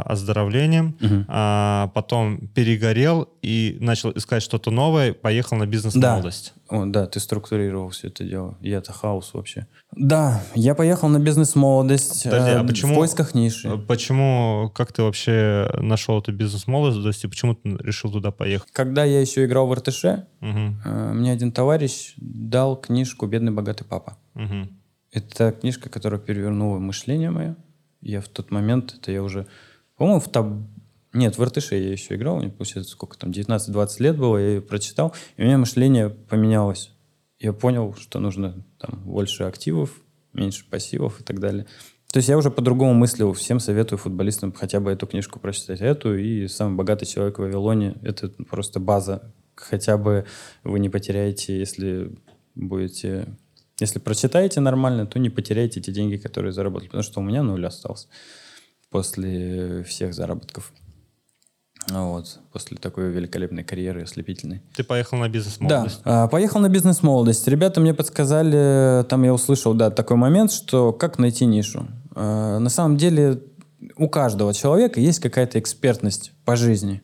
оздоровлением, 0.03 0.95
Мгм. 0.99 1.25
а 1.27 1.91
потом 1.93 2.47
перегорел 2.49 3.27
и 3.41 3.77
начал 3.79 4.11
искать 4.11 4.43
что-то 4.43 4.71
новое, 4.71 5.13
поехал 5.13 5.57
на 5.57 5.65
бизнес-молодость. 5.65 6.53
О, 6.69 6.86
да, 6.86 7.05
ты 7.05 7.19
структурировал 7.19 7.89
все 7.89 8.07
это 8.07 8.23
дело. 8.23 8.57
И 8.61 8.69
это 8.69 8.93
хаос 8.93 9.34
вообще. 9.34 9.67
Да, 9.95 10.41
я 10.55 10.73
поехал 10.75 11.09
на 11.09 11.19
бизнес-молодость 11.19 12.23
Подожди, 12.23 12.51
а 12.51 12.63
э, 12.63 12.67
почему- 12.67 12.93
в 12.93 12.97
поисках 12.97 13.34
ниши. 13.36 13.67
Э, 13.67 13.77
Почему, 13.77 14.71
как 14.73 14.93
ты 14.93 15.03
вообще 15.03 15.69
нашел 15.79 16.19
эту 16.19 16.32
бизнес-молодость 16.32 17.23
и 17.23 17.27
почему 17.27 17.55
ты 17.55 17.69
решил 17.79 18.11
туда 18.11 18.32
поехать? 18.32 18.69
Когда 18.71 19.03
я 19.03 19.19
еще 19.19 19.43
играл 19.45 19.67
в 19.67 19.73
РТШ, 19.73 20.05
Мгм, 20.39 20.82
э, 20.86 21.13
мне 21.13 21.32
один 21.34 21.51
товарищ 21.51 22.13
дал 22.17 22.75
книжку 22.75 23.25
«Бедный 23.27 23.51
богатый 23.51 23.84
папа». 23.84 24.17
мгм. 24.34 24.69
Это 25.13 25.51
книжка, 25.51 25.89
которая 25.89 26.21
перевернула 26.21 26.79
мышление 26.79 27.32
мое. 27.32 27.55
Я 27.99 28.21
в 28.21 28.29
тот 28.29 28.49
момент, 28.49 28.95
это 28.97 29.11
я 29.11 29.21
уже, 29.21 29.45
по-моему, 30.01 30.19
в 30.19 30.29
таб... 30.29 30.47
Нет, 31.13 31.37
в 31.37 31.43
РТШ 31.43 31.73
я 31.73 31.91
еще 31.91 32.15
играл, 32.15 32.37
мне, 32.37 32.49
получается, 32.49 32.93
сколько 32.93 33.19
там, 33.19 33.29
19-20 33.29 33.87
лет 33.99 34.17
было, 34.17 34.35
я 34.39 34.47
ее 34.47 34.61
прочитал, 34.61 35.13
и 35.37 35.43
у 35.43 35.45
меня 35.45 35.59
мышление 35.59 36.09
поменялось. 36.09 36.89
Я 37.37 37.53
понял, 37.53 37.93
что 37.93 38.17
нужно 38.19 38.65
там 38.79 39.03
больше 39.05 39.43
активов, 39.43 39.91
меньше 40.33 40.67
пассивов 40.67 41.21
и 41.21 41.23
так 41.23 41.39
далее. 41.39 41.67
То 42.11 42.17
есть 42.17 42.29
я 42.29 42.37
уже 42.39 42.49
по-другому 42.49 42.95
мыслил. 42.95 43.33
Всем 43.33 43.59
советую 43.59 43.99
футболистам 43.99 44.53
хотя 44.53 44.79
бы 44.79 44.89
эту 44.89 45.05
книжку 45.05 45.39
прочитать. 45.39 45.81
Эту 45.81 46.17
и 46.17 46.47
«Самый 46.47 46.77
богатый 46.77 47.05
человек 47.05 47.37
в 47.37 47.43
Вавилоне». 47.43 47.97
Это 48.01 48.29
просто 48.49 48.79
база. 48.79 49.31
Хотя 49.53 49.99
бы 49.99 50.25
вы 50.63 50.79
не 50.79 50.89
потеряете, 50.89 51.59
если 51.59 52.11
будете... 52.55 53.27
Если 53.79 53.99
прочитаете 53.99 54.61
нормально, 54.61 55.05
то 55.05 55.19
не 55.19 55.29
потеряете 55.29 55.79
те 55.79 55.91
деньги, 55.91 56.15
которые 56.17 56.53
заработали. 56.53 56.87
Потому 56.87 57.03
что 57.03 57.19
у 57.19 57.23
меня 57.23 57.43
нуль 57.43 57.67
остался 57.67 58.07
после 58.91 59.83
всех 59.83 60.13
заработков. 60.13 60.71
Вот. 61.89 62.39
После 62.53 62.77
такой 62.77 63.09
великолепной 63.09 63.63
карьеры 63.63 64.03
ослепительной. 64.03 64.61
Ты 64.75 64.83
поехал 64.83 65.17
на 65.17 65.25
Да, 65.25 65.29
бизнес-молодость. 65.29 66.01
а, 66.03 66.27
поехал 66.27 66.59
на 66.59 66.69
бизнес-молодость. 66.69 67.47
Ребята 67.47 67.81
мне 67.81 67.95
подсказали, 67.95 69.03
там 69.05 69.23
я 69.23 69.33
услышал, 69.33 69.73
да, 69.73 69.89
такой 69.89 70.17
момент, 70.17 70.51
что 70.51 70.93
как 70.93 71.17
найти 71.17 71.45
нишу. 71.47 71.87
А, 72.13 72.59
На 72.59 72.69
самом 72.69 72.97
деле 72.97 73.41
у 73.97 74.07
каждого 74.09 74.53
человека 74.53 74.99
есть 74.99 75.19
какая-то 75.19 75.57
экспертность 75.57 76.33
по 76.45 76.55
жизни. 76.55 77.01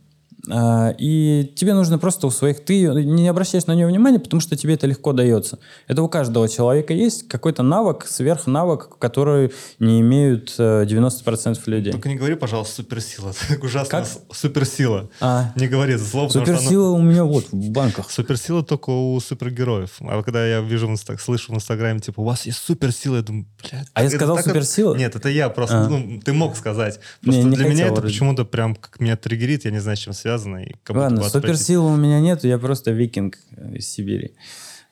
А, 0.50 0.96
И 0.98 1.52
тебе 1.56 1.74
нужно 1.74 1.98
просто 2.00 2.28
у 2.28 2.32
своих... 2.32 2.64
Ты 2.64 2.88
не 2.88 3.28
обращаешь 3.28 3.66
на 3.66 3.76
нее 3.76 3.88
внимания, 3.88 4.20
потому 4.20 4.40
что 4.40 4.56
тебе 4.56 4.74
это 4.76 4.88
легко 4.88 5.14
дается. 5.14 5.60
Это 5.88 6.02
у 6.04 6.10
каждого 6.10 6.48
человека 6.48 6.94
есть 6.94 7.28
какой-то 7.28 7.64
навык, 7.64 8.06
сверхнавык, 8.08 8.98
который 9.00 9.52
не 9.80 10.02
имеют 10.02 10.56
э, 10.58 10.86
90% 10.86 11.60
людей. 11.66 11.92
Только 11.92 12.10
не 12.10 12.16
говори, 12.16 12.36
пожалуйста, 12.36 12.76
суперсила. 12.76 13.30
Это 13.30 13.40
так 13.50 13.64
ужасно. 13.64 13.90
Как? 14.00 14.08
Суперсила. 14.32 15.10
А, 15.20 15.52
Не 15.56 15.68
говори 15.68 15.94
оно- 15.94 16.30
суперсила 16.30 16.90
у 16.92 17.02
меня 17.02 17.24
вот 17.24 17.52
в 17.52 17.70
банках. 17.72 18.10
Суперсила 18.12 18.64
только 18.64 18.90
у 18.90 19.20
супергероев. 19.20 19.98
А 20.02 20.22
когда 20.24 20.46
я 20.46 20.62
вижу, 20.62 20.88
слышу 21.20 21.52
в 21.52 21.56
Инстаграме, 21.56 22.00
типа, 22.00 22.22
у 22.22 22.24
вас 22.24 22.46
есть 22.46 22.60
суперсила, 22.60 23.18
я 23.18 23.22
думаю, 23.22 23.46
блядь. 23.62 23.88
А 23.94 24.04
я 24.04 24.10
сказал 24.10 24.38
суперсила? 24.40 24.96
Нет, 24.96 25.16
это 25.16 25.30
я 25.30 25.50
просто, 25.50 25.82
А. 25.82 25.88
ну, 25.90 26.20
ты 26.24 26.34
мог 26.34 26.56
сказать. 26.56 27.00
Просто 27.22 27.44
для 27.50 27.68
меня 27.68 27.88
это 27.88 28.02
почему-то 28.02 28.46
прям 28.46 28.76
как 28.76 29.00
меня 29.00 29.16
триггерит, 29.18 29.66
я 29.66 29.72
не 29.72 29.80
знаю, 29.80 29.98
с 29.98 30.00
чем 30.00 30.14
связано. 30.14 30.37
И 30.46 30.76
как 30.84 30.96
будто 30.96 31.00
Ладно, 31.00 31.18
отвратительно. 31.18 31.42
суперсилы 31.42 31.94
у 31.94 31.96
меня 31.96 32.20
нет, 32.20 32.44
я 32.44 32.58
просто 32.58 32.92
викинг 32.92 33.38
из 33.74 33.88
Сибири. 33.88 34.36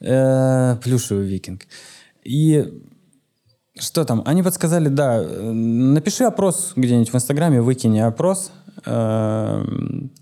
Э, 0.02 0.78
плюшевый 0.84 1.26
викинг. 1.26 1.68
И 2.24 2.82
что 3.78 4.06
там? 4.06 4.22
Они 4.26 4.42
подсказали, 4.44 4.88
да, 4.90 5.22
э, 5.22 5.52
напиши 5.52 6.24
опрос 6.24 6.74
где-нибудь 6.76 7.12
в 7.12 7.16
Инстаграме, 7.16 7.62
выкини 7.62 8.00
опрос. 8.00 8.52
Э, 8.86 9.64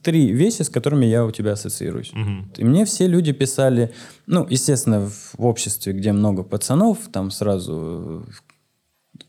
Три 0.02 0.32
вещи, 0.32 0.64
с 0.64 0.70
которыми 0.70 1.06
я 1.06 1.26
у 1.26 1.32
тебя 1.32 1.54
ассоциируюсь. 1.54 2.12
Мгм. 2.14 2.52
И 2.58 2.64
мне 2.64 2.86
все 2.86 3.08
люди 3.08 3.32
писали, 3.32 3.94
ну, 4.28 4.46
естественно, 4.50 5.10
в 5.10 5.34
в 5.38 5.46
обществе, 5.46 5.94
где 5.94 6.12
много 6.12 6.44
пацанов, 6.44 6.98
там 7.12 7.32
сразу 7.32 8.26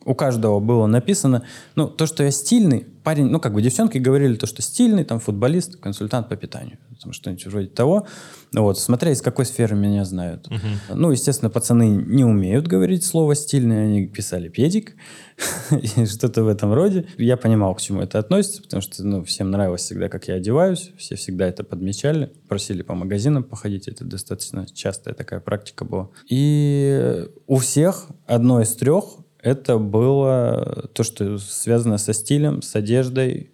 у 0.04 0.14
каждого 0.14 0.60
было 0.60 0.86
написано, 0.86 1.44
ну, 1.74 1.88
то, 1.88 2.06
что 2.06 2.22
я 2.22 2.30
стильный, 2.30 2.86
парень, 3.02 3.26
ну, 3.26 3.40
как 3.40 3.52
бы 3.52 3.62
девчонки 3.62 3.98
говорили 3.98 4.36
то, 4.36 4.46
что 4.46 4.62
стильный, 4.62 5.04
там, 5.04 5.20
футболист, 5.20 5.76
консультант 5.76 6.28
по 6.28 6.36
питанию, 6.36 6.78
там, 7.02 7.12
что-нибудь 7.12 7.46
вроде 7.46 7.68
того. 7.68 8.06
Вот, 8.52 8.78
смотря 8.78 9.12
из 9.12 9.20
какой 9.20 9.44
сферы 9.46 9.76
меня 9.76 10.04
знают. 10.04 10.48
Ну, 10.88 11.10
естественно, 11.10 11.50
пацаны 11.50 11.88
не 11.88 12.24
умеют 12.24 12.66
говорить 12.66 13.04
слово 13.04 13.34
стильный, 13.34 13.84
они 13.84 14.06
писали 14.06 14.48
педик, 14.48 14.96
и 15.70 16.06
что-то 16.06 16.44
в 16.44 16.48
этом 16.48 16.72
роде. 16.72 17.06
Я 17.18 17.36
понимал, 17.36 17.74
к 17.74 17.80
чему 17.80 18.00
это 18.00 18.18
относится, 18.18 18.62
потому 18.62 18.80
что, 18.80 19.04
ну, 19.04 19.24
всем 19.24 19.50
нравилось 19.50 19.82
всегда, 19.82 20.08
как 20.08 20.28
я 20.28 20.34
одеваюсь, 20.34 20.92
все 20.96 21.16
всегда 21.16 21.46
это 21.46 21.64
подмечали, 21.64 22.32
просили 22.48 22.82
по 22.82 22.94
магазинам 22.94 23.44
походить, 23.44 23.88
это 23.88 24.04
достаточно 24.04 24.66
частая 24.72 25.14
такая 25.14 25.40
практика 25.40 25.84
была. 25.84 26.08
И 26.28 27.26
у 27.46 27.56
всех 27.58 28.06
одно 28.26 28.62
из 28.62 28.74
трех 28.74 29.23
это 29.44 29.78
было 29.78 30.88
то, 30.94 31.02
что 31.02 31.38
связано 31.38 31.98
со 31.98 32.14
стилем, 32.14 32.62
с 32.62 32.74
одеждой. 32.74 33.50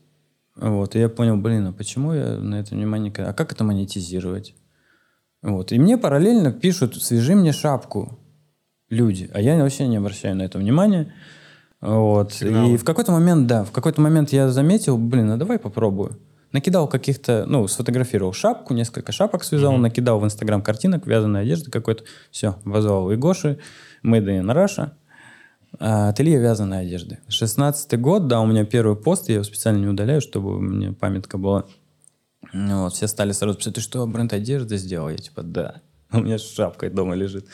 Вот, 0.54 0.94
и 0.94 1.00
я 1.00 1.08
понял, 1.08 1.36
блин, 1.36 1.66
а 1.66 1.72
почему 1.72 2.12
я 2.14 2.36
на 2.36 2.60
это 2.60 2.74
внимание... 2.74 3.12
А 3.18 3.32
как 3.32 3.52
это 3.52 3.64
монетизировать? 3.64 4.54
Вот. 5.42 5.72
И 5.72 5.78
мне 5.78 5.98
параллельно 5.98 6.52
пишут, 6.52 7.02
свяжи 7.02 7.34
мне 7.34 7.52
шапку 7.52 8.18
люди. 8.88 9.30
А 9.32 9.40
я 9.40 9.60
вообще 9.60 9.88
не 9.88 9.96
обращаю 9.96 10.36
на 10.36 10.42
это 10.42 10.58
внимания. 10.58 11.12
Вот. 11.80 12.34
Сигналы. 12.34 12.74
И 12.74 12.76
в 12.76 12.84
какой-то 12.84 13.10
момент, 13.10 13.46
да, 13.46 13.64
в 13.64 13.72
какой-то 13.72 14.00
момент 14.00 14.30
я 14.30 14.48
заметил, 14.48 14.96
блин, 14.96 15.30
а 15.30 15.36
давай 15.38 15.58
попробую. 15.58 16.20
Накидал 16.52 16.88
каких-то, 16.88 17.46
ну, 17.48 17.66
сфотографировал 17.66 18.32
шапку, 18.32 18.74
несколько 18.74 19.12
шапок 19.12 19.44
связал, 19.44 19.76
накидал 19.76 20.20
в 20.20 20.24
Инстаграм 20.24 20.62
картинок, 20.62 21.06
вязаной 21.06 21.42
одежды 21.42 21.70
какой-то. 21.70 22.04
Все, 22.30 22.56
позвал 22.64 23.12
Игоши, 23.14 23.58
Made 24.04 24.26
in 24.26 24.52
Russia. 24.52 24.92
А, 25.78 26.08
Ателье 26.08 26.38
вязаной 26.38 26.80
одежды. 26.80 27.18
16 27.28 27.98
год, 28.00 28.26
да, 28.26 28.40
у 28.40 28.46
меня 28.46 28.64
первый 28.64 28.96
пост, 28.96 29.28
я 29.28 29.36
его 29.36 29.44
специально 29.44 29.78
не 29.78 29.86
удаляю, 29.86 30.20
чтобы 30.20 30.60
мне 30.60 30.92
памятка 30.92 31.38
была. 31.38 31.66
Ну 32.52 32.84
Вот, 32.84 32.94
все 32.94 33.06
стали 33.06 33.32
сразу 33.32 33.58
писать, 33.58 33.74
ты 33.74 33.80
что, 33.80 34.06
бренд 34.06 34.32
одежды 34.32 34.76
сделал? 34.76 35.08
Я 35.08 35.16
типа, 35.16 35.42
да. 35.42 35.82
У 36.12 36.18
меня 36.20 36.38
с 36.38 36.50
шапкой 36.50 36.90
дома 36.90 37.14
лежит. 37.14 37.46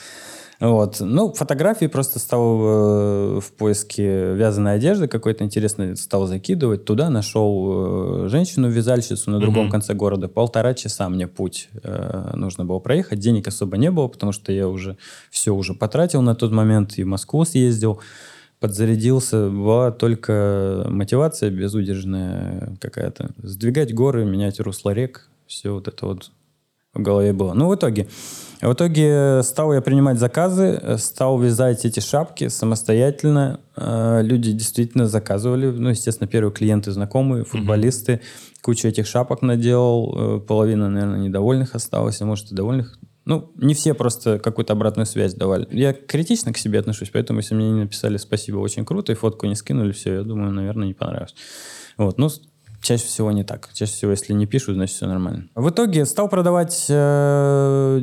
Вот. 0.58 1.00
Ну, 1.00 1.32
фотографии 1.32 1.86
просто 1.86 2.18
стал 2.18 2.58
э, 2.60 3.40
в 3.40 3.52
поиске 3.58 4.34
вязаной 4.34 4.76
одежды 4.76 5.06
какой-то 5.06 5.44
интересный, 5.44 5.96
стал 5.96 6.26
закидывать. 6.26 6.84
Туда 6.84 7.10
нашел 7.10 8.24
э, 8.24 8.28
женщину-вязальщицу 8.28 9.30
на 9.30 9.38
другом 9.38 9.64
Мгм. 9.64 9.72
конце 9.72 9.92
города. 9.94 10.28
Полтора 10.28 10.72
часа 10.72 11.08
мне 11.10 11.26
путь 11.26 11.68
э, 11.82 12.30
нужно 12.34 12.64
было 12.64 12.78
проехать. 12.78 13.18
Денег 13.18 13.48
особо 13.48 13.76
не 13.76 13.90
было, 13.90 14.08
потому 14.08 14.32
что 14.32 14.50
я 14.50 14.66
уже 14.68 14.96
все 15.30 15.50
уже 15.54 15.74
потратил 15.74 16.22
на 16.22 16.34
тот 16.34 16.52
момент. 16.52 16.98
И 16.98 17.04
в 17.04 17.06
Москву 17.06 17.44
съездил, 17.44 18.00
подзарядился. 18.58 19.50
Была 19.50 19.90
только 19.90 20.86
мотивация 20.88 21.50
безудержная 21.50 22.76
какая-то. 22.80 23.30
Сдвигать 23.42 23.92
горы, 23.94 24.24
менять 24.24 24.58
русло 24.60 24.90
рек. 24.94 25.28
Все 25.46 25.70
вот 25.74 25.86
это 25.86 26.06
вот 26.06 26.30
в 26.94 27.02
голове 27.02 27.34
было. 27.34 27.52
Ну, 27.52 27.68
в 27.68 27.74
итоге, 27.74 28.08
в 28.60 28.72
итоге 28.72 29.42
стал 29.42 29.72
я 29.74 29.80
принимать 29.80 30.18
заказы, 30.18 30.78
э, 30.80 30.98
стал 30.98 31.38
вязать 31.38 31.84
эти 31.84 32.00
шапки 32.00 32.48
самостоятельно. 32.48 33.60
Э, 33.76 34.20
Люди 34.22 34.52
действительно 34.52 35.06
заказывали. 35.06 35.70
Ну, 35.70 35.90
естественно, 35.90 36.28
первые 36.28 36.52
клиенты 36.52 36.92
знакомые, 36.92 37.44
футболисты. 37.44 38.20
Кучу 38.62 38.88
этих 38.88 39.06
шапок 39.06 39.42
наделал. 39.42 40.38
Э, 40.38 40.40
Половина, 40.40 40.88
наверное, 40.88 41.20
недовольных 41.20 41.74
осталось, 41.74 42.20
а 42.20 42.24
может 42.24 42.50
и 42.50 42.54
довольных. 42.54 42.98
Ну, 43.26 43.50
не 43.56 43.74
все 43.74 43.92
просто 43.92 44.38
какую-то 44.38 44.72
обратную 44.72 45.04
связь 45.04 45.34
давали. 45.34 45.66
Я 45.72 45.92
критично 45.92 46.52
к 46.52 46.58
себе 46.58 46.78
отношусь, 46.78 47.10
поэтому 47.10 47.40
если 47.40 47.56
мне 47.56 47.70
не 47.70 47.80
написали 47.80 48.18
спасибо, 48.18 48.58
очень 48.58 48.84
круто, 48.84 49.10
и 49.10 49.16
фотку 49.16 49.46
не 49.46 49.56
скинули, 49.56 49.90
все, 49.90 50.14
я 50.14 50.22
думаю, 50.22 50.52
наверное, 50.52 50.86
не 50.86 50.94
понравилось. 50.94 51.34
Вот, 51.98 52.18
ну, 52.18 52.28
чаще 52.86 53.06
всего 53.06 53.32
не 53.32 53.42
так. 53.42 53.68
Чаще 53.72 53.92
всего, 53.92 54.12
если 54.12 54.32
не 54.32 54.46
пишут, 54.46 54.76
значит, 54.76 54.96
все 54.96 55.06
нормально. 55.06 55.48
В 55.56 55.68
итоге 55.70 56.06
стал 56.06 56.28
продавать 56.28 56.86
э, 56.88 58.00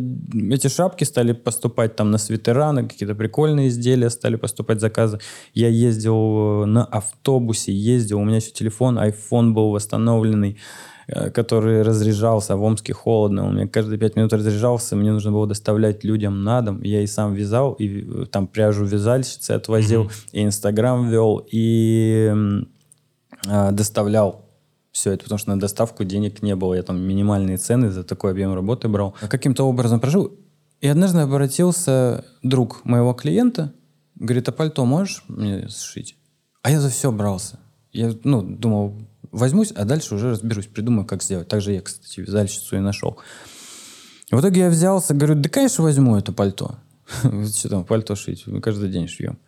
эти 0.52 0.68
шапки, 0.68 1.06
стали 1.06 1.32
поступать 1.32 1.96
там 1.96 2.12
на 2.12 2.18
свитера, 2.18 2.72
на 2.74 2.84
какие-то 2.84 3.16
прикольные 3.16 3.70
изделия, 3.70 4.10
стали 4.10 4.36
поступать 4.36 4.82
заказы. 4.82 5.20
Я 5.54 5.70
ездил 5.70 6.64
э, 6.64 6.66
на 6.66 6.84
автобусе, 6.84 7.72
ездил, 7.72 8.20
у 8.20 8.26
меня 8.26 8.38
еще 8.38 8.52
телефон, 8.52 9.00
iPhone 9.00 9.52
был 9.54 9.72
восстановленный, 9.72 10.60
э, 11.08 11.30
который 11.30 11.82
разряжался, 11.82 12.54
а 12.54 12.58
в 12.58 12.64
Омске 12.64 12.92
холодно, 12.92 13.46
он 13.46 13.52
у 13.52 13.54
меня 13.54 13.68
каждые 13.68 13.98
пять 13.98 14.18
минут 14.18 14.34
разряжался, 14.34 14.98
мне 14.98 15.14
нужно 15.14 15.32
было 15.32 15.48
доставлять 15.48 16.04
людям 16.04 16.44
на 16.44 16.62
дом, 16.62 16.82
я 16.82 17.02
и 17.02 17.08
сам 17.08 17.34
вязал, 17.34 17.72
и 17.74 18.04
э, 18.04 18.26
там 18.26 18.48
пряжу 18.48 18.84
вязальщицы 18.84 19.52
отвозил, 19.52 20.12
и 20.34 20.44
Инстаграм 20.44 21.10
вел, 21.10 21.48
и 21.50 22.34
а, 23.48 23.72
доставлял 23.72 24.43
все 24.94 25.12
это, 25.12 25.24
потому 25.24 25.40
что 25.40 25.50
на 25.50 25.60
доставку 25.60 26.06
денег 26.06 26.42
не 26.44 26.56
было. 26.56 26.76
Я 26.76 26.84
там 26.84 27.02
минимальные 27.02 27.58
цены 27.58 27.90
за 27.90 28.04
такой 28.04 28.32
объем 28.32 28.54
работы 28.54 28.88
брал. 28.88 29.16
Каким-то 29.28 29.64
образом 29.68 30.00
прожил. 30.00 30.32
И 30.80 30.88
однажды 30.88 31.20
обратился 31.20 32.24
друг 32.44 32.86
моего 32.86 33.14
клиента, 33.14 33.74
говорит, 34.16 34.48
а 34.50 34.52
пальто 34.52 34.86
можешь 34.86 35.24
мне 35.28 35.68
сшить? 35.68 36.16
А 36.62 36.70
я 36.70 36.80
за 36.80 36.90
все 36.90 37.12
брался. 37.12 37.60
Я, 37.92 38.14
ну, 38.24 38.42
думал, 38.44 38.96
возьмусь, 39.32 39.72
а 39.72 39.84
дальше 39.84 40.14
уже 40.16 40.32
разберусь, 40.32 40.68
придумаю, 40.68 41.06
как 41.06 41.24
сделать. 41.24 41.48
Так 41.48 41.62
же 41.62 41.74
я, 41.74 41.82
кстати, 41.82 42.20
вязальщицу 42.20 42.78
и 42.78 42.80
нашел. 42.80 43.18
В 44.30 44.40
итоге 44.40 44.62
я 44.62 44.70
взялся, 44.70 45.14
говорю, 45.14 45.36
да, 45.36 45.50
конечно, 45.50 45.84
возьму 45.84 46.16
это 46.18 46.32
пальто. 46.32 46.76
Что 47.22 47.70
там, 47.70 47.84
пальто 47.84 48.16
шить? 48.16 48.46
Мы 48.46 48.62
каждый 48.62 48.90
день 48.90 49.08
шьем. 49.08 49.40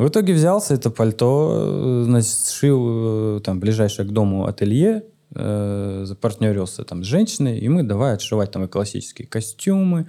В 0.00 0.08
итоге 0.08 0.32
взялся 0.32 0.72
это 0.72 0.88
пальто, 0.88 1.52
э, 1.52 2.02
значит, 2.06 2.30
сшил 2.48 3.36
э, 3.36 3.40
там 3.44 3.60
ближайшее 3.60 4.08
к 4.08 4.12
дому 4.12 4.46
ателье, 4.46 5.04
э, 5.34 6.04
запартнерился 6.06 6.84
там 6.84 7.04
с 7.04 7.06
женщиной, 7.06 7.58
и 7.58 7.68
мы 7.68 7.82
давай 7.82 8.14
отшивать 8.14 8.50
там 8.50 8.64
и 8.64 8.66
классические 8.66 9.28
костюмы. 9.28 10.06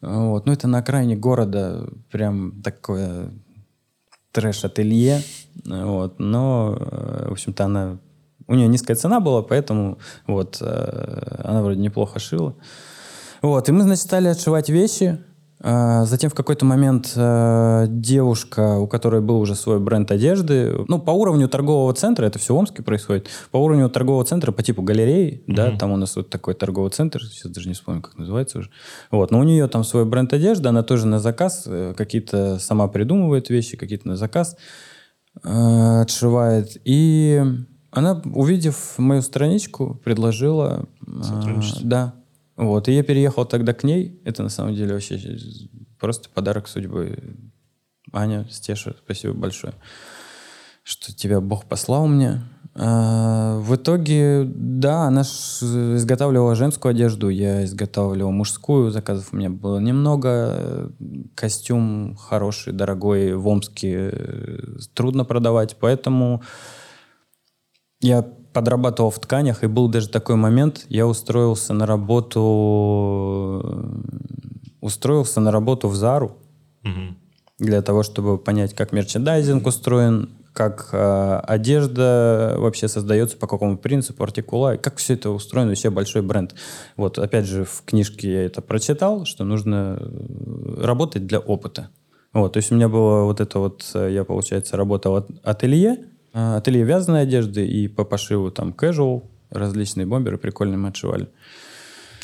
Вот. 0.00 0.46
Ну, 0.46 0.52
это 0.52 0.68
на 0.68 0.78
окраине 0.78 1.16
города 1.16 1.84
прям 2.12 2.62
такое 2.62 3.32
трэш-ателье. 4.30 5.20
Вот. 5.64 6.20
Но, 6.20 6.76
э, 6.78 7.26
в 7.30 7.32
общем-то, 7.32 7.64
она... 7.64 7.98
У 8.46 8.54
нее 8.54 8.68
низкая 8.68 8.96
цена 8.96 9.18
была, 9.18 9.42
поэтому 9.42 9.98
вот 10.28 10.62
она 10.62 11.62
вроде 11.62 11.80
неплохо 11.80 12.20
шила. 12.20 12.54
Вот, 13.42 13.68
и 13.68 13.72
мы, 13.72 13.82
значит, 13.82 14.04
стали 14.04 14.28
отшивать 14.28 14.68
вещи. 14.68 15.18
А, 15.60 16.04
Затем 16.04 16.30
в 16.30 16.34
какой-то 16.34 16.64
момент 16.64 17.12
э, 17.14 17.86
девушка, 17.88 18.78
у 18.78 18.86
которой 18.86 19.20
был 19.20 19.38
уже 19.38 19.54
свой 19.54 19.78
бренд 19.78 20.10
одежды, 20.10 20.74
ну, 20.88 20.98
по 20.98 21.12
уровню 21.12 21.48
торгового 21.48 21.92
центра, 21.94 22.26
это 22.26 22.38
все 22.38 22.54
в 22.54 22.58
Омске 22.58 22.82
происходит, 22.82 23.28
по 23.50 23.58
уровню 23.58 23.88
торгового 23.88 24.24
центра 24.24 24.52
по 24.52 24.62
типу 24.62 24.82
галереи, 24.82 25.42
да, 25.46 25.76
там 25.76 25.92
у 25.92 25.96
нас 25.96 26.16
вот 26.16 26.28
такой 26.28 26.54
торговый 26.54 26.90
центр, 26.90 27.22
сейчас 27.22 27.52
даже 27.52 27.68
не 27.68 27.74
вспомню, 27.74 28.02
как 28.02 28.18
называется 28.18 28.58
уже. 28.58 28.70
Вот, 29.10 29.30
но 29.30 29.38
у 29.38 29.42
нее 29.44 29.68
там 29.68 29.84
свой 29.84 30.04
бренд 30.04 30.32
одежды, 30.32 30.68
она 30.68 30.82
тоже 30.82 31.06
на 31.06 31.20
заказ, 31.20 31.64
э, 31.66 31.94
какие-то 31.96 32.58
сама 32.58 32.88
придумывает 32.88 33.48
вещи, 33.48 33.76
какие-то 33.76 34.08
на 34.08 34.16
заказ 34.16 34.56
э, 35.42 36.00
отшивает. 36.02 36.76
И 36.84 37.42
она, 37.90 38.20
увидев 38.24 38.94
мою 38.98 39.22
страничку, 39.22 40.00
предложила... 40.04 40.86
э, 41.06 41.22
Сотрудничество. 41.22 41.86
да. 41.86 42.14
Вот. 42.56 42.88
И 42.88 42.92
я 42.92 43.02
переехал 43.02 43.44
тогда 43.44 43.74
к 43.74 43.84
ней. 43.84 44.20
Это 44.24 44.42
на 44.42 44.48
самом 44.48 44.74
деле 44.74 44.94
вообще 44.94 45.20
просто 45.98 46.28
подарок 46.28 46.68
судьбы. 46.68 47.18
Аня, 48.12 48.46
Стеша, 48.50 48.94
спасибо 49.04 49.34
большое, 49.34 49.74
что 50.82 51.12
тебя 51.12 51.40
Бог 51.40 51.64
послал 51.64 52.06
мне. 52.06 52.42
А, 52.76 53.58
в 53.58 53.76
итоге, 53.76 54.44
да, 54.44 55.04
она 55.04 55.22
изготавливала 55.22 56.56
женскую 56.56 56.90
одежду, 56.90 57.28
я 57.28 57.64
изготавливал 57.64 58.32
мужскую, 58.32 58.90
заказов 58.90 59.32
у 59.32 59.36
меня 59.36 59.50
было 59.50 59.78
немного. 59.78 60.92
Костюм 61.36 62.16
хороший, 62.16 62.72
дорогой, 62.72 63.34
в 63.34 63.46
Омске 63.46 64.10
э, 64.12 64.58
трудно 64.92 65.24
продавать, 65.24 65.76
поэтому 65.78 66.42
я 68.00 68.24
подрабатывал 68.54 69.10
в 69.10 69.18
тканях, 69.18 69.64
и 69.64 69.66
был 69.66 69.88
даже 69.88 70.08
такой 70.08 70.36
момент, 70.36 70.86
я 70.88 71.06
устроился 71.06 71.74
на 71.74 71.84
работу, 71.86 72.40
устроился 74.80 75.40
на 75.40 75.50
работу 75.50 75.88
в 75.88 75.96
Зару 75.96 76.38
Мгм. 76.82 77.18
для 77.58 77.82
того, 77.82 78.02
чтобы 78.02 78.38
понять, 78.38 78.72
как 78.74 78.92
мерчендайзинг 78.92 79.66
устроен, 79.66 80.30
как 80.52 80.90
э, 80.92 81.40
одежда 81.48 82.54
вообще 82.58 82.86
создается, 82.86 83.36
по 83.36 83.48
какому 83.48 83.76
принципу, 83.76 84.22
артикула, 84.22 84.76
и 84.76 84.78
как 84.78 84.98
все 84.98 85.14
это 85.14 85.30
устроено, 85.30 85.70
вообще 85.70 85.90
большой 85.90 86.22
бренд. 86.22 86.54
Вот, 86.96 87.18
опять 87.18 87.46
же, 87.46 87.64
в 87.64 87.82
книжке 87.84 88.32
я 88.32 88.44
это 88.44 88.62
прочитал, 88.62 89.24
что 89.24 89.42
нужно 89.44 89.98
э, 89.98 90.80
работать 90.80 91.26
для 91.26 91.40
опыта. 91.40 91.88
Вот, 92.32 92.52
то 92.52 92.58
есть 92.58 92.70
у 92.70 92.76
меня 92.76 92.88
было 92.88 93.24
вот 93.24 93.40
это 93.40 93.58
вот, 93.58 93.84
э, 93.94 94.12
я, 94.12 94.24
получается, 94.24 94.76
работал 94.76 95.16
от 95.16 95.28
ателье, 95.42 96.04
ателье 96.34 96.82
вязаной 96.84 97.22
одежды 97.22 97.66
и 97.66 97.88
по 97.88 98.04
пошиву 98.04 98.50
там 98.50 98.74
casual, 98.76 99.22
различные 99.50 100.06
бомберы 100.06 100.36
прикольные 100.36 100.76
мы 100.76 100.88
отшивали. 100.88 101.28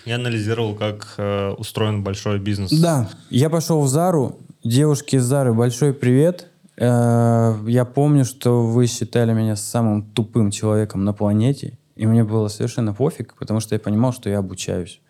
Я 0.04 0.16
анализировал, 0.16 0.74
как 0.74 1.14
э, 1.18 1.50
устроен 1.58 2.02
большой 2.02 2.38
бизнес. 2.38 2.72
Да, 2.72 3.08
я 3.30 3.50
пошел 3.50 3.80
в 3.82 3.88
Зару. 3.88 4.38
Девушки 4.64 5.16
из 5.16 5.22
Зары, 5.24 5.52
большой 5.52 5.92
привет. 5.92 6.48
Э, 6.76 7.56
Я 7.66 7.84
помню, 7.84 8.24
что 8.24 8.66
вы 8.66 8.86
считали 8.86 9.32
меня 9.32 9.56
самым 9.56 10.02
тупым 10.02 10.50
человеком 10.50 11.04
на 11.04 11.12
планете, 11.12 11.78
и 11.96 12.06
мне 12.06 12.24
было 12.24 12.48
совершенно 12.48 12.94
пофиг, 12.94 13.34
потому 13.38 13.60
что 13.60 13.74
я 13.74 13.78
понимал, 13.78 14.12
что 14.12 14.30
я 14.30 14.38
обучаюсь. 14.38 15.00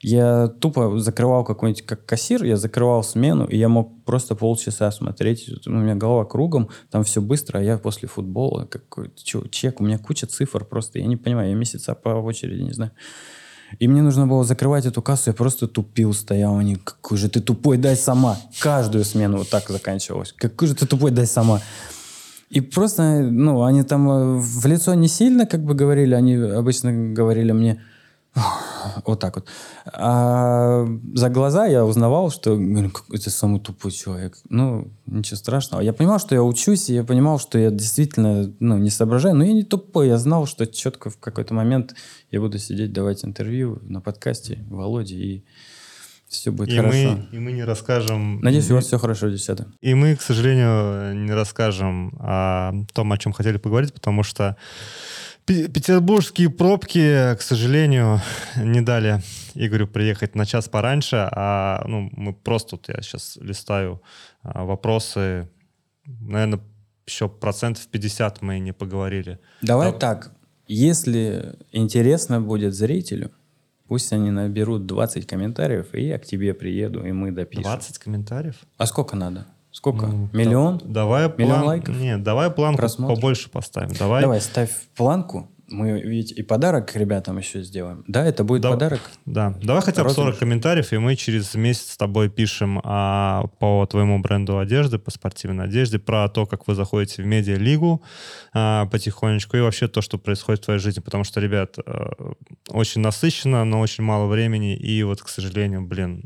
Я 0.00 0.46
тупо 0.46 0.98
закрывал 1.00 1.44
какой-нибудь, 1.44 1.84
как 1.84 2.06
кассир, 2.06 2.44
я 2.44 2.56
закрывал 2.56 3.02
смену, 3.02 3.46
и 3.46 3.56
я 3.56 3.68
мог 3.68 4.04
просто 4.04 4.36
полчаса 4.36 4.90
смотреть. 4.92 5.50
У 5.66 5.70
меня 5.70 5.96
голова 5.96 6.24
кругом, 6.24 6.68
там 6.90 7.02
все 7.02 7.20
быстро, 7.20 7.58
а 7.58 7.62
я 7.62 7.78
после 7.78 8.06
футбола, 8.08 8.64
какой 8.64 9.10
чё, 9.16 9.44
чек, 9.50 9.80
у 9.80 9.84
меня 9.84 9.98
куча 9.98 10.26
цифр 10.26 10.64
просто, 10.64 11.00
я 11.00 11.06
не 11.06 11.16
понимаю, 11.16 11.50
я 11.50 11.56
месяца 11.56 11.94
по 11.94 12.10
очереди, 12.10 12.62
не 12.62 12.72
знаю. 12.72 12.92
И 13.78 13.88
мне 13.88 14.00
нужно 14.02 14.26
было 14.26 14.44
закрывать 14.44 14.86
эту 14.86 15.02
кассу, 15.02 15.30
я 15.30 15.34
просто 15.34 15.66
тупил, 15.66 16.14
стоял, 16.14 16.56
они, 16.56 16.76
какой 16.76 17.18
же 17.18 17.28
ты 17.28 17.40
тупой, 17.40 17.76
дай 17.76 17.96
сама. 17.96 18.38
Каждую 18.60 19.04
смену 19.04 19.38
вот 19.38 19.50
так 19.50 19.68
заканчивалась. 19.68 20.32
Какой 20.32 20.68
же 20.68 20.74
ты 20.74 20.86
тупой, 20.86 21.10
дай 21.10 21.26
сама. 21.26 21.60
И 22.50 22.60
просто, 22.62 23.20
ну, 23.20 23.62
они 23.64 23.82
там 23.82 24.08
э, 24.08 24.38
в 24.38 24.64
лицо 24.66 24.94
не 24.94 25.08
сильно 25.08 25.44
как 25.44 25.62
бы 25.64 25.74
говорили, 25.74 26.14
они 26.14 26.34
обычно 26.34 27.12
говорили 27.12 27.52
мне 27.52 27.82
вот 29.06 29.20
так 29.20 29.36
вот. 29.36 29.48
А 29.86 30.86
за 31.14 31.28
глаза 31.28 31.66
я 31.66 31.84
узнавал, 31.84 32.30
что 32.30 32.56
говорю, 32.56 32.90
«Какой 32.90 33.18
ты 33.18 33.30
самый 33.30 33.60
тупой 33.60 33.90
человек. 33.90 34.38
Ну, 34.48 34.92
ничего 35.06 35.36
страшного. 35.36 35.80
Я 35.80 35.92
понимал, 35.92 36.18
что 36.18 36.34
я 36.34 36.42
учусь, 36.42 36.90
и 36.90 36.94
я 36.94 37.04
понимал, 37.04 37.38
что 37.38 37.58
я 37.58 37.70
действительно 37.70 38.52
ну, 38.60 38.78
не 38.78 38.90
соображаю, 38.90 39.34
но 39.34 39.44
я 39.44 39.52
не 39.52 39.64
тупой. 39.64 40.08
Я 40.08 40.18
знал, 40.18 40.46
что 40.46 40.66
четко 40.66 41.10
в 41.10 41.18
какой-то 41.18 41.54
момент 41.54 41.94
я 42.30 42.40
буду 42.40 42.58
сидеть, 42.58 42.92
давать 42.92 43.24
интервью 43.24 43.78
на 43.82 44.00
подкасте 44.00 44.64
Володе, 44.68 45.14
и 45.16 45.44
все 46.28 46.50
будет 46.50 46.68
И 46.68 46.76
хорошо. 46.76 46.96
мы, 46.96 47.28
и 47.32 47.38
мы 47.38 47.52
не 47.52 47.64
расскажем... 47.64 48.40
Надеюсь, 48.40 48.70
у 48.70 48.74
вас 48.74 48.84
все 48.86 48.98
хорошо, 48.98 49.28
девчата. 49.28 49.66
И 49.80 49.94
мы, 49.94 50.14
к 50.14 50.20
сожалению, 50.20 51.16
не 51.24 51.32
расскажем 51.32 52.14
о 52.20 52.72
том, 52.92 53.12
о 53.12 53.18
чем 53.18 53.32
хотели 53.32 53.56
поговорить, 53.56 53.94
потому 53.94 54.22
что 54.22 54.56
петербургские 55.48 56.50
пробки, 56.50 57.34
к 57.36 57.40
сожалению, 57.40 58.20
не 58.56 58.80
дали 58.80 59.22
Игорю 59.54 59.86
приехать 59.88 60.34
на 60.34 60.46
час 60.46 60.68
пораньше, 60.68 61.28
а 61.32 61.82
ну, 61.86 62.10
мы 62.12 62.32
просто, 62.32 62.76
вот 62.76 62.88
я 62.88 63.02
сейчас 63.02 63.38
листаю 63.40 64.00
а, 64.42 64.64
вопросы, 64.64 65.48
наверное, 66.04 66.60
еще 67.06 67.28
процентов 67.28 67.88
50 67.88 68.42
мы 68.42 68.58
не 68.58 68.72
поговорили. 68.72 69.38
Давай 69.62 69.92
Да. 69.92 69.98
так. 69.98 70.32
Если 70.66 71.56
интересно 71.72 72.40
будет 72.42 72.74
зрителю, 72.74 73.30
пусть 73.86 74.12
они 74.12 74.30
наберут 74.30 74.86
20 74.86 75.26
комментариев, 75.26 75.94
и 75.94 76.02
я 76.02 76.18
к 76.18 76.26
тебе 76.26 76.52
приеду, 76.52 77.04
и 77.06 77.12
мы 77.12 77.32
допишем. 77.32 77.62
20 77.62 77.98
комментариев? 77.98 78.56
А 78.76 78.86
сколько 78.86 79.16
надо? 79.16 79.46
Сколько? 79.78 80.06
Ну, 80.08 80.28
Миллион? 80.32 80.80
Давай 80.84 81.28
Миллион 81.28 81.50
план... 81.60 81.64
лайков? 81.66 81.96
Нет, 81.96 82.24
давай 82.24 82.50
планку 82.50 82.78
Просмотров? 82.78 83.16
побольше 83.16 83.48
поставим. 83.48 83.94
Давай. 83.96 84.22
Давай, 84.22 84.40
ставь 84.40 84.70
планку. 84.96 85.48
Мы 85.68 86.00
ведь 86.00 86.32
и 86.32 86.42
подарок 86.42 86.96
ребятам 86.96 87.38
еще 87.38 87.62
сделаем. 87.62 88.02
Да, 88.08 88.24
это 88.24 88.42
будет 88.42 88.62
Да- 88.62 88.70
подарок. 88.70 89.00
Да, 89.24 89.54
давай 89.62 89.82
хотя 89.82 90.02
бы 90.02 90.08
40 90.10 90.16
Розыгрыш. 90.16 90.38
комментариев, 90.40 90.92
и 90.92 90.98
мы 90.98 91.14
через 91.14 91.54
месяц 91.54 91.92
с 91.92 91.96
тобой 91.96 92.28
пишем 92.28 92.80
а, 92.82 93.44
по 93.60 93.86
твоему 93.86 94.18
бренду 94.18 94.58
одежды, 94.58 94.98
по 94.98 95.12
спортивной 95.12 95.66
одежде, 95.66 96.00
про 96.00 96.28
то, 96.28 96.44
как 96.46 96.66
вы 96.66 96.74
заходите 96.74 97.22
в 97.22 97.26
медиалигу 97.26 98.02
а, 98.52 98.86
потихонечку, 98.86 99.58
и 99.58 99.60
вообще 99.60 99.86
то, 99.86 100.00
что 100.02 100.18
происходит 100.18 100.62
в 100.62 100.64
твоей 100.64 100.80
жизни. 100.80 100.98
Потому 101.00 101.22
что, 101.22 101.38
ребят, 101.40 101.76
э, 101.86 102.10
очень 102.70 103.00
насыщенно, 103.02 103.64
но 103.64 103.78
очень 103.78 104.02
мало 104.02 104.26
времени, 104.26 104.74
и 104.74 105.04
вот, 105.04 105.22
к 105.22 105.28
сожалению, 105.28 105.82
блин, 105.86 106.24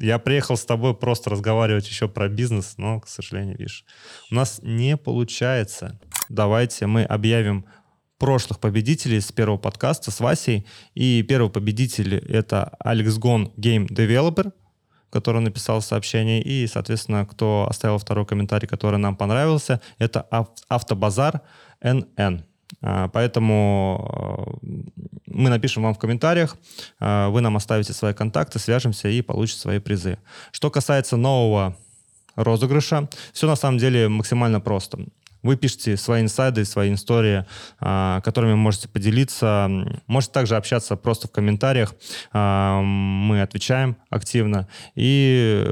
я 0.00 0.18
приехал 0.18 0.56
с 0.56 0.64
тобой 0.64 0.94
просто 0.94 1.30
разговаривать 1.30 1.86
еще 1.88 2.08
про 2.08 2.28
бизнес, 2.28 2.74
но, 2.78 3.00
к 3.00 3.08
сожалению, 3.08 3.58
видишь, 3.58 3.84
у 4.30 4.34
нас 4.34 4.60
не 4.62 4.96
получается. 4.96 6.00
Давайте 6.28 6.86
мы 6.86 7.04
объявим 7.04 7.66
прошлых 8.18 8.60
победителей 8.60 9.20
с 9.20 9.32
первого 9.32 9.58
подкаста 9.58 10.10
с 10.10 10.20
Васей. 10.20 10.66
И 10.94 11.22
первый 11.22 11.50
победитель— 11.50 12.14
это 12.28 12.76
Алекс 12.78 13.16
Гон, 13.16 13.52
Game 13.56 13.86
Developer, 13.88 14.52
который 15.10 15.40
написал 15.40 15.80
сообщение. 15.82 16.42
И, 16.42 16.66
соответственно, 16.66 17.26
кто 17.26 17.66
оставил 17.68 17.98
второй 17.98 18.26
комментарий, 18.26 18.68
который 18.68 18.98
нам 18.98 19.16
понравился, 19.16 19.80
это 19.98 20.22
Ав- 20.30 20.50
Автобазар 20.68 21.40
НН. 21.82 22.44
А, 22.82 23.08
Поэтому 23.08 24.58
э, 24.62 24.76
мы 25.26 25.50
напишем 25.50 25.82
вам 25.82 25.94
в 25.94 25.98
комментариях, 25.98 26.56
э, 27.00 27.28
вы 27.28 27.40
нам 27.40 27.56
оставите 27.56 27.92
свои 27.92 28.14
контакты, 28.14 28.58
свяжемся 28.58 29.08
и 29.08 29.22
получите 29.22 29.60
свои 29.60 29.78
призы. 29.78 30.18
Что 30.52 30.70
касается 30.70 31.16
нового 31.16 31.76
розыгрыша, 32.36 33.08
все 33.32 33.46
на 33.46 33.56
самом 33.56 33.78
деле 33.78 34.08
максимально 34.08 34.60
просто. 34.60 34.98
Вы 35.42 35.56
пишете 35.56 35.96
свои 35.96 36.22
инсайды, 36.22 36.64
свои 36.64 36.92
истории, 36.92 37.46
а, 37.80 38.20
которыми 38.20 38.54
можете 38.54 38.88
поделиться. 38.88 39.70
Можете 40.06 40.32
также 40.32 40.56
общаться 40.56 40.96
просто 40.96 41.28
в 41.28 41.32
комментариях. 41.32 41.94
А, 42.32 42.80
Мы 42.82 43.40
отвечаем 43.40 43.96
активно. 44.10 44.68
И 44.94 45.66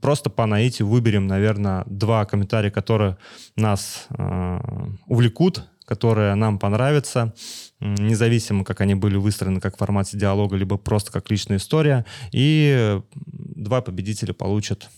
просто 0.00 0.28
по 0.28 0.46
наитию 0.46 0.88
выберем, 0.88 1.26
наверное, 1.26 1.84
два 1.86 2.24
комментария, 2.24 2.70
которые 2.70 3.16
нас 3.56 4.06
а, 4.10 4.88
увлекут, 5.06 5.68
которые 5.84 6.34
нам 6.34 6.58
понравятся, 6.58 7.34
м, 7.80 7.94
независимо, 7.94 8.64
как 8.64 8.80
они 8.80 8.94
были 8.94 9.16
выстроены, 9.16 9.60
как 9.60 9.76
в 9.76 9.78
формате 9.78 10.16
диалога, 10.16 10.56
либо 10.56 10.76
просто 10.76 11.12
как 11.12 11.30
личная 11.30 11.58
история. 11.58 12.04
И 12.32 13.00
два 13.16 13.80
победителя 13.80 14.32
получат 14.32 14.88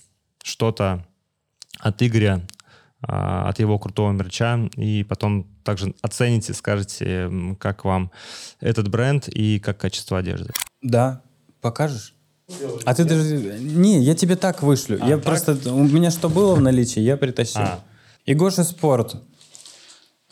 что-то 0.42 1.06
от 1.80 2.02
Игоря, 2.02 2.42
а, 3.02 3.48
от 3.48 3.58
его 3.58 3.78
крутого 3.78 4.12
мерча, 4.12 4.58
и 4.76 5.04
потом 5.04 5.46
также 5.64 5.94
оцените, 6.02 6.54
скажете, 6.54 7.30
как 7.58 7.84
вам 7.84 8.10
этот 8.60 8.88
бренд 8.88 9.28
и 9.28 9.58
как 9.58 9.78
качество 9.78 10.18
одежды. 10.18 10.52
Да. 10.82 11.22
Покажешь? 11.60 12.14
А 12.84 12.94
ты 12.94 13.04
даже... 13.04 13.58
Не, 13.58 14.02
я 14.02 14.14
тебе 14.14 14.36
так 14.36 14.62
вышлю. 14.62 14.98
я 14.98 15.16
так? 15.16 15.24
просто... 15.24 15.72
У 15.72 15.84
меня 15.84 16.10
что 16.10 16.28
было 16.28 16.54
в 16.54 16.60
наличии, 16.60 17.00
я 17.00 17.16
притащил. 17.16 17.62
А. 17.62 17.80
Игоша 18.26 18.64
Спорт. 18.64 19.16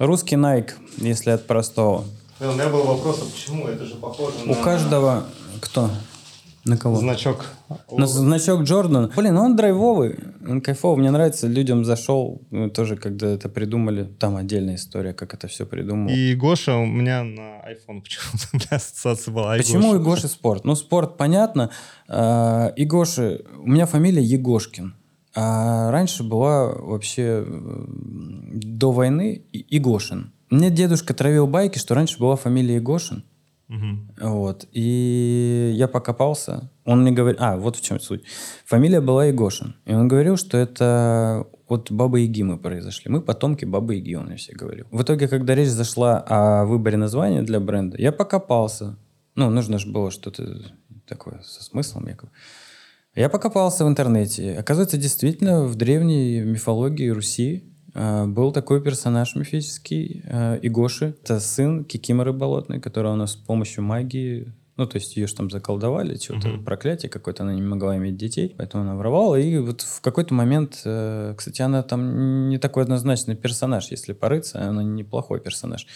Русский 0.03 0.35
Nike, 0.35 0.73
если 0.97 1.31
от 1.31 1.47
простого. 1.47 2.05
У 2.41 2.45
меня 2.45 2.69
был 2.69 2.83
вопрос, 2.83 3.23
а 3.23 3.33
почему 3.33 3.69
это 3.69 3.85
же 3.85 3.95
похоже 3.95 4.35
У 4.49 4.55
каждого... 4.57 5.27
Кто? 5.61 5.91
На 6.65 6.77
кого? 6.77 6.97
значок. 6.97 7.47
На 7.89 8.09
значок 8.09 8.63
Джордан. 8.63 9.13
Блин, 9.17 9.37
он 9.37 9.55
драйвовый, 9.55 10.19
он 10.45 10.61
кайфовый. 10.61 10.99
Мне 10.99 11.13
нравится, 11.13 11.47
людям 11.47 11.85
зашел. 11.85 12.43
Мы 12.51 12.69
тоже, 12.69 12.97
когда 12.97 13.29
это 13.29 13.49
придумали, 13.49 14.03
там 14.03 14.35
отдельная 14.35 14.75
история, 14.75 15.13
как 15.13 15.35
это 15.35 15.47
все 15.47 15.67
придумал. 15.67 16.11
И 16.13 16.35
Гоша 16.35 16.75
у 16.75 16.85
меня 16.85 17.23
на 17.23 17.61
iPhone 17.71 18.03
почему-то 18.03 18.49
у 18.53 18.57
меня 18.57 18.67
ассоциация 18.71 19.33
была. 19.33 19.57
Почему 19.57 19.95
iGoша. 19.95 20.03
Игоши 20.03 20.29
спорт? 20.29 20.65
Ну, 20.65 20.75
спорт, 20.75 21.17
понятно. 21.17 21.71
А, 22.09 22.73
Игоши... 22.75 23.45
У 23.57 23.69
меня 23.71 23.87
фамилия 23.87 24.23
Егошкин. 24.23 24.95
А 25.35 25.91
раньше 25.91 26.23
была 26.23 26.73
вообще 26.73 27.45
э, 27.47 27.85
до 28.53 28.93
войны 28.93 29.43
Игошин. 29.53 30.33
Мне 30.51 30.71
дедушка 30.71 31.15
травил 31.15 31.47
байки, 31.47 31.79
что 31.79 31.95
раньше 31.95 32.19
была 32.19 32.37
фамилия 32.37 32.77
Егошин. 32.77 33.25
Мгм. 33.69 34.11
Вот. 34.21 34.69
И 34.73 35.73
я 35.75 35.89
покопался. 35.89 36.71
Он 36.85 37.01
мне 37.01 37.13
говорит... 37.13 37.41
А, 37.41 37.57
вот 37.57 37.77
в 37.77 37.81
чем 37.81 37.99
суть. 37.99 38.23
Фамилия 38.67 39.01
была 39.01 39.27
Егошин. 39.27 39.77
И 39.87 39.95
он 39.95 40.09
говорил, 40.09 40.37
что 40.37 40.59
это 40.59 41.47
от 41.69 41.91
Бабы 41.91 42.21
Яги 42.21 42.43
мы 42.43 42.59
произошли. 42.59 43.11
Мы 43.11 43.23
потомки 43.23 43.65
Бабы 43.65 43.95
Яги, 43.95 44.15
он 44.15 44.27
мне 44.27 44.37
все 44.37 44.53
говорил. 44.53 44.87
В 44.91 45.03
итоге, 45.03 45.27
когда 45.27 45.55
речь 45.55 45.71
зашла 45.71 46.19
о 46.19 46.67
выборе 46.67 46.99
названия 46.99 47.41
для 47.43 47.61
бренда, 47.61 47.97
я 47.99 48.13
покопался. 48.13 48.99
Ну, 49.37 49.49
нужно 49.49 49.79
же 49.79 49.91
было 49.91 50.11
что-то 50.11 50.61
такое 51.07 51.41
со 51.43 51.65
смыслом 51.65 52.09
якобы. 52.09 52.31
Я 53.15 53.29
покопался 53.29 53.85
в 53.85 53.89
интернете. 53.89 54.55
Оказывается, 54.59 54.97
действительно, 54.97 55.65
в 55.65 55.75
древней 55.75 56.41
мифологии 56.41 57.09
Руси 57.11 57.65
э, 57.95 58.25
был 58.27 58.53
такой 58.53 58.83
персонаж 58.83 59.35
мифический, 59.37 60.23
э, 60.25 60.59
Игоши. 60.63 61.15
Это 61.23 61.39
сын 61.39 61.85
Кикиморы 61.85 62.33
Болотной, 62.33 62.81
которая 62.81 63.13
у 63.13 63.17
нас 63.17 63.33
с 63.33 63.37
помощью 63.37 63.85
магии... 63.85 64.53
Ну, 64.79 64.87
то 64.87 64.97
есть 64.97 65.17
ее 65.19 65.27
же 65.27 65.35
там 65.35 65.51
заколдовали, 65.51 66.17
что-то 66.17 66.49
Мгм. 66.49 66.65
проклятие 66.65 67.11
какое-то, 67.11 67.43
она 67.43 67.53
не 67.53 67.61
могла 67.61 67.95
иметь 67.99 68.17
детей, 68.17 68.55
поэтому 68.57 68.85
она 68.85 68.97
воровала. 68.97 69.37
И 69.37 69.59
вот 69.59 69.83
в 69.83 70.01
какой-то 70.01 70.33
момент, 70.33 70.81
э, 70.87 71.35
кстати, 71.37 71.61
она 71.61 71.83
там 71.83 72.49
не 72.49 72.57
такой 72.57 72.85
однозначный 72.85 73.37
персонаж, 73.37 73.91
если 73.91 74.15
порыться, 74.15 74.67
она 74.67 74.83
неплохой 74.83 75.41
персонаж. 75.41 75.87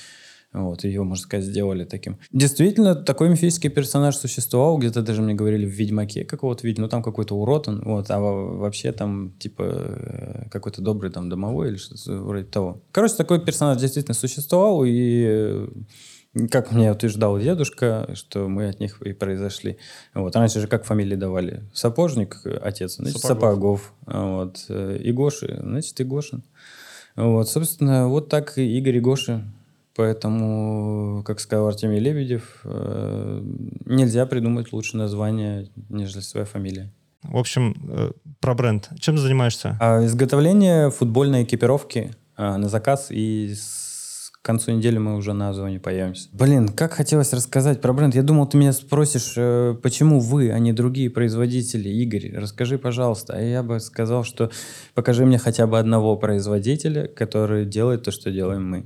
Вот, 0.57 0.85
ее, 0.85 1.03
можно 1.03 1.23
сказать, 1.23 1.45
сделали 1.45 1.85
таким. 1.85 2.16
Действительно, 2.33 2.95
такой 2.95 3.28
мифический 3.28 3.69
персонаж 3.69 4.16
существовал, 4.16 4.78
где-то 4.78 5.03
даже 5.03 5.20
мне 5.20 5.35
говорили 5.35 5.66
в 5.66 5.70
Ведьмаке 5.70 6.24
какого-то 6.24 6.66
видели, 6.66 6.81
ну 6.83 6.89
там 6.89 7.03
какой-то 7.03 7.35
урод 7.37 7.69
он, 7.69 7.83
вот, 7.85 8.11
а 8.11 8.19
во- 8.19 8.57
вообще 8.57 8.93
там 8.93 9.33
типа 9.39 9.62
э, 9.66 10.49
какой-то 10.51 10.81
добрый 10.81 11.11
там 11.11 11.28
домовой 11.28 11.69
или 11.69 11.77
что-то 11.77 12.16
вроде 12.23 12.45
того. 12.45 12.81
Короче, 12.91 13.15
такой 13.16 13.45
персонаж 13.45 13.78
действительно 13.78 14.15
существовал, 14.15 14.83
и 14.85 15.24
э, 15.28 15.69
Как 16.51 16.73
мне 16.73 16.91
утверждал 16.93 17.39
дедушка, 17.39 18.09
что 18.15 18.49
мы 18.49 18.69
от 18.69 18.81
них 18.81 19.01
и 19.03 19.12
произошли. 19.12 19.77
Вот. 20.15 20.37
Раньше 20.37 20.61
же 20.61 20.69
как 20.69 20.85
фамилии 20.85 21.16
давали? 21.16 21.65
Сапожник, 21.74 22.41
отец, 22.62 22.97
значит, 22.97 23.20
Сапогов. 23.20 23.41
Сапогов. 23.41 23.95
А 24.07 24.37
Вот. 24.37 24.65
э, 24.69 24.99
Игоши, 25.03 25.59
значит, 25.62 26.01
Игошин. 26.01 26.43
Вот, 27.15 27.49
собственно, 27.49 28.09
вот 28.09 28.28
так 28.28 28.59
и 28.59 28.78
Игорь 28.78 28.99
Игоши. 28.99 29.43
Поэтому, 29.97 31.23
как 31.24 31.40
сказал 31.40 31.68
Артемий 31.68 31.98
Лебедев, 32.01 32.60
э, 32.64 33.40
нельзя 33.86 34.27
придумать 34.27 34.73
лучше 34.73 34.97
название, 34.97 35.68
нежели 35.89 36.20
своя 36.20 36.44
фамилия. 36.47 36.93
В 37.23 37.36
общем, 37.36 37.74
э, 37.89 38.10
про 38.40 38.55
бренд. 38.55 38.89
Чем 39.01 39.16
ты 39.16 39.23
занимаешься? 39.23 39.77
А 39.81 40.05
изготовление 40.05 40.90
футбольной 40.90 41.43
экипировки 41.44 42.12
а, 42.36 42.59
на 42.59 42.68
заказ 42.68 43.06
и 43.10 43.55
с- 43.55 44.31
к 44.31 44.43
концу 44.47 44.70
недели 44.73 44.98
мы 44.98 45.16
уже 45.16 45.32
на 45.32 45.48
Озоне 45.48 45.81
появимся. 45.81 46.28
Блин, 46.32 46.68
как 46.68 46.93
хотелось 46.93 47.32
рассказать 47.32 47.81
про 47.81 47.93
бренд. 47.94 48.14
Я 48.14 48.23
думал, 48.23 48.47
ты 48.47 48.59
меня 48.59 48.73
спросишь, 48.73 49.32
э, 49.36 49.74
почему 49.82 50.20
вы, 50.20 50.51
а 50.52 50.59
не 50.59 50.73
другие 50.73 51.10
производители. 51.10 51.89
Игорь, 51.89 52.32
расскажи, 52.36 52.78
пожалуйста. 52.78 53.32
А 53.36 53.40
я 53.40 53.62
бы 53.62 53.81
сказал, 53.81 54.23
что 54.23 54.51
покажи 54.94 55.24
мне 55.24 55.39
хотя 55.39 55.66
бы 55.66 55.78
одного 55.78 56.16
производителя, 56.16 57.09
который 57.09 57.64
делает 57.64 58.02
то, 58.05 58.10
что 58.12 58.31
делаем 58.31 58.68
мы. 58.70 58.85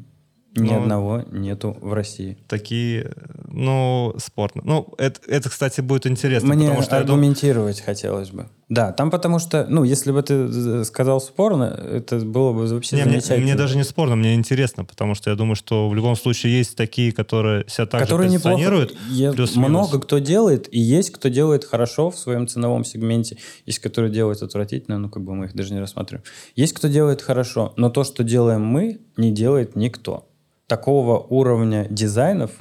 Ни 0.57 0.69
Ну, 0.69 0.83
одного 0.83 1.23
нету 1.31 1.77
в 1.81 1.93
России. 1.93 2.37
Такие, 2.49 3.03
э, 3.05 3.11
ну, 3.47 4.13
спорно. 4.19 4.63
Ну, 4.65 4.93
это, 4.99 5.21
это, 5.29 5.49
кстати, 5.49 5.81
будет 5.81 6.07
интересно, 6.09 6.55
Мне 6.55 6.67
потому 6.67 6.83
что 6.83 6.99
аргументировать 6.99 7.81
хотелось 7.81 8.31
бы. 8.31 8.49
Да, 8.69 8.91
там 8.93 9.11
потому 9.13 9.39
что, 9.39 9.67
ну, 9.69 9.85
если 9.85 10.11
бы 10.11 10.23
ты 10.23 10.35
э, 10.35 10.85
сказал 10.85 11.21
спорно, 11.21 11.65
это 11.65 12.19
было 12.19 12.53
бы 12.53 12.67
вообще 12.67 12.97
Не, 12.97 13.03
мне, 13.03 13.13
замечательно. 13.21 13.43
мне 13.45 13.55
даже 13.55 13.77
не 13.77 13.85
спорно, 13.85 14.17
мне 14.17 14.35
интересно, 14.35 14.85
потому 14.85 15.15
что 15.15 15.31
я 15.31 15.37
думаю, 15.37 15.55
что 15.55 15.89
в 15.89 15.95
любом 15.95 16.17
случае 16.17 16.59
есть 16.59 16.77
такие, 16.77 17.13
которые 17.13 17.65
себя 17.69 17.87
так 17.87 18.01
которые 18.01 18.29
неплохо. 18.29 18.57
позиционируют. 18.57 18.97
Я- 19.09 19.33
плюс-минус. 19.33 19.69
много 19.69 20.01
кто 20.01 20.19
делает, 20.19 20.73
и 20.75 20.81
есть 20.81 21.13
кто 21.13 21.29
делает 21.29 21.65
хорошо 21.65 22.11
в 22.11 22.19
своем 22.19 22.49
ценовом 22.49 22.85
сегменте, 22.85 23.37
есть 23.67 23.79
которые 23.79 24.13
делают 24.13 24.43
отвратительно, 24.43 24.99
ну 24.99 25.09
как 25.09 25.23
бы 25.23 25.33
мы 25.35 25.45
их 25.45 25.55
даже 25.55 25.73
не 25.75 25.79
рассматриваем. 25.81 26.25
Есть 26.57 26.73
кто 26.73 26.89
делает 26.89 27.23
хорошо, 27.23 27.73
но 27.77 27.89
то, 27.89 28.03
что 28.03 28.25
делаем 28.25 28.65
мы, 28.65 28.99
не 29.17 29.31
делает 29.31 29.77
никто. 29.77 30.27
Такого 30.71 31.19
уровня 31.19 31.89
дизайнов 31.91 32.53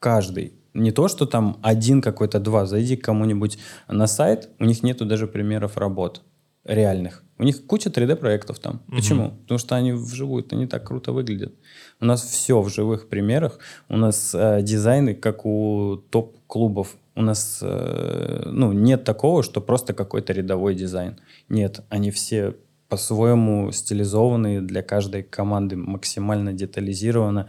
каждый. 0.00 0.54
Не 0.74 0.90
то, 0.90 1.06
что 1.06 1.24
там 1.24 1.56
один 1.62 2.02
какой-то, 2.02 2.40
два. 2.40 2.66
Зайди 2.66 2.96
к 2.96 3.04
кому-нибудь 3.04 3.58
на 3.86 4.08
сайт, 4.08 4.48
у 4.58 4.64
них 4.64 4.82
нету 4.82 5.06
даже 5.06 5.28
примеров 5.28 5.76
работ 5.76 6.22
реальных. 6.64 7.22
У 7.38 7.44
них 7.44 7.64
куча 7.64 7.90
3D-проектов 7.90 8.58
там. 8.58 8.80
Почему? 8.88 9.30
Потому 9.42 9.58
что 9.58 9.76
они 9.76 9.92
вживую-то 9.92 10.56
не 10.56 10.66
так 10.66 10.84
круто 10.84 11.12
выглядят. 11.12 11.54
У 12.00 12.06
нас 12.06 12.24
все 12.24 12.60
в 12.60 12.68
живых 12.70 13.08
примерах. 13.08 13.60
У 13.88 13.96
нас 13.96 14.34
э, 14.34 14.60
дизайны, 14.62 15.14
как 15.14 15.46
у 15.46 16.02
топ-клубов. 16.10 16.96
У 17.14 17.22
нас 17.22 17.60
э, 17.62 18.42
ну, 18.46 18.72
нет 18.72 19.04
такого, 19.04 19.44
что 19.44 19.60
просто 19.60 19.94
какой-то 19.94 20.32
рядовой 20.32 20.74
дизайн. 20.74 21.20
Нет, 21.48 21.82
они 21.88 22.10
все 22.10 22.56
по-своему 22.88 23.72
стилизованные 23.72 24.60
для 24.60 24.82
каждой 24.82 25.22
команды, 25.22 25.76
максимально 25.76 26.52
детализировано 26.52 27.48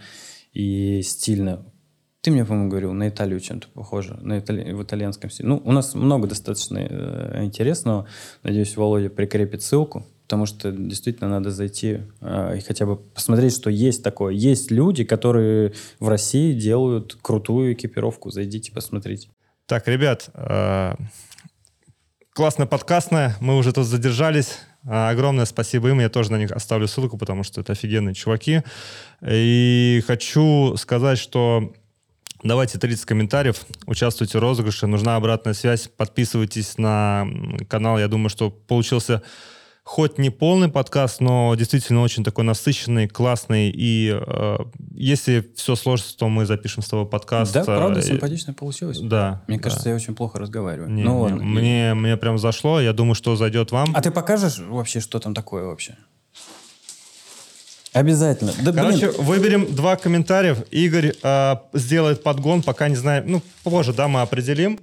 и 0.53 1.01
стильно. 1.01 1.65
Ты 2.21 2.31
мне, 2.31 2.43
по-моему, 2.43 2.69
говорил, 2.69 2.93
на 2.93 3.09
Италию 3.09 3.39
чем-то 3.39 3.67
похоже, 3.73 4.17
на 4.21 4.39
итали- 4.39 4.73
в 4.73 4.81
итальянском 4.81 5.29
стиле. 5.29 5.49
Ну, 5.49 5.61
у 5.63 5.71
нас 5.71 5.93
много 5.93 6.27
достаточно 6.27 6.79
э, 6.79 7.43
интересного. 7.43 8.07
Надеюсь, 8.41 8.75
Володя 8.75 9.11
прикрепит 9.11 9.61
ссылку, 9.61 10.07
потому 10.23 10.47
что 10.47 10.71
действительно 10.71 11.29
надо 11.29 11.51
зайти 11.51 11.99
э, 12.21 12.57
и 12.57 12.61
хотя 12.61 12.87
бы 12.87 12.95
посмотреть, 12.95 13.53
что 13.53 13.69
есть 13.69 14.01
такое. 14.01 14.33
Есть 14.33 14.71
люди, 14.71 15.03
которые 15.03 15.73
в 15.99 16.07
России 16.07 16.53
делают 16.53 17.15
крутую 17.21 17.73
экипировку. 17.73 18.31
Зайдите, 18.31 18.71
посмотрите. 18.71 19.29
Так, 19.67 19.87
ребят, 19.87 20.29
э, 20.33 20.95
классная 22.33 22.65
подкастная, 22.65 23.35
мы 23.39 23.55
уже 23.55 23.71
тут 23.71 23.85
задержались. 23.85 24.57
Э, 24.85 25.09
Огромное 25.09 25.45
спасибо 25.45 25.89
им, 25.89 25.99
я 25.99 26.09
тоже 26.09 26.31
на 26.31 26.37
них 26.37 26.51
оставлю 26.51 26.87
ссылку, 26.87 27.17
потому 27.17 27.43
что 27.43 27.61
это 27.61 27.73
офигенные 27.73 28.13
чуваки. 28.15 28.61
И 29.25 30.03
хочу 30.05 30.75
сказать, 30.77 31.17
что 31.17 31.73
давайте 32.43 32.77
30 32.77 33.05
комментариев, 33.05 33.65
участвуйте 33.85 34.37
в 34.37 34.41
розыгрыше, 34.41 34.87
нужна 34.87 35.15
обратная 35.15 35.53
связь, 35.53 35.87
подписывайтесь 35.87 36.77
на 36.77 37.27
канал, 37.67 37.97
я 37.99 38.07
думаю, 38.07 38.29
что 38.29 38.51
получился 38.51 39.23
хоть 39.85 40.17
не 40.17 40.31
полный 40.31 40.67
подкаст, 40.67 41.21
но 41.21 41.53
действительно 41.55 42.01
очень 42.01 42.23
такой 42.23 42.43
насыщенный, 42.43 43.07
классный. 43.07 43.69
И 43.69 44.11
э, 44.11 44.57
если 44.95 45.47
все 45.55 45.75
сложится, 45.75 46.17
то 46.17 46.27
мы 46.27 46.47
запишем 46.47 46.81
с 46.81 46.89
тобой 46.89 47.05
подкаст. 47.05 47.53
да, 47.53 47.63
правда, 47.63 47.99
Э, 47.99 48.03
симпатично 48.03 48.53
получилось. 48.53 48.99
Да. 48.99 49.43
Мне 49.47 49.57
да. 49.57 49.63
кажется, 49.63 49.89
я 49.89 49.95
очень 49.95 50.15
плохо 50.15 50.39
разговариваю. 50.39 50.89
Не, 50.89 51.03
ну 51.03 51.27
не, 51.27 51.33
ладно. 51.33 51.43
мне, 51.45 51.93
мне 51.93 52.17
прям 52.17 52.39
зашло. 52.39 52.81
Я 52.81 52.93
думаю, 52.93 53.13
что 53.13 53.35
зайдет 53.35 53.71
вам. 53.71 53.91
А 53.93 54.01
ты 54.01 54.09
покажешь 54.09 54.57
вообще, 54.57 54.99
что 54.99 55.19
там 55.19 55.35
такое 55.35 55.65
вообще? 55.65 55.95
Обязательно. 57.93 58.53
Да, 58.63 58.71
блин, 58.71 58.85
Короче, 58.85 59.11
выберем 59.21 59.73
два 59.73 59.95
комментариев. 59.97 60.63
Игорь 60.71 61.13
э, 61.21 61.55
сделает 61.73 62.23
подгон, 62.23 62.63
пока 62.63 62.89
не 62.89 62.95
знаю. 62.95 63.23
Ну, 63.27 63.41
позже, 63.63 63.93
да, 63.93 64.07
мы 64.07 64.21
определим. 64.21 64.79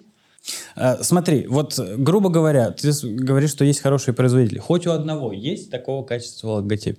А, 0.75 1.03
Смотри, 1.03 1.47
вот, 1.47 1.79
э, 1.79 1.97
грубо 1.97 2.29
говоря, 2.29 2.71
ты 2.71 2.91
говоришь, 3.03 3.51
что 3.51 3.65
есть 3.65 3.81
хорошие 3.81 4.15
производители. 4.15 4.59
Хоть 4.59 4.87
у 4.87 4.93
одного 4.93 5.33
есть 5.33 5.71
такого 5.71 6.05
качества 6.05 6.49
логотип? 6.49 6.99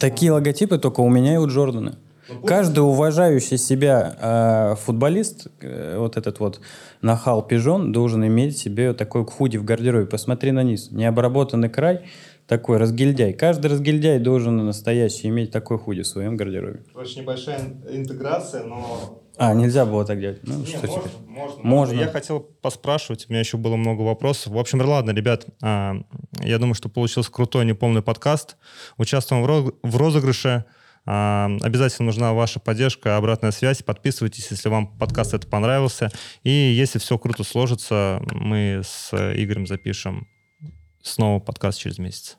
Такие 0.00 0.32
логотипы 0.32 0.78
только 0.78 1.00
у 1.00 1.08
меня 1.08 1.34
и 1.34 1.36
у 1.36 1.46
Джордана. 1.46 1.98
Каждый 2.44 2.80
уважающий 2.80 3.56
себя 3.56 4.16
э, 4.20 4.74
футболист, 4.76 5.46
э, 5.60 5.96
вот 5.96 6.16
этот 6.16 6.40
вот 6.40 6.60
нахал 7.00 7.46
пижон, 7.46 7.92
должен 7.92 8.26
иметь 8.26 8.58
себе 8.58 8.94
такой 8.94 9.24
худи 9.24 9.58
в 9.58 9.64
гардеробе. 9.64 10.06
Посмотри 10.06 10.50
на 10.50 10.64
низ. 10.64 10.90
Необработанный 10.90 11.68
край, 11.68 12.06
такой 12.48 12.78
разгильдяй. 12.78 13.32
Каждый 13.32 13.70
разгильдяй 13.70 14.18
должен 14.18 14.56
настоящий 14.56 15.28
иметь 15.28 15.52
такой 15.52 15.78
худи 15.78 16.02
в 16.02 16.06
своем 16.06 16.36
гардеробе. 16.36 16.80
Очень 16.94 17.22
небольшая 17.22 17.60
интеграция, 17.90 18.64
но... 18.64 19.22
А, 19.38 19.52
нельзя 19.54 19.84
было 19.84 20.04
так 20.04 20.18
делать. 20.20 20.40
Ну, 20.44 20.64
что 20.64 20.78
теперь? 20.86 21.10
можно, 21.28 21.62
Можно. 21.62 22.00
Я 22.00 22.08
хотел 22.08 22.40
поспрашивать, 22.40 23.26
у 23.28 23.32
меня 23.32 23.40
еще 23.40 23.58
было 23.58 23.76
много 23.76 24.00
вопросов. 24.02 24.52
В 24.52 24.58
общем, 24.58 24.80
ладно, 24.80 25.10
ребят, 25.10 25.46
а, 25.62 25.96
я 26.40 26.58
думаю, 26.58 26.74
что 26.74 26.88
получился 26.88 27.30
крутой 27.30 27.66
неполный 27.66 28.02
подкаст. 28.02 28.56
Участвуем 28.96 29.42
в, 29.42 29.46
роз- 29.46 29.74
в 29.82 29.96
розыгрыше. 29.96 30.64
А, 31.04 31.50
Обязательно 31.62 32.06
нужна 32.06 32.32
ваша 32.32 32.60
поддержка, 32.60 33.16
обратная 33.18 33.50
связь. 33.50 33.82
Подписывайтесь, 33.82 34.50
если 34.50 34.70
вам 34.70 34.86
подкаст 34.98 35.34
это 35.34 35.46
понравился. 35.46 36.10
И 36.42 36.50
если 36.50 36.98
все 36.98 37.18
круто 37.18 37.44
сложится, 37.44 38.22
мы 38.32 38.80
с 38.84 39.10
Игорем 39.12 39.66
запишем 39.66 40.28
снова 41.02 41.40
подкаст 41.40 41.78
через 41.78 41.98
месяц. 41.98 42.38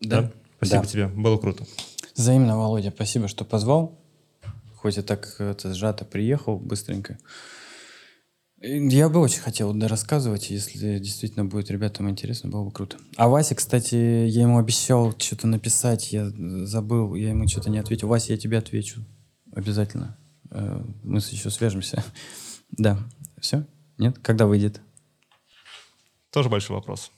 Да. 0.00 0.32
Спасибо 0.56 0.82
Да. 0.82 0.88
тебе, 0.88 1.06
было 1.08 1.36
круто. 1.36 1.64
Взаимно, 2.16 2.56
Володя, 2.58 2.90
спасибо, 2.94 3.28
что 3.28 3.44
позвал. 3.44 3.98
Хоть 4.82 4.98
и 4.98 5.02
так 5.02 5.36
это 5.38 5.72
сжато 5.74 6.04
приехал 6.04 6.58
быстренько. 6.58 7.16
Я 8.60 9.08
бы 9.08 9.20
очень 9.20 9.40
хотел 9.40 9.72
да, 9.72 9.86
рассказывать, 9.86 10.50
если 10.50 10.98
действительно 10.98 11.44
будет 11.44 11.70
ребятам 11.70 12.10
интересно, 12.10 12.50
было 12.50 12.64
бы 12.64 12.72
круто. 12.72 12.96
А 13.16 13.28
Васе, 13.28 13.54
кстати, 13.54 13.94
я 13.94 14.42
ему 14.42 14.58
обещал 14.58 15.14
что-то 15.16 15.46
написать, 15.46 16.12
я 16.12 16.30
забыл, 16.66 17.14
я 17.14 17.28
ему 17.30 17.46
что-то 17.46 17.70
не 17.70 17.78
ответил. 17.78 18.08
Вася, 18.08 18.32
я 18.32 18.38
тебе 18.38 18.58
отвечу. 18.58 19.04
Обязательно. 19.52 20.18
Э, 20.50 20.82
Мы 21.04 21.18
еще 21.18 21.50
свяжемся. 21.50 22.02
Да. 22.72 22.98
Все? 23.38 23.64
Нет? 23.98 24.18
Когда 24.20 24.46
выйдет? 24.46 24.80
Тоже 26.30 26.48
большой 26.48 26.74
вопрос. 26.74 27.12